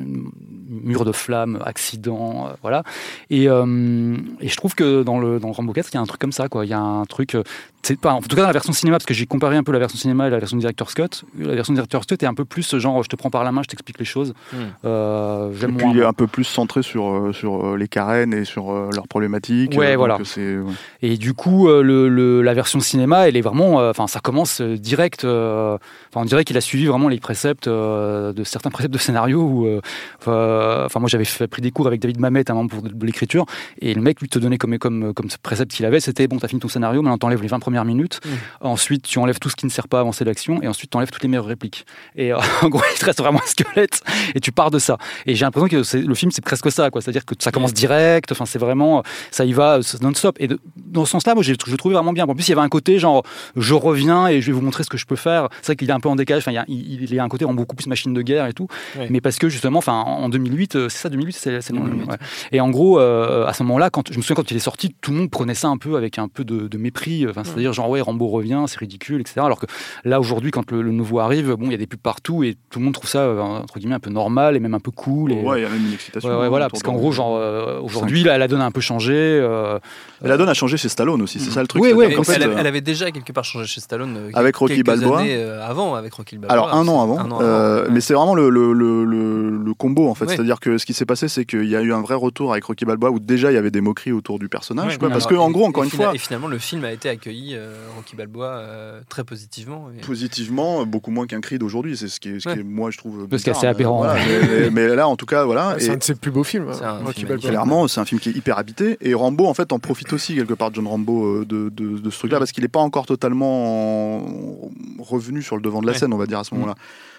mur 0.68 1.05
de 1.05 1.12
flammes, 1.12 1.59
accident, 1.64 2.51
voilà. 2.62 2.82
Et, 3.30 3.44
et 3.44 4.48
je 4.48 4.57
trouve 4.57 4.74
que 4.74 5.03
dans 5.03 5.18
le, 5.18 5.40
dans 5.40 5.53
Rambo 5.53 5.72
4, 5.72 5.88
il 5.92 5.94
y 5.94 5.96
a 5.98 6.01
un 6.01 6.07
truc 6.07 6.20
comme 6.20 6.32
ça, 6.32 6.48
quoi. 6.48 6.64
Il 6.64 6.68
y 6.68 6.74
a 6.74 6.80
un 6.80 7.05
truc, 7.07 7.36
c'est 7.82 7.98
pas, 7.98 8.12
en 8.12 8.20
tout 8.20 8.28
cas 8.28 8.42
dans 8.42 8.46
la 8.46 8.53
version 8.53 8.72
cinéma, 8.72 8.96
parce 8.98 9.07
que 9.07 9.14
j'ai 9.14 9.26
comparé 9.26 9.57
un 9.57 9.62
peu 9.62 9.72
la 9.72 9.78
version 9.78 9.98
cinéma 9.98 10.26
et 10.26 10.30
la 10.30 10.38
version 10.38 10.57
directeur 10.57 10.90
Scott. 10.90 11.24
La 11.38 11.55
version 11.55 11.72
directeur 11.74 12.03
Scott 12.03 12.22
est 12.22 12.26
un 12.26 12.34
peu 12.34 12.44
plus 12.44 12.76
genre, 12.78 13.03
je 13.03 13.09
te 13.09 13.16
prends 13.16 13.30
par 13.30 13.44
la 13.44 13.53
main, 13.53 13.62
je 13.62 13.68
t'explique 13.68 13.98
les 13.98 14.05
choses. 14.05 14.34
Hmm. 14.53 14.57
Euh, 14.84 15.53
Et 15.53 15.66
puis 15.66 15.84
moins. 15.84 15.93
il 15.95 16.01
est 16.01 16.05
un 16.05 16.12
peu 16.12 16.26
plus 16.26 16.45
centré 16.45 16.82
sur 16.82 17.09
euh, 17.09 17.32
sur 17.32 17.66
euh, 17.66 17.76
les 17.76 17.88
carènes 17.88 18.34
et 18.34 18.45
sur 18.45 18.72
leurs 18.95 19.09
problématiques. 19.09 19.74
Ouais, 19.76 19.91
donc, 19.91 19.99
voilà. 19.99 20.18
C'est 20.24 20.57
ouais. 20.59 20.72
Et 21.03 21.16
du 21.16 21.34
coup, 21.34 21.68
le, 21.68 22.09
le- 22.09 22.43
la 22.43 22.55
version 22.55 22.80
cinéma, 22.80 23.28
elle 23.28 23.36
est 23.36 23.41
vraiment, 23.41 23.80
euh, 23.80 23.91
enfin, 23.91 24.07
ça 24.07 24.20
commence 24.20 24.61
direct. 24.61 25.24
euh, 25.24 25.76
on 26.14 26.24
dirait 26.24 26.45
qu'il 26.45 26.57
a 26.57 26.61
suivi 26.61 26.86
vraiment 26.86 27.09
les 27.09 27.20
préceptes 27.20 27.68
euh, 27.68 28.32
de 28.32 28.45
certains 28.45 28.70
préceptes 28.70 28.93
de 28.95 28.99
scénario. 28.99 29.41
Où, 29.41 29.80
enfin, 30.26 31.01
moi, 31.01 31.09
j'avais 31.09 31.24
pris 31.47 31.62
des 31.62 31.70
cours 31.70 31.86
avec 31.86 32.01
David 32.01 32.20
Mamet 32.20 32.49
à 32.49 32.53
un 32.53 32.57
moment 32.57 32.68
pour 32.68 32.82
de, 32.82 32.88
de 32.88 33.07
l'écriture, 33.07 33.47
et 33.80 33.95
le 33.95 34.01
mec 34.03 34.20
lui 34.20 34.28
te 34.28 34.38
donnait 34.38 34.59
comme 34.59 34.78
comme 34.78 35.12
comme 35.14 35.28
précepte 35.43 35.72
qu'il 35.72 35.84
avait, 35.86 36.01
c'était 36.01 36.26
bon, 36.28 36.38
t'as 36.38 36.49
fini 36.49 36.61
ton 36.61 36.68
scénario, 36.68 37.03
maintenant 37.03 37.18
t'enlèves 37.18 37.43
les 37.43 37.49
20 37.49 37.59
premières 37.61 37.84
minutes, 37.84 38.20
ensuite 38.61 39.03
tu 39.07 39.18
enlèves 39.18 39.38
tout 39.38 39.49
ce 39.49 39.57
qui 39.57 39.66
ne 39.66 39.70
sert 39.70 39.88
pas 39.88 39.99
à 39.99 40.01
avancer 40.01 40.24
l'action, 40.24 40.62
et 40.62 40.68
ensuite 40.68 40.91
tu 40.91 40.97
enlèves 40.97 41.11
toutes 41.11 41.22
les 41.22 41.28
meilleures 41.28 41.47
répliques. 41.47 41.86
Et 42.16 42.32
euh, 42.32 42.38
en 42.62 42.68
gros, 42.68 42.82
il 42.95 42.99
te 42.99 43.05
reste 43.05 43.18
vraiment 43.20 43.41
un 43.43 43.47
squelette, 43.47 44.03
et 44.35 44.41
tu 44.41 44.53
pars 44.53 44.70
de 44.70 44.78
ça. 44.78 44.97
Et 45.26 45.35
j'ai 45.35 45.45
l'impression 45.45 45.68
que 45.68 45.97
le 45.97 46.14
film, 46.14 46.31
c'est 46.31 46.45
presque 46.45 46.70
ça, 46.70 46.91
quoi. 46.91 47.01
C'est-à-dire 47.01 47.24
que 47.24 47.35
ça 47.39 47.51
commence 47.51 47.72
direct, 47.72 48.33
enfin, 48.33 48.47
c'est 48.47 48.59
vraiment, 48.59 49.03
ça 49.31 49.45
y 49.45 49.53
va, 49.53 49.81
non-stop. 50.01 50.37
Et 50.41 50.49
de- 50.49 50.59
dans 50.76 51.05
ce 51.05 51.12
sens-là, 51.12 51.35
moi, 51.35 51.43
je 51.43 51.53
le 51.53 51.76
trouvais 51.76 51.95
vraiment 51.95 52.12
bien. 52.12 52.24
En 52.26 52.35
plus, 52.35 52.47
il 52.49 52.51
y 52.51 52.53
avait 52.53 52.62
un 52.62 52.68
côté 52.68 52.99
genre, 52.99 53.22
je 53.57 53.74
reviens 53.74 54.28
et 54.28 54.41
je 54.41 54.47
vais 54.47 54.53
vous 54.53 54.61
montrer 54.62 54.85
ce 54.85 54.89
que 54.91 54.97
je 54.99 55.07
peux 55.07 55.16
faire. 55.16 55.49
C'est 55.62 55.66
vrai 55.66 55.76
qu'il 55.76 55.89
est 55.89 55.93
un 55.93 56.01
peu 56.01 56.09
en 56.09 56.16
décalage. 56.16 56.43
Enfin, 56.47 56.64
il 56.68 57.03
il, 57.03 57.14
y 57.14 57.18
a 57.18 57.24
un 57.24 57.28
côté 57.28 57.45
en 57.45 57.55
beaucoup 57.55 57.76
plus 57.76 57.87
machine 57.87 58.12
de 58.14 58.22
guerre 58.22 58.47
et 58.47 58.53
tout. 58.53 58.68
Mais 59.11 59.20
parce 59.20 59.39
que 59.39 59.49
justement, 59.49 59.78
enfin, 59.78 59.93
en 59.95 60.28
2008, 60.28 60.76
euh, 60.76 60.89
c'est 60.89 60.99
ça, 60.99 61.09
2008, 61.09 61.33
c'est 61.33 61.72
2008. 61.72 62.09
ouais. 62.11 62.16
Et 62.53 62.61
en 62.61 62.70
gros, 62.70 62.99
euh, 63.01 63.47
à 63.47 63.53
ce 63.53 63.62
moment-là, 63.64 63.91
quand 63.91 64.11
je 64.12 64.16
me 64.16 64.22
souviens 64.22 64.37
quand 64.37 64.51
il 64.51 64.57
est 64.57 64.61
sorti, 64.61 64.95
tout 65.01 65.11
le 65.12 65.18
monde 65.18 65.31
prenait 65.31 65.55
ça 65.55 65.68
un 65.68 65.76
peu 65.78 65.97
avec 65.97 66.18
un 66.18 66.28
peu 66.28 66.45
de, 66.45 66.68
de 66.68 66.78
mépris. 66.78 67.26
Enfin, 67.28 67.45
c'est-à-dire 67.45 67.72
genre 67.72 67.89
ouais, 67.91 68.01
Rambo 68.01 68.28
revient, 68.28 68.64
c'est 68.66 68.78
ridicule, 68.78 69.20
etc. 69.20 69.41
Alors 69.45 69.59
que 69.61 69.66
là, 70.05 70.20
aujourd'hui, 70.20 70.51
quand 70.51 70.70
le, 70.70 70.83
le 70.83 70.93
nouveau 70.93 71.18
arrive, 71.20 71.53
bon, 71.55 71.66
il 71.66 71.72
y 71.72 71.74
a 71.74 71.78
des 71.78 71.87
pubs 71.87 72.01
partout 72.01 72.43
et 72.45 72.57
tout 72.70 72.78
le 72.78 72.85
monde 72.85 72.95
trouve 72.95 73.09
ça 73.09 73.20
euh, 73.20 73.41
entre 73.41 73.78
guillemets 73.78 73.95
un 73.95 74.01
peu 74.01 74.11
normal 74.11 74.19
et 74.56 74.60
même 74.60 74.74
un 74.74 74.80
peu 74.80 74.90
cool. 74.90 75.32
Et, 75.32 75.36
Ouais, 75.42 75.60
il 75.60 75.62
y 75.62 75.66
a 75.66 75.68
même 75.68 75.86
une 75.86 75.92
excitation. 75.94 76.28
Ouais, 76.28 76.36
ouais, 76.36 76.44
hein, 76.46 76.48
voilà, 76.48 76.68
parce 76.68 76.82
qu'en 76.82 76.92
gros, 76.94 77.12
genre, 77.12 77.36
euh, 77.36 77.80
aujourd'hui, 77.80 78.22
la, 78.22 78.36
la 78.38 78.48
donne 78.48 78.60
a 78.60 78.66
un 78.66 78.70
peu 78.70 78.80
changé. 78.80 79.14
euh, 79.14 79.78
la 80.22 80.36
donne 80.36 80.48
a 80.48 80.54
changé 80.54 80.76
chez 80.76 80.88
Stallone 80.90 81.22
aussi, 81.22 81.40
c'est 81.40 81.50
ça 81.50 81.62
le 81.62 81.66
truc. 81.66 81.82
Oui, 81.82 81.92
oui, 81.94 82.12
qu'en 82.14 82.20
elle, 82.20 82.24
fait, 82.26 82.34
elle- 82.34 82.42
euh, 82.50 82.54
elle 82.58 82.66
avait 82.66 82.80
déjà 82.82 83.10
quelque 83.10 83.32
part 83.32 83.44
changé 83.44 83.66
chez 83.66 83.80
Stallone. 83.80 84.16
euh, 84.16 84.30
Avec 84.34 84.54
Rocky 84.56 84.74
quelques 84.74 84.86
Balboa. 84.86 85.20
années, 85.20 85.34
euh, 85.36 85.64
avant, 85.66 85.94
avec 85.94 86.12
Rocky 86.12 86.36
Balboa. 86.36 86.52
Alors 86.52 86.74
un 86.74 86.86
an 86.88 87.02
avant, 87.02 87.18
Un 87.18 87.30
an 87.30 87.38
euh, 87.40 87.82
avant, 87.82 87.92
mais 87.92 88.00
c'est 88.00 88.12
vraiment 88.14 88.34
le, 88.34 88.50
le, 88.50 88.72
le, 88.74 89.04
le- 89.04 89.50
le 89.56 89.74
combo 89.74 90.08
en 90.08 90.14
fait. 90.14 90.26
Ouais. 90.26 90.34
C'est-à-dire 90.36 90.60
que 90.60 90.76
ce 90.78 90.84
qui 90.86 90.92
s'est 90.92 91.06
passé, 91.06 91.28
c'est 91.28 91.44
qu'il 91.46 91.64
y 91.68 91.76
a 91.76 91.80
eu 91.80 91.92
un 91.92 92.00
vrai 92.02 92.14
retour 92.16 92.52
avec 92.52 92.64
Rocky 92.64 92.84
Balboa 92.84 93.10
où 93.10 93.18
déjà 93.18 93.50
il 93.50 93.54
y 93.54 93.58
avait 93.58 93.70
des 93.70 93.80
moqueries 93.80 94.12
autour 94.12 94.38
du 94.38 94.48
personnage. 94.48 94.92
Ouais, 94.92 94.98
quoi, 94.98 95.08
parce 95.08 95.26
que 95.26 95.34
alors, 95.34 95.46
en 95.46 95.50
et- 95.50 95.52
gros, 95.52 95.64
encore 95.66 95.84
une 95.84 95.90
fois, 95.90 96.12
Et 96.14 96.18
finalement, 96.18 96.48
le 96.48 96.58
film 96.58 96.84
a 96.84 96.92
été 96.92 97.08
accueilli, 97.08 97.54
euh, 97.54 97.72
Rocky 97.96 98.16
Balboa, 98.16 98.46
euh, 98.46 99.00
très 99.08 99.24
positivement. 99.24 99.88
positivement, 100.06 100.84
beaucoup 100.86 101.10
moins 101.10 101.26
qu'un 101.26 101.40
Creed 101.40 101.62
aujourd'hui. 101.62 101.96
C'est 101.96 102.08
ce 102.08 102.20
qui 102.20 102.28
est, 102.30 102.62
moi 102.64 102.90
je 102.90 102.98
trouve. 102.98 103.26
Parce 103.28 103.42
aberrant. 103.64 103.99
Voilà, 104.05 104.20
mais, 104.51 104.70
mais 104.70 104.94
là, 104.94 105.09
en 105.09 105.16
tout 105.16 105.26
cas, 105.26 105.44
voilà. 105.44 105.76
C'est 105.78 105.90
un 105.90 105.96
de 105.96 106.03
ses 106.03 106.14
plus 106.14 106.30
beaux 106.30 106.44
films. 106.44 106.66
C'est 106.72 106.84
hein, 106.84 107.01
un 107.07 107.12
film 107.12 107.38
clairement, 107.38 107.88
c'est 107.88 108.01
un 108.01 108.05
film 108.05 108.20
qui 108.20 108.28
est 108.30 108.32
hyper 108.36 108.59
habité. 108.59 108.96
Et 109.01 109.14
Rambo, 109.14 109.46
en 109.46 109.55
fait, 109.55 109.72
en 109.72 109.78
profite 109.78 110.12
aussi 110.12 110.34
quelque 110.34 110.55
part, 110.55 110.70
John 110.74 110.86
Rambo, 110.86 111.24
euh, 111.26 111.44
de, 111.46 111.68
de, 111.70 111.98
de 111.98 112.11
ce 112.11 112.18
truc-là, 112.18 112.38
parce 112.38 112.53
qu'il 112.53 112.62
n'est 112.62 112.68
pas 112.68 112.80
encore 112.80 113.07
totalement 113.07 114.16
en- 114.18 114.70
revenu 114.98 115.42
sur 115.42 115.57
le 115.57 115.62
devant 115.62 115.80
de 115.80 115.86
la 115.86 115.94
scène, 115.94 116.12
on 116.12 116.18
va 116.18 116.26
dire 116.26 116.38
à 116.38 116.44
ce 116.44 116.55
moment-là. 116.55 116.74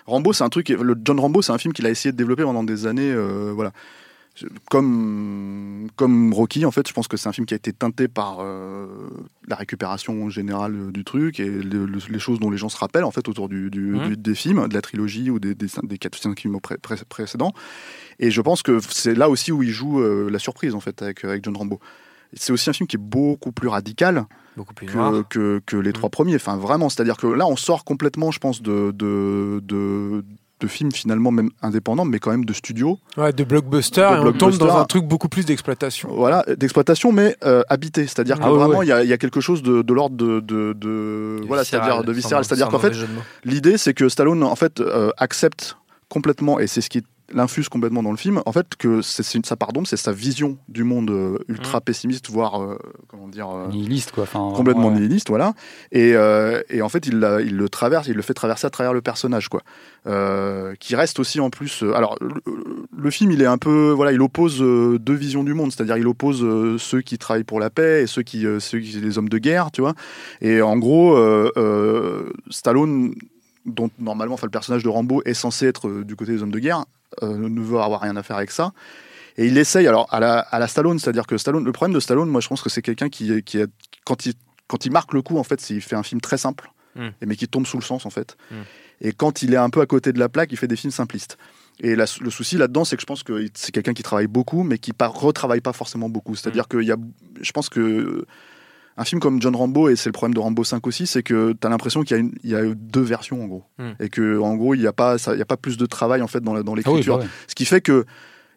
Rambo, 0.05 0.34
c'est 0.34 0.43
un 0.43 0.49
truc. 0.49 0.69
Le 0.69 0.95
John 1.05 1.19
Rambo, 1.19 1.41
c'est 1.41 1.51
un 1.51 1.57
film 1.57 1.73
qu'il 1.73 1.86
a 1.86 1.89
essayé 1.89 2.11
de 2.11 2.17
développer 2.17 2.43
pendant 2.43 2.63
des 2.63 2.88
années. 2.88 3.11
euh, 3.11 3.51
voilà. 3.53 3.71
Comme, 4.69 5.89
comme 5.97 6.34
Rocky, 6.34 6.65
en 6.65 6.71
fait, 6.71 6.88
je 6.88 6.93
pense 6.93 7.07
que 7.07 7.17
c'est 7.17 7.27
un 7.27 7.34
film 7.34 7.45
qui 7.45 7.53
a 7.53 7.57
été 7.57 7.73
teinté 7.73 8.07
par 8.07 8.38
euh, 8.39 8.88
la 9.47 9.55
récupération 9.55 10.29
générale 10.29 10.73
euh, 10.75 10.91
du 10.91 11.03
truc 11.03 11.39
et 11.39 11.45
le- 11.49 11.86
le- 11.86 11.99
les 12.09 12.19
choses 12.19 12.39
dont 12.39 12.49
les 12.49 12.57
gens 12.57 12.69
se 12.69 12.77
rappellent 12.77 13.03
en 13.03 13.11
fait 13.11 13.27
autour 13.27 13.49
du, 13.49 13.69
du- 13.69 13.82
Mhm. 13.82 14.07
du- 14.07 14.17
des 14.17 14.36
films, 14.36 14.67
de 14.67 14.73
la 14.73 14.82
trilogie 14.82 15.29
ou 15.29 15.39
des, 15.39 15.53
des, 15.53 15.67
des 15.84 15.97
quatre 15.97 16.17
cinq 16.17 16.39
films 16.39 16.59
pré- 16.61 16.77
pré- 16.77 16.95
précédents. 17.07 17.53
Et 18.19 18.32
je 18.32 18.41
pense 18.41 18.63
que 18.63 18.79
c'est 18.79 19.15
là 19.15 19.29
aussi 19.29 19.51
où 19.51 19.63
il 19.63 19.69
joue 19.71 19.99
euh, 20.01 20.29
la 20.29 20.39
surprise 20.39 20.75
en 20.75 20.79
fait 20.79 21.01
avec, 21.01 21.23
avec 21.25 21.43
John 21.43 21.55
Rambo. 21.57 21.79
C'est 22.34 22.53
aussi 22.53 22.69
un 22.69 22.73
film 22.73 22.88
qui 22.88 22.95
est 22.95 22.99
beaucoup 22.99 23.51
plus 23.51 23.67
radical 23.67 24.25
Beaucoup 24.55 24.73
plus 24.73 24.88
noir. 24.88 25.11
que, 25.29 25.59
que, 25.59 25.61
que 25.65 25.75
les 25.77 25.91
trois 25.91 26.09
premiers. 26.09 26.36
Enfin, 26.36 26.55
vraiment, 26.55 26.88
c'est-à-dire 26.88 27.17
que 27.17 27.27
là, 27.27 27.45
on 27.45 27.57
sort 27.57 27.84
complètement, 27.84 28.32
je 28.32 28.39
pense, 28.39 28.61
de, 28.61 28.91
de, 28.91 29.59
de, 29.65 30.23
de 30.62 30.68
films 30.68 30.91
finalement 30.93 31.32
même 31.32 31.49
indépendants, 31.62 32.05
mais 32.05 32.20
quand 32.20 32.32
même 32.32 32.45
de 32.45 32.53
studios. 32.53 32.99
Ouais, 33.18 33.34
de 33.34 33.43
blockbuster, 33.43 34.01
De 34.01 34.16
et 34.16 34.20
on 34.30 34.32
tombe 34.32 34.57
dans 34.57 34.78
un 34.78 34.86
truc 34.86 35.05
beaucoup 35.05 35.28
plus 35.28 35.45
d'exploitation. 35.45 36.09
Voilà, 36.14 36.45
d'exploitation, 36.57 37.12
mais 37.12 37.36
euh, 37.43 37.64
habité. 37.68 38.03
C'est-à-dire 38.07 38.38
que 38.39 38.43
Ah 38.45 38.51
ouais, 38.51 38.57
vraiment, 38.59 38.78
ouais. 38.80 38.86
il 38.86 38.89
y, 38.89 38.93
a, 38.93 39.03
il 39.03 39.09
y 39.09 39.14
a 39.14 39.18
quelque 39.18 39.41
chose 39.41 39.62
de, 39.64 39.82
de 39.82 39.93
l'ordre 39.93 40.16
de, 40.16 40.39
de, 40.39 40.74
de- 40.74 41.41
voilà, 41.47 41.64
c'est-à-dire 41.64 42.03
de 42.03 42.12
viscéral. 42.14 42.45
C'est-à-dire 42.45 42.70
qu'en 42.70 42.80
fait, 42.80 42.93
l'idée, 43.43 43.78
c'est 43.78 43.93
que 43.93 44.07
Stallone, 44.07 44.43
en 44.43 44.55
fait, 44.55 44.80
euh, 44.80 45.09
accepte 45.18 45.78
complètement, 46.09 46.59
et 46.59 46.68
c'est 46.68 46.82
ce 46.82 46.89
qui 46.89 46.99
est 46.99 47.05
l'infuse 47.34 47.69
complètement 47.69 48.03
dans 48.03 48.11
le 48.11 48.17
film, 48.17 48.41
en 48.45 48.51
fait, 48.51 48.75
que 48.77 49.01
c'est 49.01 49.34
une- 49.38 49.43
sa 49.43 49.55
part 49.55 49.73
d'ombre, 49.73 49.88
c'est 49.88 49.97
sa 49.97 50.11
vision 50.11 50.57
du 50.67 50.84
monde 50.84 51.09
euh, 51.11 51.38
ultra 51.47 51.79
Mm. 51.79 51.82
pessimiste, 51.82 52.29
voire, 52.29 52.61
euh, 52.61 52.77
comment 53.07 53.27
dire, 53.27 53.49
euh, 53.49 53.67
Nihiliste, 53.69 54.11
quoi. 54.11 54.23
Enfin, 54.23 54.51
complètement 54.55 54.88
ouais. 54.89 54.95
nihiliste, 54.99 55.29
voilà. 55.29 55.53
Et, 55.91 56.13
euh, 56.15 56.61
et 56.69 56.82
en 56.82 56.89
fait, 56.89 57.05
il, 57.07 57.19
l'a- 57.19 57.41
il 57.41 57.55
le 57.57 57.69
traverse, 57.69 58.07
il 58.07 58.15
le 58.15 58.21
fait 58.21 58.34
traverser 58.34 58.67
à 58.67 58.69
travers 58.69 58.93
le 58.93 59.01
personnage, 59.01 59.49
quoi. 59.49 59.61
Euh, 60.07 60.73
qui 60.79 60.95
reste 60.95 61.19
aussi 61.19 61.39
en 61.39 61.49
plus. 61.49 61.84
alors, 61.95 62.17
le, 62.21 62.34
le 62.97 63.09
film, 63.11 63.32
il 63.32 63.41
est 63.41 63.45
un 63.45 63.57
peu, 63.57 63.91
voilà, 63.91 64.11
il 64.11 64.21
oppose 64.21 64.59
deux 64.59 65.13
visions 65.13 65.43
du 65.43 65.53
monde, 65.53 65.71
c'est-à-dire 65.71 65.97
il 65.97 66.07
oppose 66.07 66.45
ceux 66.82 67.01
qui 67.01 67.17
travaillent 67.17 67.43
pour 67.43 67.59
la 67.59 67.69
paix 67.69 68.03
et 68.03 68.07
ceux 68.07 68.23
qui, 68.23 68.45
ceux 68.59 68.79
qui, 68.79 68.99
les 68.99 69.17
hommes 69.17 69.29
de 69.29 69.38
guerre, 69.38 69.71
tu 69.71 69.82
vois. 69.82 69.93
Et 70.41 70.61
en 70.61 70.77
gros, 70.77 71.15
euh, 71.15 71.51
euh, 71.57 72.29
Stallone, 72.49 73.13
dont 73.65 73.89
normalement, 73.99 74.34
enfin, 74.34 74.47
le 74.47 74.51
personnage 74.51 74.84
de 74.84 74.89
Rambo 74.89 75.21
est 75.25 75.34
censé 75.36 75.67
être 75.67 75.88
euh, 75.88 76.03
du 76.03 76.15
côté 76.15 76.32
des 76.32 76.41
hommes 76.41 76.51
de 76.51 76.59
guerre, 76.59 76.86
ne 77.22 77.62
veut 77.62 77.80
avoir 77.80 78.01
rien 78.01 78.16
à 78.18 78.24
faire 78.24 78.38
avec 78.38 78.51
ça. 78.51 78.72
Et 79.38 79.47
il 79.47 79.57
essaye, 79.57 79.88
alors 79.88 80.07
à 80.14 80.20
la, 80.20 80.39
à 80.39 80.59
la 80.59 80.68
Stallone, 80.68 80.99
c'est-à-dire 80.99 81.26
que 81.26 81.38
Stallone, 81.38 81.64
le 81.64 81.72
problème 81.72 81.93
de 81.95 81.99
Stallone, 81.99 82.30
moi 82.30 82.41
je 82.41 82.47
pense 82.49 82.62
que 82.62 82.70
c'est 82.70 82.82
quelqu'un 82.82 83.09
qui, 83.09 83.41
qui 83.43 83.62
a- 83.62 83.68
quand, 84.05 84.26
il, 84.26 84.34
quand 84.68 84.86
il 84.86 84.91
marque 84.91 85.14
le 85.14 85.22
coup, 85.22 85.38
en 85.38 85.43
fait, 85.43 85.62
c'est 85.62 85.74
il 85.74 85.82
fait 85.82 85.95
un 85.95 86.03
film 86.03 86.22
très 86.22 86.38
simple, 86.38 86.72
Mm. 86.93 87.07
et 87.22 87.26
mais 87.26 87.38
qui 87.38 87.47
tombe 87.47 87.66
sous 87.66 87.78
le 87.78 87.84
sens, 87.84 88.05
en 88.05 88.09
fait. 88.09 88.36
Mm. 88.51 88.55
Et 88.99 89.14
quand 89.14 89.41
il 89.43 89.53
est 89.53 89.57
un 89.57 89.70
peu 89.70 89.80
à 89.80 89.86
côté 89.86 90.12
de 90.12 90.20
la 90.20 90.28
plaque, 90.28 90.51
il 90.51 90.57
fait 90.57 90.68
des 90.68 90.76
films 90.76 90.91
simplistes. 90.91 91.38
Et 91.80 91.95
la- 91.95 92.03
le 92.20 92.30
souci 92.30 92.57
là-dedans, 92.57 92.84
c'est 92.84 92.97
que 92.97 93.01
je 93.01 93.05
pense 93.05 93.24
que 93.24 93.47
c'est 93.53 93.72
quelqu'un 93.72 93.93
qui 93.93 94.03
travaille 94.03 94.28
beaucoup, 94.28 94.64
mais 94.64 94.78
qui 94.78 94.91
ne 94.91 95.05
retravaille 95.07 95.62
pas 95.62 95.72
forcément 95.72 96.09
beaucoup. 96.09 96.36
C'est-à-dire 96.36 96.68
qu'il 96.68 96.82
y 96.84 96.91
a, 96.91 96.97
je 97.39 97.51
pense 97.53 97.70
que 97.70 98.26
un 99.01 99.05
film 99.05 99.19
comme 99.19 99.41
John 99.41 99.55
Rambo, 99.55 99.89
et 99.89 99.95
c'est 99.95 100.09
le 100.09 100.13
problème 100.13 100.33
de 100.35 100.39
Rambo 100.39 100.63
5 100.63 100.85
aussi, 100.87 101.07
c'est 101.07 101.23
que 101.23 101.53
tu 101.59 101.67
as 101.67 101.69
l'impression 101.69 102.03
qu'il 102.03 102.15
y, 102.15 102.19
a 102.19 102.21
une- 102.23 102.33
il 102.43 102.49
y 102.51 102.55
a 102.55 102.61
deux 102.75 103.01
versions 103.01 103.43
en 103.43 103.47
gros. 103.47 103.63
Mm. 103.79 103.89
Et 103.99 104.09
que 104.09 104.37
en 104.39 104.55
gros, 104.55 104.73
il 104.75 104.79
n'y 104.81 104.87
a, 104.87 104.93
pas 104.93 105.17
ça- 105.17 105.33
il 105.33 105.39
y 105.39 105.41
a 105.41 105.45
pas 105.45 105.57
plus 105.57 105.77
de 105.77 105.85
travail 105.85 106.21
en 106.21 106.27
fait 106.27 106.41
dans 106.41 106.53
la- 106.53 106.63
dans 106.63 106.71
Ah 106.73 106.75
oui, 106.75 106.83
l'écriture. 106.85 107.17
bah 107.17 107.23
ouais. 107.23 107.29
Ce 107.47 107.55
qui 107.55 107.65
fait 107.65 107.81
que 107.81 108.05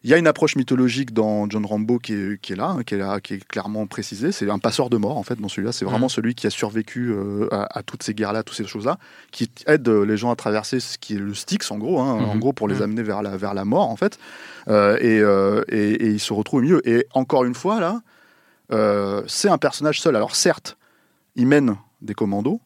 il 0.03 0.11
y 0.11 0.13
a 0.13 0.19
une 0.19 0.27
approche 0.27 0.55
mythologique 0.55 1.13
dans 1.15 1.49
John 1.49 1.65
Rambo 1.65 1.97
qui 1.97 2.13
est, 2.13 2.39
qui 2.39 2.53
est 2.53 2.55
là, 2.55 2.75
hein, 2.77 2.83
qui 2.83 2.93
est 2.93 2.99
là, 2.99 3.19
qui 3.19 3.33
est 3.33 3.43
clairement 3.47 3.87
précisée. 3.87 4.31
C'est 4.31 4.47
un 4.51 4.59
passeur 4.59 4.91
de 4.91 4.97
mort 4.97 5.17
en 5.17 5.23
fait 5.23 5.41
dans 5.41 5.47
celui-là. 5.49 5.71
C'est 5.71 5.83
vraiment 5.83 6.09
celui 6.09 6.35
qui 6.35 6.45
a 6.45 6.51
survécu 6.51 7.11
euh, 7.11 7.47
à, 7.51 7.79
à 7.79 7.81
toutes 7.81 8.03
ces 8.03 8.13
guerres-là, 8.13 8.43
toutes 8.43 8.55
ces 8.55 8.67
choses-là, 8.67 8.99
qui 9.31 9.49
aide 9.65 9.89
les 9.89 10.15
gens 10.15 10.29
à 10.29 10.35
traverser 10.35 10.79
ce 10.79 10.99
qui 10.99 11.15
est 11.15 11.19
le 11.19 11.33
Styx 11.33 11.71
en 11.71 11.79
gros, 11.79 11.99
hein, 12.01 12.11
en 12.23 12.35
Mhm. 12.35 12.39
gros 12.39 12.53
pour 12.53 12.67
les 12.67 12.83
amener 12.83 13.01
vers 13.01 13.23
la 13.23 13.35
vers 13.35 13.55
la 13.55 13.65
mort 13.65 13.89
en 13.89 13.95
fait. 13.95 14.19
Euh, 14.67 14.95
et, 15.01 15.19
euh, 15.21 15.63
et, 15.69 15.93
et 15.93 16.09
il 16.11 16.19
se 16.19 16.33
retrouve 16.33 16.59
au 16.59 16.61
milieu. 16.63 16.87
Et 16.87 17.07
encore 17.15 17.43
une 17.43 17.55
fois 17.55 17.79
là, 17.79 18.01
c'est 18.69 19.49
un 19.49 19.57
personnage 19.57 20.01
seul. 20.01 20.15
Alors 20.15 20.35
certes, 20.35 20.77
il 21.35 21.47
mène 21.47 21.77
des 22.01 22.13
commandos 22.13 22.59
euh, 22.59 22.64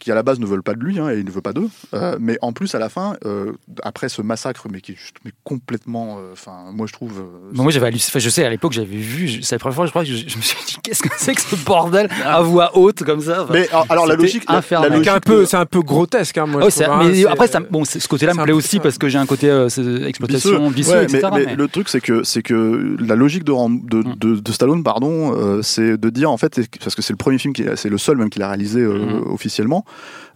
qui 0.00 0.10
à 0.10 0.14
la 0.14 0.22
base 0.22 0.40
ne 0.40 0.46
veulent 0.46 0.62
pas 0.62 0.74
de 0.74 0.80
lui 0.80 0.98
hein, 0.98 1.10
et 1.10 1.18
il 1.18 1.24
ne 1.26 1.30
veut 1.30 1.42
pas 1.42 1.52
d'eux. 1.52 1.68
Euh, 1.92 2.16
mais 2.18 2.38
en 2.40 2.52
plus, 2.52 2.74
à 2.74 2.78
la 2.78 2.88
fin, 2.88 3.16
euh, 3.26 3.52
après 3.82 4.08
ce 4.08 4.22
massacre, 4.22 4.66
mais 4.70 4.80
qui 4.80 4.92
est 4.92 4.96
juste 4.96 5.16
mais 5.24 5.32
complètement, 5.44 6.16
euh, 6.18 6.32
enfin, 6.32 6.64
moi 6.72 6.86
je 6.86 6.92
trouve. 6.92 7.18
euh, 7.18 7.50
Bon, 7.52 7.64
moi 7.64 7.70
j'avais 7.72 7.90
je 7.92 8.28
sais, 8.30 8.44
à 8.44 8.50
l'époque 8.50 8.72
j'avais 8.72 8.96
vu, 8.96 9.42
c'est 9.42 9.54
la 9.56 9.58
première 9.58 9.76
fois 9.76 9.84
je 9.86 9.90
crois 9.90 10.02
que 10.04 10.08
je, 10.08 10.16
je 10.28 10.36
me 10.36 10.42
suis 10.42 10.56
dit 10.66 10.76
qu'est-ce 10.82 11.02
que 11.02 11.08
c'est 11.18 11.34
que 11.34 11.40
ce 11.42 11.56
bordel 11.56 12.08
à 12.24 12.40
voix 12.40 12.76
haute 12.78 13.02
comme 13.04 13.20
ça. 13.20 13.46
Mais 13.52 13.68
alors, 13.68 13.86
alors, 13.90 14.06
la 14.06 14.14
logique, 14.16 14.44
logique 14.48 15.08
un 15.08 15.20
peu, 15.20 15.40
de- 15.40 15.44
c'est 15.44 15.56
un 15.56 15.66
peu 15.66 15.80
grotesque. 15.82 16.38
Hein, 16.38 16.46
moi, 16.46 16.60
Ah 16.62 16.64
ouais, 16.64 16.70
je 16.70 16.76
c'est- 16.76 16.84
trouve, 16.84 16.96
hein, 16.96 17.04
mais 17.08 17.14
c'est- 17.14 17.26
après, 17.26 17.48
ça, 17.48 17.60
bon, 17.60 17.84
c'est- 17.84 18.00
ce 18.00 18.08
côté-là 18.08 18.32
c'est 18.32 18.38
me 18.38 18.44
plaît 18.44 18.52
aussi 18.54 18.76
ça. 18.76 18.82
parce 18.82 18.96
que 18.98 19.08
j'ai 19.08 19.18
un 19.18 19.26
côté 19.26 19.50
euh, 19.50 19.68
c'est- 19.68 19.82
exploitation, 20.08 20.68
Vicieux. 20.70 20.94
Ouais, 20.94 21.04
etc. 21.04 21.20
mais, 21.32 21.38
mais 21.40 21.46
mais- 21.46 21.56
le 21.56 21.68
truc, 21.68 21.88
c'est 21.88 22.00
que, 22.00 22.22
c'est 22.24 22.42
que 22.42 22.96
la 23.00 23.14
logique 23.16 23.44
de, 23.44 23.52
Mm. 23.52 24.14
de, 24.16 24.34
de 24.40 24.52
Stallone, 24.52 24.82
pardon, 24.82 25.34
euh, 25.36 25.62
c'est 25.62 25.96
de 25.98 26.10
dire, 26.10 26.30
en 26.30 26.36
fait, 26.38 26.54
c'est- 26.54 26.78
parce 26.78 26.94
que 26.94 27.02
c'est 27.02 27.12
le 27.12 27.16
premier 27.18 27.38
film, 27.38 27.52
qui 27.52 27.62
est- 27.62 27.76
c'est 27.76 27.88
le 27.90 27.98
seul 27.98 28.16
même 28.16 28.30
qu'il 28.30 28.42
a 28.42 28.48
réalisé 28.48 28.80
euh, 28.80 29.20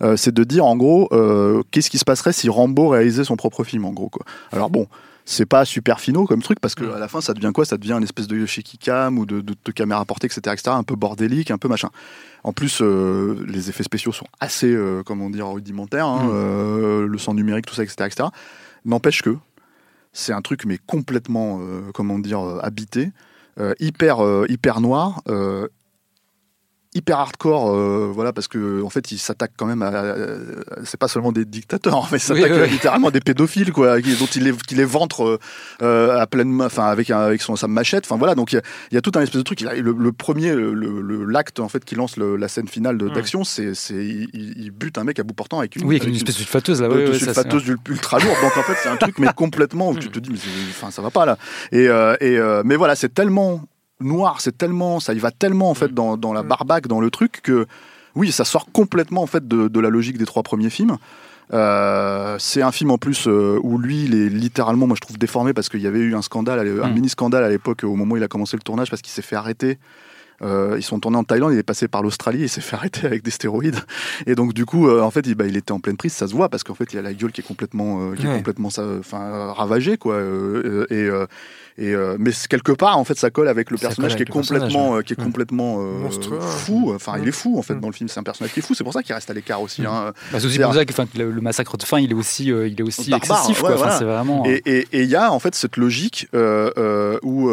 Euh, 0.02 0.16
c'est 0.16 0.32
de 0.32 0.44
dire, 0.44 0.64
en 0.64 0.76
gros, 0.76 1.08
euh, 1.12 1.62
qu'est-ce 1.70 1.90
qui 1.90 1.98
se 1.98 2.04
passerait 2.04 2.32
si 2.32 2.48
Rambo 2.48 2.88
réalisait 2.88 3.24
son 3.24 3.36
propre 3.36 3.64
film, 3.64 3.84
en 3.84 3.92
gros. 3.92 4.08
Quoi. 4.08 4.24
Alors 4.52 4.70
bon, 4.70 4.86
c'est 5.24 5.46
pas 5.46 5.64
super 5.64 6.00
finaux 6.00 6.24
comme 6.24 6.42
truc, 6.42 6.58
parce 6.60 6.74
que 6.74 6.84
à 6.90 6.98
la 6.98 7.08
fin, 7.08 7.20
ça 7.20 7.34
devient 7.34 7.52
quoi? 7.54 7.64
Ça 7.64 7.76
devient 7.76 7.92
une 7.92 8.02
espèce 8.02 8.26
de 8.26 8.46
shaky 8.46 8.78
cam 8.78 9.18
ou 9.18 9.26
de, 9.26 9.40
de, 9.40 9.54
de 9.62 9.72
caméra 9.72 10.04
portée, 10.04 10.26
etc., 10.26 10.40
etc., 10.46 10.70
un 10.70 10.82
peu 10.82 10.96
bordélique, 10.96 11.50
un 11.50 11.58
peu 11.58 11.68
machin. 11.68 11.90
En 12.44 12.52
plus, 12.52 12.80
euh, 12.80 13.44
les 13.46 13.68
effets 13.68 13.82
spéciaux 13.82 14.12
sont 14.12 14.26
assez, 14.40 14.76
comment 15.04 15.28
dire, 15.30 15.48
rudimentaires, 15.48 16.06
hein, 16.06 16.24
Mm. 16.24 17.04
le 17.04 17.18
son 17.18 17.34
numérique, 17.34 17.66
tout 17.66 17.74
ça, 17.74 17.82
etc., 17.82 18.06
etc. 18.06 18.28
N'empêche 18.84 19.22
que 19.22 19.36
c'est 20.12 20.32
un 20.32 20.40
truc 20.40 20.64
mais 20.64 20.78
complètement 20.86 21.60
comment 21.92 22.18
dire 22.18 22.40
habité 22.62 23.12
euh, 23.60 23.74
hyper 23.80 24.24
euh, 24.24 24.46
hyper 24.48 24.80
noir 24.80 25.20
euh, 25.28 25.66
hyper 26.94 27.18
hardcore 27.18 27.70
euh, 27.74 28.10
voilà 28.12 28.32
parce 28.32 28.48
que 28.48 28.82
en 28.82 28.88
fait 28.88 29.12
il 29.12 29.18
s'attaque 29.18 29.52
quand 29.58 29.66
même 29.66 29.82
à, 29.82 29.88
à- 29.88 30.16
c'est 30.84 30.98
pas 30.98 31.06
seulement 31.08 31.32
des 31.32 31.44
dictateurs 31.44 32.08
mais 32.12 32.16
il 32.18 32.20
s'attaque 32.20 32.50
Oui, 32.50 32.56
oui, 32.56 32.62
à 32.62 32.66
littéralement 32.66 33.10
des 33.10 33.20
pédophiles 33.20 33.72
quoi 33.72 34.00
qui- 34.00 34.16
dont 34.16 34.24
il 34.26 34.44
les 34.44 34.52
qui 34.52 34.74
les 34.74 34.86
ventre 34.86 35.22
euh, 35.24 35.38
euh, 35.82 36.18
à 36.18 36.26
pleine 36.26 36.48
main 36.50 36.66
enfin 36.66 36.86
avec 36.86 37.10
avec 37.10 37.42
son 37.42 37.56
sa 37.56 37.68
machette 37.68 38.04
enfin 38.06 38.16
voilà 38.16 38.34
donc 38.34 38.52
il 38.52 38.56
y 38.56 38.58
a- 38.58 38.62
il 38.90 38.94
y, 38.94 38.98
a 38.98 39.02
tout 39.02 39.12
un 39.16 39.20
espèce 39.20 39.36
de 39.38 39.42
truc 39.42 39.60
le, 39.60 39.80
le 39.92 40.12
premier 40.12 40.54
le- 40.54 40.72
le- 40.72 41.24
l'acte 41.26 41.60
en 41.60 41.68
fait 41.68 41.84
qui 41.84 41.94
lance 41.94 42.16
le- 42.16 42.36
la 42.36 42.48
scène 42.48 42.68
finale 42.68 42.96
Mm. 42.96 43.12
d'action 43.12 43.44
c'est 43.44 43.74
c'est 43.74 43.94
il, 44.32 44.70
bute 44.70 44.96
un 44.98 45.04
mec 45.04 45.18
à 45.18 45.22
bout 45.24 45.34
portant 45.34 45.58
avec 45.58 45.76
une 45.76 45.84
oui, 45.84 45.96
avec 45.96 46.08
une 46.08 46.14
espèce 46.16 46.36
de 46.36 46.40
sulfateuse 46.40 46.80
là. 46.80 46.88
de, 46.88 46.94
ouais, 46.94 47.04
de 47.04 47.06
ouais, 47.08 47.12
ça, 47.12 47.18
c'est- 47.18 47.24
sulfateuse 47.34 47.64
du- 47.64 47.76
ultra 47.90 48.18
lourde. 48.18 48.36
Donc 48.42 48.56
en 48.56 48.62
fait, 48.62 48.74
c'est 48.82 48.88
un 48.88 48.96
truc 48.96 49.18
mais 49.18 49.28
complètement 49.36 49.90
où 49.90 49.98
tu 49.98 50.08
te 50.08 50.18
dis 50.18 50.30
mais 50.30 50.38
enfin 50.70 50.90
ça 50.90 51.02
va 51.02 51.10
pas 51.10 51.26
là. 51.26 51.36
Et, 51.72 51.88
euh, 51.88 52.16
et 52.20 52.38
mais 52.64 52.76
voilà, 52.76 52.96
c'est 52.96 53.12
tellement 53.12 53.60
noir, 54.00 54.40
c'est 54.40 54.56
tellement 54.56 55.00
ça 55.00 55.14
y 55.14 55.18
va 55.18 55.30
tellement 55.30 55.70
en 55.70 55.74
fait 55.74 55.92
dans, 55.92 56.16
dans 56.16 56.32
la 56.32 56.42
barbaque, 56.42 56.86
dans 56.86 57.00
le 57.00 57.10
truc 57.10 57.40
que 57.42 57.66
oui, 58.14 58.32
ça 58.32 58.44
sort 58.44 58.66
complètement 58.72 59.22
en 59.22 59.26
fait 59.26 59.46
de, 59.46 59.68
de 59.68 59.80
la 59.80 59.90
logique 59.90 60.18
des 60.18 60.24
trois 60.26 60.42
premiers 60.42 60.70
films. 60.70 60.96
Euh, 61.54 62.36
c'est 62.38 62.62
un 62.62 62.72
film 62.72 62.90
en 62.90 62.98
plus 62.98 63.26
euh, 63.26 63.58
où 63.62 63.78
lui, 63.78 64.04
il 64.04 64.14
est 64.14 64.28
littéralement, 64.28 64.86
moi 64.86 64.96
je 64.96 65.00
trouve 65.00 65.18
déformé 65.18 65.52
parce 65.54 65.68
qu'il 65.68 65.80
y 65.80 65.86
avait 65.86 66.00
eu 66.00 66.14
un 66.14 66.22
scandale, 66.22 66.58
un 66.82 66.88
Mm. 66.88 66.94
mini 66.94 67.08
scandale 67.08 67.44
à 67.44 67.48
l'époque 67.48 67.84
au 67.84 67.94
moment 67.94 68.14
où 68.14 68.16
il 68.18 68.22
a 68.22 68.28
commencé 68.28 68.56
le 68.56 68.62
tournage 68.62 68.90
parce 68.90 69.02
qu'il 69.02 69.12
s'est 69.12 69.22
fait 69.22 69.36
arrêter. 69.36 69.78
Euh, 70.40 70.76
ils 70.78 70.84
sont 70.84 71.00
tournés 71.00 71.16
en 71.16 71.24
Thaïlande, 71.24 71.52
il 71.52 71.58
est 71.58 71.64
passé 71.64 71.88
par 71.88 72.00
l'Australie, 72.02 72.42
il 72.42 72.48
s'est 72.48 72.60
fait 72.60 72.76
arrêter 72.76 73.06
avec 73.06 73.24
des 73.24 73.30
stéroïdes. 73.32 73.80
Et 74.26 74.34
donc 74.36 74.52
du 74.52 74.66
coup, 74.66 74.88
euh, 74.88 75.00
en 75.02 75.10
fait, 75.10 75.26
il, 75.26 75.34
bah, 75.34 75.46
il 75.46 75.56
était 75.56 75.72
en 75.72 75.80
pleine 75.80 75.96
prise, 75.96 76.12
ça 76.12 76.28
se 76.28 76.32
voit 76.32 76.48
parce 76.48 76.62
qu'en 76.62 76.74
fait, 76.74 76.92
il 76.92 76.98
a 76.98 77.02
la 77.02 77.12
gueule 77.12 77.32
qui 77.32 77.40
est 77.40 77.44
complètement, 77.44 78.10
euh, 78.12 78.14
qui 78.14 78.26
est 78.26 78.36
complètement, 78.36 78.68
enfin, 78.68 79.52
ravagée 79.52 79.96
quoi. 79.96 80.16
et 80.16 80.20
euh, 80.20 81.26
et 81.78 81.94
euh, 81.94 82.16
mais 82.18 82.32
quelque 82.48 82.72
part, 82.72 82.98
en 82.98 83.04
fait, 83.04 83.16
ça 83.18 83.30
colle 83.30 83.48
avec 83.48 83.70
le 83.70 83.76
Ça 83.76 83.88
personnage 83.88 84.16
qui 84.16 84.22
est 84.22 84.28
le 84.28 84.32
complètement, 84.32 84.96
euh, 84.96 85.02
qui 85.02 85.12
est 85.14 85.18
Mm. 85.20 85.24
complètement 85.24 85.76
euh, 85.80 85.98
Monstrueux. 86.00 86.40
fou. 86.40 86.92
Enfin, 86.94 87.14
il 87.18 87.24
Mm. 87.24 87.28
est 87.28 87.32
fou 87.32 87.58
en 87.58 87.62
fait 87.62 87.74
Mm. 87.74 87.80
dans 87.80 87.86
le 87.88 87.92
film. 87.94 88.08
C'est 88.08 88.20
un 88.20 88.24
personnage 88.24 88.52
qui 88.52 88.60
est 88.60 88.62
fou. 88.62 88.74
C'est 88.74 88.84
pour 88.84 88.92
ça 88.92 89.02
qu'il 89.02 89.14
reste 89.14 89.30
à 89.30 89.34
l'écart 89.34 89.62
aussi. 89.62 89.82
Hein. 89.86 90.12
Bah, 90.32 90.38
c'est 90.40 90.46
aussi 90.46 90.58
pour 90.58 90.74
ça 90.74 90.84
que 90.84 90.92
enfin, 90.92 91.06
le, 91.16 91.30
le 91.30 91.40
massacre 91.40 91.76
de 91.76 91.82
fin, 91.84 91.98
il 92.00 92.10
est 92.10 92.14
aussi, 92.14 92.50
euh, 92.52 92.68
il 92.68 92.78
est 92.78 92.82
aussi 92.82 93.10
Barbare, 93.10 93.38
excessif. 93.38 93.56
ouais, 93.62 93.68
quoi. 93.68 93.70
Enfin, 93.70 93.76
voilà. 93.84 93.98
c'est 93.98 94.04
vraiment. 94.04 94.44
euh, 94.46 94.58
Et 94.66 94.86
il 94.92 95.08
y 95.08 95.16
a 95.16 95.32
en 95.32 95.38
fait 95.38 95.54
cette 95.54 95.76
logique 95.76 96.28
euh, 96.34 96.70
euh, 96.78 97.18
où 97.22 97.50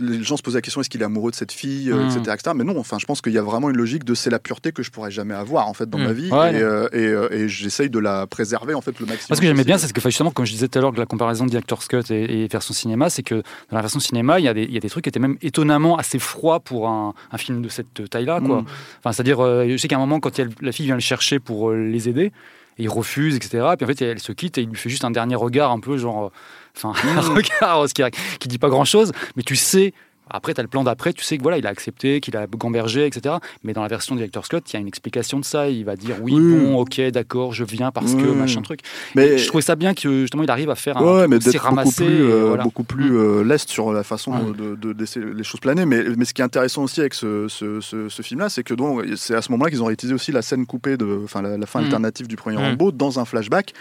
les 0.00 0.22
gens 0.22 0.36
se 0.36 0.42
posent 0.42 0.54
la 0.54 0.60
question 0.60 0.80
est-ce 0.80 0.90
qu'il 0.90 1.00
est 1.00 1.04
amoureux 1.04 1.30
de 1.30 1.36
cette 1.36 1.52
fille, 1.52 1.88
etc., 1.90 2.20
etc. 2.34 2.52
Mais 2.54 2.64
non, 2.64 2.78
enfin, 2.78 2.98
je 2.98 3.06
pense 3.06 3.20
qu'il 3.20 3.32
y 3.32 3.38
a 3.38 3.42
vraiment 3.42 3.70
une 3.70 3.76
logique 3.76 4.04
de 4.04 4.14
c'est 4.14 4.30
la 4.30 4.38
pureté 4.38 4.72
que 4.72 4.82
je 4.82 4.90
pourrais 4.90 5.10
jamais 5.10 5.34
avoir 5.34 5.68
en 5.68 5.74
fait 5.74 5.88
dans 5.88 5.98
ma 5.98 6.12
vie 6.12 6.30
Ouais, 6.32 6.54
et, 6.54 6.62
euh, 6.62 6.88
et, 6.92 7.06
euh, 7.06 7.28
et 7.32 7.48
j'essaye 7.48 7.88
de 7.90 7.98
la 7.98 8.26
préserver 8.26 8.74
en 8.74 8.80
fait 8.80 8.98
le 9.00 9.06
maximum. 9.06 9.26
Moi, 9.30 9.36
ce 9.36 9.40
que 9.40 9.46
j'aimais 9.46 9.64
bien, 9.64 9.78
c'est 9.78 9.92
que 9.92 10.00
justement, 10.00 10.30
comme 10.30 10.44
je 10.46 10.52
disais 10.52 10.68
tout 10.68 10.78
à 10.78 10.82
l'heure, 10.82 10.92
que 10.92 10.98
la 10.98 11.06
comparaison 11.06 11.44
de 11.46 11.50
Director's 11.50 11.86
Cut 11.88 12.02
et, 12.10 12.44
et 12.44 12.48
version 12.48 12.74
cinéma, 12.74 13.08
c'est 13.10 13.22
que 13.22 13.42
dans 13.70 13.76
la 13.76 13.82
version 13.82 14.00
cinéma, 14.00 14.38
il 14.40 14.44
y, 14.44 14.48
a 14.48 14.54
des, 14.54 14.62
il 14.64 14.72
y 14.72 14.76
a 14.76 14.80
des 14.80 14.88
trucs 14.88 15.04
qui 15.04 15.08
étaient 15.10 15.18
même 15.20 15.36
étonnamment 15.42 15.96
assez 15.98 16.18
froids 16.18 16.60
pour 16.60 16.88
un, 16.88 17.12
un 17.32 17.38
film 17.38 17.60
de 17.62 17.68
cette 17.68 18.08
taille-là. 18.08 18.40
quoi. 18.40 18.62
Mm. 18.62 18.66
Enfin, 19.00 19.12
c'est-à-dire, 19.12 19.40
euh, 19.44 19.66
je 19.68 19.76
sais 19.76 19.88
qu'à 19.88 19.96
un 19.96 20.00
moment, 20.00 20.20
quand 20.20 20.38
il 20.38 20.44
y 20.44 20.48
a- 20.48 20.50
la 20.62 20.72
fille 20.72 20.86
vient 20.86 20.94
le 20.94 21.00
chercher 21.00 21.38
pour 21.38 21.70
euh, 21.70 21.76
les 21.76 22.08
aider, 22.08 22.32
et 22.78 22.84
il 22.84 22.88
refuse, 22.88 23.34
etc. 23.36 23.66
Puis 23.76 23.84
en 23.84 23.88
fait, 23.88 24.00
elle 24.02 24.20
se 24.20 24.32
quitte 24.32 24.56
et 24.56 24.62
il 24.62 24.68
lui 24.68 24.76
fait 24.76 24.88
juste 24.88 25.04
un 25.04 25.10
dernier 25.10 25.34
regard, 25.34 25.70
un 25.72 25.80
peu 25.80 25.96
genre. 25.98 26.26
euh, 26.26 26.28
Enfin, 26.76 26.92
un 27.16 27.20
regard 27.34 27.80
euh, 27.82 27.86
ce 27.88 27.94
qui, 27.94 28.02
qui 28.38 28.46
dit 28.48 28.58
pas 28.58 28.68
grand-chose, 28.68 29.12
mais 29.36 29.42
tu 29.42 29.56
sais. 29.56 29.92
Après, 30.30 30.54
tu 30.54 30.60
as 30.60 30.62
le 30.62 30.68
plan 30.68 30.84
d'après, 30.84 31.12
tu 31.12 31.22
sais 31.24 31.36
que 31.38 31.42
voilà, 31.42 31.58
il 31.58 31.66
a 31.66 31.70
accepté, 31.70 32.20
qu'il 32.20 32.36
a 32.36 32.46
gambergé, 32.46 33.06
etc. 33.06 33.36
Mais 33.64 33.72
dans 33.72 33.82
la 33.82 33.88
version 33.88 34.14
de 34.14 34.20
Director's 34.20 34.48
Cut, 34.48 34.58
il 34.68 34.72
y 34.74 34.76
a 34.76 34.80
une 34.80 34.86
explication 34.88 35.38
de 35.38 35.44
ça. 35.44 35.68
Il 35.68 35.84
va 35.84 35.96
dire 35.96 36.16
oui, 36.22 36.34
Oui. 36.34 36.58
bon, 36.58 36.78
ok, 36.78 37.00
d'accord, 37.10 37.52
je 37.52 37.64
viens 37.64 37.90
parce 37.90 38.14
que 38.14 38.22
Oui. 38.22 38.36
machin 38.36 38.62
truc. 38.62 38.80
Mais 39.14 39.26
Et 39.28 39.38
je 39.38 39.46
trouvais 39.48 39.62
ça 39.62 39.76
bien 39.76 39.94
que 39.94 40.20
justement 40.22 40.42
il 40.42 40.50
arrive 40.50 40.70
à 40.70 40.74
faire 40.74 40.96
un 40.98 41.02
Ouais, 41.20 41.28
mais 41.28 41.36
aussi 41.36 41.46
d'être 41.50 41.62
beaucoup 41.62 41.66
ramassé. 41.76 42.04
plus, 42.04 42.22
euh, 42.22 42.44
voilà. 42.48 42.62
beaucoup 42.64 42.84
plus 42.84 43.16
euh, 43.16 43.42
leste 43.44 43.68
sur 43.70 43.92
la 43.92 44.02
façon 44.04 44.32
Ouais. 44.32 44.52
de, 44.56 44.74
de 44.74 44.98
laisser 44.98 45.20
les 45.20 45.44
choses 45.44 45.60
planer. 45.60 45.86
Mais, 45.86 46.02
mais 46.16 46.24
ce 46.24 46.34
qui 46.34 46.40
est 46.42 46.44
intéressant 46.44 46.82
aussi 46.84 47.00
avec 47.00 47.14
ce, 47.14 47.46
ce, 47.48 47.80
ce- 47.80 48.08
ce 48.08 48.22
film-là, 48.22 48.48
c'est 48.48 48.62
que 48.62 48.74
donc, 48.74 49.04
c'est 49.16 49.34
à 49.34 49.42
ce 49.42 49.50
moment-là 49.52 49.70
qu'ils 49.70 49.82
ont 49.82 49.86
réutilisé 49.86 50.14
aussi 50.14 50.32
la 50.32 50.42
scène 50.42 50.66
coupée, 50.66 50.96
de, 50.96 51.20
enfin 51.24 51.42
la, 51.42 51.56
la 51.56 51.66
fin 51.66 51.80
Mm. 51.80 51.84
alternative 51.84 52.26
du 52.28 52.36
premier 52.36 52.56
Mm. 52.56 52.60
Rambo 52.60 52.92
dans 52.92 53.18
un 53.20 53.24
flashback 53.24 53.72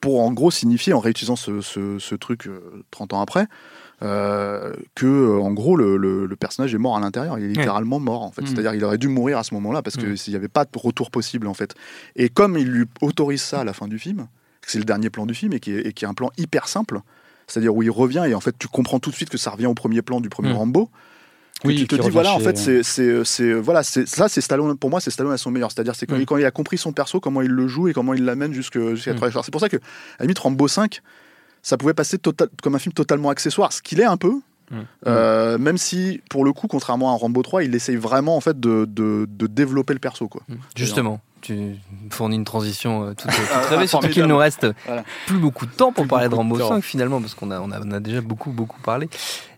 pour 0.00 0.20
en 0.20 0.32
gros 0.32 0.50
signifier, 0.50 0.92
en 0.92 1.00
réutilisant 1.00 1.34
ce, 1.36 2.14
truc 2.14 2.46
euh, 2.46 2.60
30 2.90 3.14
ans 3.14 3.20
après, 3.20 3.46
euh, 4.02 4.72
que 4.94 5.06
euh, 5.06 5.40
en 5.40 5.52
gros 5.52 5.76
le, 5.76 5.96
le- 5.96 6.26
le 6.26 6.36
personnage 6.36 6.74
est 6.74 6.78
mort 6.78 6.96
à 6.96 7.00
l'intérieur. 7.00 7.38
Il 7.38 7.44
est 7.46 7.48
littéralement 7.48 7.98
mort 8.00 8.22
en 8.22 8.30
fait. 8.30 8.42
Mm. 8.42 8.46
C'est-à-dire 8.46 8.74
il 8.74 8.84
aurait 8.84 8.98
dû 8.98 9.08
mourir 9.08 9.38
à 9.38 9.44
ce 9.44 9.54
moment-là 9.54 9.82
parce 9.82 9.96
Mm. 9.96 10.14
qu'il 10.14 10.32
n'y 10.32 10.36
avait 10.36 10.48
pas 10.48 10.64
de 10.64 10.70
retour 10.78 11.10
possible 11.10 11.46
en 11.46 11.54
fait. 11.54 11.74
Et 12.16 12.28
comme 12.28 12.56
il 12.56 12.68
lui 12.68 12.84
autorise 13.00 13.42
ça 13.42 13.60
à 13.60 13.64
la 13.64 13.72
fin 13.72 13.88
du 13.88 13.98
film, 13.98 14.28
c'est 14.66 14.78
le 14.78 14.84
dernier 14.84 15.10
plan 15.10 15.26
du 15.26 15.34
film 15.34 15.52
et 15.52 15.60
qui 15.60 15.72
est, 15.72 15.80
et 15.86 15.92
qui 15.92 16.04
est 16.04 16.08
un 16.08 16.14
plan 16.14 16.30
hyper 16.36 16.68
simple, 16.68 17.00
c'est-à-dire 17.46 17.74
où 17.74 17.82
il 17.82 17.90
revient 17.90 18.24
et 18.28 18.34
en 18.34 18.40
fait 18.40 18.54
tu 18.58 18.68
comprends 18.68 19.00
tout 19.00 19.10
de 19.10 19.14
suite 19.16 19.30
que 19.30 19.38
ça 19.38 19.50
revient 19.50 19.66
au 19.66 19.74
premier 19.74 20.02
plan 20.02 20.20
du 20.20 20.28
premier 20.28 20.52
Mm. 20.52 20.56
Rambo. 20.56 20.90
que 21.60 21.66
Oui, 21.66 21.74
tu 21.74 21.88
te 21.88 21.96
dis 21.96 22.08
voilà 22.10 22.34
en 22.34 22.38
fait 22.38 22.56
c'est 22.56 22.84
c'est- 22.84 23.52
voilà 23.54 23.82
c'est 23.82 24.06
ça 24.06 24.28
c'est 24.28 24.40
Stallone 24.40 24.76
pour 24.78 24.90
moi 24.90 25.00
c'est 25.00 25.10
Stallone 25.10 25.32
à 25.32 25.38
son 25.38 25.50
meilleur 25.50 25.72
c'est-à-dire 25.72 25.96
c'est 25.96 26.06
quand, 26.06 26.14
il- 26.14 26.24
quand 26.24 26.36
il 26.36 26.44
a 26.44 26.52
compris 26.52 26.78
son 26.78 26.92
perso 26.92 27.18
comment 27.18 27.42
il 27.42 27.50
le 27.50 27.66
joue 27.66 27.88
et 27.88 27.92
comment 27.92 28.14
il 28.14 28.24
l'amène 28.24 28.52
jusqu'à 28.52 28.78
Mm. 28.78 29.16
travers 29.16 29.44
c'est 29.44 29.50
pour 29.50 29.60
ça 29.60 29.68
que 29.68 29.74
à 29.76 29.80
la 30.20 30.26
limite 30.26 30.38
Rambo 30.38 30.68
5 30.68 31.00
ça 31.68 31.76
pouvait 31.76 31.92
passer 31.92 32.16
total- 32.16 32.48
comme 32.62 32.74
un 32.74 32.78
film 32.78 32.94
totalement 32.94 33.28
accessoire, 33.28 33.74
ce 33.74 33.82
qu'il 33.82 34.00
est 34.00 34.04
un 34.04 34.16
peu. 34.16 34.40
Mm. 34.70 34.76
Euh, 35.06 35.58
même 35.58 35.76
si, 35.76 36.22
pour 36.30 36.42
le 36.46 36.54
coup, 36.54 36.66
contrairement 36.66 37.12
à 37.12 37.16
Rambo 37.18 37.42
3, 37.42 37.62
il 37.62 37.74
essaye 37.74 37.96
vraiment 37.96 38.36
en 38.36 38.40
fait 38.40 38.58
de, 38.58 38.86
de, 38.86 39.26
de 39.28 39.46
développer 39.46 39.92
le 39.92 39.98
perso. 39.98 40.28
Quoi. 40.28 40.42
Justement, 40.74 41.20
tu 41.48 41.76
fournis 42.10 42.36
une 42.36 42.44
transition 42.44 43.04
euh, 43.04 43.08
toute, 43.14 43.30
toute 43.30 43.48
Ah, 43.54 43.60
rêvée, 43.70 43.86
surtout 43.86 44.08
qu'il 44.08 44.24
nous 44.24 44.36
reste 44.36 44.66
Voilà. 44.86 45.02
plus 45.26 45.38
beaucoup 45.38 45.64
de 45.64 45.70
temps 45.70 45.92
pour 45.92 46.04
Plus 46.04 46.08
parler 46.08 46.28
de 46.28 46.34
Rambo 46.34 46.56
de 46.56 46.60
temps. 46.62 46.68
5 46.68 46.84
finalement, 46.84 47.20
parce 47.20 47.34
qu'on 47.34 47.50
a, 47.50 47.60
on 47.60 47.70
a, 47.70 47.80
on 47.80 47.90
a 47.90 48.00
déjà 48.00 48.20
beaucoup 48.20 48.50
beaucoup 48.50 48.80
parlé 48.82 49.08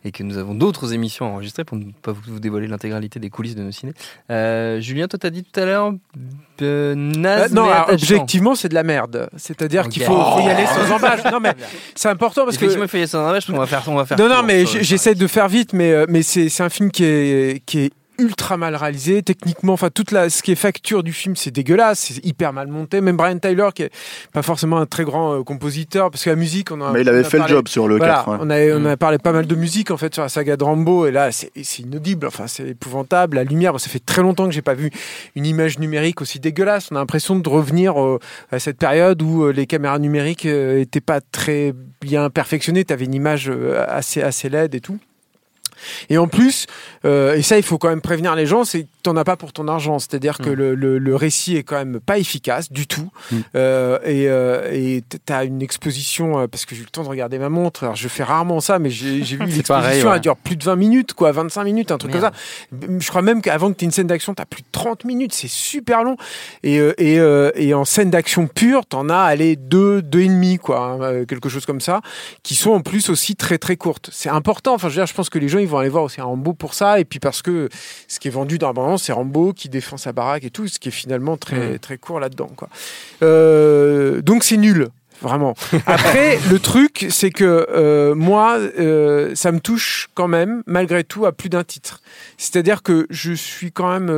et 0.05 0.12
que 0.12 0.22
nous 0.22 0.38
avons 0.38 0.55
d'autres 0.55 0.95
émissions 0.95 1.26
à 1.26 1.28
enregistrer 1.30 1.64
pour 1.64 1.76
ne 1.76 1.84
pas 2.03 2.12
vous, 2.12 2.38
dévoiler 2.38 2.68
l'intégralité 2.68 3.18
des 3.18 3.28
coulisses 3.28 3.57
de 3.57 3.62
nos 3.62 3.72
ciné. 3.72 3.93
Euh, 4.30 4.80
Julien, 4.80 5.09
toi 5.09 5.18
t'as 5.20 5.30
dit 5.30 5.43
tout 5.43 5.59
à 5.61 5.64
l'heure 5.64 5.93
euh, 6.62 6.95
Euh, 6.95 6.95
non, 6.95 7.64
alors, 7.64 7.91
objectivement, 7.91 8.55
c'est 8.55 8.68
de 8.68 8.74
la 8.74 8.84
merde. 8.84 9.28
C'est-à-dire 9.36 9.88
qu'il 9.88 10.05
faut, 10.05 10.14
faut 10.14 10.41
y 10.41 10.49
aller 10.49 10.66
sans 10.66 10.95
embâche. 10.95 11.24
Non, 11.32 11.41
mais 11.41 11.55
c'est 11.95 12.09
important 12.09 12.45
parce 12.45 12.57
que. 12.57 12.64
Effectivement, 12.66 12.84
il 12.84 12.88
faut 12.88 12.97
y 12.99 13.01
aller 13.01 13.07
sans 13.09 13.26
embâche, 13.26 13.47
parce 13.47 13.57
qu'on 13.57 13.61
va 13.61 13.66
faire, 13.66 13.82
on 13.88 13.97
va 13.97 14.07
faire 14.07 14.18
Non, 14.18 14.28
non, 14.28 14.43
mais 14.45 14.64
j'essaie 14.64 15.14
de 15.14 15.26
faire 15.26 15.49
vite, 15.49 15.72
mais, 15.72 16.07
mais 16.09 16.22
c'est 16.22 16.49
c'est 16.49 16.62
un 16.62 16.68
film 16.68 16.91
qui 16.91 17.05
est, 17.05 17.62
qui 17.66 17.80
est 17.80 17.91
ultra 18.21 18.57
mal 18.57 18.77
réalisé. 18.77 19.23
Techniquement 19.23 19.73
enfin 19.73 19.91
toute 19.93 20.12
la 20.12 20.31
ce 20.31 20.43
qui 20.43 20.53
est 20.53 20.57
facture 20.57 21.03
du 21.03 21.12
film 21.12 21.37
c'est 21.37 21.51
dégueulasse 21.51 22.11
c'est 22.12 22.25
hyper 22.25 22.53
mal 22.53 22.68
monté. 22.68 23.01
Même 23.01 23.16
Brian 23.16 23.39
Tyler 23.39 23.68
qui 23.75 23.83
est 23.85 23.91
pas 24.33 24.43
forcément 24.43 24.79
un 24.79 24.87
très 24.87 25.05
grand 25.05 25.35
euh, 25.35 25.43
compositeur 25.43 26.11
parce 26.11 26.25
que 26.25 26.31
la 26.31 26.37
musique 26.37 26.71
on 26.71 26.81
a 26.81 26.93
Mais 26.93 27.01
il 27.03 27.09
avait 27.09 27.25
fait 27.25 27.39
le 27.39 27.47
job 27.47 27.68
sur 27.68 27.89
le 27.89 27.97
voilà, 27.97 28.25
4. 28.27 28.29
ouais. 28.29 28.37
on, 28.41 28.51
a, 28.51 28.79
on 28.79 28.85
a 28.85 28.97
parlé 28.97 29.18
pas 29.18 29.33
mal 29.33 29.47
de 29.47 29.55
musique 29.55 29.91
en 29.91 29.97
fait 29.97 30.12
sur 30.14 30.23
la 30.23 30.29
saga 30.29 30.57
de 30.57 30.64
Rambo 30.64 31.07
et 31.07 31.11
là 31.11 31.33
c'est 31.33 31.51
c'est 31.62 31.83
inaudible 31.83 32.27
enfin 32.27 32.47
c'est 32.47 32.68
épouvantable. 32.68 33.37
La 33.37 33.45
lumière 33.45 33.73
bon, 33.73 33.79
ça 33.79 33.89
fait 33.89 34.05
très 34.05 34.23
longtemps 34.23 34.47
que 34.47 34.53
j'ai 34.53 34.62
pas 34.62 34.75
vu 34.75 34.91
une 35.35 35.47
image 35.47 35.79
numérique 35.79 36.21
aussi 36.21 36.41
dégueulasse. 36.41 36.89
On 36.91 36.97
a 36.97 36.99
l'impression 37.01 37.37
de 37.37 37.49
revenir 37.49 38.01
euh, 38.01 38.18
à 38.53 38.59
cette 38.59 38.79
période 38.79 39.21
où 39.23 39.45
euh, 39.45 39.53
les 39.53 39.66
caméras 39.66 39.99
numériques 39.99 40.47
étaient 40.47 41.01
pas 41.01 41.21
très 41.21 41.75
bien 42.01 42.31
perfectionnées. 42.31 42.85
Tu 42.85 42.93
avais 42.93 43.05
une 43.05 43.14
image 43.14 43.51
assez 43.89 44.23
assez 44.23 44.49
laide 44.49 44.75
et 44.75 44.81
tout 44.81 44.99
et 46.09 46.18
en 46.18 46.28
plus, 46.28 46.66
euh, 47.05 47.35
et 47.35 47.43
ça 47.43 47.57
il 47.57 47.62
faut 47.62 47.78
quand 47.78 47.89
même 47.89 48.01
prévenir 48.01 48.35
les 48.35 48.47
gens, 48.47 48.64
c'est 48.64 48.87
t'en 49.03 49.17
as 49.17 49.25
pas 49.25 49.37
pour 49.37 49.53
ton 49.53 49.69
argent. 49.69 49.99
C'est-à-dire 49.99 50.39
que 50.39 50.51
Mm. 50.51 50.55
le, 50.55 50.75
le- 50.75 50.99
le 50.99 51.17
récit 51.17 51.57
est 51.57 51.63
quand 51.63 51.77
même 51.77 52.01
pas 52.01 52.19
efficace 52.19 52.71
du 52.73 52.87
tout. 52.87 53.11
Mm. 53.33 53.37
Euh, 53.57 53.99
et 54.05 54.29
euh, 54.29 54.71
et 54.73 55.03
t'as 55.25 55.45
une 55.45 55.63
exposition, 55.63 56.39
euh, 56.41 56.47
parce 56.47 56.65
que 56.67 56.75
j'ai 56.75 56.83
eu 56.83 56.85
le 56.85 56.91
temps 56.91 57.03
de 57.05 57.09
regarder 57.09 57.39
ma 57.39 57.49
montre, 57.49 57.85
alors 57.85 57.97
je 57.97 58.09
fais 58.09 58.23
rarement 58.25 58.61
ça, 58.61 58.79
mais 58.79 58.91
j'ai 58.91 59.21
vu 59.21 59.37
l'exposition, 59.47 60.09
ouais. 60.09 60.15
elle 60.17 60.21
dure 60.21 60.37
plus 60.37 60.57
de 60.57 60.65
20 60.65 60.77
minutes, 60.77 61.13
quoi, 61.15 61.33
25 61.33 61.65
minutes, 61.65 61.91
un 61.93 61.99
truc 61.99 62.13
Merde. 62.13 62.33
comme 62.71 62.81
ça. 62.91 62.99
Je 63.01 63.09
crois 63.09 63.23
même 63.23 63.43
qu'avant 63.43 63.71
que 63.73 63.77
tu 63.77 63.85
aies 63.85 63.87
une 63.87 63.93
scène 63.93 64.07
d'action, 64.07 64.35
tu 64.35 64.43
as 64.43 64.47
plus 64.47 64.63
de 64.63 64.69
30 64.73 65.05
minutes, 65.05 65.33
c'est 65.33 65.49
super 65.49 66.05
long. 66.05 66.17
Et, 66.63 66.77
et, 66.99 67.15
et 67.57 67.75
en 67.75 67.85
scène 67.85 68.11
d'action 68.11 68.47
pure, 68.47 68.87
t'en 68.87 69.09
as, 69.09 69.19
allez, 69.21 69.57
deux, 69.57 70.03
deux 70.03 70.21
et 70.21 70.29
demi, 70.29 70.59
quoi, 70.59 70.81
hein, 71.01 71.25
quelque 71.25 71.49
chose 71.49 71.67
comme 71.67 71.81
ça, 71.81 72.01
qui 72.43 72.55
sont 72.55 72.71
en 72.73 72.81
plus 72.81 73.09
aussi 73.11 73.37
très 73.37 73.59
très 73.59 73.77
courtes. 73.77 74.11
C'est 74.13 74.29
important, 74.31 74.75
enfin 74.75 74.89
je 74.89 74.95
veux 74.95 75.01
dire, 75.03 75.07
je 75.07 75.15
pense 75.15 75.31
que 75.31 75.39
les 75.39 75.49
gens, 75.49 75.59
ils 75.59 75.69
vont 75.69 75.79
aller 75.79 75.89
voir 75.89 76.05
aussi 76.05 76.21
un 76.21 76.25
Rambo 76.25 76.53
pour 76.53 76.75
ça, 76.75 77.01
et 77.01 77.05
puis 77.05 77.19
parce 77.21 77.43
que 77.43 77.69
ce 78.09 78.19
qui 78.21 78.29
est 78.29 78.31
vendu 78.31 78.59
dans 78.59 78.69
c'est 78.99 79.12
Rambo 79.12 79.53
qui 79.53 79.68
défend 79.68 79.97
sa 79.97 80.12
baraque 80.12 80.45
et 80.45 80.51
tout, 80.51 80.68
ce 80.68 80.78
qui 80.78 80.88
est 80.88 80.93
finalement 80.93 81.36
très, 81.36 81.74
Mm. 81.74 81.78
très 81.78 81.99
court 81.99 82.20
là-dedans, 82.20 82.51
quoi. 82.57 82.68
Euh, 83.22 84.22
donc 84.22 84.45
c'est 84.45 84.57
nul. 84.57 84.88
Vraiment. 85.22 85.55
Après, 85.86 86.38
le 86.51 86.59
truc, 86.59 87.07
c'est 87.11 87.30
que 87.30 87.66
euh, 87.70 88.14
moi, 88.14 88.57
euh, 88.59 89.32
ça 89.34 89.53
me 89.53 89.61
touche 89.61 90.09
quand 90.14 90.28
même, 90.28 90.62
malgré 90.66 91.05
tout, 91.05 91.26
à 91.26 91.32
plus 91.32 91.51
d'un 91.51 91.62
titre. 91.62 92.01
C'est-à-dire 92.38 92.82
que 92.82 93.07
je 93.11 93.32
suis 93.34 93.70
quand 93.70 93.91
même 93.93 94.09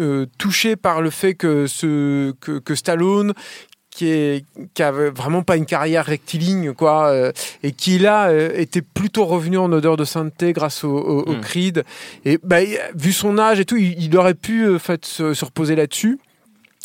euh, 0.00 0.26
touché 0.38 0.74
par 0.76 1.02
le 1.02 1.10
fait 1.10 1.34
que, 1.34 1.66
ce, 1.66 2.32
que, 2.40 2.60
que 2.60 2.74
Stallone, 2.74 3.34
qui, 3.98 4.06
est, 4.10 4.44
qui 4.74 4.82
avait 4.84 5.10
vraiment 5.10 5.42
pas 5.42 5.56
une 5.56 5.66
carrière 5.66 6.04
rectiligne, 6.06 6.72
quoi, 6.72 7.08
euh, 7.08 7.32
et 7.64 7.72
qui 7.72 7.98
là 7.98 8.28
euh, 8.28 8.52
était 8.54 8.80
plutôt 8.80 9.24
revenu 9.24 9.58
en 9.58 9.72
odeur 9.72 9.96
de 9.96 10.04
sainteté 10.04 10.52
grâce 10.52 10.84
au, 10.84 10.96
au, 10.96 11.22
au 11.22 11.32
Mm. 11.32 11.40
Creed. 11.40 11.84
Et 12.24 12.38
bah, 12.44 12.58
vu 12.94 13.12
son 13.12 13.38
âge 13.38 13.58
et 13.58 13.64
tout, 13.64 13.76
il, 13.76 14.00
il 14.00 14.16
aurait 14.16 14.34
pu 14.34 14.62
euh, 14.66 14.78
fait, 14.78 15.04
se, 15.04 15.34
se 15.34 15.44
reposer 15.44 15.74
là-dessus. 15.74 16.20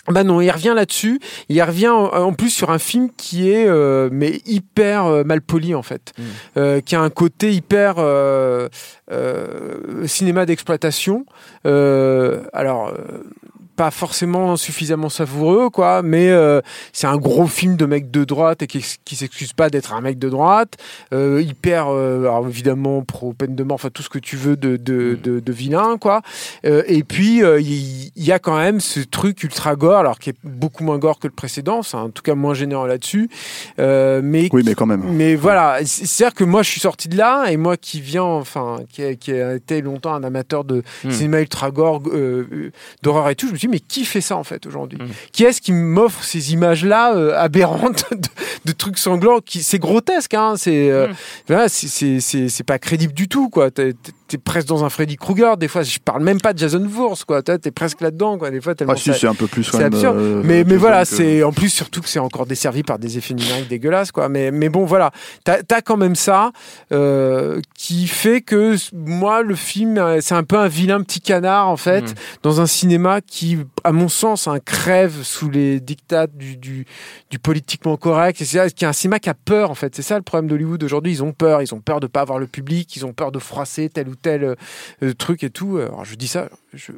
Bah 0.08 0.24
non, 0.24 0.42
il 0.42 0.50
revient 0.50 0.74
là-dessus. 0.76 1.22
Il 1.50 1.62
revient 1.62 1.88
en, 1.90 2.34
plus 2.34 2.50
sur 2.50 2.72
un 2.72 2.80
film 2.80 3.10
qui 3.16 3.50
est 3.50 3.68
euh, 3.68 4.10
mais 4.12 4.42
hyper 4.48 5.06
euh, 5.06 5.24
mal 5.24 5.42
poli 5.42 5.76
en 5.76 5.84
fait, 5.84 6.14
Mm. 6.18 6.24
Euh, 6.58 6.82
qui 6.82 6.96
a 6.96 7.02
un 7.02 7.12
côté 7.12 7.52
hyper 7.54 7.96
cinéma 10.08 10.48
d'exploitation. 10.48 11.26
Alors. 11.64 12.92
Pas 13.76 13.92
forcément 13.92 14.56
suffisamment 14.58 15.10
savoureux, 15.10 15.70
quoi, 15.70 16.02
mais 16.04 16.30
euh, 16.30 16.62
c'est 16.92 17.08
un 17.08 17.18
gros 17.18 17.48
film 17.48 17.76
de 17.76 17.86
mec 17.86 18.12
de 18.12 18.24
droite 18.24 18.62
et 18.62 18.68
qui, 18.68 18.86
qui 19.04 19.16
s'excuse 19.16 19.54
pas 19.54 19.70
d'être 19.70 19.94
un 19.94 20.02
mec 20.02 20.20
de 20.20 20.30
droite, 20.30 20.76
euh, 21.14 21.42
hyper, 21.42 21.88
euh, 21.90 22.22
alors 22.22 22.48
évidemment 22.48 23.02
pro 23.04 23.34
peine 23.34 23.56
de 23.56 23.64
mort, 23.64 23.76
enfin 23.76 23.90
tout 23.92 24.04
ce 24.04 24.10
que 24.10 24.20
tu 24.20 24.36
veux 24.38 24.56
de, 24.58 24.78
de, 24.78 25.18
de, 25.22 25.40
de 25.40 25.54
vilain, 25.54 25.98
quoi. 26.00 26.22
Euh, 26.66 26.84
et 26.88 27.04
puis 27.04 27.40
il 27.40 28.12
y, 28.24 28.32
a 28.32 28.40
quand 28.40 28.58
même 28.58 28.80
ce 28.80 29.00
truc 29.00 29.44
ultra 29.44 29.76
gore, 29.76 29.98
alors 29.98 30.20
qui 30.20 30.30
est 30.30 30.36
beaucoup 30.44 30.84
moins 30.84 30.98
gore 30.98 31.20
que 31.20 31.28
le 31.28 31.34
précédent, 31.34 31.82
c'est 31.84 31.98
en 31.98 32.10
tout 32.10 32.22
cas 32.24 32.36
moins 32.36 32.54
généreux 32.54 32.88
là-dessus, 32.88 33.30
mais 33.78 34.50
Oui, 34.52 34.62
mais 34.66 34.76
quand 34.76 34.86
même. 34.86 35.04
mais 35.12 35.36
voilà, 35.36 35.80
c'est- 35.86 36.06
c'est-à-dire 36.06 36.36
que 36.36 36.44
moi 36.44 36.62
je 36.64 36.70
suis 36.70 36.80
sorti 36.82 37.08
de 37.08 37.18
là 37.18 37.46
et 37.50 37.58
moi 37.58 37.78
qui 37.78 38.02
viens, 38.02 38.24
enfin, 38.24 38.78
qui 38.92 39.04
a, 39.04 39.16
qui 39.16 39.32
a 39.32 39.56
été 39.56 39.82
longtemps 39.82 40.14
un 40.14 40.24
amateur 40.24 40.64
de 40.64 40.84
Mm. 41.04 41.12
cinéma 41.12 41.42
ultra 41.42 41.72
gore, 41.72 42.02
d'horreur 43.02 43.30
et 43.30 43.36
tout, 43.36 43.48
je 43.48 43.54
me 43.54 43.58
suis 43.64 43.68
dit 43.70 43.74
mais 43.74 43.80
qui 43.80 44.06
fait 44.06 44.22
ça 44.22 44.36
en 44.38 44.44
fait 44.44 44.66
aujourd'hui 44.66 44.98
Mm. 45.00 45.08
Qui 45.32 45.44
est-ce 45.46 45.62
qui 45.62 45.72
m'offre 45.72 46.24
ces 46.24 46.54
images-là 46.54 47.16
euh, 47.16 47.38
aberrantes 47.38 48.06
de, 48.12 48.18
de 48.66 48.72
trucs 48.72 48.98
sanglants 48.98 49.40
qui 49.40 49.64
c'est 49.64 49.80
grotesque, 49.80 50.34
hein 50.34 50.54
C'est 50.58 50.90
euh, 50.92 51.08
Mm. 51.08 51.14
voilà, 51.48 51.70
c'est- 51.70 51.88
c'est 51.88 52.20
c'est 52.20 52.50
c'est 52.50 52.64
pas 52.64 52.80
crédible 52.80 53.14
du 53.14 53.28
tout 53.28 53.50
quoi. 53.50 53.72
T'es 53.72 53.94
t'es- 54.34 54.38
presque 54.44 54.68
dans 54.68 54.84
un 54.84 54.90
Freddy 54.90 55.16
Krueger 55.16 55.58
des 55.58 55.68
fois. 55.68 55.84
Je 55.84 56.00
parle 56.00 56.24
même 56.24 56.40
pas 56.42 56.54
de 56.54 56.60
Jason 56.60 56.86
Voorhees 56.88 57.24
quoi. 57.26 57.42
T'es 57.42 57.72
presque 57.72 58.02
là-dedans 58.02 58.38
quoi. 58.38 58.52
Des 58.52 58.62
fois 58.62 58.76
tellement 58.76 58.94
Ah 58.96 59.00
si, 59.00 59.14
c'est 59.14 59.28
un 59.28 59.34
peu 59.36 59.48
plus 59.48 59.64
c'est 59.64 59.84
absurde. 59.84 60.18
euh, 60.18 60.42
mais, 60.44 60.60
mais 60.60 60.64
plus 60.66 60.76
voilà, 60.78 61.02
que- 61.04 61.08
c'est 61.10 61.44
en 61.44 61.52
plus 61.52 61.70
surtout 61.70 62.02
que 62.02 62.10
c'est 62.10 62.20
encore 62.20 62.46
desservi 62.46 62.84
par 62.84 63.00
des 63.00 63.18
effets 63.18 63.34
numériques 63.34 63.68
dégueulasses, 63.70 64.12
quoi. 64.12 64.30
Mais, 64.30 64.52
mais 64.52 64.70
bon, 64.70 64.86
voilà, 64.86 65.12
t'as 65.44 65.60
as 65.72 65.82
quand 65.82 65.98
même 65.98 66.16
ça 66.16 66.52
euh, 66.92 67.60
qui 67.76 68.08
fait 68.08 68.42
que 68.42 68.76
moi, 68.94 69.42
le 69.42 69.56
film, 69.56 69.98
euh, 69.98 70.20
c'est 70.22 70.36
un 70.36 70.44
peu 70.44 70.58
un 70.58 70.68
vilain 70.68 71.02
petit 71.02 71.22
canard 71.22 71.68
en 71.70 71.78
fait, 71.78 72.02
Mm. 72.12 72.16
dans 72.44 72.62
un 72.62 72.66
cinéma 72.68 73.22
qui, 73.22 73.58
à 73.84 73.92
mon 73.92 74.08
sens, 74.10 74.48
un 74.48 74.60
crève 74.60 75.24
sous 75.24 75.50
les 75.50 75.80
dictats 75.80 76.28
du, 76.28 76.58
du, 76.58 76.86
du 77.30 77.40
politiquement 77.40 77.98
correct. 77.98 78.42
Et 78.42 78.46
c'est 78.46 78.74
qui 78.74 78.86
est 78.86 78.88
un 78.88 78.94
cinéma 78.94 79.20
qui 79.20 79.30
a 79.30 79.34
peur 79.34 79.72
en 79.72 79.76
fait. 79.76 79.96
C'est 79.96 80.02
ça 80.02 80.16
le 80.16 80.22
problème 80.22 80.50
d'Hollywood 80.50 80.84
aujourd'hui. 80.84 81.12
Ils 81.12 81.24
ont 81.24 81.32
peur. 81.34 81.62
Ils 81.62 81.74
ont 81.74 81.80
peur 81.82 82.00
de 82.00 82.08
pas 82.08 82.22
avoir 82.22 82.40
le 82.40 82.48
public. 82.48 82.96
Ils 82.96 83.06
ont 83.06 83.14
peur 83.14 83.32
de 83.32 83.40
froisser 83.40 83.90
tel 83.90 84.08
ou 84.08 84.16
tel 84.24 84.44
euh, 84.44 84.56
euh, 85.04 85.14
truc 85.14 85.44
et 85.44 85.52
tout. 85.52 85.78
Alors 85.78 86.04
je 86.06 86.16
dis 86.16 86.28
ça. 86.28 86.50
Je, 86.74 86.92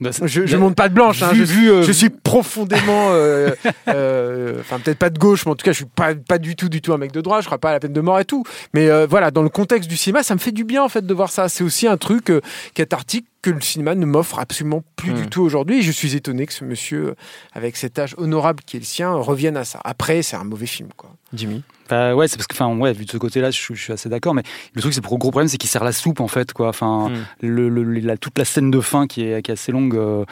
Bah, 0.00 0.10
je, 0.24 0.44
je 0.44 0.56
monte 0.56 0.74
pas 0.74 0.88
de 0.88 0.94
blanche. 0.94 1.22
hein, 1.22 1.30
Vu- 1.32 1.46
je, 1.46 1.52
vu, 1.52 1.70
euh, 1.70 1.82
je 1.84 1.92
suis 1.92 2.10
profondément, 2.10 3.10
euh, 3.12 3.50
euh, 3.88 4.58
enfin 4.60 4.80
peut-être 4.80 4.98
pas 4.98 5.08
de 5.08 5.18
gauche, 5.18 5.46
mais 5.46 5.52
en 5.52 5.54
tout 5.54 5.64
cas 5.64 5.70
je 5.72 5.76
suis 5.76 5.84
pas, 5.86 6.14
pas 6.16 6.38
du 6.38 6.56
tout, 6.56 6.68
du 6.68 6.82
tout 6.82 6.92
un 6.92 6.98
mec 6.98 7.12
de 7.12 7.20
droite. 7.20 7.42
Je 7.42 7.46
crois 7.46 7.58
pas 7.58 7.70
à 7.70 7.72
la 7.74 7.80
peine 7.80 7.92
de 7.92 8.00
mort 8.00 8.18
et 8.18 8.24
tout. 8.24 8.42
Mais 8.74 8.90
euh, 8.90 9.06
voilà, 9.08 9.30
dans 9.30 9.42
le 9.42 9.48
contexte 9.48 9.88
du 9.88 9.96
cinéma, 9.96 10.22
ça 10.24 10.34
me 10.34 10.40
fait 10.40 10.52
du 10.52 10.64
bien 10.64 10.82
en 10.82 10.88
fait 10.88 11.06
de 11.06 11.14
voir 11.14 11.30
ça. 11.30 11.48
C'est 11.48 11.62
aussi 11.64 11.86
un 11.86 11.96
truc 11.96 12.30
euh, 12.30 12.40
cathartique 12.74 13.26
que 13.44 13.50
le 13.50 13.60
cinéma 13.60 13.94
ne 13.94 14.06
m'offre 14.06 14.38
absolument 14.38 14.82
plus 14.96 15.12
du 15.12 15.26
tout 15.28 15.42
aujourd'hui. 15.42 15.78
Et 15.78 15.82
je 15.82 15.92
suis 15.92 16.16
étonné 16.16 16.46
que 16.46 16.52
ce 16.52 16.64
monsieur, 16.64 17.08
euh, 17.08 17.14
avec 17.52 17.76
cet 17.76 17.98
âge 17.98 18.14
honorable 18.16 18.62
qui 18.64 18.76
est 18.76 18.80
le 18.80 18.86
sien, 18.86 19.12
revienne 19.12 19.56
à 19.56 19.64
ça. 19.64 19.80
Après, 19.84 20.22
c'est 20.22 20.36
un 20.36 20.44
mauvais 20.44 20.66
film, 20.66 20.88
quoi. 20.96 21.10
Jimmy? 21.34 21.62
Bah 21.90 22.14
ouais, 22.14 22.28
c'est 22.28 22.36
parce 22.38 22.46
que, 22.46 22.54
enfin, 22.54 22.74
ouais, 22.78 22.94
vu 22.94 23.04
de 23.04 23.10
ce 23.10 23.18
côté-là, 23.18 23.50
je, 23.50 23.58
suis- 23.60 23.74
je 23.74 23.82
suis 23.82 23.92
assez 23.92 24.08
d'accord. 24.08 24.32
Mais 24.34 24.42
le 24.72 24.80
truc, 24.80 24.94
c'est 24.94 25.02
pour 25.02 25.12
le 25.14 25.18
gros 25.18 25.30
problème, 25.30 25.48
c'est 25.48 25.58
qu'il 25.58 25.68
sert 25.68 25.84
la 25.84 25.92
soupe 25.92 26.20
en 26.20 26.28
fait, 26.28 26.54
quoi. 26.54 26.68
Enfin, 26.68 27.10
Mm. 27.10 27.46
le, 27.46 27.68
le- 27.68 27.82
la- 28.00 28.16
toute 28.16 28.38
la 28.38 28.46
scène 28.46 28.70
de 28.70 28.80
fin 28.80 29.06
qui 29.06 29.22
est, 29.24 29.42
qui 29.42 29.50
est 29.50 29.54
assez 29.54 29.70
longue, 29.72 29.94
euh, 29.96 30.24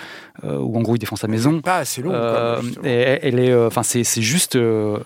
euh, 0.45 0.57
où 0.59 0.79
en 0.79 0.81
gros 0.81 0.97
il 0.97 0.99
défend 0.99 1.17
sa 1.17 1.29
maison. 1.29 1.61
Pas 1.61 1.79
assez 1.79 2.01
long. 2.01 2.11
Euh, 2.13 2.55
quoi, 2.55 2.63
justement. 2.65 2.87
et- 2.89 3.19
elle 3.23 3.39
est, 3.39 3.55
enfin, 3.55 3.83
c'est, 3.83 4.03
c'est 4.05 4.23
juste, 4.23 4.57
euh, 4.57 4.97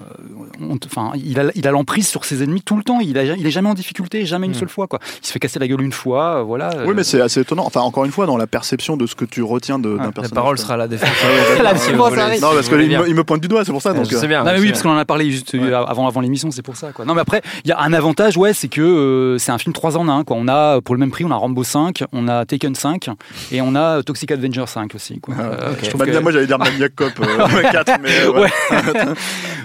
enfin, 0.87 1.13
il 1.17 1.41
a, 1.41 1.51
il 1.55 1.67
a 1.67 1.71
l'emprise 1.73 2.07
sur 2.07 2.25
ses 2.25 2.43
ennemis 2.43 2.63
tout 2.63 2.77
le 2.77 2.83
temps. 2.85 3.01
Il, 3.01 3.19
a, 3.19 3.25
il 3.25 3.45
est 3.47 3.51
jamais 3.51 3.69
en 3.69 3.75
difficulté, 3.75 4.25
jamais 4.27 4.47
une 4.47 4.53
Mm. 4.53 4.57
seule 4.57 4.69
fois, 4.69 4.87
quoi. 4.87 5.01
Il 5.23 5.27
se 5.27 5.33
fait 5.33 5.39
casser 5.41 5.59
la 5.59 5.67
gueule 5.67 5.83
une 5.83 5.93
fois, 5.93 6.37
euh, 6.39 6.43
voilà. 6.43 6.71
Oui, 6.85 6.91
euh, 6.91 6.95
mais 6.95 7.03
c'est 7.05 7.21
assez 7.21 7.41
étonnant. 7.41 7.65
Enfin, 7.67 7.81
encore 7.97 8.05
une 8.05 8.13
fois, 8.13 8.27
dans 8.27 8.37
la 8.37 8.47
perception 8.47 8.99
de 8.99 9.07
ce 9.07 9.15
que 9.15 9.25
tu 9.25 9.43
retiens 9.43 9.79
d'un 9.79 9.89
la 9.97 9.97
La 9.97 10.13
personnage. 10.13 10.31
parole 10.35 10.59
sera 10.59 10.77
la 10.77 10.87
défense. 10.87 11.09
La 11.63 11.73
Non, 11.73 12.53
parce 12.53 12.69
qu'il 12.69 12.77
me, 12.77 13.09
il 13.09 13.15
me 13.15 13.25
pointe 13.25 13.41
du 13.41 13.49
doigt, 13.49 13.65
c'est 13.65 13.73
pour 13.73 13.81
ça. 13.81 13.95
Donc, 13.95 14.05
je 14.05 14.15
sais 14.17 14.27
euh, 14.27 14.29
bien. 14.29 14.45
Non 14.45 14.53
mais 14.53 14.61
oui 14.61 14.69
parce 14.69 14.83
qu'on 14.83 14.91
en 14.91 14.99
a 14.99 15.07
parlé 15.07 15.31
juste 15.31 15.55
euh, 15.55 15.59
Ouais. 15.59 15.73
avant 15.73 16.07
avant 16.07 16.21
l'émission 16.21 16.51
c'est 16.51 16.61
pour 16.63 16.77
ça 16.77 16.93
quoi. 16.93 17.07
Non 17.07 17.15
mais 17.15 17.23
après 17.23 17.41
il 17.65 17.69
y 17.71 17.73
a 17.73 17.81
un 17.81 17.93
avantage 17.95 18.37
ouais 18.37 18.53
c'est 18.53 18.69
que 18.69 18.83
euh, 18.83 19.39
c'est 19.39 19.51
un 19.51 19.57
film 19.59 19.73
3 19.73 19.97
en 19.97 20.09
1 20.09 20.25
quoi. 20.25 20.37
On 20.39 20.47
a 20.49 20.81
pour 20.83 20.95
le 20.95 20.99
même 20.99 21.11
prix 21.11 21.25
on 21.25 21.31
a 21.31 21.37
Rambo 21.37 21.65
5, 21.65 22.05
on 22.13 22.29
a 22.29 22.45
Taken 22.45 22.75
5 22.75 23.09
et 23.53 23.63
on 23.63 23.75
a 23.75 24.03
Toxic 24.03 24.31
Avenger 24.31 24.65
5 24.67 24.95
aussi 24.95 25.19
quoi. 25.21 25.35
Ah, 25.39 25.43
Euh, 25.43 25.73
ok. 25.73 25.79
je 25.91 25.97
Bah, 25.97 26.05
que- 26.05 26.19
Moi, 26.19 26.33
j'allais 26.33 26.47
dire 26.47 26.59
Maniac 26.59 26.95
Cop 26.95 27.13
euh, 27.21 27.63
4, 27.73 27.93
mais 28.03 28.27
ouais. 28.27 28.51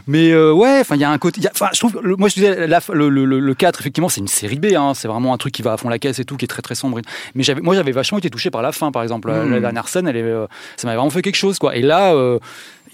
Mais 0.07 0.31
euh, 0.31 0.51
ouais, 0.53 0.79
enfin 0.81 0.95
il 0.95 1.01
y 1.01 1.03
a 1.03 1.09
un 1.11 1.17
côté. 1.17 1.39
il 1.39 1.43
y 1.43 1.47
a- 1.47 1.51
Enfin, 1.53 1.67
je 1.73 1.79
trouve. 1.79 1.99
le- 2.01 2.15
moi, 2.15 2.29
je 2.29 2.35
disais 2.35 2.67
la- 2.67 2.79
le, 2.93 3.09
le, 3.09 3.25
le- 3.25 3.39
le 3.39 3.53
4, 3.53 3.79
effectivement, 3.81 4.09
c'est 4.09 4.21
une 4.21 4.27
série 4.27 4.57
B. 4.59 4.67
Hein, 4.75 4.93
c'est 4.95 5.07
vraiment 5.07 5.33
un 5.33 5.37
truc 5.37 5.53
qui 5.53 5.61
va 5.61 5.73
à 5.73 5.77
fond 5.77 5.89
la 5.89 5.99
caisse 5.99 6.19
et 6.19 6.25
tout, 6.25 6.37
qui 6.37 6.45
est 6.45 6.47
très 6.47 6.61
très 6.61 6.75
sombre. 6.75 6.99
Mais 7.35 7.43
j'avais, 7.43 7.61
moi, 7.61 7.75
j'avais 7.75 7.91
vachement 7.91 8.17
été 8.21 8.29
touché 8.29 8.49
par 8.51 8.61
la 8.61 8.71
fin, 8.71 8.91
par 8.91 9.03
exemple. 9.03 9.29
La- 9.29 9.43
Mm. 9.45 9.51
La 9.51 9.59
dernière 9.59 9.87
scène, 9.87 10.07
elle 10.07 10.15
est, 10.17 10.21
euh, 10.23 10.45
ça 10.77 10.87
m'avait 10.87 10.97
vraiment 10.97 11.09
fait 11.09 11.21
quelque 11.21 11.35
chose, 11.35 11.59
quoi. 11.59 11.75
Et 11.75 11.81
là. 11.81 12.13
euh, 12.13 12.39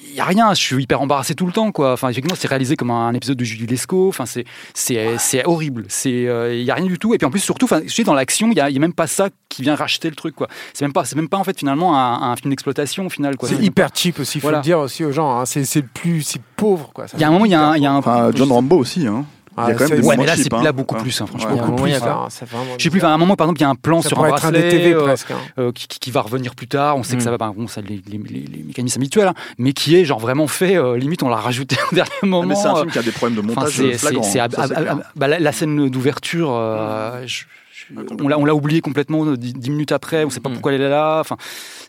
il 0.10 0.16
y 0.16 0.20
a 0.22 0.26
rien. 0.26 0.54
Je 0.54 0.62
suis 0.62 0.84
hyper 0.84 1.02
embarrassé 1.02 1.34
tout 1.36 1.46
le 1.48 1.52
temps, 1.52 1.72
quoi. 1.72 1.94
Enfin, 1.94 2.10
effectivement, 2.10 2.36
c'est 2.40 2.48
réalisé 2.48 2.76
comme 2.76 2.92
un, 2.92 3.14
épisode 3.14 3.36
de 3.38 3.44
Julie 3.44 3.66
Lescaut. 3.66 4.08
Enfin, 4.08 4.26
c'est 4.26 4.46
c'est 4.74 5.18
c'est 5.18 5.46
horrible. 5.46 5.86
C'est 5.90 6.28
euh, 6.28 6.54
il 6.56 6.62
y 6.64 6.72
a 6.72 6.76
rien 6.76 6.86
du 6.86 6.98
tout. 6.98 7.14
Et 7.14 7.18
puis 7.18 7.26
en 7.26 7.32
plus, 7.32 7.40
surtout, 7.42 7.66
enfin, 7.66 7.82
je 7.86 7.92
sais, 7.94 8.04
dans 8.04 8.14
l'action, 8.14 8.50
il 8.52 8.58
y 8.58 8.62
a, 8.62 8.66
a 8.66 8.70
même 8.80 8.94
pas 8.94 9.08
ça 9.08 9.30
qui 9.50 9.64
vient 9.64 9.76
racheter 9.76 10.10
le 10.10 10.16
truc, 10.16 10.36
quoi. 10.36 10.48
C'est 10.74 10.86
même 10.86 10.94
pas 10.94 11.04
c'est 11.04 11.16
même 11.16 11.28
pas 11.28 11.38
en 11.38 11.44
fait 11.44 11.58
finalement 11.58 11.98
un, 11.98 12.32
un 12.32 12.36
film 12.36 12.52
d'exploitation 12.52 13.08
au 13.08 13.10
final, 13.10 13.36
quoi. 13.38 13.50
C'est 13.50 13.56
hyper 13.62 13.88
pas- 13.90 13.96
cheap 13.96 14.20
aussi, 14.20 14.38
il 14.38 14.42
faut 14.42 14.46
Voilà. 14.48 14.60
le 14.60 14.64
dire 14.64 14.80
aussi 14.80 15.04
aux 15.04 15.12
gens. 15.12 15.40
hein. 15.40 15.46
C'est 15.46 15.66
c'est 15.66 15.82
le 15.82 15.88
plus 15.94 16.22
c'est 16.22 16.42
pauvre 16.56 16.92
quoi. 16.94 17.06
Il 17.16 17.20
y 17.20 17.24
a 17.24 17.28
un 17.28 17.32
moment, 17.32 17.46
il 17.46 17.52
y 17.52 17.56
a 17.56 17.62
un, 17.70 17.76
il 17.76 17.84
y 17.84 17.86
a 17.88 17.92
un 17.92 17.96
Enfin, 17.98 18.30
John 18.34 18.52
Rambo 18.52 18.78
aussi. 18.78 19.06
Hein. 19.08 19.26
Il 19.58 19.62
y 19.62 19.64
a 19.64 19.66
Ah, 19.70 19.74
quand 19.74 19.90
même 19.90 20.00
des 20.02 20.06
Ouais, 20.08 20.18
mais 20.18 20.26
là, 20.28 20.36
c'est 20.36 20.54
hein. 20.54 20.62
là 20.62 20.72
beaucoup 20.72 20.96
plus, 20.96 21.20
hein, 21.20 21.26
franchement. 21.26 21.50
Ouais. 21.56 21.60
Beaucoup 21.62 21.82
plus, 21.84 21.94
hein. 21.96 22.26
un- 22.26 22.30
c'est 22.30 22.48
vraiment 22.48 22.66
Je 22.78 22.84
sais 22.84 22.90
plus, 22.92 23.02
à 23.04 23.10
un 23.10 23.18
moment, 23.18 23.36
par 23.36 23.46
exemple, 23.48 23.60
il 23.60 23.64
y 23.64 23.66
a 23.66 23.70
un 23.70 23.76
plan 23.76 24.02
Ça 24.04 24.10
sur 24.10 24.20
un 24.24 24.28
être 24.28 24.46
un 24.46 24.52
bracelet 24.52 24.70
DTV 24.70 24.94
euh, 24.94 25.04
presque. 25.04 25.32
hein. 25.32 25.38
euh, 25.58 25.72
qui, 25.72 25.88
qui- 25.88 26.00
qui 26.00 26.12
va 26.12 26.22
revenir 26.22 26.54
plus 26.54 26.68
tard. 26.68 26.96
On 26.98 27.04
sait 27.04 27.16
que 27.16 27.22
Mm. 27.22 27.26
ça 27.26 27.32
va, 27.32 27.38
ben, 27.38 27.54
bon, 27.58 27.68
ça, 27.68 27.82
les, 27.82 28.02
les, 28.08 28.18
les- 28.20 28.46
les 28.46 28.64
mécanismes 28.64 29.00
habituels, 29.02 29.28
hein, 29.28 29.34
mais 29.58 29.74
qui 29.74 29.96
est 29.96 30.06
genre 30.06 30.20
vraiment 30.20 30.48
fait. 30.48 30.78
euh, 30.78 30.96
limite, 30.98 31.24
on 31.24 31.30
l'a 31.30 31.38
rajouté 31.38 31.76
au 31.92 31.96
dernier 31.96 32.12
Ah, 32.22 32.26
moment. 32.26 32.48
mais 32.48 32.56
c'est 32.56 32.68
un 32.68 32.76
euh, 32.76 32.80
film 32.82 32.92
qui 32.92 33.00
a 33.00 33.04
des 33.04 33.12
problèmes 33.12 33.36
de 33.42 33.42
montage 33.48 33.72
c'est- 33.76 33.94
flagrants. 33.98 34.24
bah, 35.16 35.28
la, 35.28 35.40
la 35.40 35.52
scène 35.52 35.90
d'ouverture, 35.90 36.52
euh, 36.54 37.24
je- 37.26 37.46
je- 37.78 37.94
on 38.24 38.28
l'a 38.28 38.40
on 38.40 38.46
l'a 38.46 38.56
oublié 38.56 38.82
complètement 38.82 39.24
euh, 39.26 39.38
dix, 39.38 39.70
minutes 39.70 39.92
après. 39.92 40.24
On 40.26 40.30
sait 40.32 40.40
pas 40.40 40.50
Mm. 40.50 40.54
pourquoi 40.54 40.74
elle 40.74 40.82
est 40.82 40.90
là. 40.90 41.20
Enfin, 41.20 41.38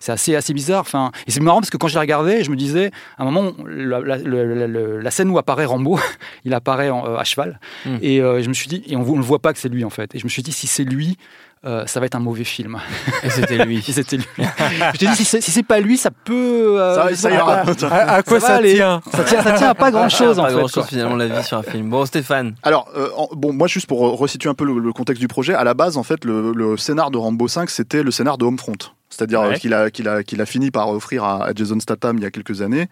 c'est 0.01 0.13
assez 0.13 0.35
assez 0.37 0.53
bizarre. 0.53 0.81
Enfin, 0.83 1.13
et 1.27 1.31
c'est 1.31 1.41
marrant 1.41 1.61
parce 1.61 1.71
que 1.71 1.77
quand 1.79 1.89
je 1.89 1.95
l'ai 1.95 2.01
regardé, 2.01 2.45
je 2.45 2.51
me 2.51 2.57
disais, 2.57 2.91
à 3.17 3.23
un 3.23 3.31
moment, 3.31 3.53
la, 3.67 5.11
scène 5.11 5.31
où 5.31 5.39
apparaît 5.39 5.65
Rambo, 5.65 5.99
il 6.45 6.53
apparaît 6.55 6.91
en, 6.91 7.07
euh, 7.07 7.17
à 7.17 7.25
cheval, 7.25 7.59
Mm. 7.87 7.97
et 8.03 8.21
euh, 8.21 8.43
je 8.43 8.49
me 8.49 8.55
suis 8.55 8.69
dit, 8.69 8.83
et 8.87 8.97
on, 8.97 9.03
le 9.17 9.23
voit 9.23 9.39
pas 9.41 9.53
que 9.53 9.59
c'est 9.59 9.69
lui 9.69 9.85
en 9.85 9.91
fait. 9.91 10.15
Et 10.15 10.19
je 10.19 10.25
me 10.25 10.29
suis 10.29 10.43
dit, 10.43 10.53
si 10.53 10.67
c'est 10.67 10.85
lui. 10.85 11.17
Euh, 11.65 11.85
ça 11.87 12.01
va 12.01 12.07
être 12.07 12.15
un 12.15 12.21
mauvais 12.21 12.45
film. 12.45 12.79
Et 13.23 13.31
c'était 13.31 13.65
lui. 13.65 13.83
Si 13.89 13.93
c'était 13.93 14.17
lui. 14.19 14.25
je 14.39 14.99
te 14.99 15.05
dis, 15.07 15.17
si 15.17 15.25
c'est 15.25 15.41
si 15.41 15.51
c'est 15.51 15.63
pas 15.63 15.81
lui, 15.81 15.97
ça 15.97 16.11
peut. 16.11 16.79
euh, 16.81 17.09
Ça- 17.11 17.17
ça 17.17 17.31
ira. 17.31 17.63
À, 17.91 18.15
à 18.17 18.23
quoi 18.23 18.41
Ça 18.41 18.57
ça, 18.59 18.63
tient 18.63 19.01
Ça 19.13 19.25
tient, 19.25 19.43
ça 19.43 19.53
tient 19.53 19.69
à 19.71 19.75
pas 19.75 19.91
grand 19.93 20.09
chose 20.09 20.39
en 20.39 20.43
Pas 20.43 20.49
fait. 20.51 20.55
grand 20.55 20.63
chose 20.69 20.73
quoi. 20.75 20.85
finalement 20.87 21.17
la 21.17 21.27
vie 21.27 21.43
sur 21.43 21.59
un 21.59 21.63
film. 21.63 21.91
Bon, 21.91 22.05
Stéphane. 22.07 22.55
Alors, 22.63 22.89
euh, 22.97 23.09
en- 23.17 23.29
bon, 23.33 23.53
moi, 23.53 23.67
juste 23.69 23.87
pour 23.87 24.07
euh, 24.07 24.13
resituer 24.15 24.49
un 24.51 24.55
peu 24.55 24.65
le, 24.65 24.79
le 24.79 24.93
contexte 24.93 25.21
du 25.21 25.29
projet, 25.29 25.55
à 25.55 25.65
la 25.65 25.75
base, 25.75 25.97
en 25.97 26.03
fait, 26.03 26.25
le, 26.25 26.53
le 26.53 26.77
scénar 26.77 27.11
de 27.11 27.19
Rambo 27.19 27.49
5, 27.49 27.71
c'était 27.71 28.03
le 28.03 28.11
scénar 28.11 28.39
de 28.39 28.45
Homefront. 28.45 28.73
C'est-à-dire 29.11 29.41
euh, 29.41 29.49
Ouais. 29.51 29.59
qu'il 29.59 29.73
a, 29.73 29.91
qu'il 29.91 30.07
a, 30.09 30.23
qu'il 30.23 30.41
a 30.41 30.47
fini 30.47 30.71
par 30.71 30.91
offrir 30.91 31.25
à, 31.25 31.45
à 31.47 31.55
Jason 31.55 31.81
Statham 31.81 32.19
il 32.19 32.23
y 32.23 32.27
a 32.27 32.31
quelques 32.31 32.61
années 32.63 32.89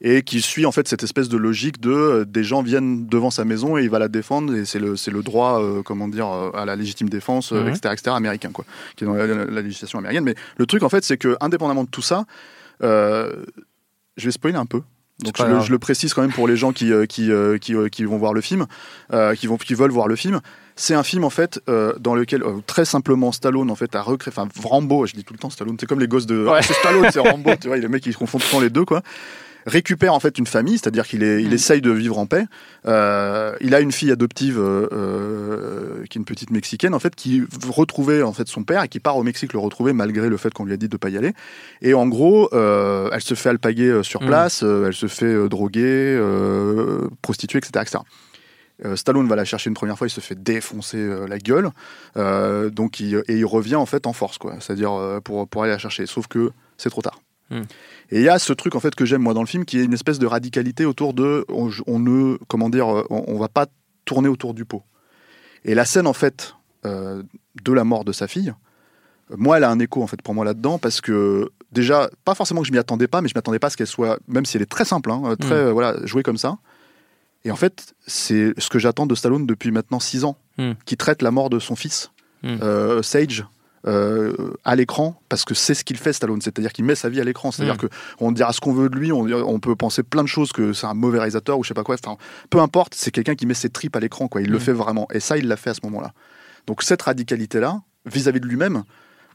et 0.00 0.22
qui 0.22 0.40
suit 0.40 0.66
en 0.66 0.72
fait 0.72 0.88
cette 0.88 1.02
espèce 1.04 1.28
de 1.28 1.36
logique 1.36 1.80
de 1.80 1.90
euh, 1.92 2.24
des 2.24 2.42
gens 2.42 2.62
viennent 2.62 3.06
devant 3.06 3.30
sa 3.30 3.44
maison 3.44 3.76
et 3.78 3.82
il 3.84 3.90
va 3.90 3.98
la 4.00 4.08
défendre 4.08 4.54
et 4.54 4.64
c'est 4.64 4.78
le, 4.80 4.96
c'est 4.96 5.10
le 5.12 5.22
droit 5.22 5.60
euh, 5.62 5.82
comment 5.82 6.08
dire 6.08 6.26
à 6.54 6.64
la 6.64 6.74
légitime 6.74 7.08
défense 7.08 7.52
euh, 7.52 7.62
Mhm. 7.62 7.68
etc., 7.68 7.94
etc., 7.94 8.10
américain 8.16 8.50
quoi 8.52 8.64
qui 8.96 9.04
est 9.04 9.06
dans 9.06 9.14
la, 9.14 9.26
la- 9.26 9.44
la 9.44 9.62
législation 9.62 9.98
américaine 10.00 10.24
mais 10.24 10.34
le 10.56 10.66
truc 10.66 10.82
en 10.82 10.88
fait 10.88 11.04
c'est 11.04 11.16
que 11.18 11.36
indépendamment 11.40 11.84
de 11.84 11.90
tout 11.90 12.02
ça 12.02 12.24
je 14.16 14.24
vais 14.24 14.30
spoiler 14.32 14.56
un 14.56 14.66
peu 14.66 14.82
donc 15.22 15.34
je 15.36 15.44
le, 15.44 15.60
je 15.60 15.70
le 15.70 15.78
précise 15.78 16.14
quand 16.14 16.22
même 16.22 16.32
pour 16.32 16.48
les 16.48 16.56
gens 16.56 16.72
qui, 16.72 16.90
qui, 17.06 17.30
qui, 17.60 17.74
qui 17.92 18.04
vont 18.04 18.16
voir 18.16 18.32
le 18.32 18.40
film, 18.40 18.64
qui, 19.36 19.46
vont, 19.46 19.58
qui 19.58 19.74
veulent 19.74 19.90
voir 19.90 20.08
le 20.08 20.16
film. 20.16 20.40
C'est 20.82 20.94
un 20.94 21.02
film 21.02 21.24
en 21.24 21.30
fait 21.30 21.60
euh, 21.68 21.92
dans 22.00 22.14
lequel 22.14 22.42
euh, 22.42 22.60
très 22.66 22.86
simplement 22.86 23.32
Stallone 23.32 23.70
en 23.70 23.74
fait 23.74 23.94
a 23.94 24.00
recréé, 24.00 24.32
enfin 24.34 24.48
Rambo, 24.62 25.04
je 25.04 25.12
dis 25.12 25.24
tout 25.24 25.34
le 25.34 25.38
temps 25.38 25.50
Stallone, 25.50 25.76
c'est 25.78 25.84
comme 25.84 26.00
les 26.00 26.08
gosses 26.08 26.24
de, 26.26 26.42
Ouais. 26.46 26.54
Ah, 26.56 26.62
c'est 26.62 26.72
Stallone, 26.72 27.08
c'est 27.12 27.20
Rambo, 27.30 27.50
tu 27.60 27.68
vois, 27.68 27.76
les 27.76 27.86
mecs 27.86 28.06
ils 28.06 28.16
confondent 28.16 28.40
tout 28.40 28.46
le 28.48 28.52
temps 28.52 28.60
les 28.62 28.70
deux 28.70 28.86
quoi. 28.86 29.02
Récupère 29.66 30.14
en 30.14 30.20
fait 30.20 30.38
une 30.38 30.46
famille, 30.46 30.78
c'est-à-dire 30.78 31.06
qu'il 31.06 31.22
est, 31.22 31.42
il 31.42 31.50
Mm. 31.50 31.52
essaye 31.52 31.80
de 31.82 31.90
vivre 31.90 32.16
en 32.18 32.24
paix. 32.24 32.46
Euh, 32.86 33.54
il 33.60 33.74
a 33.74 33.80
une 33.80 33.92
fille 33.92 34.10
adoptive 34.10 34.58
euh, 34.58 34.88
euh, 34.92 36.04
qui 36.08 36.16
est 36.16 36.20
une 36.20 36.24
petite 36.24 36.50
mexicaine 36.50 36.94
en 36.94 36.98
fait 36.98 37.14
qui 37.14 37.42
retrouvait 37.68 38.22
en 38.22 38.32
fait 38.32 38.48
son 38.48 38.64
père 38.64 38.82
et 38.82 38.88
qui 38.88 39.00
part 39.00 39.18
au 39.18 39.22
Mexique 39.22 39.52
le 39.52 39.58
retrouver 39.58 39.92
malgré 39.92 40.30
le 40.30 40.38
fait 40.38 40.54
qu'on 40.54 40.64
lui 40.64 40.72
a 40.72 40.78
dit 40.78 40.88
de 40.88 40.96
pas 40.96 41.10
y 41.10 41.18
aller. 41.18 41.34
Et 41.82 41.92
en 41.92 42.08
gros, 42.08 42.48
elle 42.54 43.20
se 43.20 43.34
fait 43.34 43.50
alpaguer 43.50 44.00
sur 44.02 44.22
Mm. 44.22 44.26
place, 44.26 44.62
elle 44.62 44.94
se 44.94 45.08
fait 45.08 45.46
droguer, 45.50 46.18
prostituer, 47.20 47.58
etc. 47.58 47.72
etc. 47.82 47.98
Euh, 48.84 48.96
Stallone 48.96 49.28
va 49.28 49.36
la 49.36 49.44
chercher 49.44 49.68
une 49.68 49.74
première 49.74 49.98
fois, 49.98 50.06
il 50.06 50.10
se 50.10 50.20
fait 50.20 50.40
défoncer 50.40 50.98
euh, 50.98 51.26
la 51.26 51.38
gueule, 51.38 51.70
euh, 52.16 52.70
donc 52.70 53.00
il, 53.00 53.22
et 53.28 53.36
il 53.36 53.44
revient 53.44 53.76
en 53.76 53.86
fait 53.86 54.06
en 54.06 54.12
force, 54.12 54.38
quoi. 54.38 54.54
C'est-à-dire 54.60 55.20
pour, 55.24 55.46
pour 55.48 55.62
aller 55.62 55.72
la 55.72 55.78
chercher. 55.78 56.06
Sauf 56.06 56.26
que 56.26 56.50
c'est 56.76 56.90
trop 56.90 57.02
tard. 57.02 57.20
Mm. 57.50 57.60
Et 58.12 58.18
il 58.20 58.22
y 58.22 58.28
a 58.28 58.38
ce 58.38 58.52
truc 58.52 58.74
en 58.74 58.80
fait 58.80 58.94
que 58.94 59.04
j'aime 59.04 59.22
moi 59.22 59.34
dans 59.34 59.42
le 59.42 59.46
film, 59.46 59.64
qui 59.64 59.78
est 59.78 59.84
une 59.84 59.92
espèce 59.92 60.18
de 60.18 60.26
radicalité 60.26 60.84
autour 60.84 61.14
de, 61.14 61.44
on, 61.48 61.70
on 61.86 61.98
ne, 61.98 62.38
comment 62.48 62.70
dire, 62.70 62.88
on, 62.88 63.24
on 63.28 63.38
va 63.38 63.48
pas 63.48 63.66
tourner 64.04 64.28
autour 64.28 64.54
du 64.54 64.64
pot. 64.64 64.82
Et 65.64 65.74
la 65.74 65.84
scène 65.84 66.06
en 66.06 66.14
fait 66.14 66.54
de 66.84 67.72
la 67.72 67.84
mort 67.84 68.04
de 68.04 68.12
sa 68.12 68.26
fille, 68.26 68.54
moi 69.36 69.58
elle 69.58 69.64
a 69.64 69.70
un 69.70 69.78
écho 69.78 70.02
en 70.02 70.06
fait 70.06 70.22
pour 70.22 70.34
moi 70.34 70.44
là-dedans 70.44 70.78
parce 70.78 71.00
que 71.02 71.50
déjà 71.72 72.10
pas 72.24 72.34
forcément 72.34 72.62
que 72.62 72.66
je 72.66 72.72
m'y 72.72 72.78
attendais 72.78 73.06
pas, 73.06 73.20
mais 73.20 73.28
je 73.28 73.34
m'attendais 73.34 73.58
pas 73.58 73.68
à 73.68 73.70
ce 73.70 73.76
qu'elle 73.76 73.86
soit, 73.86 74.18
même 74.26 74.44
si 74.44 74.56
elle 74.56 74.62
est 74.62 74.70
très 74.70 74.84
simple, 74.84 75.10
hein, 75.10 75.36
très 75.38 75.54
Mm. 75.54 75.66
euh, 75.66 75.72
voilà 75.72 75.94
jouée 76.06 76.22
comme 76.22 76.38
ça. 76.38 76.56
Et 77.44 77.50
en 77.50 77.56
fait, 77.56 77.94
c'est 78.06 78.52
ce 78.58 78.68
que 78.68 78.78
j'attends 78.78 79.06
de 79.06 79.14
Stallone 79.14 79.46
depuis 79.46 79.70
maintenant 79.70 80.00
six 80.00 80.24
ans, 80.24 80.36
Mm. 80.58 80.72
qui 80.84 80.96
traite 80.96 81.22
la 81.22 81.30
mort 81.30 81.48
de 81.50 81.58
son 81.58 81.74
fils, 81.76 82.10
Mm. 82.42 82.58
euh, 82.62 83.02
Sage, 83.02 83.46
euh, 83.86 84.34
à 84.64 84.76
l'écran, 84.76 85.18
parce 85.30 85.46
que 85.46 85.54
c'est 85.54 85.72
ce 85.72 85.84
qu'il 85.84 85.96
fait 85.96 86.12
Stallone, 86.12 86.42
c'est-à-dire 86.42 86.70
qu'il 86.72 86.84
met 86.84 86.94
sa 86.94 87.08
vie 87.08 87.18
à 87.20 87.24
l'écran, 87.24 87.50
c'est-à-dire 87.50 87.76
Mm. 87.76 87.78
que 87.78 87.86
on 88.18 88.30
dira 88.32 88.52
ce 88.52 88.60
qu'on 88.60 88.74
veut 88.74 88.90
de 88.90 88.96
lui, 88.96 89.10
on, 89.10 89.20
on 89.22 89.58
peut 89.58 89.74
penser 89.74 90.02
plein 90.02 90.22
de 90.22 90.28
choses 90.28 90.52
que 90.52 90.74
c'est 90.74 90.86
un 90.86 90.92
mauvais 90.92 91.18
réalisateur 91.18 91.58
ou 91.58 91.62
je 91.64 91.68
sais 91.68 91.74
pas 91.74 91.82
quoi, 91.84 91.96
enfin, 92.04 92.18
peu 92.50 92.60
importe, 92.60 92.94
c'est 92.94 93.10
quelqu'un 93.10 93.34
qui 93.36 93.46
met 93.46 93.54
ses 93.54 93.70
tripes 93.70 93.96
à 93.96 94.00
l'écran, 94.00 94.28
quoi. 94.28 94.42
Il 94.42 94.50
le 94.50 94.58
fait 94.58 94.72
vraiment, 94.74 95.08
et 95.12 95.20
ça, 95.20 95.38
il 95.38 95.48
l'a 95.48 95.56
fait 95.56 95.70
à 95.70 95.74
ce 95.74 95.80
moment-là. 95.84 96.12
Donc 96.66 96.82
cette 96.82 97.00
radicalité-là, 97.00 97.80
vis-à-vis 98.04 98.40
de 98.40 98.46
lui-même, 98.46 98.82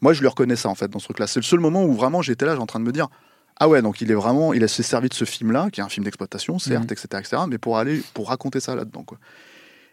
moi, 0.02 0.14
je 0.14 0.20
lui 0.22 0.28
reconnais 0.28 0.56
ça 0.58 0.70
en 0.70 0.76
fait 0.76 0.90
dans 0.90 1.00
ce 1.00 1.06
truc-là. 1.06 1.26
C'est 1.26 1.40
le 1.40 1.44
seul 1.46 1.60
moment 1.60 1.84
où 1.84 1.94
vraiment 1.94 2.22
j'étais 2.22 2.46
là, 2.46 2.54
j'ai 2.56 2.62
en 2.62 2.68
train 2.68 2.80
de 2.80 2.86
me 2.86 2.92
dire. 2.92 3.08
Ah 3.60 3.70
ouais, 3.70 3.82
donc 3.82 4.02
il 4.02 4.12
est 4.12 4.16
vraiment, 4.16 4.54
il 4.54 4.68
s'est 4.68 4.84
servi 4.84 5.08
de 5.10 5.14
ce 5.14 5.24
film-là, 5.26 5.70
qui 5.72 5.80
est 5.80 5.84
un 5.84 5.90
film 5.90 6.04
d'exploitation, 6.04 6.60
certes, 6.60 6.92
etc., 6.92 7.08
etc., 7.20 7.44
mais 7.48 7.58
pour 7.58 7.78
aller, 7.78 8.02
pour 8.14 8.28
raconter 8.30 8.60
ça 8.60 8.76
là-dedans, 8.76 9.04
quoi. 9.04 9.18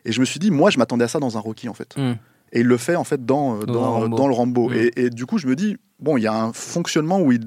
Et 0.04 0.10
je 0.10 0.18
me 0.18 0.24
suis 0.24 0.40
dit, 0.40 0.50
moi, 0.50 0.70
je 0.70 0.78
m'attendais 0.78 1.04
à 1.04 1.08
ça 1.08 1.20
dans 1.20 1.36
un 1.36 1.40
Rocky, 1.40 1.68
en 1.68 1.74
fait. 1.74 1.96
Mm. 1.96 2.14
Et 2.54 2.60
il 2.60 2.66
le 2.66 2.76
fait, 2.76 2.96
en 2.96 3.04
fait, 3.04 3.24
dans, 3.24 3.56
euh, 3.60 3.64
Dans 3.64 3.72
dans, 3.74 3.92
Rambo. 3.92 4.16
dans 4.16 4.26
le 4.26 4.34
Rambo. 4.34 4.68
Mm. 4.68 4.74
Et, 4.74 4.92
et 4.96 5.10
du 5.10 5.26
coup, 5.26 5.38
je 5.38 5.46
me 5.46 5.54
dis, 5.54 5.76
bon, 6.00 6.16
il 6.16 6.22
y 6.22 6.26
a 6.26 6.34
un 6.34 6.52
fonctionnement 6.52 7.20
où 7.20 7.30
il, 7.30 7.40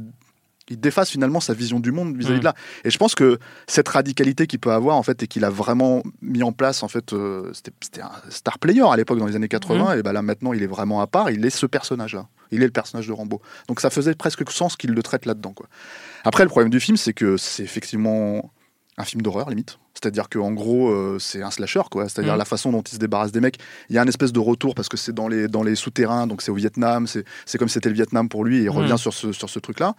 il 0.69 0.79
déface 0.79 1.09
finalement 1.11 1.41
sa 1.41 1.53
vision 1.53 1.81
du 1.81 1.91
monde 1.91 2.15
vis-à-vis 2.15 2.39
de 2.39 2.45
là. 2.45 2.55
Et 2.85 2.91
je 2.91 2.97
pense 2.97 3.13
que 3.13 3.37
cette 3.67 3.89
radicalité 3.89 4.47
qu'il 4.47 4.59
peut 4.59 4.71
avoir, 4.71 4.95
en 4.95 5.03
fait, 5.03 5.21
et 5.21 5.27
qu'il 5.27 5.43
a 5.43 5.49
vraiment 5.49 6.01
mis 6.21 6.43
en 6.43 6.53
place, 6.53 6.81
en 6.81 6.87
fait, 6.87 7.11
euh, 7.11 7.51
c'était 7.53 8.01
un 8.01 8.09
star 8.29 8.57
player 8.57 8.83
à 8.89 8.95
l'époque, 8.95 9.19
dans 9.19 9.27
les 9.27 9.35
années 9.35 9.49
80, 9.49 9.95
Mm. 9.95 9.99
et 9.99 10.01
ben 10.01 10.13
là, 10.13 10.21
maintenant, 10.21 10.53
il 10.53 10.63
est 10.63 10.67
vraiment 10.67 11.01
à 11.01 11.07
part, 11.07 11.29
il 11.29 11.45
est 11.45 11.49
ce 11.49 11.65
personnage-là. 11.65 12.27
Il 12.51 12.61
est 12.61 12.65
le 12.65 12.71
personnage 12.71 13.07
de 13.07 13.11
Rambo. 13.11 13.41
Donc 13.67 13.81
ça 13.81 13.89
faisait 13.89 14.15
presque 14.15 14.49
sens 14.49 14.77
qu'il 14.77 14.91
le 14.91 15.03
traite 15.03 15.25
là-dedans, 15.25 15.51
quoi. 15.51 15.67
Après, 16.25 16.43
le 16.43 16.49
problème 16.49 16.69
du 16.69 16.79
film, 16.79 16.97
c'est 16.97 17.13
que 17.13 17.37
c'est 17.37 17.63
effectivement 17.63 18.51
un 18.97 19.03
film 19.03 19.21
d'horreur, 19.21 19.49
limite. 19.49 19.77
C'est-à-dire 19.93 20.27
qu'en 20.29 20.51
gros, 20.51 20.89
euh, 20.89 21.17
c'est 21.19 21.41
un 21.41 21.51
slasher, 21.51 21.81
quoi. 21.91 22.09
C'est-à-dire 22.09 22.33
Mhm. 22.33 22.39
la 22.39 22.45
façon 22.45 22.71
dont 22.71 22.81
il 22.81 22.93
se 22.93 22.97
débarrasse 22.97 23.31
des 23.31 23.41
mecs. 23.41 23.57
Il 23.89 23.95
y 23.95 23.97
a 23.97 24.01
un 24.01 24.07
espèce 24.07 24.31
de 24.33 24.39
retour 24.39 24.73
parce 24.75 24.89
que 24.89 24.97
c'est 24.97 25.13
dans 25.13 25.27
les, 25.27 25.47
dans 25.47 25.63
les 25.63 25.75
souterrains, 25.75 26.27
donc 26.27 26.41
c'est 26.41 26.51
au 26.51 26.55
Vietnam, 26.55 27.07
c'est 27.07 27.57
comme 27.57 27.69
c'était 27.69 27.89
le 27.89 27.95
Vietnam 27.95 28.27
pour 28.29 28.43
lui, 28.43 28.57
et 28.57 28.63
il 28.63 28.69
revient 28.69 28.91
Mhm. 28.91 28.97
sur 28.97 29.13
ce, 29.13 29.31
sur 29.31 29.49
ce 29.49 29.59
truc-là. 29.59 29.95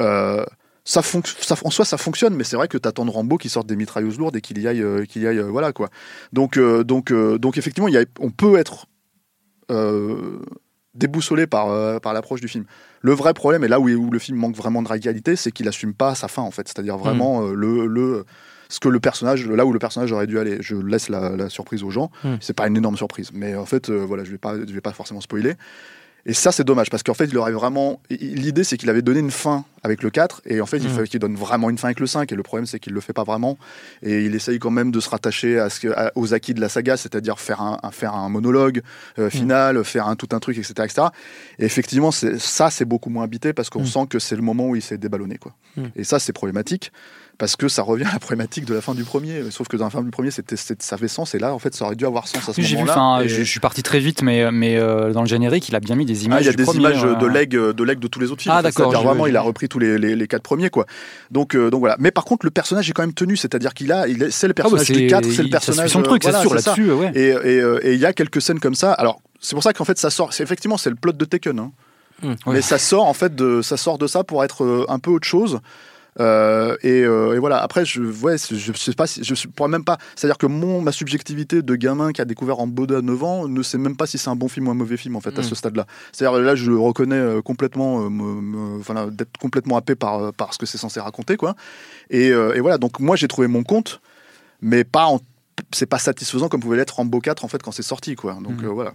Euh, 0.00 0.44
ça, 0.84 1.00
fonc- 1.00 1.34
ça, 1.42 1.54
en 1.64 1.70
soi, 1.70 1.84
ça 1.84 1.96
fonctionne, 1.96 2.34
mais 2.34 2.44
c'est 2.44 2.56
vrai 2.56 2.68
que 2.68 2.76
t'attends 2.78 3.04
de 3.06 3.10
Rambo 3.10 3.38
qui 3.38 3.48
sorte 3.48 3.66
des 3.66 3.76
mitrailleuses 3.76 4.18
lourdes 4.18 4.36
et 4.36 4.40
qu'il 4.40 4.58
y 4.60 4.68
aille, 4.68 4.82
euh, 4.82 5.04
qu'il 5.06 5.22
y 5.22 5.26
aille, 5.26 5.38
euh, 5.38 5.44
voilà 5.50 5.72
quoi. 5.72 5.88
Donc, 6.32 6.58
donc, 6.58 7.12
donc 7.12 7.56
effectivement, 7.56 7.88
il 7.88 7.94
y 7.94 7.98
a- 7.98 8.04
on 8.20 8.30
peut 8.30 8.56
être 8.58 8.86
déboussolé 10.94 11.46
par, 11.46 12.00
par 12.00 12.12
l'approche 12.12 12.40
du 12.40 12.48
film. 12.48 12.64
Le 13.04 13.12
vrai 13.12 13.34
problème, 13.34 13.62
et 13.64 13.68
là 13.68 13.80
où, 13.80 13.88
où 13.90 14.10
le 14.10 14.18
film 14.18 14.38
manque 14.38 14.56
vraiment 14.56 14.82
de 14.82 14.88
radicalité, 14.88 15.36
c'est 15.36 15.52
qu'il 15.52 15.68
assume 15.68 15.92
pas 15.92 16.14
sa 16.14 16.26
fin 16.26 16.40
en 16.40 16.50
fait. 16.50 16.66
C'est-à-dire 16.66 16.96
vraiment 16.96 17.42
euh, 17.42 17.52
le, 17.54 17.86
le 17.86 18.24
ce 18.70 18.80
que 18.80 18.88
le 18.88 18.98
personnage, 18.98 19.46
là 19.46 19.66
où 19.66 19.74
le 19.74 19.78
personnage 19.78 20.10
aurait 20.10 20.26
dû 20.26 20.38
aller. 20.38 20.56
Je 20.60 20.74
laisse 20.74 21.10
la, 21.10 21.36
la 21.36 21.50
surprise 21.50 21.82
aux 21.82 21.90
gens. 21.90 22.10
Mm. 22.24 22.36
C'est 22.40 22.54
pas 22.54 22.66
une 22.66 22.78
énorme 22.78 22.96
surprise, 22.96 23.30
mais 23.34 23.56
en 23.56 23.66
fait, 23.66 23.90
euh, 23.90 24.06
voilà, 24.06 24.24
je 24.24 24.30
vais 24.30 24.38
pas, 24.38 24.56
je 24.56 24.72
vais 24.72 24.80
pas 24.80 24.92
forcément 24.92 25.20
spoiler. 25.20 25.52
Et 26.26 26.32
ça, 26.32 26.52
c'est 26.52 26.64
dommage 26.64 26.88
parce 26.88 27.02
qu'en 27.02 27.12
fait, 27.14 27.26
il 27.26 27.36
aurait 27.36 27.52
vraiment. 27.52 28.00
L'idée, 28.08 28.64
c'est 28.64 28.76
qu'il 28.78 28.88
avait 28.88 29.02
donné 29.02 29.20
une 29.20 29.30
fin 29.30 29.64
avec 29.82 30.02
le 30.02 30.08
4, 30.08 30.40
et 30.46 30.62
en 30.62 30.66
fait, 30.66 30.78
il 30.78 30.88
Mm. 30.88 30.94
fallait 30.94 31.06
qu'il 31.08 31.20
donne 31.20 31.34
vraiment 31.36 31.68
une 31.68 31.76
fin 31.76 31.88
avec 31.88 32.00
le 32.00 32.06
5, 32.06 32.32
et 32.32 32.34
le 32.34 32.42
problème, 32.42 32.64
c'est 32.64 32.78
qu'il 32.80 32.94
le 32.94 33.00
fait 33.02 33.12
pas 33.12 33.24
vraiment. 33.24 33.58
Et 34.02 34.24
il 34.24 34.34
essaye 34.34 34.58
quand 34.58 34.70
même 34.70 34.90
de 34.90 35.00
se 35.00 35.10
rattacher 35.10 35.58
à 35.58 35.68
ce 35.68 35.88
à- 35.88 36.12
aux 36.14 36.32
acquis 36.32 36.54
de 36.54 36.60
la 36.62 36.70
saga, 36.70 36.96
c'est-à-dire 36.96 37.38
faire 37.38 37.60
un, 37.60 37.78
un- 37.82 37.90
faire 37.90 38.14
un 38.14 38.30
monologue 38.30 38.80
euh, 39.18 39.28
final, 39.28 39.84
faire 39.84 40.08
un, 40.08 40.16
tout 40.16 40.28
un 40.32 40.38
truc, 40.40 40.56
etc. 40.56 40.72
etc. 40.84 41.08
Et 41.58 41.66
effectivement, 41.66 42.10
ça, 42.10 42.70
c'est 42.70 42.86
beaucoup 42.86 43.10
moins 43.10 43.24
habité 43.24 43.52
parce 43.52 43.68
qu'on 43.68 43.82
Mm. 43.82 43.86
sent 43.86 44.06
que 44.08 44.18
c'est 44.18 44.36
le 44.36 44.42
moment 44.42 44.68
où 44.68 44.76
il 44.76 44.82
s'est 44.82 44.96
déballonné. 44.98 45.36
Quoi. 45.36 45.52
Et 45.96 46.04
ça, 46.04 46.18
c'est 46.18 46.32
problématique 46.32 46.90
parce 47.38 47.56
que 47.56 47.68
ça 47.68 47.82
revient 47.82 48.04
à 48.04 48.12
la 48.12 48.18
problématique 48.18 48.64
de 48.64 48.74
la 48.74 48.80
fin 48.80 48.94
du 48.94 49.04
premier. 49.04 49.50
Sauf 49.50 49.68
que 49.68 49.76
dans 49.76 49.84
la 49.84 49.90
fin 49.90 50.02
du 50.02 50.10
premier, 50.10 50.30
c'était, 50.30 50.56
ça 50.56 50.74
avait 50.94 51.08
sens, 51.08 51.34
et 51.34 51.38
là, 51.38 51.52
en 51.54 51.58
fait, 51.58 51.74
ça 51.74 51.84
aurait 51.86 51.96
dû 51.96 52.06
avoir 52.06 52.28
sens 52.28 52.48
à 52.48 52.52
ce 52.52 52.60
J'ai 52.60 52.68
vu, 52.68 52.74
moment-là. 52.82 52.92
enfin, 52.92 53.24
Et- 53.24 53.28
je, 53.28 53.36
je 53.42 53.50
suis 53.50 53.60
parti 53.60 53.82
très 53.82 53.98
vite, 53.98 54.22
mais, 54.22 54.50
mais 54.52 54.76
euh, 54.76 55.12
dans 55.12 55.22
le 55.22 55.26
générique, 55.28 55.68
il 55.68 55.74
a 55.76 55.80
bien 55.80 55.96
mis 55.96 56.06
des 56.06 56.24
images. 56.24 56.38
ah, 56.38 56.42
il 56.42 56.46
y 56.46 56.48
a 56.48 56.52
des 56.52 56.62
premier, 56.64 56.80
images 56.80 57.02
de 57.02 57.26
leg 57.26 57.50
de 57.50 57.84
leg 57.84 57.98
de 57.98 58.06
tous 58.08 58.20
les 58.20 58.30
autres 58.30 58.42
films. 58.42 58.54
Ah, 58.56 58.62
d'accord, 58.62 58.92
vraiment, 58.92 59.26
il 59.26 59.36
a 59.36 59.40
repris 59.42 59.68
tous 59.68 59.78
les, 59.78 59.98
les, 59.98 60.16
les 60.16 60.26
quatre 60.28 60.42
premiers, 60.42 60.70
quoi. 60.70 60.86
Donc, 61.30 61.54
euh, 61.56 61.70
donc 61.70 61.80
voilà. 61.80 61.96
Mais 61.98 62.10
par 62.10 62.24
contre, 62.24 62.46
le 62.46 62.50
personnage 62.50 62.88
est 62.88 62.92
quand 62.92 63.02
même 63.02 63.14
tenu, 63.14 63.36
c'est-à-dire 63.36 63.74
qu'il 63.74 63.90
a, 63.92 64.06
il 64.08 64.28
c'est 64.30 64.46
le 64.48 64.54
Ah, 64.58 64.62
bah, 64.62 64.70
personnage 64.70 64.90
du 64.90 65.06
4, 65.06 65.30
c'est 65.30 65.42
le 65.42 65.50
personnage. 65.50 65.90
son 65.90 66.02
truc, 66.02 66.24
euh, 66.24 66.28
c'est 66.28 66.30
voilà, 66.32 66.48
sûr, 66.48 66.50
c'est 66.58 66.62
ça. 66.64 66.70
là-dessus, 66.70 66.92
ouais. 66.92 67.12
Et 67.14 67.28
et, 67.28 67.60
euh, 67.60 67.80
et 67.82 67.94
il 67.94 68.00
y 68.00 68.06
a 68.06 68.12
quelques 68.12 68.40
scènes 68.40 68.60
comme 68.60 68.74
ça. 68.74 68.92
Alors, 68.92 69.20
c'est 69.40 69.54
pour 69.54 69.62
ça 69.62 69.72
qu'en 69.72 69.84
fait, 69.84 69.98
ça 69.98 70.10
sort. 70.10 70.32
C'est 70.32 70.42
effectivement, 70.42 70.76
c'est 70.78 70.90
le 70.90 70.96
plot 70.96 71.12
de 71.12 71.24
Taken. 71.24 71.58
hein. 71.58 71.72
Mm. 72.22 72.34
Mais 72.46 72.62
ça 72.62 72.78
sort 72.78 73.06
en 73.06 73.12
fait 73.14 73.34
de, 73.34 73.60
ça 73.60 73.76
sort 73.76 73.98
de 73.98 74.06
ça 74.06 74.22
pour 74.22 74.44
être 74.44 74.62
euh, 74.64 74.86
un 74.88 74.98
peu 75.00 75.10
autre 75.10 75.26
chose. 75.26 75.58
Euh, 76.20 76.76
et, 76.82 77.02
euh, 77.02 77.34
et 77.34 77.38
voilà. 77.38 77.62
Après, 77.62 77.84
je, 77.84 78.02
ouais, 78.02 78.36
je 78.38 78.72
sais 78.72 78.92
pas, 78.92 79.06
si, 79.06 79.24
je 79.24 79.48
pourrais 79.48 79.68
même 79.68 79.84
pas. 79.84 79.98
C'est-à-dire 80.16 80.38
que 80.38 80.46
mon 80.46 80.80
ma 80.80 80.92
subjectivité 80.92 81.62
de 81.62 81.74
gamin 81.74 82.12
qui 82.12 82.20
a 82.20 82.24
découvert 82.24 82.60
en 82.60 82.66
Boda 82.66 82.98
à 82.98 83.02
9 83.02 83.24
ans 83.24 83.48
ne 83.48 83.62
sait 83.62 83.78
même 83.78 83.96
pas 83.96 84.06
si 84.06 84.18
c'est 84.18 84.30
un 84.30 84.36
bon 84.36 84.48
film 84.48 84.68
ou 84.68 84.70
un 84.70 84.74
mauvais 84.74 84.96
film 84.96 85.16
en 85.16 85.20
fait 85.20 85.36
à 85.38 85.42
Mm. 85.42 85.44
ce 85.44 85.54
stade-là. 85.54 85.86
C'est-à-dire 86.12 86.40
là, 86.40 86.54
je 86.54 86.70
le 86.70 86.78
reconnais 86.78 87.16
euh, 87.16 87.42
complètement, 87.42 88.08
d'être 89.10 89.36
complètement 89.38 89.76
happé 89.76 89.94
par 89.94 90.32
par 90.32 90.54
ce 90.54 90.58
que 90.58 90.66
c'est 90.66 90.78
censé 90.78 91.00
raconter, 91.00 91.36
quoi. 91.36 91.54
Et, 92.10 92.28
et 92.28 92.60
voilà. 92.60 92.78
Donc 92.78 93.00
moi, 93.00 93.16
j'ai 93.16 93.28
trouvé 93.28 93.48
mon 93.48 93.62
compte, 93.62 94.00
mais 94.60 94.84
pas 94.84 95.06
en 95.06 95.20
c'est 95.72 95.86
pas 95.86 95.98
satisfaisant 95.98 96.48
comme 96.48 96.60
pouvait 96.60 96.76
l'être 96.76 96.96
Rambo 96.96 97.20
4 97.20 97.44
en 97.44 97.48
fait 97.48 97.62
quand 97.62 97.70
c'est 97.72 97.82
sorti 97.82 98.16
quoi. 98.16 98.34
Donc 98.34 98.62
euh, 98.62 98.68
voilà. 98.68 98.94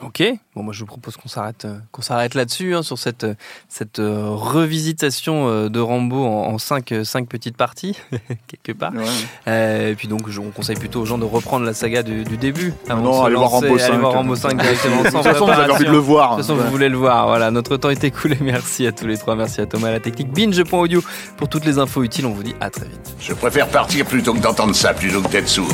Ok, 0.00 0.22
bon 0.54 0.62
moi 0.62 0.72
je 0.72 0.78
vous 0.80 0.86
propose 0.86 1.16
qu'on 1.16 1.28
s'arrête 1.28 1.64
euh, 1.64 1.76
qu'on 1.90 2.02
s'arrête 2.02 2.34
là-dessus 2.34 2.76
hein, 2.76 2.84
sur 2.84 2.96
cette 2.98 3.26
cette 3.68 3.98
euh, 3.98 4.28
revisitation 4.30 5.48
euh, 5.48 5.68
de 5.68 5.80
Rambo 5.80 6.24
en, 6.24 6.52
en 6.52 6.58
cinq 6.58 6.94
cinq 7.02 7.28
petites 7.28 7.56
parties 7.56 7.98
quelque 8.46 8.78
part. 8.78 8.92
Ouais. 8.94 9.04
Euh, 9.48 9.90
et 9.90 9.94
puis 9.96 10.06
donc 10.06 10.28
je, 10.30 10.38
on 10.40 10.50
conseille 10.50 10.76
plutôt 10.76 11.00
aux 11.00 11.04
gens 11.04 11.18
de 11.18 11.24
reprendre 11.24 11.66
la 11.66 11.74
saga 11.74 12.04
du, 12.04 12.22
du 12.22 12.36
début. 12.36 12.72
avant 12.88 13.02
Non, 13.02 13.24
allez 13.24 13.34
voir 13.34 13.50
Rambo 13.50 13.66
allez 13.66 13.78
5. 13.80 13.98
voir 13.98 14.12
Rambo 14.12 14.36
5 14.36 14.56
directement. 14.62 15.02
De 15.02 15.10
toute 15.10 15.22
façon, 15.22 15.46
vous 15.46 15.50
avez 15.50 15.72
envie 15.72 15.84
de 15.84 15.90
préparation. 15.90 15.92
le 15.92 15.98
voir. 15.98 16.30
De 16.30 16.36
toute 16.36 16.46
façon, 16.46 16.58
Ouais. 16.58 16.64
vous 16.64 16.70
voulez 16.70 16.88
le 16.88 16.96
voir. 16.96 17.26
Voilà, 17.26 17.50
notre 17.50 17.76
temps 17.76 17.90
est 17.90 18.04
écoulé. 18.04 18.36
Merci 18.40 18.86
à 18.86 18.92
tous 18.92 19.06
les 19.08 19.18
trois. 19.18 19.34
Merci 19.34 19.60
à 19.62 19.66
Thomas 19.66 19.88
à 19.88 19.92
la 19.92 20.00
technique. 20.00 20.30
Binge.audio 20.32 21.02
pour 21.36 21.48
toutes 21.48 21.64
les 21.64 21.78
infos 21.80 22.04
utiles. 22.04 22.26
On 22.26 22.32
vous 22.32 22.44
dit 22.44 22.54
à 22.60 22.70
très 22.70 22.86
vite. 22.86 23.16
Je 23.18 23.32
préfère 23.34 23.66
partir 23.68 24.06
plutôt 24.06 24.32
que 24.32 24.38
d'entendre 24.38 24.76
ça, 24.76 24.94
plutôt 24.94 25.20
que 25.22 25.28
d'être 25.28 25.48
sourd. 25.48 25.72